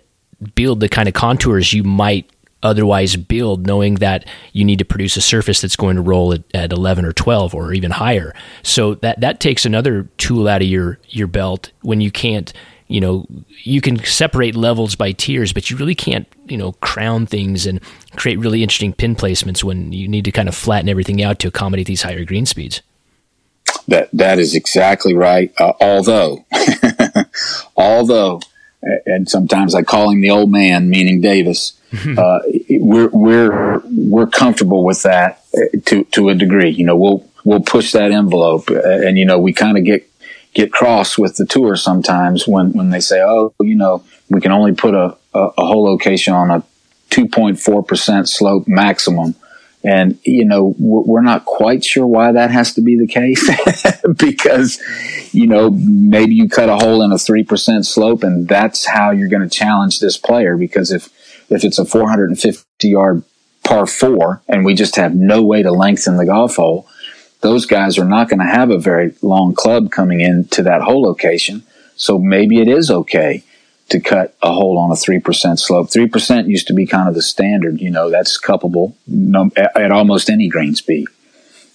build 0.54 0.80
the 0.80 0.88
kind 0.88 1.08
of 1.08 1.14
contours 1.14 1.72
you 1.72 1.84
might 1.84 2.28
otherwise 2.62 3.16
build 3.16 3.66
knowing 3.66 3.96
that 3.96 4.24
you 4.52 4.64
need 4.64 4.78
to 4.78 4.84
produce 4.84 5.16
a 5.16 5.20
surface 5.20 5.60
that's 5.60 5.74
going 5.74 5.96
to 5.96 6.02
roll 6.02 6.32
at, 6.32 6.42
at 6.54 6.72
11 6.72 7.04
or 7.04 7.12
12 7.12 7.54
or 7.54 7.72
even 7.72 7.90
higher. 7.90 8.34
So 8.62 8.94
that 8.96 9.20
that 9.20 9.40
takes 9.40 9.66
another 9.66 10.04
tool 10.16 10.46
out 10.46 10.62
of 10.62 10.68
your 10.68 10.98
your 11.08 11.26
belt 11.26 11.72
when 11.82 12.00
you 12.00 12.12
can't 12.12 12.52
you 12.92 13.00
know, 13.00 13.26
you 13.62 13.80
can 13.80 13.96
separate 14.04 14.54
levels 14.54 14.96
by 14.96 15.12
tiers, 15.12 15.54
but 15.54 15.70
you 15.70 15.78
really 15.78 15.94
can't, 15.94 16.26
you 16.46 16.58
know, 16.58 16.72
crown 16.72 17.24
things 17.24 17.64
and 17.64 17.80
create 18.16 18.38
really 18.38 18.62
interesting 18.62 18.92
pin 18.92 19.16
placements 19.16 19.64
when 19.64 19.92
you 19.92 20.06
need 20.06 20.26
to 20.26 20.30
kind 20.30 20.46
of 20.46 20.54
flatten 20.54 20.90
everything 20.90 21.22
out 21.22 21.38
to 21.38 21.48
accommodate 21.48 21.86
these 21.86 22.02
higher 22.02 22.26
green 22.26 22.44
speeds. 22.44 22.82
That 23.88 24.10
that 24.12 24.38
is 24.38 24.54
exactly 24.54 25.14
right. 25.14 25.52
Uh, 25.58 25.72
although, 25.80 26.44
although, 27.76 28.42
and 29.06 29.26
sometimes 29.26 29.74
I 29.74 29.82
call 29.82 30.10
him 30.10 30.20
the 30.20 30.30
old 30.30 30.52
man, 30.52 30.90
meaning 30.90 31.22
Davis. 31.22 31.72
uh, 32.18 32.40
we're 32.68 33.08
we're 33.08 33.82
we're 33.86 34.26
comfortable 34.26 34.84
with 34.84 35.02
that 35.02 35.42
uh, 35.56 35.78
to 35.86 36.04
to 36.04 36.28
a 36.28 36.34
degree. 36.34 36.70
You 36.70 36.84
know, 36.84 36.96
we'll 36.96 37.26
we'll 37.44 37.60
push 37.60 37.92
that 37.92 38.12
envelope, 38.12 38.70
uh, 38.70 38.80
and 38.80 39.18
you 39.18 39.24
know, 39.24 39.38
we 39.38 39.54
kind 39.54 39.78
of 39.78 39.84
get 39.84 40.06
get 40.54 40.72
cross 40.72 41.16
with 41.16 41.36
the 41.36 41.46
tour 41.46 41.76
sometimes 41.76 42.46
when, 42.46 42.72
when 42.72 42.90
they 42.90 43.00
say, 43.00 43.22
oh, 43.22 43.54
you 43.60 43.74
know, 43.74 44.04
we 44.28 44.40
can 44.40 44.52
only 44.52 44.72
put 44.72 44.94
a, 44.94 45.16
a, 45.34 45.50
a 45.58 45.66
hole 45.66 45.84
location 45.84 46.34
on 46.34 46.50
a 46.50 46.62
2.4% 47.10 48.28
slope 48.28 48.66
maximum. 48.66 49.34
And, 49.84 50.18
you 50.24 50.44
know, 50.44 50.74
we're 50.78 51.22
not 51.22 51.44
quite 51.44 51.84
sure 51.84 52.06
why 52.06 52.30
that 52.32 52.52
has 52.52 52.74
to 52.74 52.80
be 52.80 52.96
the 52.96 53.08
case 53.08 53.50
because, 54.18 54.80
you 55.32 55.48
know, 55.48 55.70
maybe 55.70 56.34
you 56.36 56.48
cut 56.48 56.68
a 56.68 56.76
hole 56.76 57.02
in 57.02 57.10
a 57.10 57.16
3% 57.16 57.84
slope 57.84 58.22
and 58.22 58.46
that's 58.46 58.86
how 58.86 59.10
you're 59.10 59.28
going 59.28 59.42
to 59.42 59.48
challenge 59.48 59.98
this 59.98 60.16
player. 60.16 60.56
Because 60.56 60.92
if, 60.92 61.08
if 61.50 61.64
it's 61.64 61.78
a 61.78 61.84
450 61.84 62.88
yard 62.88 63.24
par 63.64 63.86
four 63.86 64.42
and 64.48 64.64
we 64.64 64.74
just 64.74 64.96
have 64.96 65.14
no 65.14 65.42
way 65.42 65.62
to 65.62 65.72
lengthen 65.72 66.16
the 66.16 66.26
golf 66.26 66.56
hole, 66.56 66.86
those 67.42 67.66
guys 67.66 67.98
are 67.98 68.04
not 68.04 68.28
going 68.28 68.38
to 68.38 68.46
have 68.46 68.70
a 68.70 68.78
very 68.78 69.14
long 69.20 69.54
club 69.54 69.90
coming 69.90 70.20
into 70.20 70.62
that 70.62 70.80
hole 70.80 71.02
location. 71.02 71.64
So 71.96 72.18
maybe 72.18 72.60
it 72.60 72.68
is 72.68 72.90
okay 72.90 73.44
to 73.90 74.00
cut 74.00 74.34
a 74.42 74.52
hole 74.52 74.78
on 74.78 74.90
a 74.90 74.94
3% 74.94 75.58
slope. 75.58 75.88
3% 75.88 76.48
used 76.48 76.68
to 76.68 76.72
be 76.72 76.86
kind 76.86 77.08
of 77.08 77.14
the 77.14 77.22
standard, 77.22 77.80
you 77.80 77.90
know, 77.90 78.10
that's 78.10 78.40
cuppable 78.40 78.94
at, 79.56 79.90
almost 79.90 80.30
any 80.30 80.48
green 80.48 80.74
speed. 80.74 81.06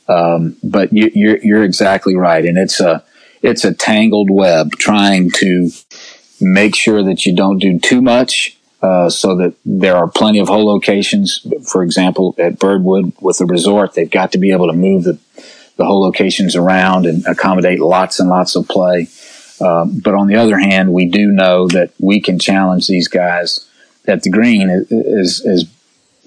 Um, 0.08 0.56
but 0.64 0.92
you, 0.94 1.12
you're, 1.14 1.38
you're 1.40 1.64
exactly 1.64 2.16
right. 2.16 2.44
And 2.44 2.58
it's 2.58 2.80
a, 2.80 3.04
it's 3.42 3.66
a 3.66 3.74
tangled 3.74 4.30
web 4.32 4.72
trying 4.72 5.32
to 5.32 5.70
make 6.40 6.76
sure 6.76 7.04
that 7.04 7.26
you 7.26 7.36
don't 7.36 7.60
do 7.60 7.78
too 7.78 8.02
much 8.02 8.58
uh, 8.82 9.10
so 9.10 9.36
that 9.36 9.54
there 9.66 9.98
are 9.98 10.08
plenty 10.08 10.40
of 10.40 10.48
hole 10.48 10.66
locations. 10.66 11.46
For 11.70 11.84
example, 11.84 12.36
at 12.38 12.58
Birdwood 12.58 13.14
with 13.20 13.38
the 13.38 13.46
resort, 13.46 13.94
they've 13.94 14.10
got 14.10 14.32
to 14.32 14.38
be 14.38 14.52
able 14.52 14.68
to 14.68 14.74
move 14.74 15.04
the 15.04 15.20
the 15.78 15.86
hole 15.86 16.02
locations 16.02 16.56
around 16.56 17.06
and 17.06 17.26
accommodate 17.26 17.80
lots 17.80 18.20
and 18.20 18.30
lots 18.30 18.56
of 18.56 18.68
play. 18.68 19.08
Um, 19.62 20.00
but 20.04 20.14
on 20.14 20.28
the 20.28 20.36
other 20.36 20.60
hand, 20.60 20.94
we 20.94 21.06
do 21.06 21.28
know 21.28 21.68
that 21.70 21.92
we 22.00 22.20
can 22.20 22.38
challenge 22.38 22.88
these 22.88 23.08
guys 23.08 23.68
at 24.08 24.24
the 24.24 24.30
green 24.30 24.70
as, 24.70 25.42
as, 25.46 25.66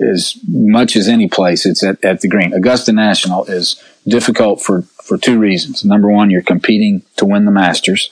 as 0.00 0.36
much 0.48 0.96
as 0.96 1.08
any 1.08 1.28
place. 1.28 1.66
It's 1.66 1.82
at, 1.82 2.04
at 2.04 2.20
the 2.20 2.28
green. 2.28 2.52
Augusta 2.52 2.92
National 2.92 3.44
is 3.44 3.82
difficult 4.06 4.60
for, 4.60 4.82
for 5.02 5.16
two 5.16 5.38
reasons. 5.38 5.84
Number 5.84 6.08
one, 6.08 6.30
you're 6.30 6.42
competing 6.42 7.02
to 7.16 7.24
win 7.24 7.44
the 7.44 7.50
Masters. 7.50 8.08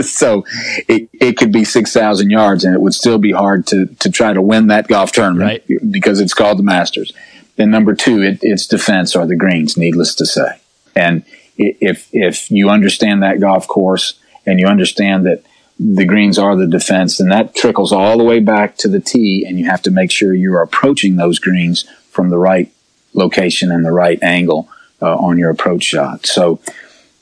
so 0.00 0.44
it, 0.88 1.08
it 1.12 1.36
could 1.36 1.52
be 1.52 1.64
6,000 1.64 2.30
yards 2.30 2.64
and 2.64 2.74
it 2.74 2.80
would 2.80 2.94
still 2.94 3.18
be 3.18 3.32
hard 3.32 3.66
to, 3.68 3.86
to 3.86 4.10
try 4.10 4.32
to 4.32 4.42
win 4.42 4.68
that 4.68 4.88
golf 4.88 5.12
tournament 5.12 5.62
right. 5.68 5.90
because 5.90 6.20
it's 6.20 6.34
called 6.34 6.58
the 6.58 6.64
Masters. 6.64 7.12
And 7.58 7.70
number 7.70 7.94
two, 7.94 8.22
it, 8.22 8.40
it's 8.42 8.66
defense 8.66 9.16
or 9.16 9.26
the 9.26 9.36
greens, 9.36 9.76
needless 9.76 10.14
to 10.16 10.26
say. 10.26 10.60
And 10.96 11.24
if 11.56 12.08
if 12.12 12.50
you 12.50 12.70
understand 12.70 13.22
that 13.22 13.40
golf 13.40 13.68
course 13.68 14.18
and 14.44 14.58
you 14.58 14.66
understand 14.66 15.26
that 15.26 15.42
the 15.78 16.04
greens 16.04 16.38
are 16.38 16.56
the 16.56 16.66
defense, 16.66 17.18
then 17.18 17.28
that 17.28 17.54
trickles 17.54 17.92
all 17.92 18.16
the 18.16 18.24
way 18.24 18.40
back 18.40 18.76
to 18.78 18.88
the 18.88 19.00
tee, 19.00 19.44
and 19.46 19.58
you 19.58 19.66
have 19.66 19.82
to 19.82 19.90
make 19.90 20.10
sure 20.10 20.32
you're 20.32 20.62
approaching 20.62 21.16
those 21.16 21.38
greens 21.38 21.84
from 22.10 22.30
the 22.30 22.38
right 22.38 22.72
location 23.12 23.70
and 23.70 23.84
the 23.84 23.92
right 23.92 24.22
angle 24.22 24.68
uh, 25.02 25.16
on 25.16 25.36
your 25.38 25.50
approach 25.50 25.84
shot. 25.84 26.26
So, 26.26 26.60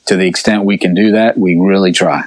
to 0.05 0.15
the 0.15 0.27
extent 0.27 0.63
we 0.63 0.77
can 0.77 0.93
do 0.93 1.11
that, 1.11 1.37
we 1.37 1.55
really 1.55 1.91
try. 1.91 2.23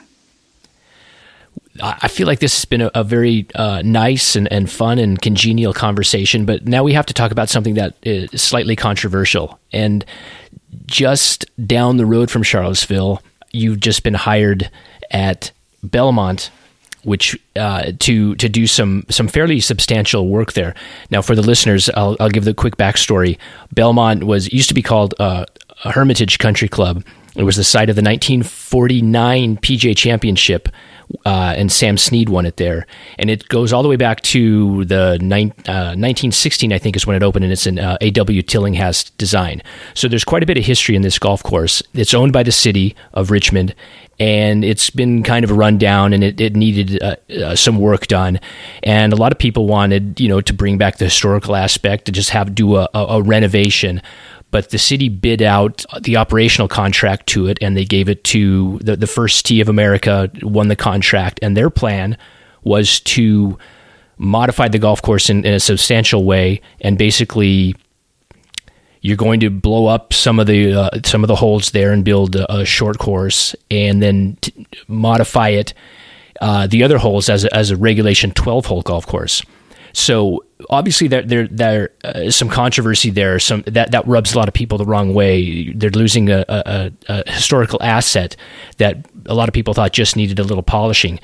I 1.80 2.08
feel 2.08 2.26
like 2.26 2.40
this 2.40 2.56
has 2.56 2.64
been 2.64 2.80
a, 2.80 2.90
a 2.94 3.04
very 3.04 3.46
uh, 3.54 3.82
nice 3.84 4.34
and, 4.34 4.50
and 4.52 4.68
fun 4.68 4.98
and 4.98 5.20
congenial 5.20 5.72
conversation, 5.72 6.44
but 6.44 6.66
now 6.66 6.82
we 6.82 6.92
have 6.94 7.06
to 7.06 7.14
talk 7.14 7.30
about 7.30 7.48
something 7.48 7.74
that 7.74 7.94
is 8.02 8.42
slightly 8.42 8.74
controversial. 8.74 9.60
And 9.72 10.04
just 10.88 11.44
down 11.66 11.98
the 11.98 12.06
road 12.06 12.30
from 12.30 12.42
Charlottesville, 12.42 13.22
you've 13.52 13.78
just 13.78 14.02
been 14.02 14.14
hired 14.14 14.70
at 15.10 15.52
Belmont, 15.82 16.50
which 17.04 17.38
uh, 17.54 17.92
to 18.00 18.34
to 18.34 18.48
do 18.48 18.66
some 18.66 19.04
some 19.08 19.28
fairly 19.28 19.60
substantial 19.60 20.28
work 20.28 20.54
there. 20.54 20.74
Now, 21.10 21.22
for 21.22 21.36
the 21.36 21.42
listeners, 21.42 21.88
I'll, 21.90 22.16
I'll 22.18 22.30
give 22.30 22.44
the 22.44 22.54
quick 22.54 22.76
backstory. 22.76 23.38
Belmont 23.72 24.24
was 24.24 24.52
used 24.52 24.68
to 24.68 24.74
be 24.74 24.82
called 24.82 25.14
uh, 25.20 25.44
a 25.84 25.92
Hermitage 25.92 26.38
Country 26.38 26.68
Club. 26.68 27.04
It 27.36 27.44
was 27.44 27.56
the 27.56 27.64
site 27.64 27.88
of 27.88 27.94
the 27.94 28.02
1949 28.02 29.58
PGA 29.58 29.96
Championship, 29.96 30.68
uh, 31.24 31.54
and 31.56 31.70
Sam 31.70 31.96
Snead 31.96 32.28
won 32.28 32.46
it 32.46 32.56
there. 32.56 32.84
And 33.16 33.30
it 33.30 33.48
goes 33.48 33.72
all 33.72 33.82
the 33.82 33.88
way 33.88 33.96
back 33.96 34.22
to 34.22 34.84
the 34.86 35.18
ni- 35.20 35.52
uh, 35.68 35.94
1916, 35.94 36.72
I 36.72 36.78
think, 36.78 36.96
is 36.96 37.06
when 37.06 37.14
it 37.14 37.22
opened, 37.22 37.44
and 37.44 37.52
it's 37.52 37.66
an 37.66 37.78
uh, 37.78 37.96
A.W. 38.00 38.42
Tillinghast 38.42 39.16
design. 39.18 39.62
So 39.94 40.08
there's 40.08 40.24
quite 40.24 40.42
a 40.42 40.46
bit 40.46 40.58
of 40.58 40.64
history 40.64 40.96
in 40.96 41.02
this 41.02 41.18
golf 41.18 41.42
course. 41.44 41.80
It's 41.94 42.12
owned 42.12 42.32
by 42.32 42.42
the 42.42 42.52
city 42.52 42.96
of 43.14 43.30
Richmond, 43.30 43.74
and 44.18 44.64
it's 44.64 44.90
been 44.90 45.22
kind 45.22 45.44
of 45.44 45.52
a 45.52 45.54
rundown, 45.54 46.12
and 46.12 46.24
it, 46.24 46.40
it 46.40 46.56
needed 46.56 47.00
uh, 47.00 47.16
uh, 47.32 47.54
some 47.54 47.78
work 47.78 48.08
done. 48.08 48.40
And 48.82 49.12
a 49.12 49.16
lot 49.16 49.30
of 49.30 49.38
people 49.38 49.68
wanted, 49.68 50.18
you 50.18 50.28
know, 50.28 50.40
to 50.40 50.52
bring 50.52 50.76
back 50.76 50.98
the 50.98 51.04
historical 51.04 51.54
aspect, 51.54 52.06
to 52.06 52.12
just 52.12 52.30
have 52.30 52.54
do 52.54 52.76
a, 52.76 52.88
a, 52.94 52.98
a 52.98 53.22
renovation 53.22 54.02
but 54.50 54.70
the 54.70 54.78
city 54.78 55.08
bid 55.08 55.42
out 55.42 55.84
the 56.00 56.16
operational 56.16 56.68
contract 56.68 57.26
to 57.28 57.46
it 57.46 57.58
and 57.60 57.76
they 57.76 57.84
gave 57.84 58.08
it 58.08 58.24
to 58.24 58.78
the, 58.78 58.96
the 58.96 59.06
first 59.06 59.44
tee 59.44 59.60
of 59.60 59.68
America, 59.68 60.30
won 60.42 60.68
the 60.68 60.76
contract. 60.76 61.38
And 61.42 61.56
their 61.56 61.70
plan 61.70 62.16
was 62.62 63.00
to 63.00 63.58
modify 64.16 64.68
the 64.68 64.78
golf 64.78 65.02
course 65.02 65.30
in, 65.30 65.44
in 65.44 65.54
a 65.54 65.60
substantial 65.60 66.24
way 66.24 66.60
and 66.80 66.98
basically 66.98 67.74
you're 69.00 69.16
going 69.16 69.40
to 69.40 69.50
blow 69.50 69.86
up 69.86 70.12
some 70.12 70.40
of 70.40 70.46
the 70.46 70.72
uh, 70.74 70.90
some 71.04 71.22
of 71.22 71.28
the 71.28 71.36
holes 71.36 71.70
there 71.70 71.92
and 71.92 72.04
build 72.04 72.34
a, 72.36 72.60
a 72.60 72.64
short 72.64 72.98
course, 72.98 73.54
and 73.70 74.02
then 74.02 74.36
t- 74.40 74.66
modify 74.88 75.50
it 75.50 75.72
uh, 76.40 76.66
the 76.66 76.82
other 76.82 76.98
holes 76.98 77.28
as 77.28 77.44
a, 77.44 77.56
as 77.56 77.70
a 77.70 77.76
regulation 77.76 78.30
12 78.32 78.66
hole 78.66 78.82
golf 78.82 79.06
course. 79.06 79.42
So 79.92 80.44
obviously 80.70 81.08
there 81.08 81.22
there 81.22 81.46
there 81.48 81.90
uh, 82.04 82.30
some 82.30 82.48
controversy 82.48 83.10
there. 83.10 83.38
Some 83.38 83.62
that 83.62 83.90
that 83.92 84.06
rubs 84.06 84.34
a 84.34 84.38
lot 84.38 84.48
of 84.48 84.54
people 84.54 84.78
the 84.78 84.84
wrong 84.84 85.14
way. 85.14 85.72
They're 85.72 85.90
losing 85.90 86.30
a, 86.30 86.44
a, 86.48 86.92
a 87.08 87.30
historical 87.30 87.82
asset 87.82 88.36
that 88.78 89.06
a 89.26 89.34
lot 89.34 89.48
of 89.48 89.54
people 89.54 89.74
thought 89.74 89.92
just 89.92 90.16
needed 90.16 90.38
a 90.38 90.44
little 90.44 90.62
polishing. 90.62 91.20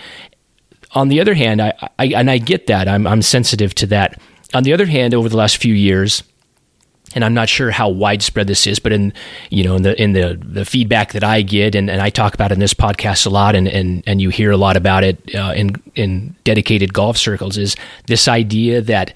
On 0.92 1.08
the 1.08 1.20
other 1.20 1.34
hand, 1.34 1.60
I, 1.60 1.72
I 1.98 2.06
and 2.06 2.30
I 2.30 2.38
get 2.38 2.66
that. 2.68 2.88
I'm 2.88 3.06
I'm 3.06 3.22
sensitive 3.22 3.74
to 3.76 3.86
that. 3.86 4.20
On 4.52 4.62
the 4.62 4.72
other 4.72 4.86
hand, 4.86 5.14
over 5.14 5.28
the 5.28 5.36
last 5.36 5.56
few 5.56 5.74
years, 5.74 6.22
and 7.14 7.24
I'm 7.24 7.34
not 7.34 7.48
sure 7.48 7.70
how 7.70 7.88
widespread 7.88 8.46
this 8.46 8.66
is, 8.66 8.78
but 8.78 8.92
in 8.92 9.12
you 9.50 9.64
know 9.64 9.76
in 9.76 9.82
the 9.82 10.02
in 10.02 10.12
the 10.12 10.38
the 10.42 10.64
feedback 10.64 11.12
that 11.12 11.24
I 11.24 11.42
get 11.42 11.74
and, 11.74 11.90
and 11.90 12.00
I 12.00 12.10
talk 12.10 12.34
about 12.34 12.52
in 12.52 12.58
this 12.58 12.74
podcast 12.74 13.26
a 13.26 13.30
lot, 13.30 13.54
and 13.54 13.68
and, 13.68 14.02
and 14.06 14.20
you 14.20 14.30
hear 14.30 14.50
a 14.50 14.56
lot 14.56 14.76
about 14.76 15.04
it 15.04 15.34
uh, 15.34 15.52
in 15.54 15.80
in 15.94 16.34
dedicated 16.44 16.92
golf 16.92 17.16
circles, 17.16 17.58
is 17.58 17.76
this 18.06 18.28
idea 18.28 18.80
that 18.82 19.14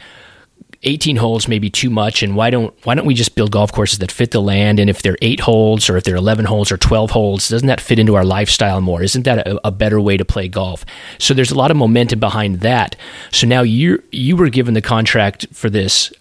18 0.85 1.17
holes 1.17 1.49
may 1.49 1.59
be 1.59 1.71
too 1.71 1.91
much, 1.91 2.23
and 2.23 2.37
why 2.37 2.51
don't 2.51 2.73
why 2.85 2.95
don't 2.95 3.07
we 3.07 3.15
just 3.15 3.35
build 3.35 3.51
golf 3.51 3.73
courses 3.73 3.99
that 3.99 4.13
fit 4.13 4.31
the 4.31 4.41
land? 4.41 4.79
And 4.79 4.89
if 4.89 5.03
they're 5.03 5.19
eight 5.21 5.41
holes, 5.41 5.91
or 5.91 5.97
if 5.97 6.05
they're 6.05 6.17
11 6.17 6.45
holes, 6.45 6.71
or 6.71 6.77
12 6.77 7.11
holes, 7.11 7.49
doesn't 7.49 7.67
that 7.67 7.81
fit 7.81 7.99
into 7.99 8.15
our 8.15 8.25
lifestyle 8.25 8.81
more? 8.81 9.03
Isn't 9.03 9.25
that 9.25 9.47
a, 9.47 9.67
a 9.67 9.73
better 9.73 10.01
way 10.01 10.17
to 10.17 10.25
play 10.25 10.47
golf? 10.47 10.85
So 11.19 11.35
there's 11.35 11.51
a 11.51 11.57
lot 11.57 11.73
of 11.73 11.77
momentum 11.77 12.21
behind 12.21 12.61
that. 12.61 12.95
So 13.33 13.47
now 13.47 13.63
you 13.63 14.03
you 14.13 14.37
were 14.37 14.51
given 14.51 14.75
the 14.75 14.83
contract 14.83 15.47
for 15.53 15.69
this 15.69 16.13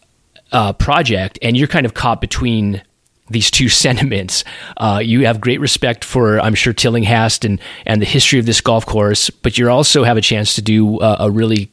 uh, 0.52 0.74
project, 0.74 1.40
and 1.41 1.57
you're 1.57 1.68
kind 1.68 1.86
of 1.86 1.94
caught 1.94 2.22
between 2.22 2.82
these 3.30 3.52
two 3.52 3.69
sentiments. 3.86 4.44
Uh, 4.78 5.02
you 5.03 5.26
have 5.26 5.41
great 5.41 5.60
respect 5.60 6.03
for, 6.03 6.40
I'm 6.40 6.56
sure, 6.56 6.74
Tillinghast 6.74 7.45
and 7.45 7.60
and 7.86 8.02
the 8.02 8.06
history 8.06 8.40
of 8.40 8.45
this 8.45 8.61
golf 8.61 8.86
course, 8.86 9.30
but 9.30 9.57
you 9.57 9.69
also 9.69 10.03
have 10.03 10.18
a 10.18 10.22
chance 10.22 10.56
to 10.56 10.61
do 10.61 10.99
uh, 10.99 11.18
a 11.19 11.32
really 11.32 11.72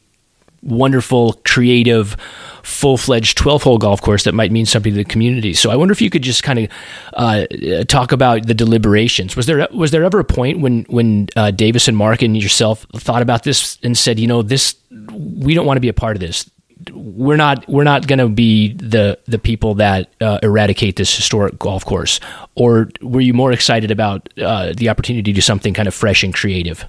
wonderful, 0.65 1.35
creative, 1.45 2.17
full 2.63 2.97
fledged 2.97 3.37
12 3.37 3.63
hole 3.63 3.79
golf 3.79 4.01
course 4.01 4.25
that 4.25 4.33
might 4.33 4.51
mean 4.51 4.65
something 4.65 4.93
to 4.93 4.97
the 4.97 5.05
community. 5.05 5.53
So 5.53 5.71
I 5.71 5.77
wonder 5.77 5.93
if 5.93 6.01
you 6.01 6.09
could 6.09 6.23
just 6.23 6.43
kind 6.43 6.59
of 6.59 6.69
uh, 7.13 7.45
talk 7.85 8.13
about 8.13 8.47
the 8.47 8.55
deliberations. 8.55 9.37
Was 9.37 9.47
there 9.47 9.69
was 9.73 9.91
there 9.91 10.03
ever 10.03 10.19
a 10.19 10.25
point 10.25 10.61
when 10.61 10.85
when 10.85 11.29
uh, 11.37 11.51
Davis 11.51 11.87
and 11.87 11.97
Mark 11.97 12.23
and 12.23 12.37
yourself 12.37 12.87
thought 12.97 13.23
about 13.23 13.43
this 13.43 13.79
and 13.83 13.97
said, 13.97 14.19
you 14.19 14.27
know, 14.27 14.43
this 14.43 14.75
we 14.91 15.55
don't 15.55 15.67
want 15.67 15.77
to 15.77 15.83
be 15.83 15.89
a 15.89 15.95
part 15.95 16.17
of 16.17 16.21
this 16.21 16.51
we're 16.93 17.37
not 17.37 17.69
we're 17.69 17.85
not 17.85 18.07
going 18.07 18.19
to 18.19 18.29
be 18.29 18.73
the 18.75 19.19
the 19.27 19.39
people 19.39 19.75
that 19.75 20.11
uh, 20.21 20.39
eradicate 20.43 20.97
this 20.97 21.15
historic 21.15 21.59
golf 21.59 21.85
course. 21.85 22.21
Or 22.55 22.89
were 23.01 23.21
you 23.21 23.35
more 23.35 23.53
excited 23.53 23.91
about 23.91 24.29
uh, 24.39 24.73
the 24.77 24.89
opportunity 24.89 25.23
to 25.23 25.33
do 25.33 25.41
something 25.41 25.75
kind 25.75 25.89
of 25.89 25.95
fresh 25.95 26.23
and 26.23 26.35
creative? 26.35 26.85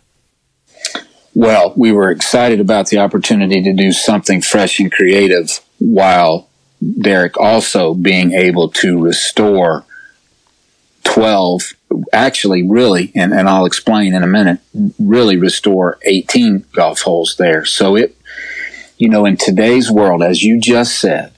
Well 1.34 1.74
we 1.76 1.92
were 1.92 2.12
excited 2.12 2.60
about 2.60 2.88
the 2.88 3.00
opportunity 3.00 3.62
to 3.62 3.74
do 3.74 3.92
something 3.92 4.42
fresh 4.42 4.80
and 4.80 4.92
creative 4.92 5.60
while 5.80 6.50
Derek 7.02 7.38
also 7.38 7.94
being 7.94 8.34
able 8.34 8.70
to 8.70 9.02
restore 9.02 9.86
12 11.04 11.74
actually 12.12 12.68
really 12.68 13.12
and, 13.16 13.34
and 13.34 13.48
I'll 13.48 13.66
explain 13.66 14.14
in 14.14 14.24
a 14.24 14.28
minute 14.28 14.60
really 15.00 15.38
restore 15.38 15.98
18 16.04 16.66
golf 16.74 17.02
holes 17.02 17.36
there. 17.38 17.66
So 17.66 17.96
it 17.96 18.18
you 18.98 19.10
know, 19.10 19.26
in 19.26 19.38
today's 19.38 19.92
world, 19.92 20.24
as 20.24 20.44
you 20.44 20.60
just 20.60 21.00
said, 21.00 21.32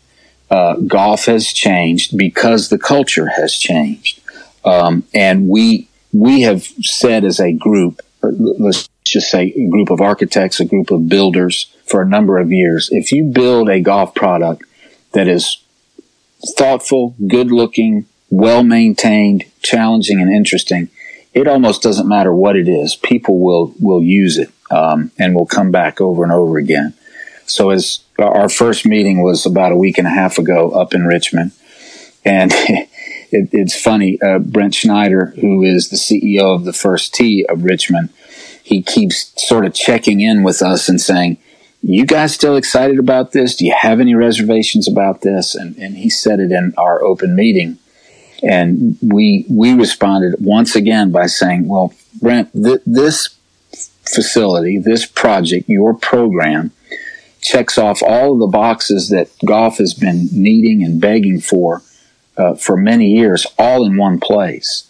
uh, 0.49 0.75
golf 0.75 1.25
has 1.25 1.51
changed 1.51 2.17
because 2.17 2.69
the 2.69 2.77
culture 2.77 3.27
has 3.27 3.53
changed. 3.53 4.21
Um, 4.63 5.03
and 5.13 5.49
we, 5.49 5.89
we 6.13 6.41
have 6.41 6.63
said 6.63 7.23
as 7.23 7.39
a 7.39 7.51
group, 7.51 8.01
let's 8.21 8.87
just 9.05 9.29
say 9.29 9.53
a 9.55 9.69
group 9.69 9.89
of 9.89 10.01
architects, 10.01 10.59
a 10.59 10.65
group 10.65 10.91
of 10.91 11.09
builders 11.09 11.73
for 11.85 12.01
a 12.01 12.07
number 12.07 12.37
of 12.37 12.51
years, 12.51 12.89
if 12.91 13.11
you 13.11 13.23
build 13.23 13.69
a 13.69 13.79
golf 13.79 14.13
product 14.13 14.63
that 15.13 15.27
is 15.27 15.63
thoughtful, 16.57 17.15
good 17.27 17.51
looking, 17.51 18.05
well 18.29 18.63
maintained, 18.63 19.45
challenging, 19.63 20.21
and 20.21 20.33
interesting, 20.33 20.89
it 21.33 21.47
almost 21.47 21.81
doesn't 21.81 22.07
matter 22.07 22.33
what 22.33 22.55
it 22.55 22.67
is. 22.67 22.95
People 22.95 23.39
will, 23.39 23.73
will 23.79 24.03
use 24.03 24.37
it, 24.37 24.51
um, 24.69 25.11
and 25.17 25.33
will 25.33 25.45
come 25.45 25.71
back 25.71 26.01
over 26.01 26.23
and 26.23 26.31
over 26.31 26.57
again. 26.57 26.93
So 27.47 27.69
as 27.69 28.01
our 28.19 28.49
first 28.49 28.85
meeting 28.85 29.23
was 29.23 29.45
about 29.45 29.71
a 29.71 29.77
week 29.77 29.97
and 29.97 30.05
a 30.05 30.11
half 30.11 30.37
ago 30.37 30.71
up 30.71 30.93
in 30.93 31.05
Richmond, 31.05 31.53
and 32.25 32.51
it, 32.53 32.89
it's 33.31 33.79
funny. 33.79 34.21
Uh, 34.21 34.39
Brent 34.39 34.75
Schneider, 34.75 35.27
who 35.39 35.63
is 35.63 35.89
the 35.89 35.95
CEO 35.95 36.53
of 36.53 36.65
the 36.65 36.73
First 36.73 37.15
Tee 37.15 37.45
of 37.47 37.63
Richmond, 37.63 38.09
he 38.61 38.81
keeps 38.81 39.31
sort 39.47 39.65
of 39.65 39.73
checking 39.73 40.19
in 40.19 40.43
with 40.43 40.61
us 40.61 40.89
and 40.89 40.99
saying, 40.99 41.37
"You 41.81 42.05
guys 42.05 42.33
still 42.33 42.57
excited 42.57 42.99
about 42.99 43.31
this? 43.31 43.55
Do 43.55 43.65
you 43.65 43.73
have 43.79 44.01
any 44.01 44.13
reservations 44.13 44.87
about 44.87 45.21
this?" 45.21 45.55
And 45.55 45.77
and 45.77 45.95
he 45.95 46.09
said 46.09 46.41
it 46.41 46.51
in 46.51 46.73
our 46.77 47.01
open 47.01 47.33
meeting, 47.33 47.79
and 48.43 48.97
we 49.01 49.45
we 49.49 49.73
responded 49.73 50.35
once 50.41 50.75
again 50.75 51.11
by 51.11 51.27
saying, 51.27 51.67
"Well, 51.67 51.93
Brent, 52.21 52.51
th- 52.53 52.81
this." 52.85 53.29
facility, 54.09 54.77
this 54.77 55.05
project, 55.05 55.67
your 55.67 55.93
program 55.93 56.71
checks 57.41 57.77
off 57.77 58.01
all 58.03 58.33
of 58.33 58.39
the 58.39 58.47
boxes 58.47 59.09
that 59.09 59.29
golf 59.45 59.77
has 59.77 59.93
been 59.93 60.27
needing 60.31 60.83
and 60.83 60.99
begging 60.99 61.39
for 61.39 61.81
uh, 62.37 62.55
for 62.55 62.77
many 62.77 63.11
years, 63.11 63.47
all 63.57 63.85
in 63.85 63.97
one 63.97 64.19
place. 64.19 64.83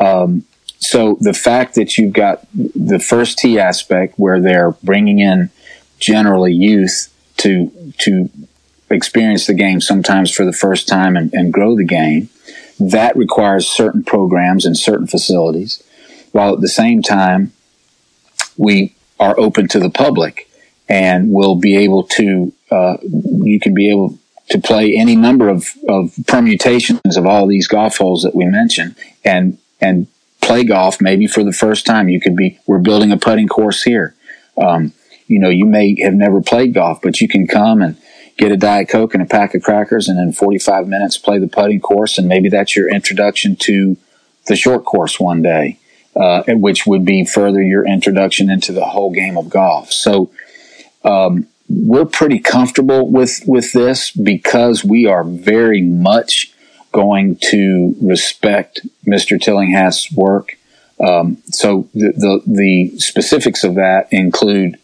Um, 0.00 0.44
so 0.78 1.16
the 1.20 1.32
fact 1.32 1.74
that 1.74 1.98
you've 1.98 2.12
got 2.12 2.46
the 2.54 2.98
first 2.98 3.38
tee 3.38 3.58
aspect 3.58 4.14
where 4.18 4.40
they're 4.40 4.72
bringing 4.82 5.18
in 5.18 5.50
generally 5.98 6.52
youth 6.52 7.12
to 7.38 7.92
to 7.98 8.30
experience 8.90 9.46
the 9.46 9.54
game 9.54 9.80
sometimes 9.80 10.30
for 10.30 10.44
the 10.44 10.52
first 10.52 10.88
time 10.88 11.16
and, 11.16 11.32
and 11.34 11.52
grow 11.52 11.76
the 11.76 11.84
game, 11.84 12.30
that 12.80 13.16
requires 13.16 13.68
certain 13.68 14.02
programs 14.02 14.64
and 14.64 14.76
certain 14.76 15.06
facilities, 15.06 15.82
while 16.32 16.54
at 16.54 16.60
the 16.60 16.68
same 16.68 17.02
time 17.02 17.52
we 18.56 18.94
are 19.20 19.38
open 19.38 19.68
to 19.68 19.78
the 19.78 19.90
public 19.90 20.47
and 20.88 21.30
will 21.30 21.56
be 21.56 21.76
able 21.76 22.04
to 22.04 22.52
uh, 22.70 22.96
you 23.02 23.60
can 23.60 23.74
be 23.74 23.90
able 23.90 24.18
to 24.50 24.58
play 24.58 24.96
any 24.96 25.14
number 25.14 25.48
of, 25.48 25.68
of 25.88 26.14
permutations 26.26 27.16
of 27.16 27.26
all 27.26 27.46
these 27.46 27.68
golf 27.68 27.98
holes 27.98 28.22
that 28.22 28.34
we 28.34 28.44
mentioned 28.44 28.94
and 29.24 29.58
and 29.80 30.06
play 30.40 30.64
golf 30.64 31.00
maybe 31.00 31.26
for 31.26 31.44
the 31.44 31.52
first 31.52 31.84
time. 31.84 32.08
You 32.08 32.20
could 32.20 32.36
be 32.36 32.58
we're 32.66 32.78
building 32.78 33.12
a 33.12 33.16
putting 33.16 33.48
course 33.48 33.82
here. 33.82 34.14
Um, 34.56 34.92
you 35.26 35.38
know 35.38 35.50
you 35.50 35.66
may 35.66 36.00
have 36.00 36.14
never 36.14 36.40
played 36.40 36.74
golf 36.74 37.00
but 37.02 37.20
you 37.20 37.28
can 37.28 37.46
come 37.46 37.82
and 37.82 37.96
get 38.36 38.50
a 38.50 38.56
diet 38.56 38.88
coke 38.88 39.14
and 39.14 39.22
a 39.22 39.26
pack 39.26 39.54
of 39.54 39.62
crackers 39.62 40.08
and 40.08 40.18
in 40.18 40.32
45 40.32 40.88
minutes 40.88 41.18
play 41.18 41.38
the 41.38 41.48
putting 41.48 41.80
course 41.80 42.18
and 42.18 42.26
maybe 42.26 42.48
that's 42.48 42.74
your 42.74 42.90
introduction 42.90 43.56
to 43.56 43.96
the 44.46 44.56
short 44.56 44.84
course 44.84 45.20
one 45.20 45.42
day 45.42 45.78
uh, 46.18 46.42
which 46.48 46.86
would 46.86 47.04
be 47.04 47.24
further 47.24 47.62
your 47.62 47.86
introduction 47.86 48.50
into 48.50 48.72
the 48.72 48.84
whole 48.84 49.12
game 49.12 49.36
of 49.38 49.48
golf. 49.48 49.92
So 49.92 50.30
um, 51.04 51.46
we're 51.68 52.06
pretty 52.06 52.38
comfortable 52.38 53.10
with 53.10 53.42
with 53.46 53.72
this 53.72 54.10
because 54.10 54.84
we 54.84 55.06
are 55.06 55.24
very 55.24 55.82
much 55.82 56.52
going 56.92 57.36
to 57.36 57.94
respect 58.00 58.80
Mr. 59.06 59.40
Tillinghast's 59.40 60.10
work. 60.12 60.56
Um, 61.00 61.38
so 61.46 61.88
the, 61.94 62.12
the, 62.16 62.42
the 62.46 62.98
specifics 62.98 63.62
of 63.62 63.74
that 63.76 64.08
include 64.10 64.78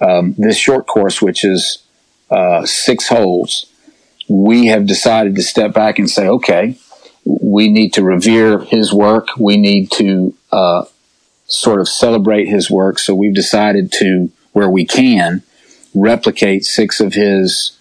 um, 0.00 0.34
this 0.38 0.56
short 0.56 0.86
course, 0.86 1.20
which 1.20 1.44
is 1.44 1.82
uh, 2.30 2.64
six 2.64 3.08
holes. 3.08 3.66
We 4.28 4.66
have 4.66 4.86
decided 4.86 5.34
to 5.34 5.42
step 5.42 5.74
back 5.74 5.98
and 5.98 6.08
say, 6.08 6.28
okay, 6.28 6.78
we 7.24 7.68
need 7.68 7.92
to 7.94 8.02
revere 8.02 8.60
his 8.60 8.92
work. 8.92 9.28
We 9.36 9.56
need 9.56 9.90
to 9.92 10.34
uh, 10.52 10.84
sort 11.46 11.80
of 11.80 11.88
celebrate 11.88 12.46
his 12.46 12.70
work. 12.70 12.98
So 12.98 13.14
we've 13.14 13.34
decided 13.34 13.92
to, 13.94 14.30
where 14.52 14.70
we 14.70 14.86
can, 14.86 15.42
replicate 15.94 16.64
six 16.64 17.00
of 17.00 17.14
his 17.14 17.76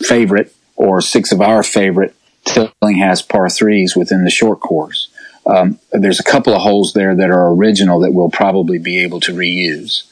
favorite 0.00 0.54
or 0.76 1.00
six 1.00 1.32
of 1.32 1.40
our 1.40 1.62
favorite 1.62 2.14
Tillinghast 2.44 3.28
par 3.28 3.48
threes 3.48 3.96
within 3.96 4.24
the 4.24 4.30
short 4.30 4.60
course. 4.60 5.08
Um, 5.46 5.78
there's 5.92 6.20
a 6.20 6.24
couple 6.24 6.54
of 6.54 6.62
holes 6.62 6.92
there 6.92 7.14
that 7.14 7.30
are 7.30 7.52
original 7.52 8.00
that 8.00 8.12
we'll 8.12 8.30
probably 8.30 8.78
be 8.78 9.02
able 9.02 9.20
to 9.20 9.32
reuse. 9.32 10.04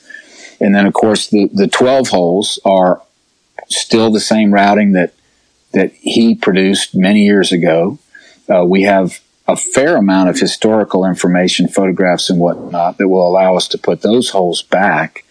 And 0.60 0.74
then, 0.74 0.86
of 0.86 0.92
course, 0.92 1.28
the, 1.28 1.48
the 1.52 1.68
12 1.68 2.08
holes 2.08 2.60
are 2.64 3.02
still 3.68 4.10
the 4.10 4.20
same 4.20 4.52
routing 4.52 4.92
that, 4.92 5.14
that 5.72 5.92
he 5.94 6.34
produced 6.34 6.94
many 6.94 7.24
years 7.24 7.52
ago. 7.52 7.98
Uh, 8.48 8.64
we 8.64 8.82
have 8.82 9.20
a 9.48 9.56
fair 9.56 9.96
amount 9.96 10.28
of 10.28 10.38
historical 10.38 11.04
information, 11.04 11.66
photographs 11.66 12.30
and 12.30 12.38
whatnot 12.38 12.98
that 12.98 13.08
will 13.08 13.26
allow 13.26 13.56
us 13.56 13.66
to 13.68 13.78
put 13.78 14.02
those 14.02 14.30
holes 14.30 14.62
back 14.62 15.24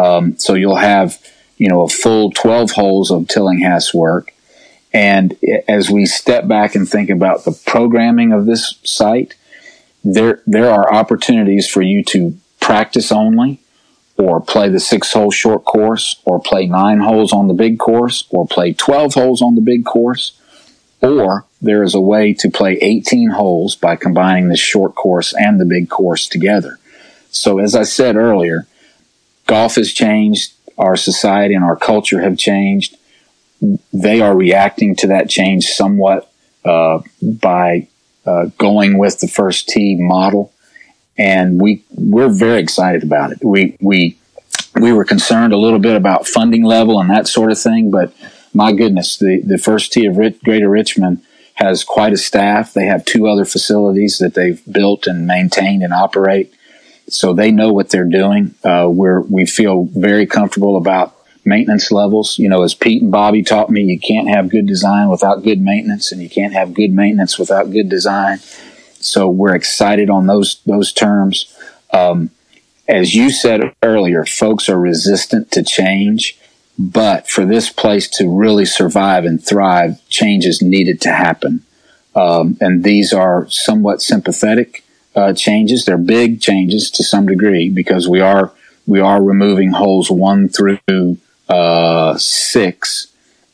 um, 0.00 0.38
so 0.38 0.54
you'll 0.54 0.76
have, 0.76 1.18
you 1.56 1.68
know, 1.68 1.82
a 1.82 1.88
full 1.88 2.30
12 2.30 2.72
holes 2.72 3.10
of 3.10 3.28
Tillinghast 3.28 3.92
work. 3.94 4.32
And 4.92 5.36
as 5.68 5.90
we 5.90 6.06
step 6.06 6.48
back 6.48 6.74
and 6.74 6.88
think 6.88 7.10
about 7.10 7.44
the 7.44 7.52
programming 7.66 8.32
of 8.32 8.46
this 8.46 8.78
site, 8.82 9.36
there 10.02 10.40
there 10.46 10.70
are 10.70 10.92
opportunities 10.92 11.68
for 11.68 11.82
you 11.82 12.02
to 12.04 12.36
practice 12.58 13.12
only 13.12 13.60
or 14.16 14.40
play 14.40 14.68
the 14.68 14.80
six 14.80 15.12
hole 15.12 15.30
short 15.30 15.64
course 15.64 16.20
or 16.24 16.40
play 16.40 16.66
nine 16.66 17.00
holes 17.00 17.32
on 17.32 17.48
the 17.48 17.54
big 17.54 17.78
course 17.78 18.24
or 18.30 18.46
play 18.46 18.72
12 18.72 19.14
holes 19.14 19.42
on 19.42 19.54
the 19.54 19.60
big 19.60 19.84
course 19.84 20.38
or 21.00 21.44
there 21.62 21.82
is 21.82 21.94
a 21.94 22.00
way 22.00 22.32
to 22.34 22.50
play 22.50 22.78
18 22.80 23.30
holes 23.30 23.74
by 23.76 23.96
combining 23.96 24.48
the 24.48 24.56
short 24.56 24.94
course 24.94 25.34
and 25.34 25.60
the 25.60 25.64
big 25.64 25.88
course 25.88 26.28
together. 26.28 26.78
So 27.30 27.58
as 27.58 27.74
I 27.74 27.84
said 27.84 28.16
earlier, 28.16 28.66
golf 29.50 29.74
has 29.74 29.92
changed, 29.92 30.52
our 30.78 30.96
society 30.96 31.54
and 31.54 31.64
our 31.64 31.74
culture 31.74 32.20
have 32.20 32.38
changed. 32.38 32.96
They 33.92 34.20
are 34.20 34.34
reacting 34.34 34.94
to 34.96 35.08
that 35.08 35.28
change 35.28 35.66
somewhat 35.66 36.32
uh, 36.64 37.00
by 37.20 37.88
uh, 38.24 38.46
going 38.58 38.96
with 38.96 39.18
the 39.18 39.26
first 39.26 39.68
tee 39.68 39.96
model, 39.98 40.52
and 41.18 41.60
we 41.60 41.84
we're 41.90 42.28
very 42.28 42.60
excited 42.60 43.02
about 43.02 43.32
it. 43.32 43.44
We 43.44 43.76
we 43.80 44.16
we 44.80 44.92
were 44.92 45.04
concerned 45.04 45.52
a 45.52 45.58
little 45.58 45.80
bit 45.80 45.96
about 45.96 46.28
funding 46.28 46.62
level 46.62 47.00
and 47.00 47.10
that 47.10 47.26
sort 47.26 47.50
of 47.50 47.60
thing, 47.60 47.90
but 47.90 48.14
my 48.54 48.72
goodness, 48.72 49.18
the 49.18 49.42
the 49.44 49.58
first 49.58 49.92
tee 49.92 50.06
of 50.06 50.14
Greater 50.44 50.70
Richmond 50.70 51.22
has 51.54 51.82
quite 51.82 52.12
a 52.12 52.16
staff. 52.16 52.72
They 52.72 52.86
have 52.86 53.04
two 53.04 53.26
other 53.26 53.44
facilities 53.44 54.18
that 54.18 54.34
they've 54.34 54.62
built 54.72 55.06
and 55.08 55.26
maintained 55.26 55.82
and 55.82 55.92
operate, 55.92 56.54
so 57.12 57.32
they 57.32 57.50
know 57.50 57.72
what 57.72 57.90
they're 57.90 58.04
doing. 58.04 58.54
Uh, 58.64 58.88
we're 58.90 59.20
we 59.20 59.46
feel 59.46 59.84
very 59.84 60.26
comfortable 60.26 60.76
about 60.76 61.16
maintenance 61.44 61.90
levels. 61.90 62.38
You 62.38 62.48
know, 62.48 62.62
as 62.62 62.74
Pete 62.74 63.02
and 63.02 63.10
Bobby 63.10 63.42
taught 63.42 63.70
me, 63.70 63.82
you 63.82 63.98
can't 63.98 64.28
have 64.28 64.50
good 64.50 64.66
design 64.66 65.08
without 65.08 65.42
good 65.42 65.60
maintenance, 65.60 66.12
and 66.12 66.22
you 66.22 66.30
can't 66.30 66.52
have 66.52 66.74
good 66.74 66.92
maintenance 66.92 67.38
without 67.38 67.70
good 67.70 67.88
design. 67.88 68.38
So 69.00 69.28
we're 69.28 69.54
excited 69.54 70.10
on 70.10 70.26
those 70.26 70.60
those 70.66 70.92
terms. 70.92 71.54
Um, 71.92 72.30
as 72.88 73.14
you 73.14 73.30
said 73.30 73.74
earlier, 73.82 74.24
folks 74.24 74.68
are 74.68 74.78
resistant 74.78 75.52
to 75.52 75.62
change, 75.62 76.38
but 76.78 77.28
for 77.28 77.44
this 77.44 77.70
place 77.70 78.08
to 78.10 78.28
really 78.28 78.64
survive 78.64 79.24
and 79.24 79.42
thrive, 79.42 80.00
changes 80.08 80.60
needed 80.60 81.00
to 81.02 81.12
happen. 81.12 81.64
Um, 82.16 82.56
and 82.60 82.82
these 82.82 83.12
are 83.12 83.48
somewhat 83.48 84.02
sympathetic 84.02 84.82
uh, 85.14 85.32
changes. 85.32 85.84
They're 85.84 85.98
big 85.98 86.40
changes 86.40 86.90
to 86.92 87.04
some 87.04 87.26
degree 87.26 87.68
because 87.68 88.08
we 88.08 88.20
are 88.20 88.52
we 88.86 89.00
are 89.00 89.22
removing 89.22 89.72
holes 89.72 90.10
one 90.10 90.48
through 90.48 91.18
uh, 91.48 92.16
six 92.18 93.08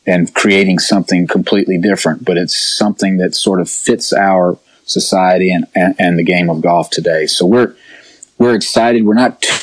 and 0.06 0.32
creating 0.34 0.78
something 0.78 1.26
completely 1.26 1.78
different. 1.78 2.24
But 2.24 2.36
it's 2.36 2.56
something 2.56 3.18
that 3.18 3.34
sort 3.34 3.60
of 3.60 3.68
fits 3.68 4.12
our 4.12 4.58
society 4.84 5.50
and, 5.50 5.66
and, 5.74 5.94
and 5.98 6.18
the 6.18 6.24
game 6.24 6.48
of 6.48 6.60
golf 6.60 6.90
today. 6.90 7.26
So 7.26 7.44
we're 7.46 7.74
we're 8.38 8.54
excited. 8.54 9.04
We're 9.04 9.14
not 9.14 9.42
too 9.42 9.62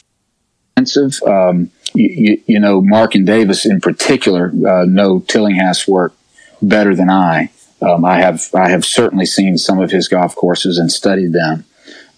expensive. 0.75 1.21
Um, 1.27 1.71
you, 1.93 2.09
you, 2.09 2.43
you, 2.47 2.59
know, 2.59 2.81
Mark 2.81 3.15
and 3.15 3.25
Davis 3.25 3.65
in 3.65 3.79
particular 3.79 4.51
uh, 4.67 4.85
know 4.85 5.19
Tillinghast 5.19 5.87
work 5.87 6.13
better 6.61 6.95
than 6.95 7.09
I. 7.09 7.51
Um, 7.81 8.05
I 8.05 8.19
have 8.19 8.49
I 8.53 8.69
have 8.69 8.85
certainly 8.85 9.25
seen 9.25 9.57
some 9.57 9.79
of 9.79 9.91
his 9.91 10.07
golf 10.07 10.35
courses 10.35 10.77
and 10.77 10.91
studied 10.91 11.33
them. 11.33 11.65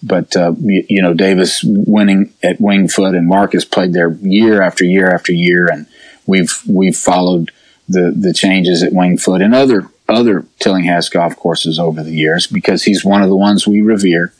But 0.02 0.36
uh, 0.36 0.52
you, 0.58 0.84
you, 0.88 1.02
know, 1.02 1.14
Davis 1.14 1.64
winning 1.64 2.32
at 2.42 2.60
Winged 2.60 2.92
Foot 2.92 3.14
and 3.14 3.26
Mark 3.26 3.54
has 3.54 3.64
played 3.64 3.92
there 3.92 4.12
year 4.20 4.62
after 4.62 4.84
year 4.84 5.12
after 5.12 5.32
year, 5.32 5.68
and 5.70 5.86
we've 6.26 6.60
we've 6.68 6.96
followed 6.96 7.50
the 7.88 8.12
the 8.16 8.32
changes 8.32 8.82
at 8.82 8.92
Winged 8.92 9.22
Foot 9.22 9.42
and 9.42 9.54
other 9.54 9.90
other 10.08 10.44
Tillinghast 10.60 11.12
golf 11.12 11.36
courses 11.36 11.78
over 11.78 12.02
the 12.02 12.12
years 12.12 12.46
because 12.46 12.84
he's 12.84 13.04
one 13.04 13.22
of 13.22 13.28
the 13.28 13.36
ones 13.36 13.66
we 13.66 13.80
revere. 13.80 14.32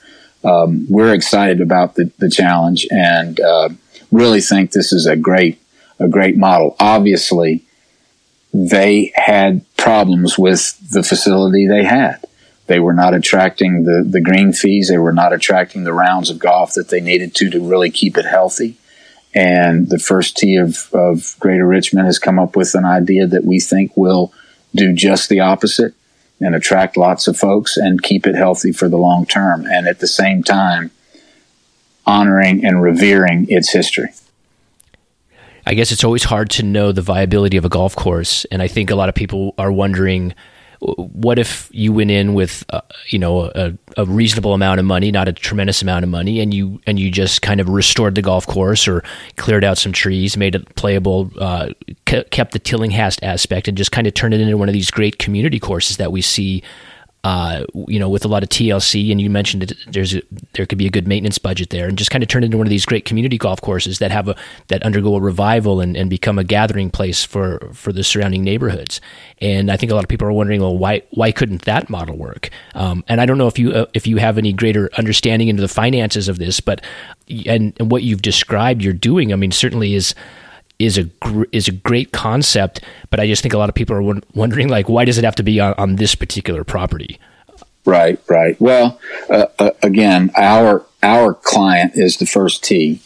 Um, 0.44 0.86
we're 0.88 1.12
excited 1.12 1.60
about 1.60 1.96
the, 1.96 2.12
the 2.18 2.30
challenge 2.30 2.86
and 2.90 3.40
uh, 3.40 3.70
really 4.12 4.40
think 4.40 4.70
this 4.70 4.92
is 4.92 5.06
a 5.06 5.16
great 5.16 5.60
a 5.98 6.08
great 6.08 6.36
model. 6.36 6.76
Obviously, 6.78 7.64
they 8.52 9.12
had 9.14 9.64
problems 9.76 10.38
with 10.38 10.78
the 10.90 11.02
facility 11.02 11.66
they 11.66 11.84
had. 11.84 12.24
They 12.66 12.80
were 12.80 12.94
not 12.94 13.14
attracting 13.14 13.84
the, 13.84 14.04
the 14.08 14.20
green 14.20 14.52
fees. 14.52 14.88
They 14.88 14.98
were 14.98 15.12
not 15.12 15.32
attracting 15.32 15.84
the 15.84 15.92
rounds 15.92 16.30
of 16.30 16.38
golf 16.38 16.74
that 16.74 16.88
they 16.88 17.00
needed 17.00 17.34
to 17.36 17.50
to 17.50 17.60
really 17.60 17.90
keep 17.90 18.16
it 18.16 18.26
healthy. 18.26 18.76
And 19.34 19.88
the 19.88 19.98
first 19.98 20.36
tee 20.36 20.56
of, 20.56 20.88
of 20.92 21.36
Greater 21.38 21.66
Richmond 21.66 22.06
has 22.06 22.18
come 22.18 22.38
up 22.38 22.56
with 22.56 22.74
an 22.74 22.84
idea 22.84 23.26
that 23.26 23.44
we 23.44 23.60
think 23.60 23.96
will 23.96 24.32
do 24.74 24.92
just 24.92 25.28
the 25.28 25.40
opposite 25.40 25.94
and 26.40 26.54
attract 26.54 26.96
lots 26.96 27.28
of 27.28 27.36
folks 27.36 27.76
and 27.76 28.02
keep 28.02 28.26
it 28.26 28.34
healthy 28.34 28.72
for 28.72 28.88
the 28.88 28.96
long 28.96 29.26
term. 29.26 29.66
And 29.66 29.86
at 29.86 30.00
the 30.00 30.08
same 30.08 30.42
time, 30.42 30.90
honoring 32.06 32.64
and 32.64 32.82
revering 32.82 33.46
its 33.48 33.72
history. 33.72 34.08
I 35.66 35.74
guess 35.74 35.90
it's 35.90 36.04
always 36.04 36.24
hard 36.24 36.50
to 36.50 36.62
know 36.62 36.92
the 36.92 37.02
viability 37.02 37.56
of 37.56 37.64
a 37.64 37.68
golf 37.68 37.96
course. 37.96 38.44
And 38.46 38.62
I 38.62 38.68
think 38.68 38.90
a 38.90 38.94
lot 38.94 39.08
of 39.08 39.14
people 39.14 39.54
are 39.58 39.72
wondering 39.72 40.34
what 40.80 41.38
if 41.38 41.68
you 41.72 41.92
went 41.92 42.10
in 42.10 42.34
with 42.34 42.64
uh, 42.70 42.80
you 43.08 43.18
know 43.18 43.50
a, 43.54 43.72
a, 43.96 44.04
reasonable 44.04 44.52
amount 44.52 44.78
of 44.78 44.86
money, 44.86 45.10
not 45.10 45.28
a 45.28 45.32
tremendous 45.32 45.82
amount 45.82 46.04
of 46.04 46.10
money, 46.10 46.40
and 46.40 46.52
you 46.52 46.80
and 46.86 46.98
you 46.98 47.10
just 47.10 47.42
kind 47.42 47.60
of 47.60 47.68
restored 47.68 48.14
the 48.14 48.22
golf 48.22 48.46
course 48.46 48.86
or 48.86 49.02
cleared 49.36 49.64
out 49.64 49.78
some 49.78 49.92
trees, 49.92 50.36
made 50.36 50.54
it 50.54 50.74
playable, 50.74 51.30
uh, 51.40 51.70
kept 52.04 52.52
the 52.52 52.58
Tillinghast 52.58 53.22
aspect, 53.22 53.68
and 53.68 53.76
just 53.76 53.92
kind 53.92 54.06
of 54.06 54.14
turned 54.14 54.34
it 54.34 54.40
into 54.40 54.56
one 54.56 54.68
of 54.68 54.74
these 54.74 54.90
great 54.90 55.18
community 55.18 55.58
courses 55.58 55.96
that 55.96 56.12
we 56.12 56.20
see 56.20 56.62
uh, 57.26 57.66
you 57.88 57.98
know, 57.98 58.08
with 58.08 58.24
a 58.24 58.28
lot 58.28 58.44
of 58.44 58.48
TLC, 58.48 59.10
and 59.10 59.20
you 59.20 59.28
mentioned 59.28 59.62
that 59.62 59.76
there's 59.88 60.14
a, 60.14 60.22
there 60.52 60.64
could 60.64 60.78
be 60.78 60.86
a 60.86 60.90
good 60.90 61.08
maintenance 61.08 61.38
budget 61.38 61.70
there, 61.70 61.88
and 61.88 61.98
just 61.98 62.12
kind 62.12 62.22
of 62.22 62.28
turn 62.28 62.44
into 62.44 62.56
one 62.56 62.68
of 62.68 62.70
these 62.70 62.86
great 62.86 63.04
community 63.04 63.36
golf 63.36 63.60
courses 63.60 63.98
that 63.98 64.12
have 64.12 64.28
a 64.28 64.36
that 64.68 64.80
undergo 64.84 65.16
a 65.16 65.20
revival 65.20 65.80
and, 65.80 65.96
and 65.96 66.08
become 66.08 66.38
a 66.38 66.44
gathering 66.44 66.88
place 66.88 67.24
for 67.24 67.68
for 67.72 67.92
the 67.92 68.04
surrounding 68.04 68.44
neighborhoods. 68.44 69.00
And 69.40 69.72
I 69.72 69.76
think 69.76 69.90
a 69.90 69.96
lot 69.96 70.04
of 70.04 70.08
people 70.08 70.28
are 70.28 70.32
wondering, 70.32 70.60
well, 70.60 70.78
why 70.78 71.02
why 71.10 71.32
couldn't 71.32 71.62
that 71.62 71.90
model 71.90 72.16
work? 72.16 72.50
Um, 72.76 73.02
and 73.08 73.20
I 73.20 73.26
don't 73.26 73.38
know 73.38 73.48
if 73.48 73.58
you 73.58 73.72
uh, 73.72 73.86
if 73.92 74.06
you 74.06 74.18
have 74.18 74.38
any 74.38 74.52
greater 74.52 74.88
understanding 74.96 75.48
into 75.48 75.62
the 75.62 75.66
finances 75.66 76.28
of 76.28 76.38
this, 76.38 76.60
but 76.60 76.80
and, 77.44 77.72
and 77.80 77.90
what 77.90 78.04
you've 78.04 78.22
described 78.22 78.82
you're 78.82 78.92
doing, 78.92 79.32
I 79.32 79.36
mean, 79.36 79.50
certainly 79.50 79.94
is 79.94 80.14
is 80.78 80.98
a 80.98 81.04
gr- 81.04 81.44
is 81.52 81.68
a 81.68 81.72
great 81.72 82.12
concept, 82.12 82.80
but 83.10 83.20
I 83.20 83.26
just 83.26 83.42
think 83.42 83.54
a 83.54 83.58
lot 83.58 83.68
of 83.68 83.74
people 83.74 83.96
are 83.96 84.20
wondering 84.34 84.68
like 84.68 84.88
why 84.88 85.04
does 85.04 85.18
it 85.18 85.24
have 85.24 85.36
to 85.36 85.42
be 85.42 85.60
on, 85.60 85.74
on 85.78 85.96
this 85.96 86.14
particular 86.14 86.64
property? 86.64 87.18
Right, 87.84 88.20
right. 88.28 88.60
Well, 88.60 89.00
uh, 89.30 89.46
uh, 89.58 89.70
again, 89.82 90.30
our 90.36 90.84
our 91.02 91.34
client 91.34 91.92
is 91.94 92.16
the 92.16 92.26
first 92.26 92.64
tee, 92.64 93.00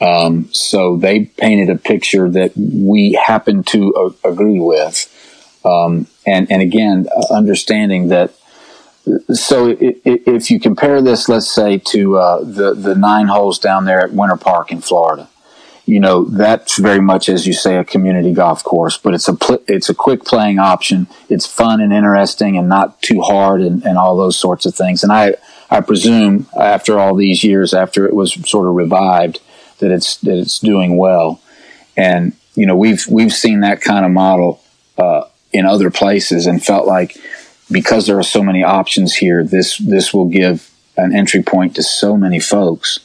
um, 0.00 0.48
so 0.52 0.96
they 0.96 1.26
painted 1.26 1.70
a 1.70 1.78
picture 1.78 2.28
that 2.30 2.52
we 2.56 3.12
happen 3.12 3.62
to 3.64 3.94
uh, 3.94 4.28
agree 4.28 4.60
with, 4.60 5.08
um, 5.64 6.08
and 6.26 6.50
and 6.50 6.60
again, 6.62 7.06
uh, 7.16 7.32
understanding 7.32 8.08
that. 8.08 8.34
So 9.34 9.76
if 9.78 10.50
you 10.50 10.58
compare 10.58 11.02
this, 11.02 11.28
let's 11.28 11.50
say 11.54 11.76
to 11.78 12.16
uh, 12.16 12.42
the 12.42 12.74
the 12.74 12.94
nine 12.94 13.26
holes 13.26 13.58
down 13.58 13.84
there 13.84 14.00
at 14.00 14.12
Winter 14.12 14.36
Park 14.36 14.72
in 14.72 14.80
Florida, 14.80 15.28
you 15.86 16.00
know 16.00 16.24
that's 16.24 16.78
very 16.78 17.00
much 17.00 17.28
as 17.28 17.46
you 17.46 17.52
say 17.52 17.76
a 17.76 17.84
community 17.84 18.32
golf 18.32 18.64
course 18.64 18.96
but 18.96 19.12
it's 19.12 19.28
a 19.28 19.34
pl- 19.34 19.62
it's 19.68 19.88
a 19.88 19.94
quick 19.94 20.24
playing 20.24 20.58
option. 20.58 21.06
It's 21.28 21.46
fun 21.46 21.80
and 21.80 21.92
interesting 21.92 22.56
and 22.56 22.68
not 22.68 23.00
too 23.02 23.20
hard 23.20 23.60
and, 23.60 23.84
and 23.84 23.98
all 23.98 24.16
those 24.16 24.38
sorts 24.38 24.66
of 24.66 24.74
things. 24.74 25.02
And 25.02 25.12
i 25.12 25.34
i 25.70 25.80
presume 25.80 26.46
after 26.58 26.98
all 26.98 27.14
these 27.14 27.44
years 27.44 27.74
after 27.74 28.06
it 28.06 28.14
was 28.14 28.32
sort 28.48 28.66
of 28.66 28.74
revived 28.74 29.40
that 29.78 29.90
it's 29.90 30.16
that 30.18 30.38
it's 30.38 30.58
doing 30.58 30.96
well. 30.96 31.40
And 31.96 32.32
you 32.54 32.66
know 32.66 32.76
we've 32.76 33.06
we've 33.08 33.32
seen 33.32 33.60
that 33.60 33.80
kind 33.80 34.04
of 34.04 34.10
model 34.10 34.62
uh, 34.96 35.24
in 35.52 35.66
other 35.66 35.90
places 35.90 36.46
and 36.46 36.64
felt 36.64 36.86
like 36.86 37.16
because 37.70 38.06
there 38.06 38.18
are 38.18 38.22
so 38.22 38.42
many 38.42 38.62
options 38.62 39.14
here 39.16 39.42
this 39.42 39.78
this 39.78 40.12
will 40.14 40.28
give 40.28 40.70
an 40.96 41.14
entry 41.14 41.42
point 41.42 41.74
to 41.74 41.82
so 41.82 42.16
many 42.16 42.38
folks 42.38 43.00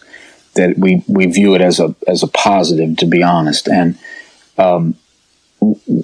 that 0.59 0.77
we, 0.77 1.03
we 1.07 1.25
view 1.25 1.55
it 1.55 1.61
as 1.61 1.79
a 1.79 1.95
as 2.05 2.21
a 2.21 2.27
positive, 2.27 2.97
to 2.97 3.05
be 3.05 3.23
honest. 3.23 3.69
And 3.69 3.97
um, 4.57 4.95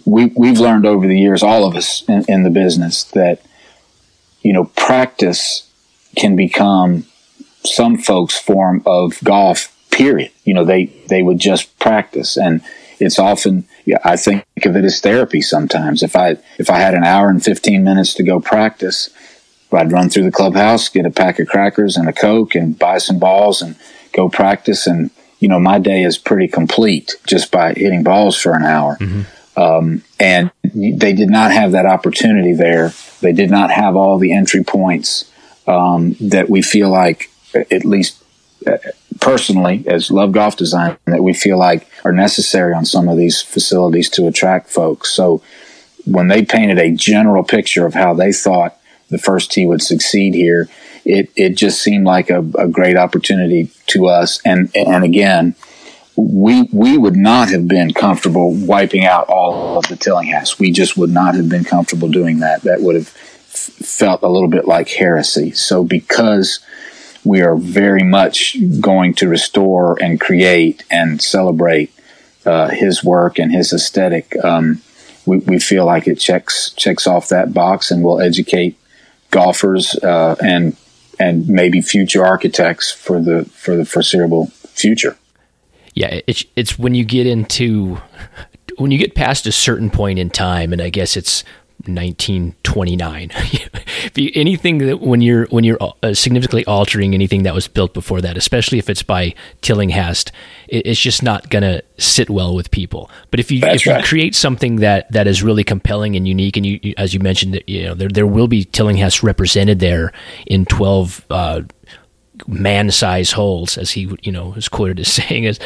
we 0.06 0.28
we've 0.28 0.60
learned 0.60 0.86
over 0.86 1.06
the 1.06 1.20
years, 1.20 1.44
all 1.44 1.66
of 1.66 1.76
us 1.76 2.04
in, 2.08 2.24
in 2.30 2.44
the 2.44 2.50
business, 2.50 3.04
that 3.04 3.42
you 4.42 4.54
know 4.54 4.72
practice 4.78 5.70
can 6.16 6.38
become 6.38 7.06
some 7.66 7.98
folks' 7.98 8.40
form 8.40 8.82
of 8.86 9.22
golf. 9.24 9.72
Period. 9.92 10.32
You 10.46 10.54
know, 10.54 10.64
they 10.64 10.86
they 11.08 11.22
would 11.22 11.40
just 11.40 11.78
practice, 11.80 12.38
and 12.38 12.62
it's 13.00 13.20
often 13.20 13.68
yeah, 13.86 14.00
I 14.04 14.16
think 14.16 14.46
of 14.64 14.76
it 14.76 14.86
as 14.86 15.02
therapy. 15.02 15.42
Sometimes, 15.42 16.02
if 16.02 16.16
I 16.16 16.38
if 16.58 16.70
I 16.70 16.80
had 16.80 16.94
an 16.94 17.04
hour 17.04 17.30
and 17.30 17.44
fifteen 17.44 17.84
minutes 17.84 18.14
to 18.16 18.24
go 18.24 18.40
practice, 18.40 19.10
I'd 19.72 19.92
run 19.92 20.10
through 20.10 20.24
the 20.24 20.32
clubhouse, 20.32 20.88
get 20.88 21.06
a 21.06 21.12
pack 21.12 21.40
of 21.40 21.48
crackers 21.48 21.98
and 21.98 22.08
a 22.08 22.14
coke, 22.14 22.56
and 22.56 22.80
buy 22.80 23.00
some 23.00 23.20
balls, 23.20 23.62
and 23.62 23.76
go 24.16 24.30
practice 24.30 24.88
and 24.88 25.12
you 25.40 25.50
know 25.50 25.60
my 25.60 25.78
day 25.78 26.04
is 26.04 26.18
pretty 26.18 26.48
complete 26.48 27.16
just 27.28 27.52
by 27.52 27.74
hitting 27.74 28.04
balls 28.04 28.40
for 28.40 28.54
an 28.54 28.64
hour 28.64 28.98
mm-hmm. 28.98 29.22
Um, 29.58 30.04
and 30.20 30.52
they 30.64 31.14
did 31.14 31.30
not 31.30 31.52
have 31.52 31.72
that 31.72 31.86
opportunity 31.86 32.54
there. 32.54 32.94
They 33.22 33.32
did 33.32 33.50
not 33.50 33.72
have 33.72 33.96
all 33.96 34.18
the 34.18 34.34
entry 34.34 34.64
points 34.64 35.32
um, 35.68 36.16
that 36.20 36.50
we 36.50 36.62
feel 36.62 36.90
like, 36.90 37.30
at 37.54 37.86
least 37.86 38.22
uh, 38.68 38.78
personally, 39.22 39.84
as 39.88 40.12
Love 40.12 40.34
Golf 40.34 40.58
Design, 40.58 40.98
that 41.06 41.24
we 41.24 41.34
feel 41.34 41.58
like 41.58 41.88
are 42.04 42.12
necessary 42.12 42.74
on 42.74 42.86
some 42.86 43.08
of 43.08 43.18
these 43.18 43.42
facilities 43.42 44.10
to 44.12 44.28
attract 44.28 44.70
folks. 44.70 45.12
So 45.12 45.42
when 46.06 46.28
they 46.28 46.44
painted 46.44 46.78
a 46.78 46.92
general 46.92 47.44
picture 47.44 47.86
of 47.86 47.94
how 47.94 48.14
they 48.14 48.34
thought 48.34 48.78
the 49.10 49.18
first 49.18 49.52
tee 49.52 49.66
would 49.66 49.82
succeed 49.82 50.34
here, 50.34 50.68
it, 51.06 51.32
it 51.36 51.52
just 51.52 51.82
seemed 51.82 52.06
like 52.06 52.30
a, 52.30 52.40
a 52.58 52.68
great 52.68 52.98
opportunity 52.98 53.70
to 53.88 54.08
us. 54.08 54.42
And, 54.44 54.76
and 54.76 55.04
again, 55.04 55.56
we 56.18 56.64
we 56.72 56.98
would 56.98 57.16
not 57.16 57.50
have 57.50 57.68
been 57.68 57.94
comfortable 57.94 58.54
wiping 58.54 59.04
out 59.06 59.28
all 59.28 59.78
of 59.78 59.88
the 59.88 59.98
Tillinghast. 59.98 60.60
We 60.60 60.72
just 60.72 60.96
would 60.98 61.10
not 61.10 61.36
have 61.36 61.50
been 61.50 61.66
comfortable 61.66 62.08
doing 62.08 62.40
that. 62.40 62.62
That 62.62 62.82
would 62.82 62.96
have 62.96 63.10
felt 63.10 64.22
a 64.22 64.30
little 64.30 64.48
bit 64.48 64.66
like 64.66 64.90
heresy. 64.90 65.52
So 65.52 65.84
because 65.84 66.60
we 67.24 67.42
are 67.42 67.56
very 67.56 68.04
much 68.04 68.58
going 68.80 69.14
to 69.16 69.28
restore 69.28 70.02
and 70.02 70.22
create 70.22 70.84
and 70.90 71.22
celebrate 71.22 71.92
uh, 72.46 72.70
his 72.70 73.04
work 73.04 73.40
and 73.40 73.52
his 73.52 73.74
aesthetic, 73.74 74.36
um, 74.44 74.82
we, 75.26 75.40
we 75.40 75.60
feel 75.60 75.86
like 75.86 76.08
it 76.08 76.20
checks 76.20 76.72
checks 76.78 77.08
off 77.08 77.30
that 77.30 77.54
box 77.54 77.92
and 77.92 78.04
will 78.04 78.22
educate 78.22 78.78
golfers 79.32 79.96
uh, 79.96 80.36
and 80.42 80.78
and 81.20 81.48
maybe 81.48 81.82
future 81.82 82.26
architects 82.26 82.92
for 82.92 83.22
the 83.22 83.46
for 83.46 83.76
the 83.76 83.86
foreseeable 83.86 84.48
future. 84.68 85.18
Yeah, 85.94 86.22
it's 86.28 86.46
it's 86.56 86.78
when 86.78 86.96
you 86.96 87.06
get 87.06 87.26
into 87.26 87.98
when 88.78 88.92
you 88.92 88.98
get 88.98 89.16
past 89.16 89.48
a 89.48 89.52
certain 89.52 89.90
point 89.90 90.20
in 90.20 90.30
time, 90.30 90.74
and 90.74 90.82
I 90.82 90.90
guess 90.90 91.16
it's 91.16 91.44
1929. 91.88 93.32
anything 94.36 94.78
that 94.80 95.02
when 95.02 95.22
you're 95.22 95.46
when 95.48 95.64
you're 95.64 95.78
uh, 95.82 96.14
significantly 96.14 96.66
altering 96.66 97.14
anything 97.14 97.44
that 97.44 97.54
was 97.54 97.68
built 97.68 97.94
before 97.94 98.22
that, 98.22 98.38
especially 98.38 98.78
if 98.78 98.90
it's 98.90 99.04
by 99.04 99.34
Tillinghast, 99.62 100.32
it's 100.68 101.00
just 101.00 101.24
not 101.24 101.50
going 101.50 101.64
to 101.64 101.84
sit 101.98 102.30
well 102.30 102.56
with 102.56 102.72
people. 102.72 103.10
But 103.32 103.40
if 103.40 103.52
you 103.52 103.62
That's 103.62 103.82
if 103.82 103.88
right. 103.88 104.02
you 104.02 104.08
create 104.08 104.36
something 104.36 104.78
that 104.78 105.12
that 105.12 105.28
is 105.28 105.44
really 105.44 105.64
compelling 105.64 106.16
and 106.16 106.28
unique, 106.28 106.58
and 106.58 106.66
you 106.66 106.94
as 106.98 107.14
you 107.14 107.20
mentioned, 107.20 107.62
you 107.68 107.84
know 107.84 107.94
there 107.94 108.10
there 108.10 108.28
will 108.28 108.48
be 108.48 108.66
Tillinghast 108.66 109.24
represented 109.24 109.80
there 109.80 110.12
in 110.46 110.66
12. 110.66 111.26
Uh, 111.30 111.62
man 112.48 112.92
size 112.92 113.32
holes, 113.32 113.78
as 113.78 113.92
he 113.92 114.14
you 114.22 114.32
know 114.32 114.54
is 114.54 114.68
quoted 114.68 115.00
as 115.00 115.08
saying 115.14 115.46
as 115.46 115.60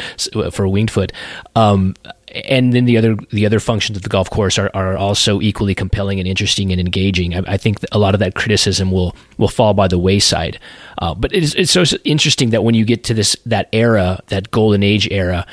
for 0.52 0.68
winged 0.68 0.90
foot. 0.90 1.12
Um, 1.56 1.94
and 2.32 2.72
then 2.72 2.84
the 2.84 2.96
other 2.96 3.16
the 3.30 3.46
other 3.46 3.60
functions 3.60 3.96
of 3.96 4.02
the 4.02 4.08
golf 4.08 4.30
course 4.30 4.58
are, 4.58 4.70
are 4.74 4.96
also 4.96 5.40
equally 5.40 5.74
compelling 5.74 6.18
and 6.18 6.28
interesting 6.28 6.70
and 6.70 6.80
engaging. 6.80 7.34
I, 7.34 7.54
I 7.54 7.56
think 7.56 7.78
a 7.92 7.98
lot 7.98 8.14
of 8.14 8.20
that 8.20 8.34
criticism 8.34 8.90
will 8.90 9.14
will 9.38 9.48
fall 9.48 9.74
by 9.74 9.88
the 9.88 9.98
wayside. 9.98 10.58
Uh, 10.98 11.14
but 11.14 11.32
it's 11.32 11.54
it's 11.54 11.72
so 11.72 11.84
interesting 12.04 12.50
that 12.50 12.64
when 12.64 12.74
you 12.74 12.84
get 12.84 13.04
to 13.04 13.14
this 13.14 13.36
that 13.46 13.68
era, 13.72 14.20
that 14.28 14.50
golden 14.50 14.82
age 14.82 15.08
era, 15.10 15.46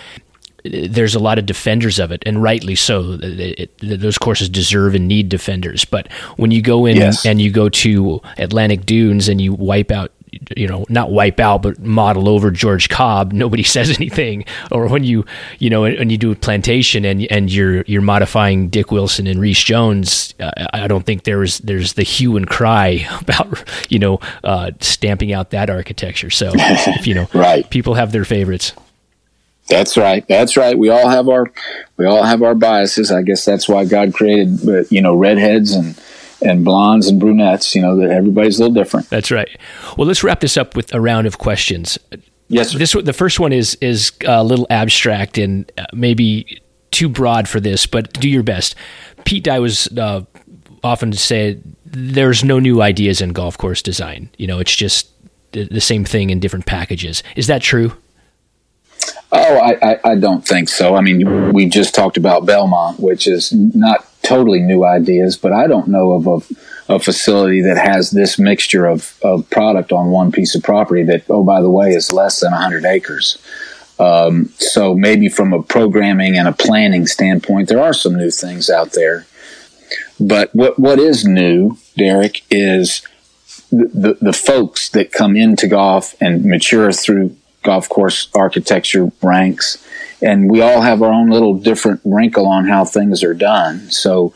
there's 0.63 1.15
a 1.15 1.19
lot 1.19 1.39
of 1.39 1.45
defenders 1.45 1.99
of 1.99 2.11
it, 2.11 2.23
and 2.25 2.41
rightly 2.41 2.75
so. 2.75 3.17
It, 3.21 3.59
it, 3.81 3.99
those 4.01 4.17
courses 4.17 4.49
deserve 4.49 4.95
and 4.95 5.07
need 5.07 5.29
defenders. 5.29 5.85
But 5.85 6.11
when 6.37 6.51
you 6.51 6.61
go 6.61 6.85
in 6.85 6.97
yes. 6.97 7.25
and 7.25 7.41
you 7.41 7.51
go 7.51 7.69
to 7.69 8.21
Atlantic 8.37 8.85
Dunes 8.85 9.27
and 9.27 9.39
you 9.39 9.53
wipe 9.53 9.91
out 9.91 10.11
you 10.55 10.67
know, 10.67 10.85
not 10.89 11.11
wipe 11.11 11.39
out, 11.39 11.61
but 11.61 11.79
model 11.79 12.29
over 12.29 12.51
George 12.51 12.89
Cobb, 12.89 13.31
nobody 13.33 13.63
says 13.63 13.95
anything. 13.97 14.45
Or 14.71 14.87
when 14.87 15.03
you, 15.03 15.25
you 15.59 15.69
know, 15.69 15.81
when 15.81 16.09
you 16.09 16.17
do 16.17 16.31
a 16.31 16.35
plantation 16.35 17.05
and 17.05 17.25
and 17.31 17.51
you're 17.51 17.81
you're 17.83 18.01
modifying 18.01 18.69
Dick 18.69 18.91
Wilson 18.91 19.27
and 19.27 19.39
Rees 19.39 19.59
Jones, 19.59 20.33
uh, 20.39 20.51
I 20.73 20.87
don't 20.87 21.05
think 21.05 21.23
there's 21.23 21.59
there's 21.59 21.93
the 21.93 22.03
hue 22.03 22.37
and 22.37 22.47
cry 22.47 23.07
about 23.21 23.63
you 23.89 23.99
know 23.99 24.19
uh, 24.43 24.71
stamping 24.79 25.33
out 25.33 25.51
that 25.51 25.69
architecture. 25.69 26.29
So 26.29 26.51
if, 26.53 27.07
you 27.07 27.13
know, 27.13 27.27
right, 27.33 27.69
people 27.69 27.95
have 27.95 28.11
their 28.11 28.25
favorites. 28.25 28.73
That's 29.67 29.97
right. 29.97 30.25
That's 30.27 30.55
right. 30.55 30.77
We 30.77 30.89
all 30.89 31.09
have 31.09 31.27
our 31.27 31.51
we 31.97 32.05
all 32.05 32.23
have 32.23 32.41
our 32.41 32.55
biases. 32.55 33.11
I 33.11 33.21
guess 33.21 33.43
that's 33.43 33.67
why 33.67 33.85
God 33.85 34.13
created 34.13 34.67
uh, 34.67 34.83
you 34.89 35.01
know 35.01 35.15
redheads 35.15 35.73
and 35.73 35.99
and 36.41 36.64
blondes 36.64 37.07
and 37.07 37.19
brunettes. 37.19 37.76
You 37.76 37.81
know, 37.81 37.97
that 37.97 38.09
everybody's 38.09 38.59
a 38.59 38.64
little 38.64 38.73
different. 38.73 39.09
That's 39.09 39.31
right. 39.31 39.49
Well, 39.97 40.07
let's 40.07 40.23
wrap 40.23 40.39
this 40.39 40.57
up 40.57 40.76
with 40.76 40.93
a 40.93 41.01
round 41.01 41.27
of 41.27 41.38
questions. 41.38 41.97
Yes. 42.47 42.72
Sir. 42.72 42.77
This 42.77 42.93
the 42.93 43.14
first 43.14 43.39
one 43.39 43.53
is 43.53 43.76
is 43.81 44.11
a 44.26 44.43
little 44.43 44.68
abstract 44.69 45.38
and 45.38 45.72
uh, 45.77 45.85
maybe 45.93 46.61
too 46.91 47.09
broad 47.09 47.47
for 47.47 47.59
this, 47.59 47.85
but 47.85 48.14
do 48.14 48.30
your 48.30 48.43
best. 48.43 48.76
Pete 49.26 49.43
Dye 49.43 49.59
was 49.59 49.88
uh, 49.97 50.22
often 50.84 51.11
said 51.14 51.61
there's 51.85 52.43
no 52.43 52.59
new 52.59 52.81
ideas 52.81 53.22
in 53.22 53.34
golf 53.34 53.57
course 53.57 53.81
design. 53.81 54.30
You 54.38 54.47
know, 54.47 54.59
it's 54.59 54.76
just 54.76 55.09
the 55.51 55.81
same 55.81 56.05
thing 56.05 56.30
in 56.30 56.39
different 56.39 56.65
packages. 56.65 57.23
Is 57.35 57.47
that 57.47 57.61
true? 57.61 57.93
Oh, 59.31 59.57
I, 59.57 59.91
I, 59.91 59.99
I, 60.11 60.15
don't 60.15 60.47
think 60.47 60.69
so. 60.69 60.95
I 60.95 61.01
mean, 61.01 61.51
we 61.51 61.67
just 61.67 61.93
talked 61.93 62.15
about 62.15 62.45
Belmont, 62.45 62.99
which 62.99 63.27
is 63.27 63.51
not 63.51 64.07
totally 64.23 64.61
new 64.61 64.85
ideas, 64.85 65.35
but 65.35 65.51
I 65.51 65.67
don't 65.67 65.89
know 65.89 66.13
of 66.13 66.27
a, 66.27 66.93
a 66.95 66.99
facility 66.99 67.61
that 67.63 67.77
has 67.77 68.11
this 68.11 68.39
mixture 68.39 68.85
of, 68.85 69.17
of 69.21 69.49
product 69.49 69.91
on 69.91 70.11
one 70.11 70.31
piece 70.31 70.55
of 70.55 70.63
property 70.63 71.03
that, 71.03 71.25
oh, 71.29 71.43
by 71.43 71.61
the 71.61 71.69
way, 71.69 71.89
is 71.91 72.13
less 72.13 72.39
than 72.39 72.51
100 72.51 72.85
acres. 72.85 73.37
Um, 73.99 74.53
so 74.59 74.93
maybe 74.93 75.27
from 75.27 75.51
a 75.53 75.61
programming 75.61 76.37
and 76.37 76.47
a 76.47 76.53
planning 76.53 77.05
standpoint, 77.05 77.67
there 77.67 77.83
are 77.83 77.93
some 77.93 78.15
new 78.15 78.31
things 78.31 78.69
out 78.69 78.93
there. 78.93 79.25
But 80.19 80.53
what 80.53 80.77
what 80.79 80.99
is 80.99 81.25
new, 81.25 81.77
Derek, 81.95 82.43
is 82.49 83.01
the, 83.71 83.89
the, 83.93 84.17
the 84.21 84.33
folks 84.33 84.89
that 84.89 85.11
come 85.11 85.35
into 85.35 85.67
golf 85.67 86.15
and 86.21 86.45
mature 86.45 86.91
through 86.91 87.35
golf 87.68 87.89
course 87.89 88.30
architecture 88.34 89.11
ranks. 89.22 89.85
And 90.22 90.49
we 90.49 90.61
all 90.61 90.81
have 90.81 91.02
our 91.02 91.11
own 91.11 91.30
little 91.30 91.53
different 91.53 91.99
wrinkle 92.06 92.48
on 92.48 92.65
how 92.65 92.85
things 92.85 93.23
are 93.23 93.34
done. 93.34 93.91
So, 93.91 94.34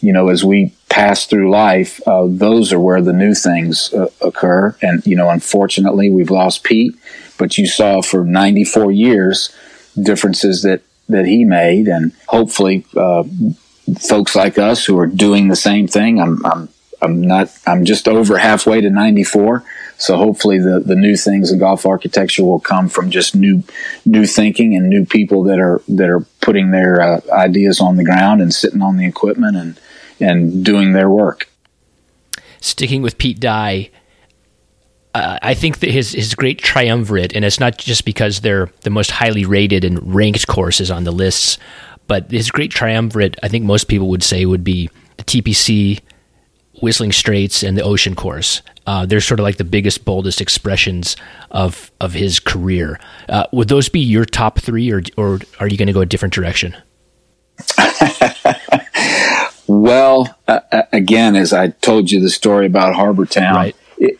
you 0.00 0.12
know, 0.12 0.28
as 0.28 0.44
we 0.44 0.74
pass 0.88 1.24
through 1.26 1.48
life, 1.48 2.00
uh, 2.08 2.26
those 2.28 2.72
are 2.72 2.80
where 2.80 3.00
the 3.00 3.12
new 3.12 3.34
things 3.34 3.94
uh, 3.94 4.08
occur. 4.20 4.76
And, 4.82 5.06
you 5.06 5.14
know, 5.14 5.30
unfortunately, 5.30 6.10
we've 6.10 6.28
lost 6.28 6.64
Pete, 6.64 6.96
but 7.38 7.56
you 7.56 7.68
saw 7.68 8.02
for 8.02 8.24
94 8.24 8.90
years 8.90 9.56
differences 10.02 10.62
that, 10.62 10.82
that 11.08 11.24
he 11.24 11.44
made. 11.44 11.86
And 11.86 12.10
hopefully, 12.26 12.84
uh, 12.96 13.22
folks 14.00 14.34
like 14.34 14.58
us 14.58 14.84
who 14.84 14.98
are 14.98 15.06
doing 15.06 15.46
the 15.46 15.56
same 15.56 15.86
thing, 15.86 16.20
I'm, 16.20 16.44
I'm, 16.44 16.68
I'm 17.02 17.20
not, 17.20 17.52
I'm 17.66 17.84
just 17.84 18.08
over 18.08 18.38
halfway 18.38 18.80
to 18.80 18.90
94 18.90 19.64
so 20.02 20.16
hopefully 20.16 20.58
the, 20.58 20.80
the 20.80 20.96
new 20.96 21.16
things 21.16 21.52
in 21.52 21.60
golf 21.60 21.86
architecture 21.86 22.42
will 22.42 22.58
come 22.58 22.88
from 22.88 23.08
just 23.08 23.36
new 23.36 23.62
new 24.04 24.26
thinking 24.26 24.74
and 24.74 24.88
new 24.88 25.06
people 25.06 25.44
that 25.44 25.60
are 25.60 25.80
that 25.86 26.08
are 26.08 26.26
putting 26.40 26.72
their 26.72 27.00
uh, 27.00 27.20
ideas 27.30 27.80
on 27.80 27.94
the 27.94 28.02
ground 28.02 28.42
and 28.42 28.52
sitting 28.52 28.82
on 28.82 28.96
the 28.96 29.06
equipment 29.06 29.56
and 29.56 29.80
and 30.18 30.64
doing 30.64 30.92
their 30.92 31.08
work. 31.08 31.48
Sticking 32.60 33.00
with 33.00 33.16
Pete 33.16 33.38
Dye, 33.38 33.90
uh, 35.14 35.38
I 35.40 35.54
think 35.54 35.78
that 35.78 35.90
his 35.92 36.10
his 36.10 36.34
great 36.34 36.58
triumvirate, 36.58 37.32
and 37.32 37.44
it's 37.44 37.60
not 37.60 37.78
just 37.78 38.04
because 38.04 38.40
they're 38.40 38.70
the 38.80 38.90
most 38.90 39.12
highly 39.12 39.44
rated 39.44 39.84
and 39.84 40.12
ranked 40.12 40.48
courses 40.48 40.90
on 40.90 41.04
the 41.04 41.12
lists, 41.12 41.58
but 42.08 42.28
his 42.28 42.50
great 42.50 42.72
triumvirate, 42.72 43.36
I 43.44 43.46
think 43.46 43.64
most 43.64 43.84
people 43.84 44.08
would 44.08 44.24
say, 44.24 44.46
would 44.46 44.64
be 44.64 44.90
the 45.16 45.22
TPC, 45.22 46.00
Whistling 46.82 47.12
Straits 47.12 47.62
and 47.62 47.78
the 47.78 47.82
Ocean 47.82 48.16
Course. 48.16 48.60
Uh, 48.86 49.06
they're 49.06 49.20
sort 49.20 49.38
of 49.38 49.44
like 49.44 49.56
the 49.56 49.64
biggest, 49.64 50.04
boldest 50.04 50.40
expressions 50.40 51.16
of 51.50 51.92
of 52.00 52.12
his 52.14 52.40
career. 52.40 52.98
Uh, 53.28 53.46
would 53.52 53.68
those 53.68 53.88
be 53.88 54.00
your 54.00 54.24
top 54.24 54.58
three, 54.58 54.90
or 54.90 55.02
or 55.16 55.38
are 55.60 55.68
you 55.68 55.76
going 55.76 55.86
to 55.86 55.92
go 55.92 56.00
a 56.00 56.06
different 56.06 56.34
direction? 56.34 56.76
well, 59.68 60.36
uh, 60.48 60.60
uh, 60.72 60.82
again, 60.92 61.36
as 61.36 61.52
I 61.52 61.68
told 61.68 62.10
you 62.10 62.20
the 62.20 62.30
story 62.30 62.66
about 62.66 62.96
Harbour 62.96 63.26
Town, 63.26 63.54
right. 63.54 63.76
It, 63.98 64.18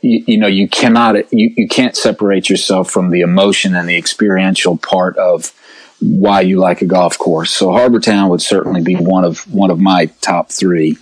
you, 0.00 0.24
you, 0.26 0.38
know, 0.38 0.46
you 0.46 0.68
cannot 0.68 1.32
you, 1.32 1.52
you 1.56 1.66
can't 1.66 1.96
separate 1.96 2.48
yourself 2.48 2.88
from 2.88 3.10
the 3.10 3.22
emotion 3.22 3.74
and 3.74 3.88
the 3.88 3.96
experiential 3.96 4.76
part 4.76 5.16
of 5.16 5.52
why 6.00 6.40
you 6.40 6.58
like 6.58 6.82
a 6.82 6.86
golf 6.86 7.18
course. 7.18 7.50
So 7.50 7.72
Harbour 7.72 8.00
Town 8.00 8.28
would 8.30 8.42
certainly 8.42 8.82
be 8.82 8.94
one 8.94 9.24
of 9.24 9.40
one 9.52 9.70
of 9.70 9.80
my 9.80 10.06
top 10.20 10.50
three. 10.50 10.96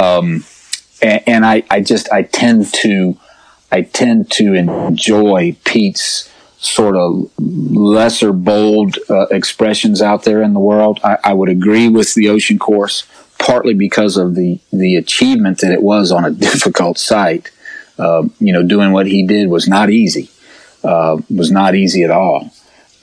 Um, 0.00 0.44
and, 1.02 1.22
and 1.26 1.46
I, 1.46 1.62
I 1.70 1.80
just 1.80 2.10
I 2.12 2.22
tend 2.22 2.72
to 2.74 3.18
I 3.70 3.82
tend 3.82 4.30
to 4.32 4.54
enjoy 4.54 5.56
Pete's 5.64 6.30
sort 6.58 6.96
of 6.96 7.30
lesser 7.38 8.32
bold 8.32 8.98
uh, 9.08 9.26
expressions 9.30 10.02
out 10.02 10.24
there 10.24 10.42
in 10.42 10.52
the 10.52 10.60
world. 10.60 11.00
I, 11.02 11.16
I, 11.24 11.32
would 11.32 11.48
agree 11.48 11.88
with 11.88 12.14
the 12.14 12.28
ocean 12.28 12.58
course, 12.58 13.06
partly 13.38 13.72
because 13.72 14.16
of 14.16 14.34
the 14.34 14.58
the 14.72 14.96
achievement 14.96 15.58
that 15.60 15.72
it 15.72 15.82
was 15.82 16.10
on 16.12 16.24
a 16.24 16.30
difficult 16.48 16.98
site. 16.98 17.50
Uh, 17.98 18.24
you 18.38 18.52
know, 18.52 18.62
doing 18.62 18.92
what 18.92 19.06
he 19.06 19.26
did 19.26 19.48
was 19.48 19.68
not 19.68 19.90
easy. 19.90 20.30
Uh, 20.82 21.18
was 21.34 21.50
not 21.50 21.74
easy 21.74 22.02
at 22.04 22.10
all, 22.10 22.50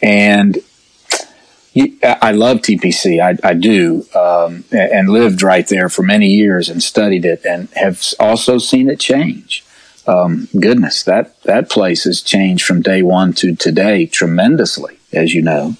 and 0.01 0.57
I 2.03 2.31
love 2.31 2.59
TPC. 2.59 3.21
I, 3.21 3.37
I 3.47 3.53
do, 3.53 4.05
um, 4.15 4.63
and 4.71 5.09
lived 5.09 5.41
right 5.43 5.67
there 5.67 5.89
for 5.89 6.01
many 6.01 6.27
years 6.27 6.69
and 6.69 6.81
studied 6.81 7.25
it, 7.25 7.45
and 7.45 7.69
have 7.75 8.03
also 8.19 8.57
seen 8.57 8.89
it 8.89 8.99
change. 8.99 9.63
Um, 10.07 10.47
goodness, 10.57 11.03
that 11.03 11.41
that 11.43 11.69
place 11.69 12.05
has 12.05 12.21
changed 12.21 12.65
from 12.65 12.81
day 12.81 13.01
one 13.01 13.33
to 13.33 13.55
today 13.55 14.05
tremendously, 14.05 14.99
as 15.11 15.33
you 15.33 15.41
know. 15.41 15.75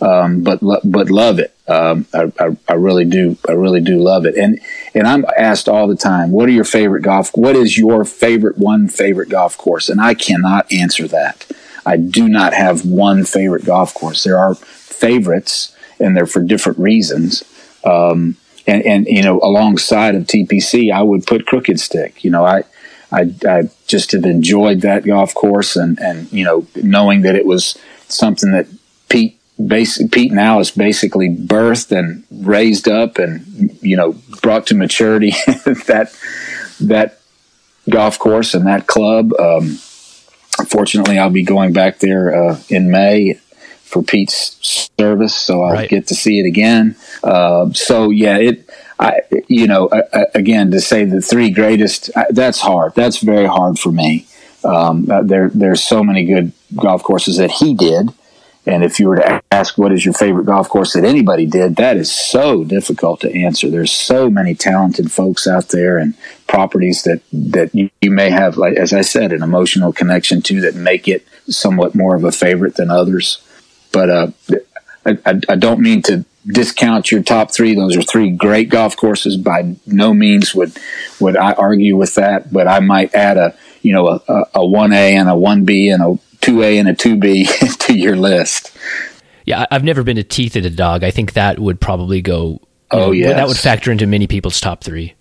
Um, 0.00 0.42
but 0.42 0.60
but 0.60 1.10
love 1.10 1.38
it. 1.38 1.54
Um, 1.68 2.06
I, 2.14 2.32
I, 2.40 2.56
I, 2.68 2.74
really 2.74 3.04
do. 3.04 3.36
I 3.46 3.52
really 3.52 3.80
do 3.80 3.98
love 3.98 4.26
it. 4.26 4.36
And 4.36 4.58
and 4.94 5.06
I'm 5.06 5.24
asked 5.36 5.68
all 5.68 5.86
the 5.86 5.96
time, 5.96 6.30
what 6.30 6.48
are 6.48 6.52
your 6.52 6.64
favorite 6.64 7.02
golf? 7.02 7.30
What 7.36 7.56
is 7.56 7.76
your 7.76 8.04
favorite 8.04 8.58
one 8.58 8.88
favorite 8.88 9.28
golf 9.28 9.58
course? 9.58 9.88
And 9.88 10.00
I 10.00 10.14
cannot 10.14 10.72
answer 10.72 11.06
that. 11.08 11.46
I 11.84 11.96
do 11.96 12.28
not 12.28 12.54
have 12.54 12.84
one 12.84 13.24
favorite 13.24 13.64
golf 13.64 13.92
course. 13.92 14.24
There 14.24 14.38
are 14.38 14.56
favorites, 14.98 15.74
and 16.00 16.16
they're 16.16 16.26
for 16.26 16.42
different 16.42 16.78
reasons. 16.78 17.44
Um, 17.84 18.36
and, 18.66 18.82
and 18.84 19.06
you 19.06 19.22
know, 19.22 19.40
alongside 19.40 20.14
of 20.14 20.24
TPC, 20.24 20.92
I 20.92 21.02
would 21.02 21.26
put 21.26 21.46
Crooked 21.46 21.80
Stick. 21.80 22.22
You 22.22 22.30
know, 22.30 22.44
I, 22.44 22.64
I, 23.10 23.32
I 23.48 23.70
just 23.86 24.12
have 24.12 24.24
enjoyed 24.24 24.82
that 24.82 25.04
golf 25.04 25.34
course, 25.34 25.76
and 25.76 25.98
and 26.00 26.30
you 26.32 26.44
know, 26.44 26.66
knowing 26.76 27.22
that 27.22 27.34
it 27.34 27.46
was 27.46 27.78
something 28.08 28.52
that 28.52 28.66
Pete 29.08 29.38
basic, 29.64 30.12
Pete 30.12 30.32
now 30.32 30.60
is 30.60 30.70
basically 30.70 31.28
birthed 31.28 31.96
and 31.96 32.24
raised 32.30 32.88
up, 32.88 33.18
and 33.18 33.78
you 33.80 33.96
know, 33.96 34.12
brought 34.42 34.66
to 34.66 34.74
maturity 34.74 35.30
that 35.86 36.14
that 36.80 37.20
golf 37.88 38.18
course 38.18 38.52
and 38.52 38.66
that 38.66 38.86
club. 38.86 39.32
Um, 39.40 39.78
fortunately, 40.66 41.18
I'll 41.18 41.30
be 41.30 41.42
going 41.42 41.72
back 41.72 42.00
there 42.00 42.50
uh, 42.50 42.60
in 42.68 42.90
May 42.90 43.40
for 43.88 44.02
Pete's 44.02 44.56
service, 44.98 45.34
so 45.34 45.62
I'll 45.62 45.72
right. 45.72 45.88
get 45.88 46.06
to 46.08 46.14
see 46.14 46.38
it 46.40 46.46
again. 46.46 46.96
Uh, 47.22 47.72
so 47.72 48.10
yeah, 48.10 48.36
it. 48.38 48.68
I, 49.00 49.20
you 49.46 49.68
know, 49.68 49.86
uh, 49.86 50.24
again, 50.34 50.72
to 50.72 50.80
say 50.80 51.04
the 51.04 51.20
three 51.20 51.50
greatest, 51.50 52.10
that's 52.30 52.58
hard. 52.58 52.96
That's 52.96 53.18
very 53.18 53.46
hard 53.46 53.78
for 53.78 53.92
me. 53.92 54.26
Um, 54.64 55.08
uh, 55.08 55.22
there, 55.22 55.50
there's 55.54 55.84
so 55.84 56.02
many 56.02 56.24
good 56.24 56.50
golf 56.74 57.04
courses 57.04 57.36
that 57.36 57.52
he 57.52 57.74
did, 57.74 58.10
and 58.66 58.84
if 58.84 58.98
you 58.98 59.08
were 59.08 59.16
to 59.16 59.42
ask 59.50 59.78
what 59.78 59.92
is 59.92 60.04
your 60.04 60.14
favorite 60.14 60.46
golf 60.46 60.68
course 60.68 60.92
that 60.92 61.04
anybody 61.04 61.46
did, 61.46 61.76
that 61.76 61.96
is 61.96 62.12
so 62.12 62.64
difficult 62.64 63.20
to 63.20 63.32
answer. 63.32 63.70
There's 63.70 63.92
so 63.92 64.28
many 64.28 64.54
talented 64.54 65.10
folks 65.10 65.46
out 65.46 65.68
there 65.68 65.96
and 65.96 66.14
properties 66.46 67.04
that 67.04 67.22
that 67.32 67.74
you, 67.74 67.90
you 68.02 68.10
may 68.10 68.30
have, 68.30 68.58
like 68.58 68.76
as 68.76 68.92
I 68.92 69.02
said, 69.02 69.32
an 69.32 69.42
emotional 69.42 69.92
connection 69.92 70.42
to 70.42 70.60
that 70.60 70.74
make 70.74 71.08
it 71.08 71.24
somewhat 71.48 71.94
more 71.94 72.14
of 72.14 72.24
a 72.24 72.32
favorite 72.32 72.74
than 72.74 72.90
others. 72.90 73.42
But 73.92 74.10
uh, 74.10 74.28
I, 75.06 75.18
I, 75.24 75.40
I 75.48 75.56
don't 75.56 75.80
mean 75.80 76.02
to 76.02 76.24
discount 76.46 77.10
your 77.10 77.22
top 77.22 77.50
three. 77.50 77.74
Those 77.74 77.96
are 77.96 78.02
three 78.02 78.30
great 78.30 78.68
golf 78.68 78.96
courses. 78.96 79.36
By 79.36 79.76
no 79.86 80.14
means 80.14 80.54
would 80.54 80.76
would 81.20 81.36
I 81.36 81.52
argue 81.52 81.96
with 81.96 82.14
that, 82.16 82.52
but 82.52 82.68
I 82.68 82.80
might 82.80 83.14
add 83.14 83.36
a 83.36 83.56
you 83.82 83.92
know 83.92 84.20
a 84.54 84.66
one 84.66 84.92
A 84.92 85.16
and 85.16 85.28
a 85.28 85.36
one 85.36 85.64
B 85.64 85.88
and 85.88 86.02
a 86.02 86.18
two 86.40 86.62
A 86.62 86.78
and 86.78 86.88
a 86.88 86.94
two 86.94 87.16
B 87.16 87.44
to 87.80 87.94
your 87.96 88.16
list. 88.16 88.76
Yeah, 89.44 89.64
I've 89.70 89.84
never 89.84 90.02
been 90.02 90.16
to 90.16 90.24
Teeth 90.24 90.56
of 90.56 90.64
a 90.64 90.70
Dog. 90.70 91.02
I 91.02 91.10
think 91.10 91.32
that 91.32 91.58
would 91.58 91.80
probably 91.80 92.20
go. 92.20 92.60
Oh 92.90 93.12
yeah, 93.12 93.34
that 93.34 93.48
would 93.48 93.56
factor 93.56 93.90
into 93.92 94.06
many 94.06 94.26
people's 94.26 94.60
top 94.60 94.84
three. 94.84 95.14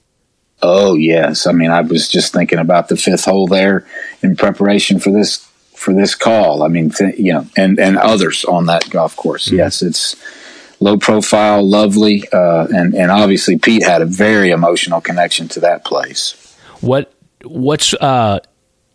Oh 0.61 0.95
yes, 0.95 1.45
I 1.45 1.51
mean 1.51 1.71
I 1.71 1.81
was 1.81 2.07
just 2.07 2.33
thinking 2.33 2.59
about 2.59 2.87
the 2.87 2.97
fifth 2.97 3.25
hole 3.25 3.47
there 3.47 3.85
in 4.21 4.35
preparation 4.35 4.99
for 4.99 5.11
this 5.11 5.46
for 5.87 5.93
this 5.93 6.15
call. 6.15 6.63
I 6.63 6.67
mean, 6.67 6.89
th- 6.89 7.17
you 7.17 7.31
know, 7.31 7.47
and 7.55 7.79
and 7.79 7.97
others 7.97 8.43
on 8.43 8.65
that 8.65 8.89
golf 8.89 9.15
course. 9.15 9.45
Mm-hmm. 9.45 9.55
Yes, 9.55 9.81
it's 9.81 10.17
low 10.81 10.97
profile, 10.97 11.65
lovely, 11.65 12.27
uh, 12.33 12.67
and 12.75 12.93
and 12.93 13.09
obviously 13.09 13.57
Pete 13.57 13.85
had 13.85 14.01
a 14.01 14.05
very 14.05 14.51
emotional 14.51 14.99
connection 14.99 15.47
to 15.47 15.61
that 15.61 15.85
place. 15.85 16.57
What 16.81 17.13
what's 17.45 17.93
uh, 17.93 18.39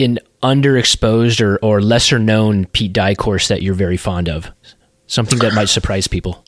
an 0.01 0.19
underexposed 0.43 1.40
or 1.40 1.59
or 1.62 1.81
lesser 1.81 2.19
known 2.19 2.66
Pete 2.66 2.93
Dye 2.93 3.14
course 3.14 3.48
that 3.48 3.62
you're 3.62 3.73
very 3.73 3.97
fond 3.97 4.28
of? 4.28 4.51
Something 5.06 5.39
that 5.39 5.55
might 5.55 5.70
surprise 5.70 6.06
people. 6.06 6.44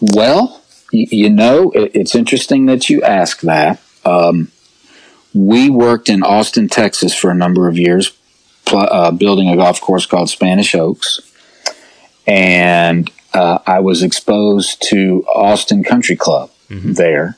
Well, 0.00 0.62
you 0.92 1.30
know, 1.30 1.72
it's 1.74 2.14
interesting 2.14 2.66
that 2.66 2.88
you 2.88 3.02
ask 3.02 3.40
that. 3.40 3.80
Um, 4.04 4.52
we 5.34 5.68
worked 5.68 6.08
in 6.08 6.22
Austin, 6.22 6.68
Texas 6.68 7.12
for 7.12 7.30
a 7.32 7.34
number 7.34 7.68
of 7.68 7.76
years, 7.76 8.16
pl- 8.68 8.88
uh, 8.90 9.10
building 9.10 9.48
a 9.48 9.56
golf 9.56 9.80
course 9.80 10.06
called 10.06 10.28
Spanish 10.28 10.74
Oaks. 10.74 11.20
And 12.26 13.10
uh, 13.34 13.58
I 13.66 13.80
was 13.80 14.02
exposed 14.02 14.82
to 14.90 15.24
Austin 15.34 15.82
Country 15.82 16.16
Club 16.16 16.50
mm-hmm. 16.68 16.92
there 16.92 17.36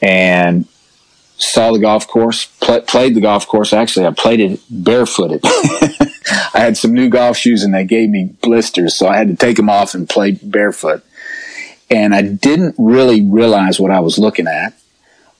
and 0.00 0.66
saw 1.36 1.72
the 1.72 1.78
golf 1.78 2.06
course, 2.06 2.46
pl- 2.60 2.82
played 2.82 3.14
the 3.14 3.20
golf 3.20 3.46
course. 3.46 3.72
Actually, 3.72 4.06
I 4.06 4.12
played 4.12 4.40
it 4.40 4.60
barefooted. 4.70 5.40
I 5.44 6.60
had 6.60 6.76
some 6.76 6.92
new 6.92 7.08
golf 7.08 7.36
shoes 7.36 7.64
and 7.64 7.74
they 7.74 7.84
gave 7.84 8.10
me 8.10 8.34
blisters, 8.42 8.94
so 8.94 9.08
I 9.08 9.16
had 9.16 9.28
to 9.28 9.36
take 9.36 9.56
them 9.56 9.68
off 9.68 9.94
and 9.94 10.08
play 10.08 10.32
barefoot. 10.32 11.04
And 11.90 12.14
I 12.14 12.22
didn't 12.22 12.76
really 12.78 13.20
realize 13.20 13.78
what 13.78 13.90
I 13.90 14.00
was 14.00 14.18
looking 14.18 14.46
at 14.46 14.72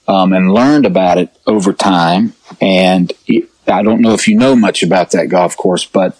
um, 0.06 0.32
and 0.32 0.52
learned 0.52 0.86
about 0.86 1.18
it 1.18 1.34
over 1.46 1.72
time. 1.72 2.34
And 2.60 3.12
it, 3.26 3.48
I 3.66 3.82
don't 3.82 4.00
know 4.00 4.12
if 4.12 4.26
you 4.28 4.36
know 4.36 4.56
much 4.56 4.82
about 4.82 5.10
that 5.12 5.28
golf 5.28 5.56
course, 5.56 5.84
but 5.84 6.18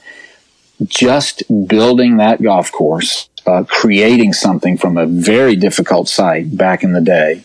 just 0.85 1.43
building 1.67 2.17
that 2.17 2.43
golf 2.43 2.73
course, 2.73 3.29
uh, 3.47 3.65
creating 3.67 4.33
something 4.33 4.79
from 4.79 4.97
a 4.97 5.07
very 5.07 5.57
difficult 5.57 6.09
site 6.09 6.57
back 6.57 6.83
in 6.83 6.93
the 6.93 7.01
day. 7.01 7.45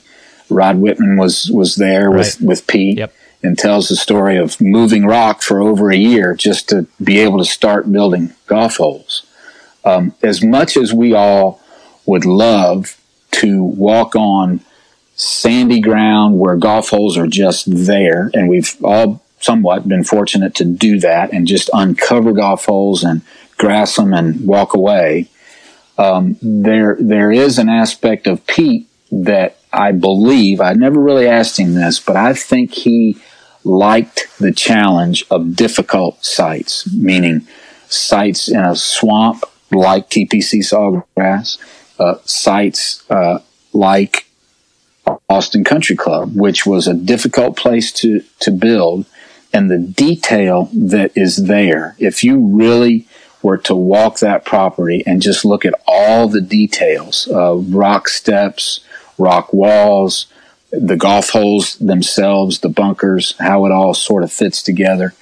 Rod 0.50 0.78
Whitman 0.78 1.18
was 1.18 1.52
was 1.52 1.76
there 1.76 2.10
right. 2.10 2.20
with 2.20 2.42
with 2.42 2.68
Pete. 2.68 3.00
Yep. 3.00 3.14
And 3.44 3.56
tells 3.56 3.88
the 3.88 3.96
story 3.96 4.36
of 4.36 4.60
moving 4.60 5.06
rock 5.06 5.44
for 5.44 5.62
over 5.62 5.92
a 5.92 5.96
year 5.96 6.34
just 6.34 6.68
to 6.70 6.88
be 7.02 7.20
able 7.20 7.38
to 7.38 7.46
start 7.46 7.90
building 7.90 8.34
golf 8.48 8.78
holes. 8.78 9.28
Um, 9.86 10.16
as 10.24 10.44
much 10.44 10.76
as 10.76 10.92
we 10.92 11.14
all 11.14 11.62
would 12.08 12.26
love 12.26 13.00
to 13.34 13.64
walk 13.64 14.16
on 14.16 14.62
sandy 15.16 15.80
ground 15.80 16.40
where 16.40 16.56
golf 16.58 16.90
holes 16.90 17.16
are 17.16 17.28
just 17.28 17.66
there, 17.68 18.32
and 18.34 18.50
we've 18.50 18.76
all 18.84 19.22
somewhat 19.40 19.88
been 19.88 20.04
fortunate 20.04 20.56
to 20.56 20.66
do 20.66 21.00
that 21.00 21.32
and 21.32 21.48
just 21.48 21.70
uncover 21.74 22.32
golf 22.34 22.66
holes 22.66 23.04
and 23.04 23.22
grass 23.58 23.96
them 23.96 24.14
and 24.14 24.46
walk 24.46 24.74
away. 24.74 25.30
Um, 25.98 26.38
there, 26.42 26.96
there 27.00 27.32
is 27.32 27.58
an 27.58 27.70
aspect 27.70 28.28
of 28.28 28.46
Pete 28.46 28.88
that 29.12 29.58
I 29.72 29.92
believe 29.92 30.62
I 30.62 30.74
never 30.74 31.00
really 31.00 31.28
asked 31.28 31.60
him 31.60 31.74
this, 31.74 32.00
but 32.00 32.16
I 32.16 32.34
think 32.34 32.74
he 32.74 33.18
liked 33.64 34.28
the 34.40 34.52
challenge 34.52 35.26
of 35.30 35.56
difficult 35.56 36.24
sites, 36.24 36.92
meaning 36.94 37.48
sites 37.88 38.48
in 38.48 38.60
a 38.60 38.76
swamp 38.76 39.44
like 39.72 40.10
TPC 40.10 40.60
Sawgrass, 40.60 41.58
uh, 42.00 42.16
sites 42.26 43.04
uh, 43.10 43.40
like 43.74 44.28
Austin 45.30 45.64
Country 45.64 45.96
Club, 45.96 46.36
which 46.36 46.66
was 46.66 46.88
a 46.88 46.94
difficult 46.94 47.58
place 47.58 47.92
to 47.94 48.22
to 48.40 48.52
build 48.52 49.06
and 49.54 49.70
the 49.72 49.78
detail 49.78 50.70
that 50.74 51.12
is 51.16 51.48
there. 51.48 51.96
If 52.00 52.24
you 52.24 52.40
really 52.40 53.08
were 53.42 53.58
to 53.58 53.76
walk 53.76 54.20
that 54.20 54.46
property 54.46 55.04
and 55.06 55.22
just 55.22 55.46
look 55.46 55.66
at 55.66 55.74
all 55.88 56.28
the 56.28 56.42
details, 56.42 57.28
uh, 57.32 57.56
rock 57.56 58.10
steps, 58.10 58.82
rock 59.18 59.54
walls, 59.54 60.28
the 60.72 60.98
golf 60.98 61.30
holes 61.30 61.76
themselves, 61.76 62.60
the 62.60 62.70
bunkers, 62.70 63.36
how 63.40 63.66
it 63.66 63.72
all 63.72 63.94
sort 63.94 64.24
of 64.24 64.32
fits 64.32 64.62
together. 64.62 65.14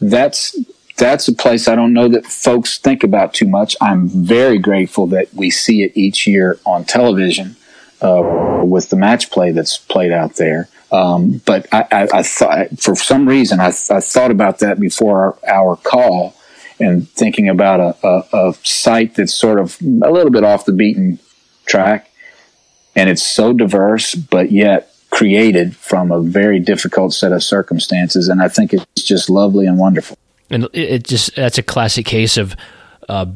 That's 0.00 0.56
that's 0.96 1.26
a 1.28 1.32
place 1.32 1.68
I 1.68 1.74
don't 1.74 1.92
know 1.92 2.08
that 2.08 2.26
folks 2.26 2.78
think 2.78 3.02
about 3.02 3.34
too 3.34 3.46
much. 3.48 3.76
I'm 3.80 4.08
very 4.08 4.58
grateful 4.58 5.06
that 5.08 5.32
we 5.34 5.50
see 5.50 5.82
it 5.82 5.92
each 5.94 6.26
year 6.26 6.58
on 6.66 6.84
television 6.84 7.56
uh, 8.00 8.62
with 8.64 8.90
the 8.90 8.96
match 8.96 9.30
play 9.30 9.52
that's 9.52 9.78
played 9.78 10.12
out 10.12 10.36
there. 10.36 10.68
Um, 10.92 11.40
but 11.46 11.66
I, 11.72 11.86
I, 11.90 12.08
I, 12.18 12.22
thought, 12.22 12.78
for 12.78 12.94
some 12.94 13.26
reason, 13.26 13.60
I, 13.60 13.68
I 13.68 14.00
thought 14.00 14.30
about 14.30 14.58
that 14.58 14.78
before 14.78 15.38
our, 15.48 15.70
our 15.70 15.76
call 15.76 16.34
and 16.78 17.08
thinking 17.08 17.48
about 17.48 17.80
a, 17.80 18.06
a, 18.06 18.48
a, 18.48 18.54
site 18.62 19.14
that's 19.14 19.32
sort 19.32 19.58
of 19.58 19.80
a 19.80 20.10
little 20.10 20.30
bit 20.30 20.44
off 20.44 20.66
the 20.66 20.72
beaten 20.72 21.18
track. 21.64 22.10
And 22.94 23.08
it's 23.08 23.22
so 23.22 23.54
diverse, 23.54 24.14
but 24.14 24.52
yet 24.52 24.94
created 25.08 25.74
from 25.76 26.12
a 26.12 26.20
very 26.20 26.60
difficult 26.60 27.14
set 27.14 27.32
of 27.32 27.42
circumstances. 27.42 28.28
And 28.28 28.42
I 28.42 28.48
think 28.48 28.74
it's 28.74 28.84
just 29.02 29.30
lovely 29.30 29.66
and 29.66 29.78
wonderful. 29.78 30.18
And 30.50 30.68
it 30.74 31.04
just, 31.04 31.34
that's 31.36 31.56
a 31.56 31.62
classic 31.62 32.04
case 32.04 32.36
of, 32.36 32.54
uh, 33.08 33.26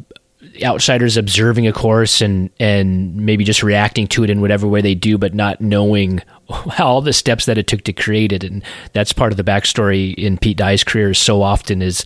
outsiders 0.64 1.16
observing 1.16 1.66
a 1.66 1.72
course 1.72 2.20
and 2.20 2.50
and 2.58 3.16
maybe 3.16 3.44
just 3.44 3.62
reacting 3.62 4.06
to 4.08 4.24
it 4.24 4.30
in 4.30 4.40
whatever 4.40 4.66
way 4.66 4.80
they 4.80 4.94
do, 4.94 5.18
but 5.18 5.34
not 5.34 5.60
knowing 5.60 6.22
all 6.78 7.00
the 7.00 7.12
steps 7.12 7.46
that 7.46 7.58
it 7.58 7.66
took 7.66 7.82
to 7.82 7.92
create 7.92 8.32
it. 8.32 8.44
And 8.44 8.62
that's 8.92 9.12
part 9.12 9.32
of 9.32 9.36
the 9.36 9.44
backstory 9.44 10.14
in 10.14 10.38
Pete 10.38 10.56
Dye's 10.56 10.84
career. 10.84 11.14
So 11.14 11.42
often 11.42 11.82
is, 11.82 12.04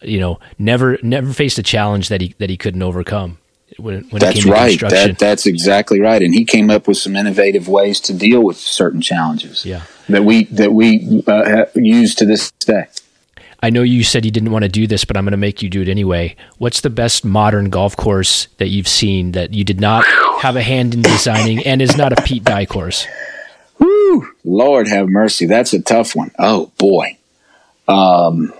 you 0.00 0.20
know, 0.20 0.40
never 0.58 0.98
never 1.02 1.32
faced 1.32 1.58
a 1.58 1.62
challenge 1.62 2.08
that 2.08 2.20
he 2.20 2.34
that 2.38 2.50
he 2.50 2.56
couldn't 2.56 2.82
overcome. 2.82 3.38
when, 3.78 4.08
when 4.10 4.20
that's 4.20 4.44
right. 4.44 4.78
That, 4.80 5.18
that's 5.18 5.46
exactly 5.46 6.00
right. 6.00 6.22
And 6.22 6.34
he 6.34 6.44
came 6.44 6.70
up 6.70 6.88
with 6.88 6.98
some 6.98 7.16
innovative 7.16 7.68
ways 7.68 8.00
to 8.00 8.14
deal 8.14 8.42
with 8.42 8.56
certain 8.56 9.00
challenges. 9.00 9.64
Yeah. 9.64 9.82
That 10.08 10.24
we 10.24 10.44
that 10.46 10.72
we 10.72 11.22
uh, 11.26 11.66
use 11.74 12.14
to 12.16 12.26
this 12.26 12.50
day. 12.52 12.86
I 13.62 13.70
know 13.70 13.82
you 13.82 14.02
said 14.02 14.24
you 14.24 14.32
didn't 14.32 14.50
want 14.50 14.64
to 14.64 14.68
do 14.68 14.88
this, 14.88 15.04
but 15.04 15.16
I'm 15.16 15.24
going 15.24 15.30
to 15.30 15.36
make 15.36 15.62
you 15.62 15.70
do 15.70 15.82
it 15.82 15.88
anyway. 15.88 16.34
What's 16.58 16.80
the 16.80 16.90
best 16.90 17.24
modern 17.24 17.70
golf 17.70 17.96
course 17.96 18.48
that 18.56 18.68
you've 18.68 18.88
seen 18.88 19.32
that 19.32 19.54
you 19.54 19.62
did 19.62 19.80
not 19.80 20.04
have 20.40 20.56
a 20.56 20.62
hand 20.62 20.94
in 20.94 21.02
designing 21.02 21.64
and 21.64 21.80
is 21.80 21.96
not 21.96 22.12
a 22.12 22.20
Pete 22.22 22.42
Dye 22.42 22.66
course? 22.66 23.06
Woo! 23.78 24.28
Lord 24.44 24.88
have 24.88 25.08
mercy. 25.08 25.46
That's 25.46 25.72
a 25.72 25.80
tough 25.80 26.16
one. 26.16 26.32
Oh 26.38 26.72
boy. 26.76 27.18
Um, 27.86 28.52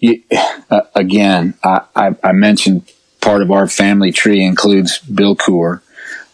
you, 0.00 0.22
uh, 0.70 0.82
again, 0.94 1.54
I, 1.62 1.82
I, 1.94 2.16
I, 2.22 2.32
mentioned 2.32 2.90
part 3.20 3.40
of 3.42 3.50
our 3.50 3.66
family 3.66 4.12
tree 4.12 4.44
includes 4.44 4.98
Bill 4.98 5.34
Coore. 5.34 5.80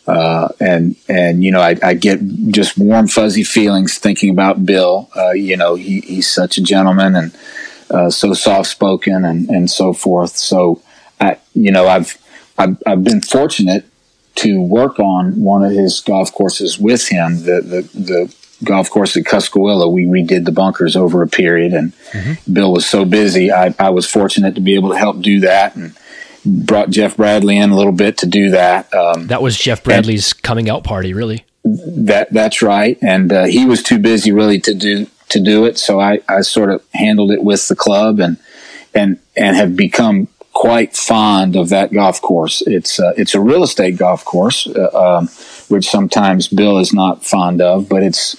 Uh, 0.07 0.49
and 0.59 0.97
and 1.09 1.45
you 1.45 1.53
know 1.53 1.61
I, 1.61 1.77
I, 1.81 1.95
get 1.95 2.19
just 2.49 2.77
warm 2.77 3.07
fuzzy 3.07 3.45
feelings 3.45 3.99
thinking 3.99 4.31
about 4.31 4.67
Bill. 4.67 5.09
Uh, 5.17 5.31
you 5.31 5.57
know 5.57 5.77
he, 5.77 6.01
he's 6.01 6.29
such 6.29 6.59
a 6.59 6.63
gentleman 6.63 7.15
and 7.15 7.37
uh, 7.89 8.11
so 8.11 8.35
soft 8.35 8.69
spoken 8.69 9.25
and, 9.25 9.49
and 9.49 9.71
so 9.71 9.93
forth. 9.93 10.37
So 10.37 10.83
I 11.21 11.39
you 11.55 11.71
know 11.71 11.87
I've, 11.87 12.19
I've 12.59 12.83
I've 12.85 13.05
been 13.05 13.21
fortunate 13.21 13.85
to 14.37 14.61
work 14.61 14.99
on 14.99 15.41
one 15.41 15.63
of 15.63 15.71
his 15.71 16.01
golf 16.01 16.33
courses 16.33 16.81
with 16.81 17.09
him. 17.09 17.45
The 17.45 17.61
the 17.61 17.99
the 17.99 18.35
golf 18.65 18.91
course 18.91 19.17
at 19.17 19.25
Cuscowilla, 19.25 19.91
we 19.91 20.07
redid 20.07 20.45
the 20.45 20.53
bunkers 20.53 20.97
over 20.97 21.23
a 21.23 21.29
period, 21.29 21.75
and 21.75 21.93
mm-hmm. 22.11 22.53
Bill 22.53 22.73
was 22.73 22.87
so 22.87 23.05
busy. 23.05 23.53
I, 23.53 23.75
I 23.79 23.91
was 23.91 24.11
fortunate 24.11 24.55
to 24.57 24.61
be 24.61 24.75
able 24.75 24.91
to 24.91 24.99
help 24.99 25.21
do 25.21 25.41
that 25.41 25.77
and 25.77 25.97
brought 26.45 26.91
Jeff 26.91 27.17
Bradley 27.17 27.57
in 27.57 27.71
a 27.71 27.77
little 27.77 27.93
bit 27.93 28.19
to 28.19 28.27
do 28.27 28.51
that. 28.51 28.93
Um, 28.95 29.29
that 29.29 29.43
was 29.43 29.57
Jeff 29.57 29.83
Bradley's 29.85 30.33
coming 30.33 30.69
out 30.69 30.85
party, 30.85 31.15
really. 31.15 31.45
That 31.65 32.33
that's 32.33 32.63
right, 32.63 32.99
and 33.03 33.33
uh, 33.33 33.45
he 33.45 33.65
was 33.65 33.83
too 33.83 33.99
busy 33.99 34.33
really 34.33 34.59
to 34.61 34.75
do 34.75 35.07
to 35.29 35.41
do 35.41 35.65
it. 35.65 35.79
So 35.79 36.01
I, 36.01 36.21
I 36.29 36.41
sort 36.43 36.71
of 36.71 36.83
handled 36.93 37.31
it 37.31 37.43
with 37.43 37.69
the 37.69 37.77
club 37.77 38.21
and 38.21 38.37
and 38.95 39.19
and 39.37 39.57
have 39.57 39.77
become 39.77 40.29
quite 40.53 40.95
fond 40.97 41.57
of 41.57 41.71
that 41.71 41.93
golf 41.93 42.21
course. 42.21 42.63
It's 42.67 43.01
uh, 43.01 43.13
it's 43.17 43.35
a 43.35 43.41
real 43.41 43.63
estate 43.63 43.97
golf 43.97 44.25
course, 44.25 44.67
uh, 44.67 44.91
um, 44.93 45.29
which 45.69 45.89
sometimes 45.89 46.49
Bill 46.49 46.79
is 46.79 46.93
not 46.93 47.25
fond 47.25 47.61
of, 47.61 47.89
but 47.89 48.03
it's 48.03 48.37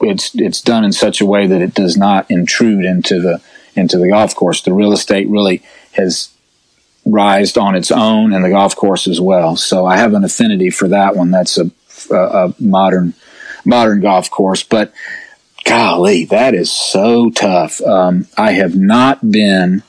it's 0.00 0.34
it's 0.34 0.60
done 0.60 0.84
in 0.84 0.92
such 0.92 1.20
a 1.20 1.26
way 1.26 1.46
that 1.46 1.62
it 1.62 1.74
does 1.74 1.96
not 1.96 2.30
intrude 2.30 2.84
into 2.84 3.20
the 3.20 3.40
into 3.74 3.98
the 3.98 4.08
golf 4.08 4.34
course. 4.34 4.62
The 4.62 4.72
real 4.72 4.92
estate 4.92 5.28
really 5.28 5.62
has 5.92 6.30
rised 7.06 7.56
on 7.56 7.76
its 7.76 7.90
own 7.90 8.34
and 8.34 8.44
the 8.44 8.50
golf 8.50 8.76
course 8.76 9.06
as 9.06 9.20
well. 9.20 9.56
So 9.56 9.86
I 9.86 9.96
have 9.96 10.12
an 10.12 10.24
affinity 10.24 10.70
for 10.70 10.88
that 10.88 11.16
one. 11.16 11.30
That's 11.30 11.56
a, 11.56 11.70
a, 12.10 12.16
a 12.16 12.54
modern, 12.58 13.14
modern 13.64 14.00
golf 14.00 14.28
course, 14.30 14.64
but 14.64 14.92
golly, 15.64 16.24
that 16.26 16.52
is 16.52 16.70
so 16.70 17.30
tough. 17.30 17.80
Um, 17.80 18.26
I 18.36 18.52
have 18.52 18.74
not 18.74 19.30
been 19.30 19.84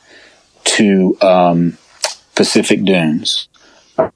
to, 0.63 1.17
um, 1.21 1.77
Pacific 2.35 2.85
Dunes. 2.85 3.47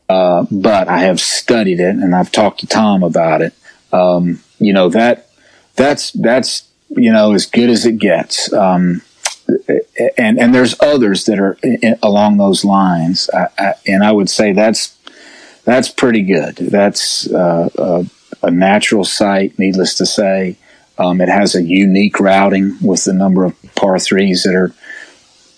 Uh, 0.07 0.45
but 0.51 0.87
I 0.87 0.99
have 0.99 1.19
studied 1.19 1.79
it 1.79 1.95
and 1.95 2.15
I've 2.15 2.31
talked 2.31 2.59
to 2.59 2.67
Tom 2.67 3.01
about 3.01 3.41
it. 3.41 3.53
Um, 3.91 4.43
you 4.59 4.73
know, 4.73 4.89
that, 4.89 5.27
that's, 5.75 6.11
that's, 6.11 6.69
you 6.89 7.11
know, 7.11 7.33
as 7.33 7.47
good 7.47 7.71
as 7.71 7.85
it 7.87 7.97
gets. 7.97 8.53
Um, 8.53 9.01
and 10.17 10.39
and 10.39 10.53
there's 10.53 10.79
others 10.81 11.25
that 11.25 11.39
are 11.39 11.57
in, 11.63 11.97
along 12.01 12.37
those 12.37 12.63
lines, 12.63 13.29
I, 13.33 13.47
I, 13.57 13.73
and 13.87 14.03
I 14.03 14.11
would 14.11 14.29
say 14.29 14.53
that's 14.53 14.97
that's 15.63 15.89
pretty 15.89 16.23
good. 16.23 16.55
That's 16.55 17.31
uh, 17.31 17.69
a, 17.77 18.05
a, 18.47 18.51
natural 18.51 19.03
site, 19.03 19.57
needless 19.59 19.95
to 19.95 20.05
say. 20.05 20.57
Um, 20.97 21.21
it 21.21 21.29
has 21.29 21.55
a 21.55 21.63
unique 21.63 22.19
routing 22.19 22.77
with 22.81 23.05
the 23.05 23.13
number 23.13 23.43
of 23.43 23.55
par 23.75 23.99
threes 23.99 24.43
that 24.43 24.55
are 24.55 24.73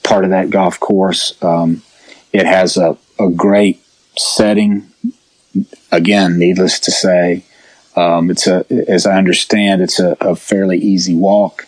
part 0.03 0.23
of 0.23 0.29
that 0.31 0.49
golf 0.49 0.79
course. 0.79 1.41
Um, 1.41 1.81
it 2.31 2.45
has 2.45 2.77
a, 2.77 2.97
a 3.19 3.29
great 3.29 3.81
setting. 4.17 4.89
Again, 5.91 6.37
needless 6.37 6.79
to 6.81 6.91
say, 6.91 7.45
um, 7.95 8.29
it's 8.31 8.47
a 8.47 8.65
as 8.87 9.05
I 9.05 9.17
understand, 9.17 9.81
it's 9.81 9.99
a, 9.99 10.17
a 10.19 10.35
fairly 10.35 10.79
easy 10.79 11.15
walk. 11.15 11.67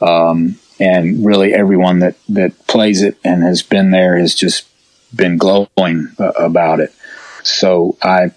Um, 0.00 0.58
and 0.80 1.24
really 1.24 1.52
everyone 1.54 1.98
that 2.00 2.16
that 2.28 2.66
plays 2.66 3.02
it 3.02 3.16
and 3.24 3.42
has 3.42 3.62
been 3.62 3.90
there 3.90 4.18
has 4.18 4.34
just 4.34 4.66
been 5.14 5.36
glowing 5.36 6.08
uh, 6.18 6.32
about 6.36 6.80
it. 6.80 6.92
So 7.42 7.96
I 8.02 8.32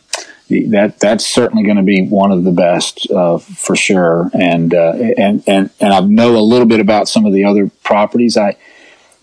that 0.49 0.99
that's 0.99 1.25
certainly 1.25 1.63
going 1.63 1.77
to 1.77 1.83
be 1.83 2.05
one 2.05 2.31
of 2.31 2.43
the 2.43 2.51
best 2.51 3.09
uh, 3.11 3.37
for 3.37 3.75
sure. 3.75 4.29
And 4.33 4.73
uh, 4.73 4.93
and 5.17 5.43
and 5.47 5.69
and 5.79 5.93
I 5.93 5.99
know 6.01 6.35
a 6.35 6.41
little 6.41 6.67
bit 6.67 6.79
about 6.79 7.07
some 7.07 7.25
of 7.25 7.33
the 7.33 7.45
other 7.45 7.69
properties. 7.83 8.37
I 8.37 8.57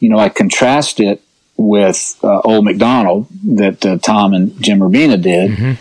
you 0.00 0.08
know 0.08 0.18
I 0.18 0.28
contrast 0.28 1.00
it 1.00 1.22
with 1.56 2.18
uh, 2.22 2.40
Old 2.44 2.64
Macdonald 2.64 3.26
that 3.44 3.84
uh, 3.84 3.98
Tom 3.98 4.32
and 4.32 4.60
Jim 4.62 4.78
Urbina 4.78 5.20
did. 5.20 5.50
Mm-hmm. 5.50 5.72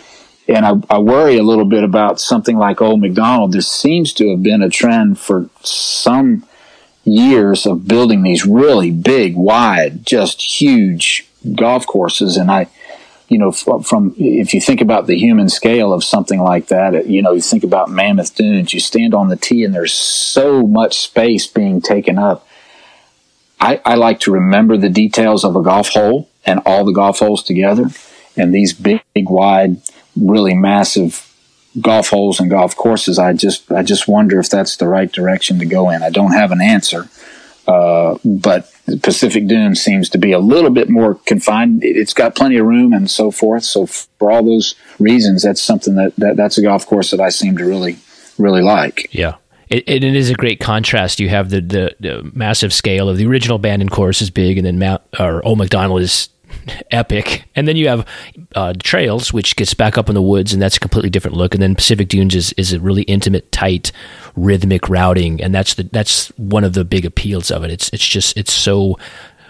And 0.49 0.65
I, 0.65 0.95
I 0.95 0.99
worry 0.99 1.37
a 1.37 1.43
little 1.43 1.65
bit 1.65 1.83
about 1.83 2.21
something 2.21 2.57
like 2.57 2.81
Old 2.81 3.01
Macdonald. 3.01 3.51
There 3.51 3.61
seems 3.61 4.13
to 4.13 4.29
have 4.31 4.41
been 4.41 4.61
a 4.61 4.69
trend 4.69 5.19
for 5.19 5.49
some 5.61 6.46
years 7.07 7.65
of 7.65 7.87
building 7.87 8.21
these 8.21 8.45
really 8.45 8.91
big, 8.91 9.35
wide, 9.35 10.05
just 10.05 10.41
huge 10.59 11.27
golf 11.55 11.87
courses. 11.87 12.37
And 12.37 12.51
I, 12.51 12.67
you 13.29 13.37
know, 13.37 13.51
from 13.51 14.13
if 14.17 14.53
you 14.53 14.61
think 14.61 14.81
about 14.81 15.07
the 15.07 15.17
human 15.17 15.49
scale 15.49 15.93
of 15.93 16.03
something 16.03 16.39
like 16.39 16.67
that, 16.67 17.07
you 17.07 17.21
know, 17.21 17.31
you 17.31 17.41
think 17.41 17.63
about 17.63 17.89
Mammoth 17.89 18.35
Dunes, 18.35 18.73
you 18.73 18.79
stand 18.79 19.13
on 19.13 19.29
the 19.29 19.37
tee 19.37 19.63
and 19.63 19.73
there's 19.73 19.93
so 19.93 20.67
much 20.67 20.97
space 20.99 21.47
being 21.47 21.81
taken 21.81 22.17
up. 22.17 22.45
I, 23.59 23.81
I 23.85 23.95
like 23.95 24.19
to 24.21 24.31
remember 24.31 24.77
the 24.77 24.89
details 24.89 25.43
of 25.43 25.55
a 25.55 25.63
golf 25.63 25.89
hole 25.89 26.29
and 26.45 26.61
all 26.65 26.85
the 26.85 26.93
golf 26.93 27.19
holes 27.19 27.41
together. 27.41 27.87
And 28.35 28.53
these 28.53 28.73
big, 28.73 29.01
big 29.15 29.29
wide, 29.29 29.77
really 30.15 30.53
massive 30.53 31.26
golf 31.81 32.09
holes 32.09 32.39
and 32.39 32.49
golf 32.49 32.75
courses. 32.75 33.19
I 33.19 33.33
just 33.33 33.71
I 33.71 33.83
just 33.83 34.07
wonder 34.07 34.39
if 34.39 34.49
that's 34.49 34.77
the 34.77 34.87
right 34.87 35.11
direction 35.11 35.59
to 35.59 35.65
go 35.65 35.89
in. 35.89 36.03
I 36.03 36.09
don't 36.09 36.33
have 36.33 36.51
an 36.51 36.61
answer, 36.61 37.07
uh, 37.67 38.17
but 38.23 38.71
Pacific 39.01 39.47
Dunes 39.47 39.81
seems 39.81 40.09
to 40.09 40.17
be 40.17 40.31
a 40.31 40.39
little 40.39 40.69
bit 40.69 40.89
more 40.89 41.15
confined. 41.25 41.83
It's 41.83 42.13
got 42.13 42.35
plenty 42.35 42.57
of 42.57 42.65
room 42.65 42.93
and 42.93 43.09
so 43.09 43.31
forth. 43.31 43.63
So 43.63 43.85
for 43.85 44.31
all 44.31 44.43
those 44.43 44.75
reasons, 44.99 45.43
that's 45.43 45.61
something 45.61 45.95
that, 45.95 46.15
that 46.15 46.37
that's 46.37 46.57
a 46.57 46.61
golf 46.61 46.85
course 46.85 47.11
that 47.11 47.19
I 47.19 47.29
seem 47.29 47.57
to 47.57 47.65
really 47.65 47.97
really 48.37 48.61
like. 48.61 49.09
Yeah. 49.11 49.35
It, 49.69 49.83
it 49.85 50.03
is 50.03 50.29
a 50.29 50.33
great 50.33 50.61
contrast. 50.61 51.19
You 51.19 51.27
have 51.27 51.49
the, 51.49 51.59
the, 51.59 51.95
the 51.99 52.31
massive 52.33 52.73
scale 52.73 53.09
of 53.09 53.17
the 53.17 53.27
original 53.27 53.57
Bandon 53.57 53.89
course 53.89 54.21
is 54.21 54.29
big, 54.29 54.57
and 54.57 54.65
then 54.65 54.79
Mount 54.79 55.01
or 55.19 55.45
Old 55.45 55.57
Macdonald 55.57 55.99
is 55.99 56.29
epic. 56.91 57.45
And 57.55 57.67
then 57.67 57.75
you 57.75 57.87
have 57.87 58.07
uh, 58.55 58.73
Trails, 58.81 59.33
which 59.33 59.55
gets 59.55 59.73
back 59.73 59.97
up 59.97 60.09
in 60.09 60.15
the 60.15 60.21
woods, 60.21 60.53
and 60.53 60.61
that's 60.61 60.77
a 60.77 60.79
completely 60.79 61.09
different 61.09 61.37
look. 61.37 61.53
And 61.53 61.61
then 61.61 61.75
Pacific 61.75 62.07
Dunes 62.07 62.35
is, 62.35 62.53
is 62.53 62.73
a 62.73 62.79
really 62.79 63.03
intimate, 63.03 63.51
tight, 63.51 63.91
rhythmic 64.35 64.89
routing, 64.89 65.41
and 65.41 65.53
that's 65.53 65.73
the 65.73 65.83
that's 65.83 66.27
one 66.37 66.63
of 66.63 66.73
the 66.73 66.85
big 66.85 67.05
appeals 67.05 67.51
of 67.51 67.63
it. 67.63 67.71
It's 67.71 67.89
it's 67.89 68.07
just 68.07 68.37
it's 68.37 68.53
so 68.53 68.97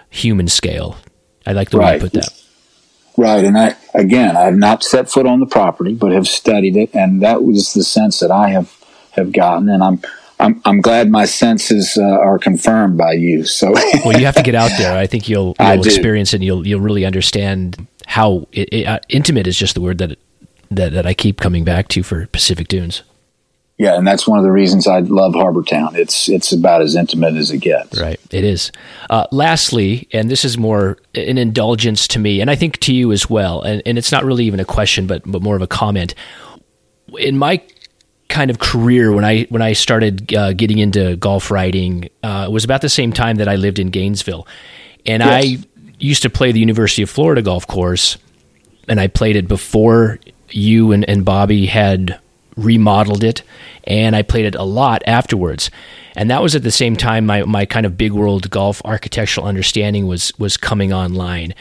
human 0.09 0.47
scale. 0.47 0.97
I 1.45 1.53
like 1.53 1.69
the 1.69 1.77
right. 1.77 1.91
way 1.91 1.93
you 1.95 2.01
put 2.01 2.13
that. 2.13 2.43
Right, 3.17 3.43
and 3.43 3.57
I 3.57 3.75
again, 3.93 4.38
I 4.38 4.43
have 4.43 4.57
not 4.57 4.84
set 4.84 5.09
foot 5.09 5.25
on 5.25 5.39
the 5.39 5.47
property, 5.47 5.93
but 5.93 6.11
have 6.11 6.27
studied 6.27 6.77
it, 6.77 6.93
and 6.93 7.21
that 7.21 7.43
was 7.43 7.73
the 7.73 7.84
sense 7.84 8.19
that 8.19 8.31
I 8.31 8.49
have 8.49 8.73
have 9.11 9.31
gotten, 9.31 9.69
and 9.69 9.84
I'm 9.84 10.01
I'm, 10.39 10.61
I'm 10.65 10.81
glad 10.81 11.09
my 11.09 11.26
senses 11.26 11.97
uh, 11.97 12.03
are 12.03 12.38
confirmed 12.38 12.97
by 12.97 13.14
you. 13.14 13.43
So, 13.43 13.72
well, 14.05 14.18
you 14.18 14.26
have 14.26 14.35
to 14.35 14.43
get 14.43 14.55
out 14.55 14.72
there. 14.77 14.95
I 14.97 15.07
think 15.07 15.27
you'll, 15.27 15.55
you'll 15.59 15.85
experience 15.85 16.34
it. 16.34 16.38
and 16.38 16.45
You'll 16.45 16.68
you'll 16.68 16.81
really 16.81 17.05
understand 17.05 17.88
how 18.05 18.47
it, 18.51 18.69
it, 18.72 18.85
uh, 18.85 18.99
intimate 19.09 19.47
is 19.47 19.57
just 19.57 19.73
the 19.73 19.81
word 19.81 19.97
that 19.97 20.18
that 20.69 20.93
that 20.93 21.05
I 21.05 21.14
keep 21.14 21.39
coming 21.39 21.64
back 21.64 21.88
to 21.89 22.03
for 22.03 22.27
Pacific 22.27 22.68
Dunes. 22.68 23.03
Yeah, 23.77 23.95
and 23.95 24.07
that's 24.07 24.27
one 24.27 24.39
of 24.39 24.43
the 24.43 24.51
reasons 24.51 24.88
I 24.88 24.99
love 25.01 25.35
Harbour 25.35 25.61
Town. 25.61 25.95
It's 25.95 26.30
it's 26.30 26.51
about 26.51 26.81
as 26.81 26.95
intimate 26.95 27.35
as 27.35 27.51
it 27.51 27.59
gets. 27.59 27.99
Right, 27.99 28.19
it 28.31 28.43
is. 28.43 28.72
Uh, 29.09 29.27
lastly, 29.31 30.07
and 30.11 30.31
this 30.31 30.43
is 30.43 30.57
more 30.57 30.97
an 31.14 31.38
indulgence 31.38 32.07
to 32.09 32.19
me, 32.19 32.41
and 32.41 32.49
I 32.49 32.55
think 32.55 32.80
to 32.81 32.93
you 32.93 33.11
as 33.11 33.30
well. 33.30 33.61
And, 33.61 33.84
and 33.85 33.97
it's 33.97 34.11
not 34.11 34.26
really 34.26 34.45
even 34.45 34.59
a 34.59 34.65
question, 34.65 35.05
but 35.05 35.22
but 35.26 35.43
more 35.43 35.55
of 35.55 35.61
a 35.61 35.68
comment. 35.68 36.15
In 37.19 37.38
my 37.38 37.61
kind 38.38 38.51
of 38.51 38.59
career 38.59 39.11
when 39.11 39.26
I 39.26 39.47
when 39.49 39.64
I 39.64 39.73
started 39.73 40.31
uh, 40.31 40.53
getting 40.53 40.77
into 40.77 41.15
golf 41.15 41.49
riding. 41.49 42.09
Uh, 42.22 42.45
it 42.47 42.51
was 42.51 42.64
about 42.64 42.81
the 42.81 42.89
same 42.89 43.11
time 43.11 43.38
that 43.38 43.47
I 43.47 43.55
lived 43.55 43.80
in 43.80 43.89
Gainesville, 43.89 44.45
and 45.07 45.23
yes. 45.23 45.43
I 45.43 45.57
used 45.97 46.22
to 46.22 46.30
play 46.30 46.51
the 46.51 46.59
University 46.59 47.01
of 47.01 47.09
Florida 47.09 47.41
golf 47.41 47.65
course, 47.65 48.19
and 48.88 48.99
I 48.99 49.07
played 49.07 49.35
it 49.35 49.47
before 49.47 50.19
you 50.51 50.91
and, 50.91 51.03
and 51.09 51.26
Bobby 51.26 51.65
had 51.65 52.19
remodeled 52.55 53.23
it, 53.23 53.41
and 53.85 54.15
I 54.15 54.22
played 54.22 54.45
it 54.45 54.53
a 54.53 54.64
lot 54.64 55.01
afterwards. 55.07 55.72
And 56.15 56.30
that 56.30 56.43
was 56.43 56.55
at 56.55 56.61
the 56.61 56.72
same 56.72 56.95
time 56.95 57.26
my, 57.26 57.43
my 57.43 57.65
kind 57.65 57.88
of 57.88 57.97
big 57.97 58.11
world 58.11 58.49
golf 58.51 58.84
architectural 58.85 59.47
understanding 59.47 60.05
was 60.05 60.31
was 60.38 60.57
coming 60.57 60.93
online. 60.93 61.55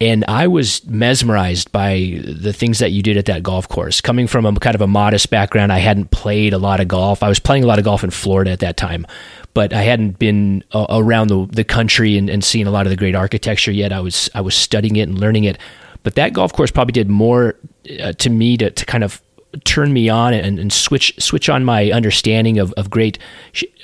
And 0.00 0.24
I 0.26 0.48
was 0.48 0.84
mesmerized 0.86 1.70
by 1.70 2.20
the 2.24 2.52
things 2.52 2.80
that 2.80 2.90
you 2.90 3.02
did 3.02 3.16
at 3.16 3.26
that 3.26 3.42
golf 3.42 3.68
course. 3.68 4.00
Coming 4.00 4.26
from 4.26 4.44
a 4.44 4.52
kind 4.54 4.74
of 4.74 4.80
a 4.80 4.86
modest 4.86 5.30
background, 5.30 5.72
I 5.72 5.78
hadn't 5.78 6.10
played 6.10 6.52
a 6.52 6.58
lot 6.58 6.80
of 6.80 6.88
golf. 6.88 7.22
I 7.22 7.28
was 7.28 7.38
playing 7.38 7.64
a 7.64 7.66
lot 7.66 7.78
of 7.78 7.84
golf 7.84 8.02
in 8.02 8.10
Florida 8.10 8.50
at 8.50 8.58
that 8.60 8.76
time, 8.76 9.06
but 9.54 9.72
I 9.72 9.82
hadn't 9.82 10.18
been 10.18 10.64
uh, 10.72 10.86
around 10.90 11.28
the, 11.28 11.46
the 11.46 11.64
country 11.64 12.18
and, 12.18 12.28
and 12.28 12.42
seen 12.42 12.66
a 12.66 12.70
lot 12.70 12.86
of 12.86 12.90
the 12.90 12.96
great 12.96 13.14
architecture 13.14 13.70
yet. 13.70 13.92
I 13.92 14.00
was 14.00 14.28
I 14.34 14.40
was 14.40 14.54
studying 14.54 14.96
it 14.96 15.08
and 15.08 15.18
learning 15.18 15.44
it. 15.44 15.58
But 16.02 16.16
that 16.16 16.32
golf 16.32 16.52
course 16.52 16.70
probably 16.70 16.92
did 16.92 17.08
more 17.08 17.54
uh, 18.00 18.12
to 18.12 18.30
me 18.30 18.56
to, 18.58 18.70
to 18.70 18.84
kind 18.84 19.04
of 19.04 19.22
turn 19.64 19.92
me 19.92 20.08
on 20.08 20.34
and, 20.34 20.58
and, 20.58 20.72
switch 20.72 21.14
switch 21.18 21.48
on 21.48 21.64
my 21.64 21.90
understanding 21.90 22.58
of, 22.58 22.72
of 22.74 22.90
great 22.90 23.18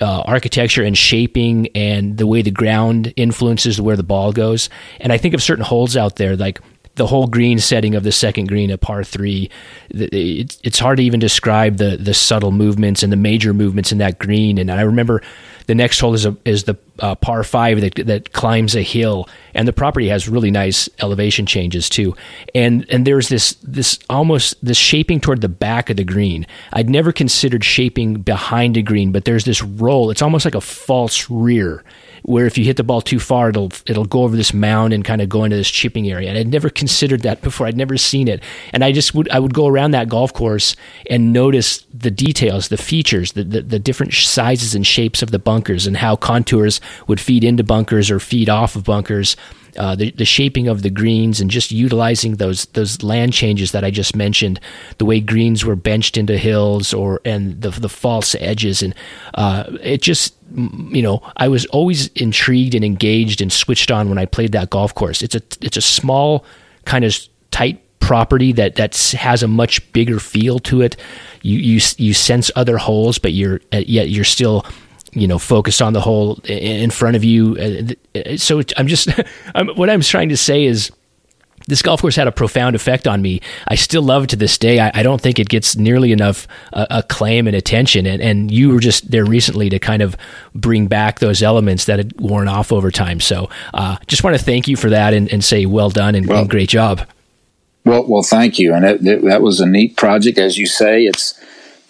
uh, 0.00 0.20
architecture 0.22 0.82
and 0.82 0.96
shaping 0.96 1.68
and 1.74 2.18
the 2.18 2.26
way 2.26 2.42
the 2.42 2.50
ground 2.50 3.12
influences 3.16 3.80
where 3.80 3.96
the 3.96 4.02
ball 4.02 4.32
goes. 4.32 4.68
And 5.00 5.12
I 5.12 5.18
think 5.18 5.34
of 5.34 5.42
certain 5.42 5.64
holes 5.64 5.96
out 5.96 6.16
there 6.16 6.36
like 6.36 6.60
the 7.00 7.06
whole 7.06 7.26
green 7.26 7.58
setting 7.58 7.94
of 7.94 8.02
the 8.02 8.12
second 8.12 8.46
green 8.46 8.70
at 8.70 8.82
par 8.82 9.02
three. 9.02 9.48
It's 9.88 10.78
hard 10.78 10.98
to 10.98 11.02
even 11.02 11.18
describe 11.18 11.78
the 11.78 11.96
the 11.96 12.12
subtle 12.12 12.52
movements 12.52 13.02
and 13.02 13.10
the 13.10 13.16
major 13.16 13.54
movements 13.54 13.90
in 13.90 13.96
that 13.98 14.18
green. 14.18 14.58
And 14.58 14.70
I 14.70 14.82
remember 14.82 15.22
the 15.64 15.74
next 15.74 15.98
hole 15.98 16.12
is 16.12 16.26
a, 16.26 16.36
is 16.44 16.64
the 16.64 16.76
uh, 16.98 17.14
par 17.14 17.42
five 17.42 17.80
that 17.80 17.94
that 18.06 18.32
climbs 18.34 18.76
a 18.76 18.82
hill, 18.82 19.30
and 19.54 19.66
the 19.66 19.72
property 19.72 20.08
has 20.08 20.28
really 20.28 20.50
nice 20.50 20.90
elevation 20.98 21.46
changes 21.46 21.88
too. 21.88 22.14
And 22.54 22.84
and 22.90 23.06
there's 23.06 23.30
this 23.30 23.54
this 23.62 23.98
almost 24.10 24.62
this 24.62 24.76
shaping 24.76 25.20
toward 25.20 25.40
the 25.40 25.48
back 25.48 25.88
of 25.88 25.96
the 25.96 26.04
green. 26.04 26.46
I'd 26.70 26.90
never 26.90 27.12
considered 27.12 27.64
shaping 27.64 28.20
behind 28.20 28.76
a 28.76 28.82
green, 28.82 29.10
but 29.10 29.24
there's 29.24 29.46
this 29.46 29.62
roll. 29.62 30.10
It's 30.10 30.20
almost 30.20 30.44
like 30.44 30.54
a 30.54 30.60
false 30.60 31.30
rear 31.30 31.82
where 32.22 32.46
if 32.46 32.58
you 32.58 32.64
hit 32.64 32.76
the 32.76 32.84
ball 32.84 33.00
too 33.00 33.18
far, 33.18 33.50
it'll 33.50 33.72
it'll 33.86 34.04
go 34.04 34.22
over 34.22 34.36
this 34.36 34.54
mound 34.54 34.92
and 34.92 35.04
kind 35.04 35.20
of 35.20 35.28
go 35.28 35.44
into 35.44 35.56
this 35.56 35.70
chipping 35.70 36.10
area. 36.10 36.28
And 36.28 36.38
I'd 36.38 36.48
never 36.48 36.70
considered 36.70 37.22
that 37.22 37.42
before. 37.42 37.66
I'd 37.66 37.76
never 37.76 37.96
seen 37.96 38.28
it, 38.28 38.42
and 38.72 38.84
I 38.84 38.92
just 38.92 39.14
would 39.14 39.28
I 39.30 39.38
would 39.38 39.54
go 39.54 39.66
around 39.66 39.92
that 39.92 40.08
golf 40.08 40.32
course 40.32 40.76
and 41.08 41.32
notice 41.32 41.84
the 41.92 42.10
details, 42.10 42.68
the 42.68 42.76
features, 42.76 43.32
the 43.32 43.44
the, 43.44 43.62
the 43.62 43.78
different 43.78 44.12
sizes 44.14 44.74
and 44.74 44.86
shapes 44.86 45.22
of 45.22 45.30
the 45.30 45.38
bunkers, 45.38 45.86
and 45.86 45.96
how 45.96 46.16
contours 46.16 46.80
would 47.06 47.20
feed 47.20 47.44
into 47.44 47.64
bunkers 47.64 48.10
or 48.10 48.20
feed 48.20 48.48
off 48.48 48.76
of 48.76 48.84
bunkers 48.84 49.36
uh, 49.76 49.94
the, 49.94 50.10
the 50.12 50.24
shaping 50.24 50.68
of 50.68 50.82
the 50.82 50.90
greens 50.90 51.40
and 51.40 51.50
just 51.50 51.70
utilizing 51.70 52.36
those 52.36 52.66
those 52.66 53.02
land 53.02 53.32
changes 53.32 53.72
that 53.72 53.84
I 53.84 53.90
just 53.90 54.16
mentioned, 54.16 54.60
the 54.98 55.04
way 55.04 55.20
greens 55.20 55.64
were 55.64 55.76
benched 55.76 56.16
into 56.16 56.36
hills 56.36 56.92
or 56.92 57.20
and 57.24 57.60
the 57.60 57.70
the 57.70 57.88
false 57.88 58.34
edges 58.40 58.82
and 58.82 58.94
uh, 59.34 59.64
it 59.82 60.02
just 60.02 60.34
you 60.54 61.02
know 61.02 61.22
I 61.36 61.48
was 61.48 61.66
always 61.66 62.08
intrigued 62.08 62.74
and 62.74 62.84
engaged 62.84 63.40
and 63.40 63.52
switched 63.52 63.90
on 63.90 64.08
when 64.08 64.18
I 64.18 64.26
played 64.26 64.52
that 64.52 64.70
golf 64.70 64.94
course. 64.94 65.22
It's 65.22 65.34
a 65.34 65.42
it's 65.60 65.76
a 65.76 65.82
small 65.82 66.44
kind 66.84 67.04
of 67.04 67.16
tight 67.50 67.80
property 68.00 68.52
that 68.52 68.74
that 68.76 68.96
has 69.18 69.42
a 69.42 69.48
much 69.48 69.92
bigger 69.92 70.18
feel 70.18 70.58
to 70.58 70.82
it. 70.82 70.96
You 71.42 71.58
you 71.58 71.80
you 71.96 72.14
sense 72.14 72.50
other 72.56 72.78
holes, 72.78 73.18
but 73.18 73.32
you're 73.32 73.60
yet 73.72 74.10
you're 74.10 74.24
still 74.24 74.66
you 75.12 75.26
know 75.26 75.38
focused 75.38 75.82
on 75.82 75.92
the 75.92 76.00
hole 76.00 76.40
in 76.44 76.90
front 76.90 77.16
of 77.16 77.24
you. 77.24 77.56
Uh, 77.56 78.18
uh, 78.18 78.36
so 78.36 78.62
I'm 78.76 78.86
just 78.86 79.08
I'm, 79.54 79.68
what 79.68 79.90
I'm 79.90 80.00
trying 80.00 80.28
to 80.30 80.36
say 80.36 80.64
is 80.64 80.90
this 81.66 81.82
golf 81.82 82.00
course 82.00 82.16
had 82.16 82.26
a 82.26 82.32
profound 82.32 82.74
effect 82.74 83.06
on 83.06 83.22
me. 83.22 83.40
I 83.68 83.74
still 83.74 84.02
love 84.02 84.24
it 84.24 84.30
to 84.30 84.36
this 84.36 84.58
day. 84.58 84.80
I, 84.80 84.90
I 84.94 85.02
don't 85.02 85.20
think 85.20 85.38
it 85.38 85.48
gets 85.48 85.76
nearly 85.76 86.10
enough 86.10 86.48
uh, 86.72 86.86
acclaim 86.90 87.46
and 87.46 87.54
attention. 87.54 88.06
And, 88.06 88.20
and 88.20 88.50
you 88.50 88.70
were 88.70 88.80
just 88.80 89.10
there 89.10 89.24
recently 89.24 89.68
to 89.70 89.78
kind 89.78 90.02
of 90.02 90.16
bring 90.54 90.86
back 90.86 91.20
those 91.20 91.42
elements 91.42 91.84
that 91.84 91.98
had 91.98 92.18
worn 92.20 92.48
off 92.48 92.72
over 92.72 92.90
time. 92.90 93.20
So 93.20 93.50
uh, 93.74 93.98
just 94.06 94.24
want 94.24 94.36
to 94.36 94.42
thank 94.42 94.68
you 94.68 94.76
for 94.76 94.90
that 94.90 95.14
and, 95.14 95.30
and 95.32 95.44
say 95.44 95.66
well 95.66 95.90
done 95.90 96.14
and, 96.14 96.26
well, 96.26 96.40
and, 96.40 96.50
great 96.50 96.68
job. 96.68 97.06
Well, 97.84 98.06
well, 98.06 98.22
thank 98.22 98.58
you. 98.58 98.74
And 98.74 98.84
it, 98.84 99.06
it, 99.06 99.24
that 99.24 99.42
was 99.42 99.60
a 99.60 99.66
neat 99.66 99.96
project, 99.96 100.38
as 100.38 100.58
you 100.58 100.66
say. 100.66 101.04
It's 101.04 101.39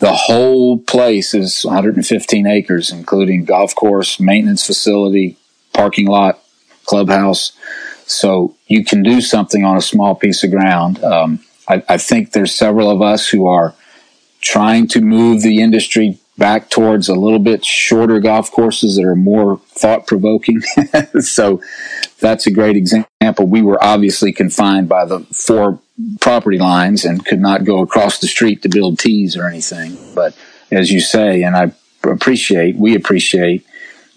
the 0.00 0.12
whole 0.12 0.78
place 0.78 1.34
is 1.34 1.62
115 1.62 2.46
acres, 2.46 2.90
including 2.90 3.44
golf 3.44 3.74
course, 3.74 4.18
maintenance 4.18 4.66
facility, 4.66 5.36
parking 5.74 6.06
lot, 6.06 6.42
clubhouse. 6.86 7.52
So 8.06 8.56
you 8.66 8.84
can 8.84 9.02
do 9.02 9.20
something 9.20 9.64
on 9.64 9.76
a 9.76 9.82
small 9.82 10.14
piece 10.14 10.42
of 10.42 10.50
ground. 10.50 11.04
Um, 11.04 11.40
I, 11.68 11.82
I, 11.88 11.98
think 11.98 12.32
there's 12.32 12.54
several 12.54 12.90
of 12.90 13.02
us 13.02 13.28
who 13.28 13.46
are 13.46 13.74
trying 14.40 14.88
to 14.88 15.00
move 15.02 15.42
the 15.42 15.60
industry 15.60 16.18
back 16.40 16.70
towards 16.70 17.10
a 17.10 17.14
little 17.14 17.38
bit 17.38 17.66
shorter 17.66 18.18
golf 18.18 18.50
courses 18.50 18.96
that 18.96 19.04
are 19.04 19.14
more 19.14 19.58
thought 19.68 20.06
provoking. 20.06 20.62
so 21.20 21.62
that's 22.18 22.46
a 22.46 22.50
great 22.50 22.76
example. 22.76 23.46
We 23.46 23.60
were 23.60 23.78
obviously 23.84 24.32
confined 24.32 24.88
by 24.88 25.04
the 25.04 25.20
four 25.20 25.80
property 26.18 26.58
lines 26.58 27.04
and 27.04 27.26
could 27.26 27.40
not 27.40 27.64
go 27.64 27.82
across 27.82 28.18
the 28.18 28.26
street 28.26 28.62
to 28.62 28.70
build 28.70 28.98
tees 28.98 29.36
or 29.36 29.46
anything. 29.46 29.98
But 30.14 30.34
as 30.70 30.90
you 30.90 31.00
say, 31.00 31.42
and 31.42 31.54
I 31.54 31.72
appreciate, 32.02 32.74
we 32.76 32.96
appreciate 32.96 33.66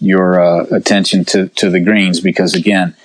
your 0.00 0.40
uh, 0.40 0.64
attention 0.70 1.26
to, 1.26 1.48
to 1.48 1.68
the 1.68 1.80
greens 1.80 2.20
because 2.20 2.54
again, 2.54 2.96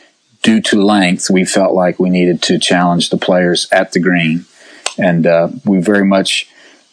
due 0.43 0.61
to 0.61 0.81
length, 0.81 1.29
we 1.29 1.43
felt 1.43 1.73
like 1.73 1.99
we 1.99 2.09
needed 2.09 2.41
to 2.43 2.57
challenge 2.57 3.09
the 3.09 3.17
players 3.17 3.67
at 3.69 3.91
the 3.91 3.99
green. 3.99 4.45
And 4.97 5.27
uh, 5.27 5.49
we 5.65 5.79
very 5.79 6.05
much 6.05 6.49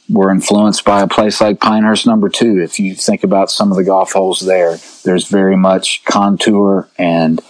were 0.09 0.31
influenced 0.31 0.85
by 0.85 1.03
a 1.03 1.09
place 1.09 1.41
like 1.41 1.61
Pinehurst 1.61 2.07
number 2.07 2.29
two. 2.29 2.61
If 2.63 2.79
you 2.79 2.95
think 2.95 3.25
about 3.25 3.51
some 3.51 3.71
of 3.71 3.77
the 3.77 3.85
golf 3.85 4.13
holes 4.13 4.41
there, 4.41 4.79
there's 5.05 5.29
very 5.29 5.57
much 5.57 6.05
contour 6.05 6.89
and 6.97 7.43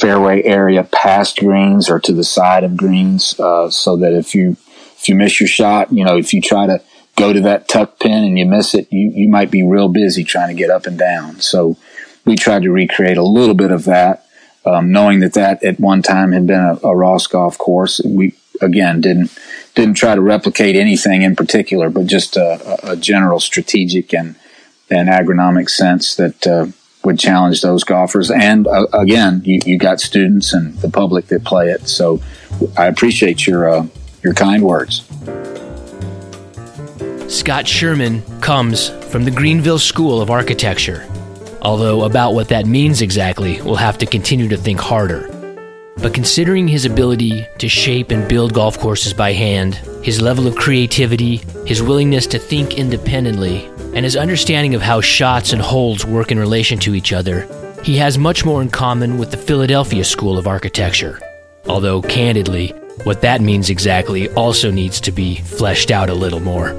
fairway 0.00 0.42
area 0.42 0.84
past 0.84 1.38
greens 1.38 1.90
or 1.90 1.98
to 2.00 2.12
the 2.12 2.24
side 2.24 2.64
of 2.64 2.76
greens, 2.76 3.38
uh, 3.40 3.68
so 3.68 3.96
that 3.96 4.12
if 4.12 4.34
you 4.34 4.56
if 4.96 5.08
you 5.08 5.14
miss 5.16 5.40
your 5.40 5.48
shot, 5.48 5.92
you 5.92 6.04
know, 6.04 6.16
if 6.16 6.32
you 6.32 6.40
try 6.40 6.66
to 6.66 6.80
go 7.16 7.32
to 7.32 7.40
that 7.40 7.68
tuck 7.68 7.98
pin 7.98 8.24
and 8.24 8.38
you 8.38 8.46
miss 8.46 8.74
it, 8.74 8.86
you 8.92 9.10
you 9.14 9.28
might 9.28 9.50
be 9.50 9.64
real 9.64 9.88
busy 9.88 10.24
trying 10.24 10.48
to 10.48 10.58
get 10.58 10.70
up 10.70 10.86
and 10.86 10.98
down. 10.98 11.40
So 11.40 11.76
we 12.24 12.36
tried 12.36 12.62
to 12.62 12.70
recreate 12.70 13.16
a 13.16 13.24
little 13.24 13.54
bit 13.54 13.72
of 13.72 13.84
that, 13.84 14.24
um, 14.64 14.92
knowing 14.92 15.20
that 15.20 15.34
that 15.34 15.64
at 15.64 15.80
one 15.80 16.02
time 16.02 16.30
had 16.30 16.46
been 16.46 16.60
a, 16.60 16.78
a 16.86 16.94
Ross 16.94 17.26
golf 17.26 17.58
course. 17.58 18.00
We 18.04 18.34
again 18.60 19.00
didn't 19.00 19.36
didn't 19.74 19.94
try 19.94 20.14
to 20.14 20.20
replicate 20.20 20.76
anything 20.76 21.22
in 21.22 21.34
particular, 21.34 21.90
but 21.90 22.06
just 22.06 22.36
a, 22.36 22.90
a 22.90 22.96
general 22.96 23.40
strategic 23.40 24.12
and 24.14 24.36
and 24.90 25.08
agronomic 25.08 25.70
sense 25.70 26.16
that 26.16 26.46
uh, 26.46 26.66
would 27.04 27.18
challenge 27.18 27.62
those 27.62 27.82
golfers. 27.82 28.30
And 28.30 28.66
uh, 28.66 28.86
again, 28.92 29.40
you, 29.44 29.60
you 29.64 29.78
got 29.78 30.00
students 30.00 30.52
and 30.52 30.74
the 30.78 30.90
public 30.90 31.26
that 31.28 31.44
play 31.44 31.70
it. 31.70 31.88
So 31.88 32.20
I 32.76 32.86
appreciate 32.86 33.46
your 33.46 33.68
uh, 33.68 33.86
your 34.22 34.34
kind 34.34 34.62
words. 34.62 35.08
Scott 37.28 37.66
Sherman 37.66 38.22
comes 38.40 38.90
from 39.10 39.24
the 39.24 39.30
Greenville 39.30 39.78
School 39.78 40.20
of 40.20 40.30
Architecture. 40.30 41.08
Although 41.62 42.04
about 42.04 42.34
what 42.34 42.48
that 42.48 42.66
means 42.66 43.00
exactly, 43.00 43.62
we'll 43.62 43.76
have 43.76 43.96
to 43.98 44.06
continue 44.06 44.48
to 44.48 44.56
think 44.56 44.80
harder. 44.80 45.41
But 45.98 46.14
considering 46.14 46.66
his 46.66 46.84
ability 46.84 47.46
to 47.58 47.68
shape 47.68 48.10
and 48.10 48.28
build 48.28 48.54
golf 48.54 48.78
courses 48.78 49.12
by 49.12 49.32
hand, 49.32 49.76
his 50.02 50.20
level 50.20 50.46
of 50.46 50.56
creativity, 50.56 51.36
his 51.66 51.82
willingness 51.82 52.26
to 52.28 52.38
think 52.38 52.78
independently, 52.78 53.66
and 53.94 54.04
his 54.04 54.16
understanding 54.16 54.74
of 54.74 54.82
how 54.82 55.00
shots 55.00 55.52
and 55.52 55.60
holes 55.60 56.04
work 56.04 56.32
in 56.32 56.38
relation 56.38 56.78
to 56.80 56.94
each 56.94 57.12
other, 57.12 57.46
he 57.82 57.96
has 57.96 58.16
much 58.18 58.44
more 58.44 58.62
in 58.62 58.70
common 58.70 59.18
with 59.18 59.30
the 59.30 59.36
Philadelphia 59.36 60.04
School 60.04 60.38
of 60.38 60.46
Architecture. 60.46 61.20
Although, 61.66 62.02
candidly, 62.02 62.68
what 63.04 63.20
that 63.22 63.40
means 63.40 63.70
exactly 63.70 64.28
also 64.30 64.70
needs 64.70 65.00
to 65.00 65.12
be 65.12 65.36
fleshed 65.36 65.90
out 65.90 66.10
a 66.10 66.14
little 66.14 66.40
more. 66.40 66.70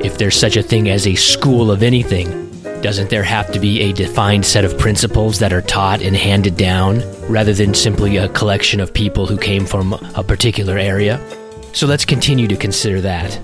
If 0.00 0.18
there's 0.18 0.38
such 0.38 0.56
a 0.56 0.62
thing 0.62 0.88
as 0.88 1.06
a 1.06 1.14
school 1.14 1.70
of 1.70 1.82
anything, 1.82 2.45
doesn't 2.86 3.10
there 3.10 3.24
have 3.24 3.50
to 3.50 3.58
be 3.58 3.80
a 3.80 3.92
defined 3.92 4.46
set 4.46 4.64
of 4.64 4.78
principles 4.78 5.40
that 5.40 5.52
are 5.52 5.60
taught 5.60 6.00
and 6.00 6.14
handed 6.14 6.56
down, 6.56 7.02
rather 7.28 7.52
than 7.52 7.74
simply 7.74 8.16
a 8.16 8.28
collection 8.28 8.78
of 8.78 8.94
people 8.94 9.26
who 9.26 9.36
came 9.36 9.66
from 9.66 9.92
a 10.14 10.22
particular 10.22 10.78
area? 10.78 11.20
So 11.72 11.88
let's 11.88 12.04
continue 12.04 12.46
to 12.46 12.54
consider 12.54 13.00
that. 13.00 13.40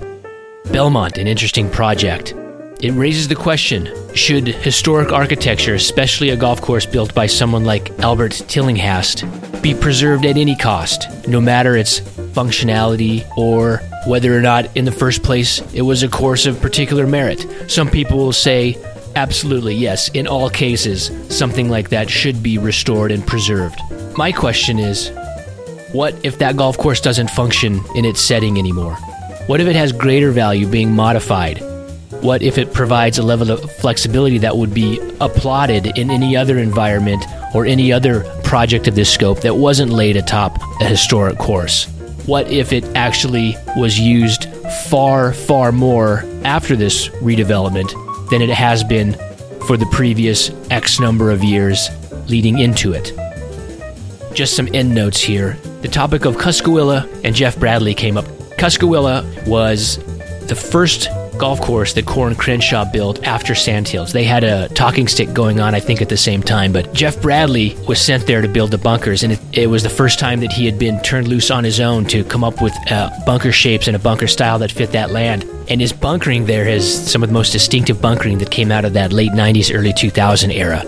Belmont, 0.71 1.17
an 1.17 1.27
interesting 1.27 1.69
project. 1.69 2.33
It 2.79 2.91
raises 2.91 3.27
the 3.27 3.35
question 3.35 3.89
should 4.15 4.47
historic 4.47 5.11
architecture, 5.11 5.73
especially 5.73 6.29
a 6.29 6.37
golf 6.37 6.61
course 6.61 6.85
built 6.85 7.13
by 7.13 7.25
someone 7.25 7.65
like 7.65 7.91
Albert 7.99 8.45
Tillinghast, 8.47 9.25
be 9.61 9.75
preserved 9.75 10.25
at 10.25 10.37
any 10.37 10.55
cost, 10.55 11.27
no 11.27 11.41
matter 11.41 11.75
its 11.75 11.99
functionality 11.99 13.29
or 13.35 13.81
whether 14.07 14.37
or 14.37 14.41
not 14.41 14.73
in 14.77 14.85
the 14.85 14.91
first 14.93 15.21
place 15.21 15.59
it 15.73 15.81
was 15.81 16.01
a 16.01 16.07
course 16.07 16.45
of 16.45 16.61
particular 16.61 17.05
merit? 17.05 17.45
Some 17.69 17.89
people 17.89 18.17
will 18.17 18.31
say, 18.31 18.77
absolutely, 19.15 19.75
yes, 19.75 20.09
in 20.09 20.27
all 20.27 20.49
cases, 20.49 21.11
something 21.29 21.69
like 21.69 21.89
that 21.89 22.09
should 22.09 22.43
be 22.43 22.57
restored 22.57 23.11
and 23.11 23.25
preserved. 23.25 23.79
My 24.17 24.31
question 24.31 24.79
is, 24.79 25.11
what 25.91 26.15
if 26.25 26.39
that 26.39 26.57
golf 26.57 26.77
course 26.77 26.99
doesn't 26.99 27.29
function 27.29 27.81
in 27.95 28.05
its 28.05 28.21
setting 28.21 28.57
anymore? 28.57 28.95
What 29.47 29.61
if 29.61 29.67
it 29.67 29.75
has 29.75 29.91
greater 29.91 30.31
value 30.31 30.67
being 30.67 30.91
modified? 30.91 31.61
What 32.21 32.41
if 32.41 32.57
it 32.57 32.73
provides 32.73 33.17
a 33.17 33.23
level 33.23 33.51
of 33.51 33.71
flexibility 33.73 34.37
that 34.39 34.55
would 34.55 34.73
be 34.73 34.99
applauded 35.19 35.97
in 35.97 36.09
any 36.09 36.37
other 36.37 36.57
environment 36.57 37.25
or 37.53 37.65
any 37.65 37.91
other 37.91 38.23
project 38.43 38.87
of 38.87 38.95
this 38.95 39.11
scope 39.11 39.41
that 39.41 39.57
wasn't 39.57 39.91
laid 39.91 40.15
atop 40.15 40.57
a 40.81 40.85
historic 40.85 41.37
course? 41.37 41.85
What 42.25 42.49
if 42.49 42.71
it 42.71 42.85
actually 42.95 43.57
was 43.75 43.99
used 43.99 44.45
far, 44.89 45.33
far 45.33 45.71
more 45.71 46.23
after 46.45 46.75
this 46.75 47.09
redevelopment 47.09 47.91
than 48.33 48.41
it 48.41 48.49
has 48.49 48.83
been 48.83 49.13
for 49.67 49.77
the 49.77 49.85
previous 49.91 50.49
X 50.71 50.99
number 50.99 51.29
of 51.29 51.43
years 51.43 51.87
leading 52.27 52.57
into 52.57 52.91
it? 52.91 53.13
Just 54.33 54.55
some 54.55 54.67
end 54.73 54.95
notes 54.95 55.21
here. 55.21 55.55
The 55.83 55.87
topic 55.87 56.25
of 56.25 56.37
Cuscowilla 56.37 57.07
and 57.23 57.35
Jeff 57.35 57.59
Bradley 57.59 57.93
came 57.93 58.17
up. 58.17 58.25
Cuscowilla 58.57 59.23
was 59.47 59.97
the 60.47 60.55
first 60.55 61.09
golf 61.43 61.59
course 61.59 61.91
that 61.91 62.05
Coore 62.05 62.27
and 62.27 62.39
Crenshaw 62.39 62.89
built 62.89 63.21
after 63.27 63.53
Sandhills. 63.53 64.13
They 64.13 64.23
had 64.23 64.45
a 64.45 64.69
talking 64.69 65.09
stick 65.09 65.33
going 65.33 65.59
on, 65.59 65.75
I 65.75 65.81
think, 65.81 66.01
at 66.01 66.07
the 66.07 66.15
same 66.15 66.41
time. 66.41 66.71
But 66.71 66.93
Jeff 66.93 67.21
Bradley 67.21 67.75
was 67.85 67.99
sent 67.99 68.25
there 68.25 68.41
to 68.41 68.47
build 68.47 68.71
the 68.71 68.77
bunkers, 68.77 69.23
and 69.23 69.33
it, 69.33 69.39
it 69.51 69.67
was 69.67 69.83
the 69.83 69.89
first 69.89 70.19
time 70.19 70.39
that 70.39 70.53
he 70.53 70.65
had 70.65 70.79
been 70.79 71.01
turned 71.01 71.27
loose 71.27 71.51
on 71.51 71.65
his 71.65 71.81
own 71.81 72.05
to 72.05 72.23
come 72.23 72.45
up 72.45 72.61
with 72.61 72.73
uh, 72.89 73.09
bunker 73.25 73.51
shapes 73.51 73.87
and 73.87 73.95
a 73.97 73.99
bunker 73.99 74.25
style 74.25 74.57
that 74.59 74.71
fit 74.71 74.93
that 74.93 75.11
land. 75.11 75.43
And 75.67 75.81
his 75.81 75.91
bunkering 75.91 76.45
there 76.45 76.63
has 76.63 77.11
some 77.11 77.23
of 77.23 77.27
the 77.27 77.33
most 77.33 77.51
distinctive 77.51 78.01
bunkering 78.01 78.37
that 78.37 78.49
came 78.49 78.71
out 78.71 78.85
of 78.85 78.93
that 78.93 79.11
late 79.11 79.33
90s, 79.33 79.77
early 79.77 79.91
2000 79.91 80.49
era. 80.49 80.81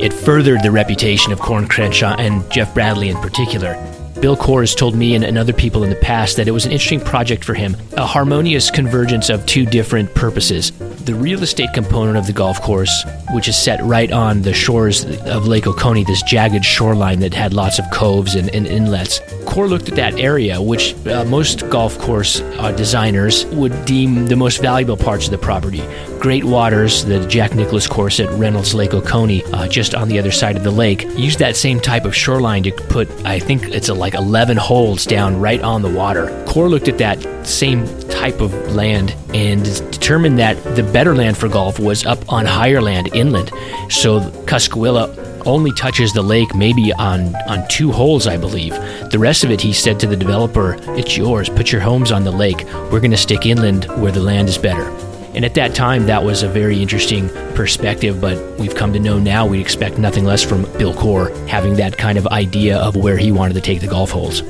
It 0.00 0.12
furthered 0.12 0.64
the 0.64 0.72
reputation 0.72 1.32
of 1.32 1.38
Coore 1.38 1.58
and 1.58 1.70
Crenshaw 1.70 2.16
and 2.18 2.50
Jeff 2.50 2.74
Bradley 2.74 3.10
in 3.10 3.16
particular. 3.18 3.76
Bill 4.20 4.36
has 4.36 4.74
told 4.74 4.94
me 4.94 5.14
and, 5.14 5.24
and, 5.24 5.38
other 5.38 5.54
people 5.54 5.82
in 5.82 5.88
the 5.88 5.96
past 5.96 6.36
that 6.36 6.46
it 6.46 6.50
was 6.50 6.66
an 6.66 6.72
interesting 6.72 7.00
project 7.00 7.42
for 7.42 7.54
him, 7.54 7.74
a 7.96 8.04
harmonious 8.04 8.70
convergence 8.70 9.30
of 9.30 9.46
two 9.46 9.64
different 9.64 10.14
purposes. 10.14 10.72
The 11.04 11.14
real 11.14 11.42
estate 11.42 11.70
component 11.72 12.18
of 12.18 12.26
the 12.26 12.34
golf 12.34 12.60
course, 12.60 13.04
which 13.32 13.48
is 13.48 13.56
set 13.56 13.82
right 13.82 14.12
on 14.12 14.42
the 14.42 14.52
shores 14.52 15.06
of 15.26 15.46
Lake 15.46 15.66
Oconee, 15.66 16.04
this 16.04 16.22
jagged 16.22 16.64
shoreline 16.66 17.20
that 17.20 17.32
had 17.32 17.54
lots 17.54 17.78
of 17.78 17.90
coves 17.90 18.34
and, 18.34 18.54
and 18.54 18.66
inlets. 18.66 19.20
Coore 19.46 19.70
looked 19.70 19.88
at 19.88 19.96
that 19.96 20.20
area, 20.20 20.60
which 20.60 20.94
uh, 21.06 21.24
most 21.24 21.68
golf 21.70 21.98
course 21.98 22.40
uh, 22.40 22.72
designers 22.72 23.46
would 23.46 23.86
deem 23.86 24.26
the 24.26 24.36
most 24.36 24.60
valuable 24.60 24.98
parts 24.98 25.24
of 25.24 25.30
the 25.30 25.38
property. 25.38 25.82
Great 26.20 26.44
Waters, 26.44 27.06
the 27.06 27.26
Jack 27.26 27.54
Nicklaus 27.54 27.86
course 27.86 28.20
at 28.20 28.28
Reynolds 28.32 28.74
Lake 28.74 28.92
Oconee, 28.92 29.42
uh, 29.54 29.66
just 29.66 29.94
on 29.94 30.06
the 30.06 30.18
other 30.18 30.30
side 30.30 30.54
of 30.54 30.62
the 30.62 30.70
lake, 30.70 31.06
used 31.16 31.38
that 31.38 31.56
same 31.56 31.80
type 31.80 32.04
of 32.04 32.14
shoreline 32.14 32.62
to 32.64 32.72
put, 32.72 33.10
I 33.24 33.38
think 33.38 33.62
it's 33.70 33.88
a, 33.88 33.94
like 33.94 34.12
11 34.12 34.58
holes 34.58 35.06
down 35.06 35.40
right 35.40 35.62
on 35.62 35.80
the 35.80 35.88
water. 35.88 36.26
Coore 36.46 36.68
looked 36.68 36.88
at 36.88 36.98
that 36.98 37.46
same 37.46 37.86
type 38.10 38.42
of 38.42 38.52
land 38.74 39.14
and 39.32 39.64
determined 39.90 40.38
that 40.38 40.62
the 40.76 40.82
better 40.82 41.14
land 41.14 41.38
for 41.38 41.48
golf 41.48 41.78
was 41.78 42.04
up 42.04 42.30
on 42.30 42.44
higher 42.44 42.82
land 42.82 43.14
inland. 43.14 43.48
So 43.88 44.20
Cuscowilla 44.44 45.46
only 45.46 45.72
touches 45.72 46.12
the 46.12 46.20
lake 46.20 46.54
maybe 46.54 46.92
on, 46.92 47.34
on 47.48 47.66
two 47.68 47.92
holes, 47.92 48.26
I 48.26 48.36
believe. 48.36 48.74
The 49.10 49.18
rest 49.18 49.42
of 49.42 49.50
it, 49.50 49.62
he 49.62 49.72
said 49.72 49.98
to 50.00 50.06
the 50.06 50.16
developer, 50.16 50.76
it's 50.98 51.16
yours. 51.16 51.48
Put 51.48 51.72
your 51.72 51.80
homes 51.80 52.12
on 52.12 52.24
the 52.24 52.30
lake. 52.30 52.64
We're 52.92 53.00
going 53.00 53.10
to 53.10 53.16
stick 53.16 53.46
inland 53.46 53.86
where 54.02 54.12
the 54.12 54.20
land 54.20 54.50
is 54.50 54.58
better. 54.58 55.09
And 55.34 55.44
at 55.44 55.54
that 55.54 55.74
time, 55.74 56.06
that 56.06 56.24
was 56.24 56.42
a 56.42 56.48
very 56.48 56.82
interesting 56.82 57.28
perspective, 57.54 58.20
but 58.20 58.58
we've 58.58 58.74
come 58.74 58.92
to 58.92 58.98
know 58.98 59.18
now 59.18 59.46
we 59.46 59.60
expect 59.60 59.98
nothing 59.98 60.24
less 60.24 60.42
from 60.42 60.62
Bill 60.78 60.92
Coore 60.92 61.30
having 61.46 61.76
that 61.76 61.96
kind 61.96 62.18
of 62.18 62.26
idea 62.28 62.78
of 62.78 62.96
where 62.96 63.16
he 63.16 63.30
wanted 63.30 63.54
to 63.54 63.60
take 63.60 63.80
the 63.80 63.86
golf 63.86 64.10
holes. 64.10 64.42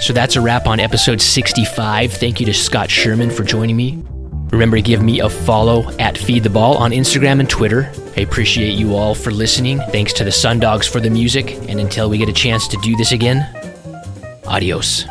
So 0.00 0.12
that's 0.12 0.36
a 0.36 0.40
wrap 0.40 0.66
on 0.66 0.80
episode 0.80 1.20
65. 1.20 2.12
Thank 2.12 2.40
you 2.40 2.46
to 2.46 2.54
Scott 2.54 2.90
Sherman 2.90 3.30
for 3.30 3.44
joining 3.44 3.76
me. 3.76 4.02
Remember 4.50 4.76
to 4.76 4.82
give 4.82 5.02
me 5.02 5.20
a 5.20 5.28
follow 5.28 5.90
at 5.98 6.16
Feed 6.16 6.44
the 6.44 6.50
Ball 6.50 6.76
on 6.76 6.92
Instagram 6.92 7.40
and 7.40 7.50
Twitter. 7.50 7.90
I 8.16 8.20
appreciate 8.20 8.74
you 8.74 8.94
all 8.94 9.14
for 9.14 9.30
listening. 9.30 9.80
Thanks 9.90 10.12
to 10.14 10.24
the 10.24 10.30
Sundogs 10.30 10.88
for 10.88 11.00
the 11.00 11.10
music. 11.10 11.54
And 11.68 11.80
until 11.80 12.08
we 12.08 12.18
get 12.18 12.28
a 12.28 12.32
chance 12.32 12.68
to 12.68 12.76
do 12.78 12.96
this 12.96 13.12
again, 13.12 13.46
adios. 14.46 15.04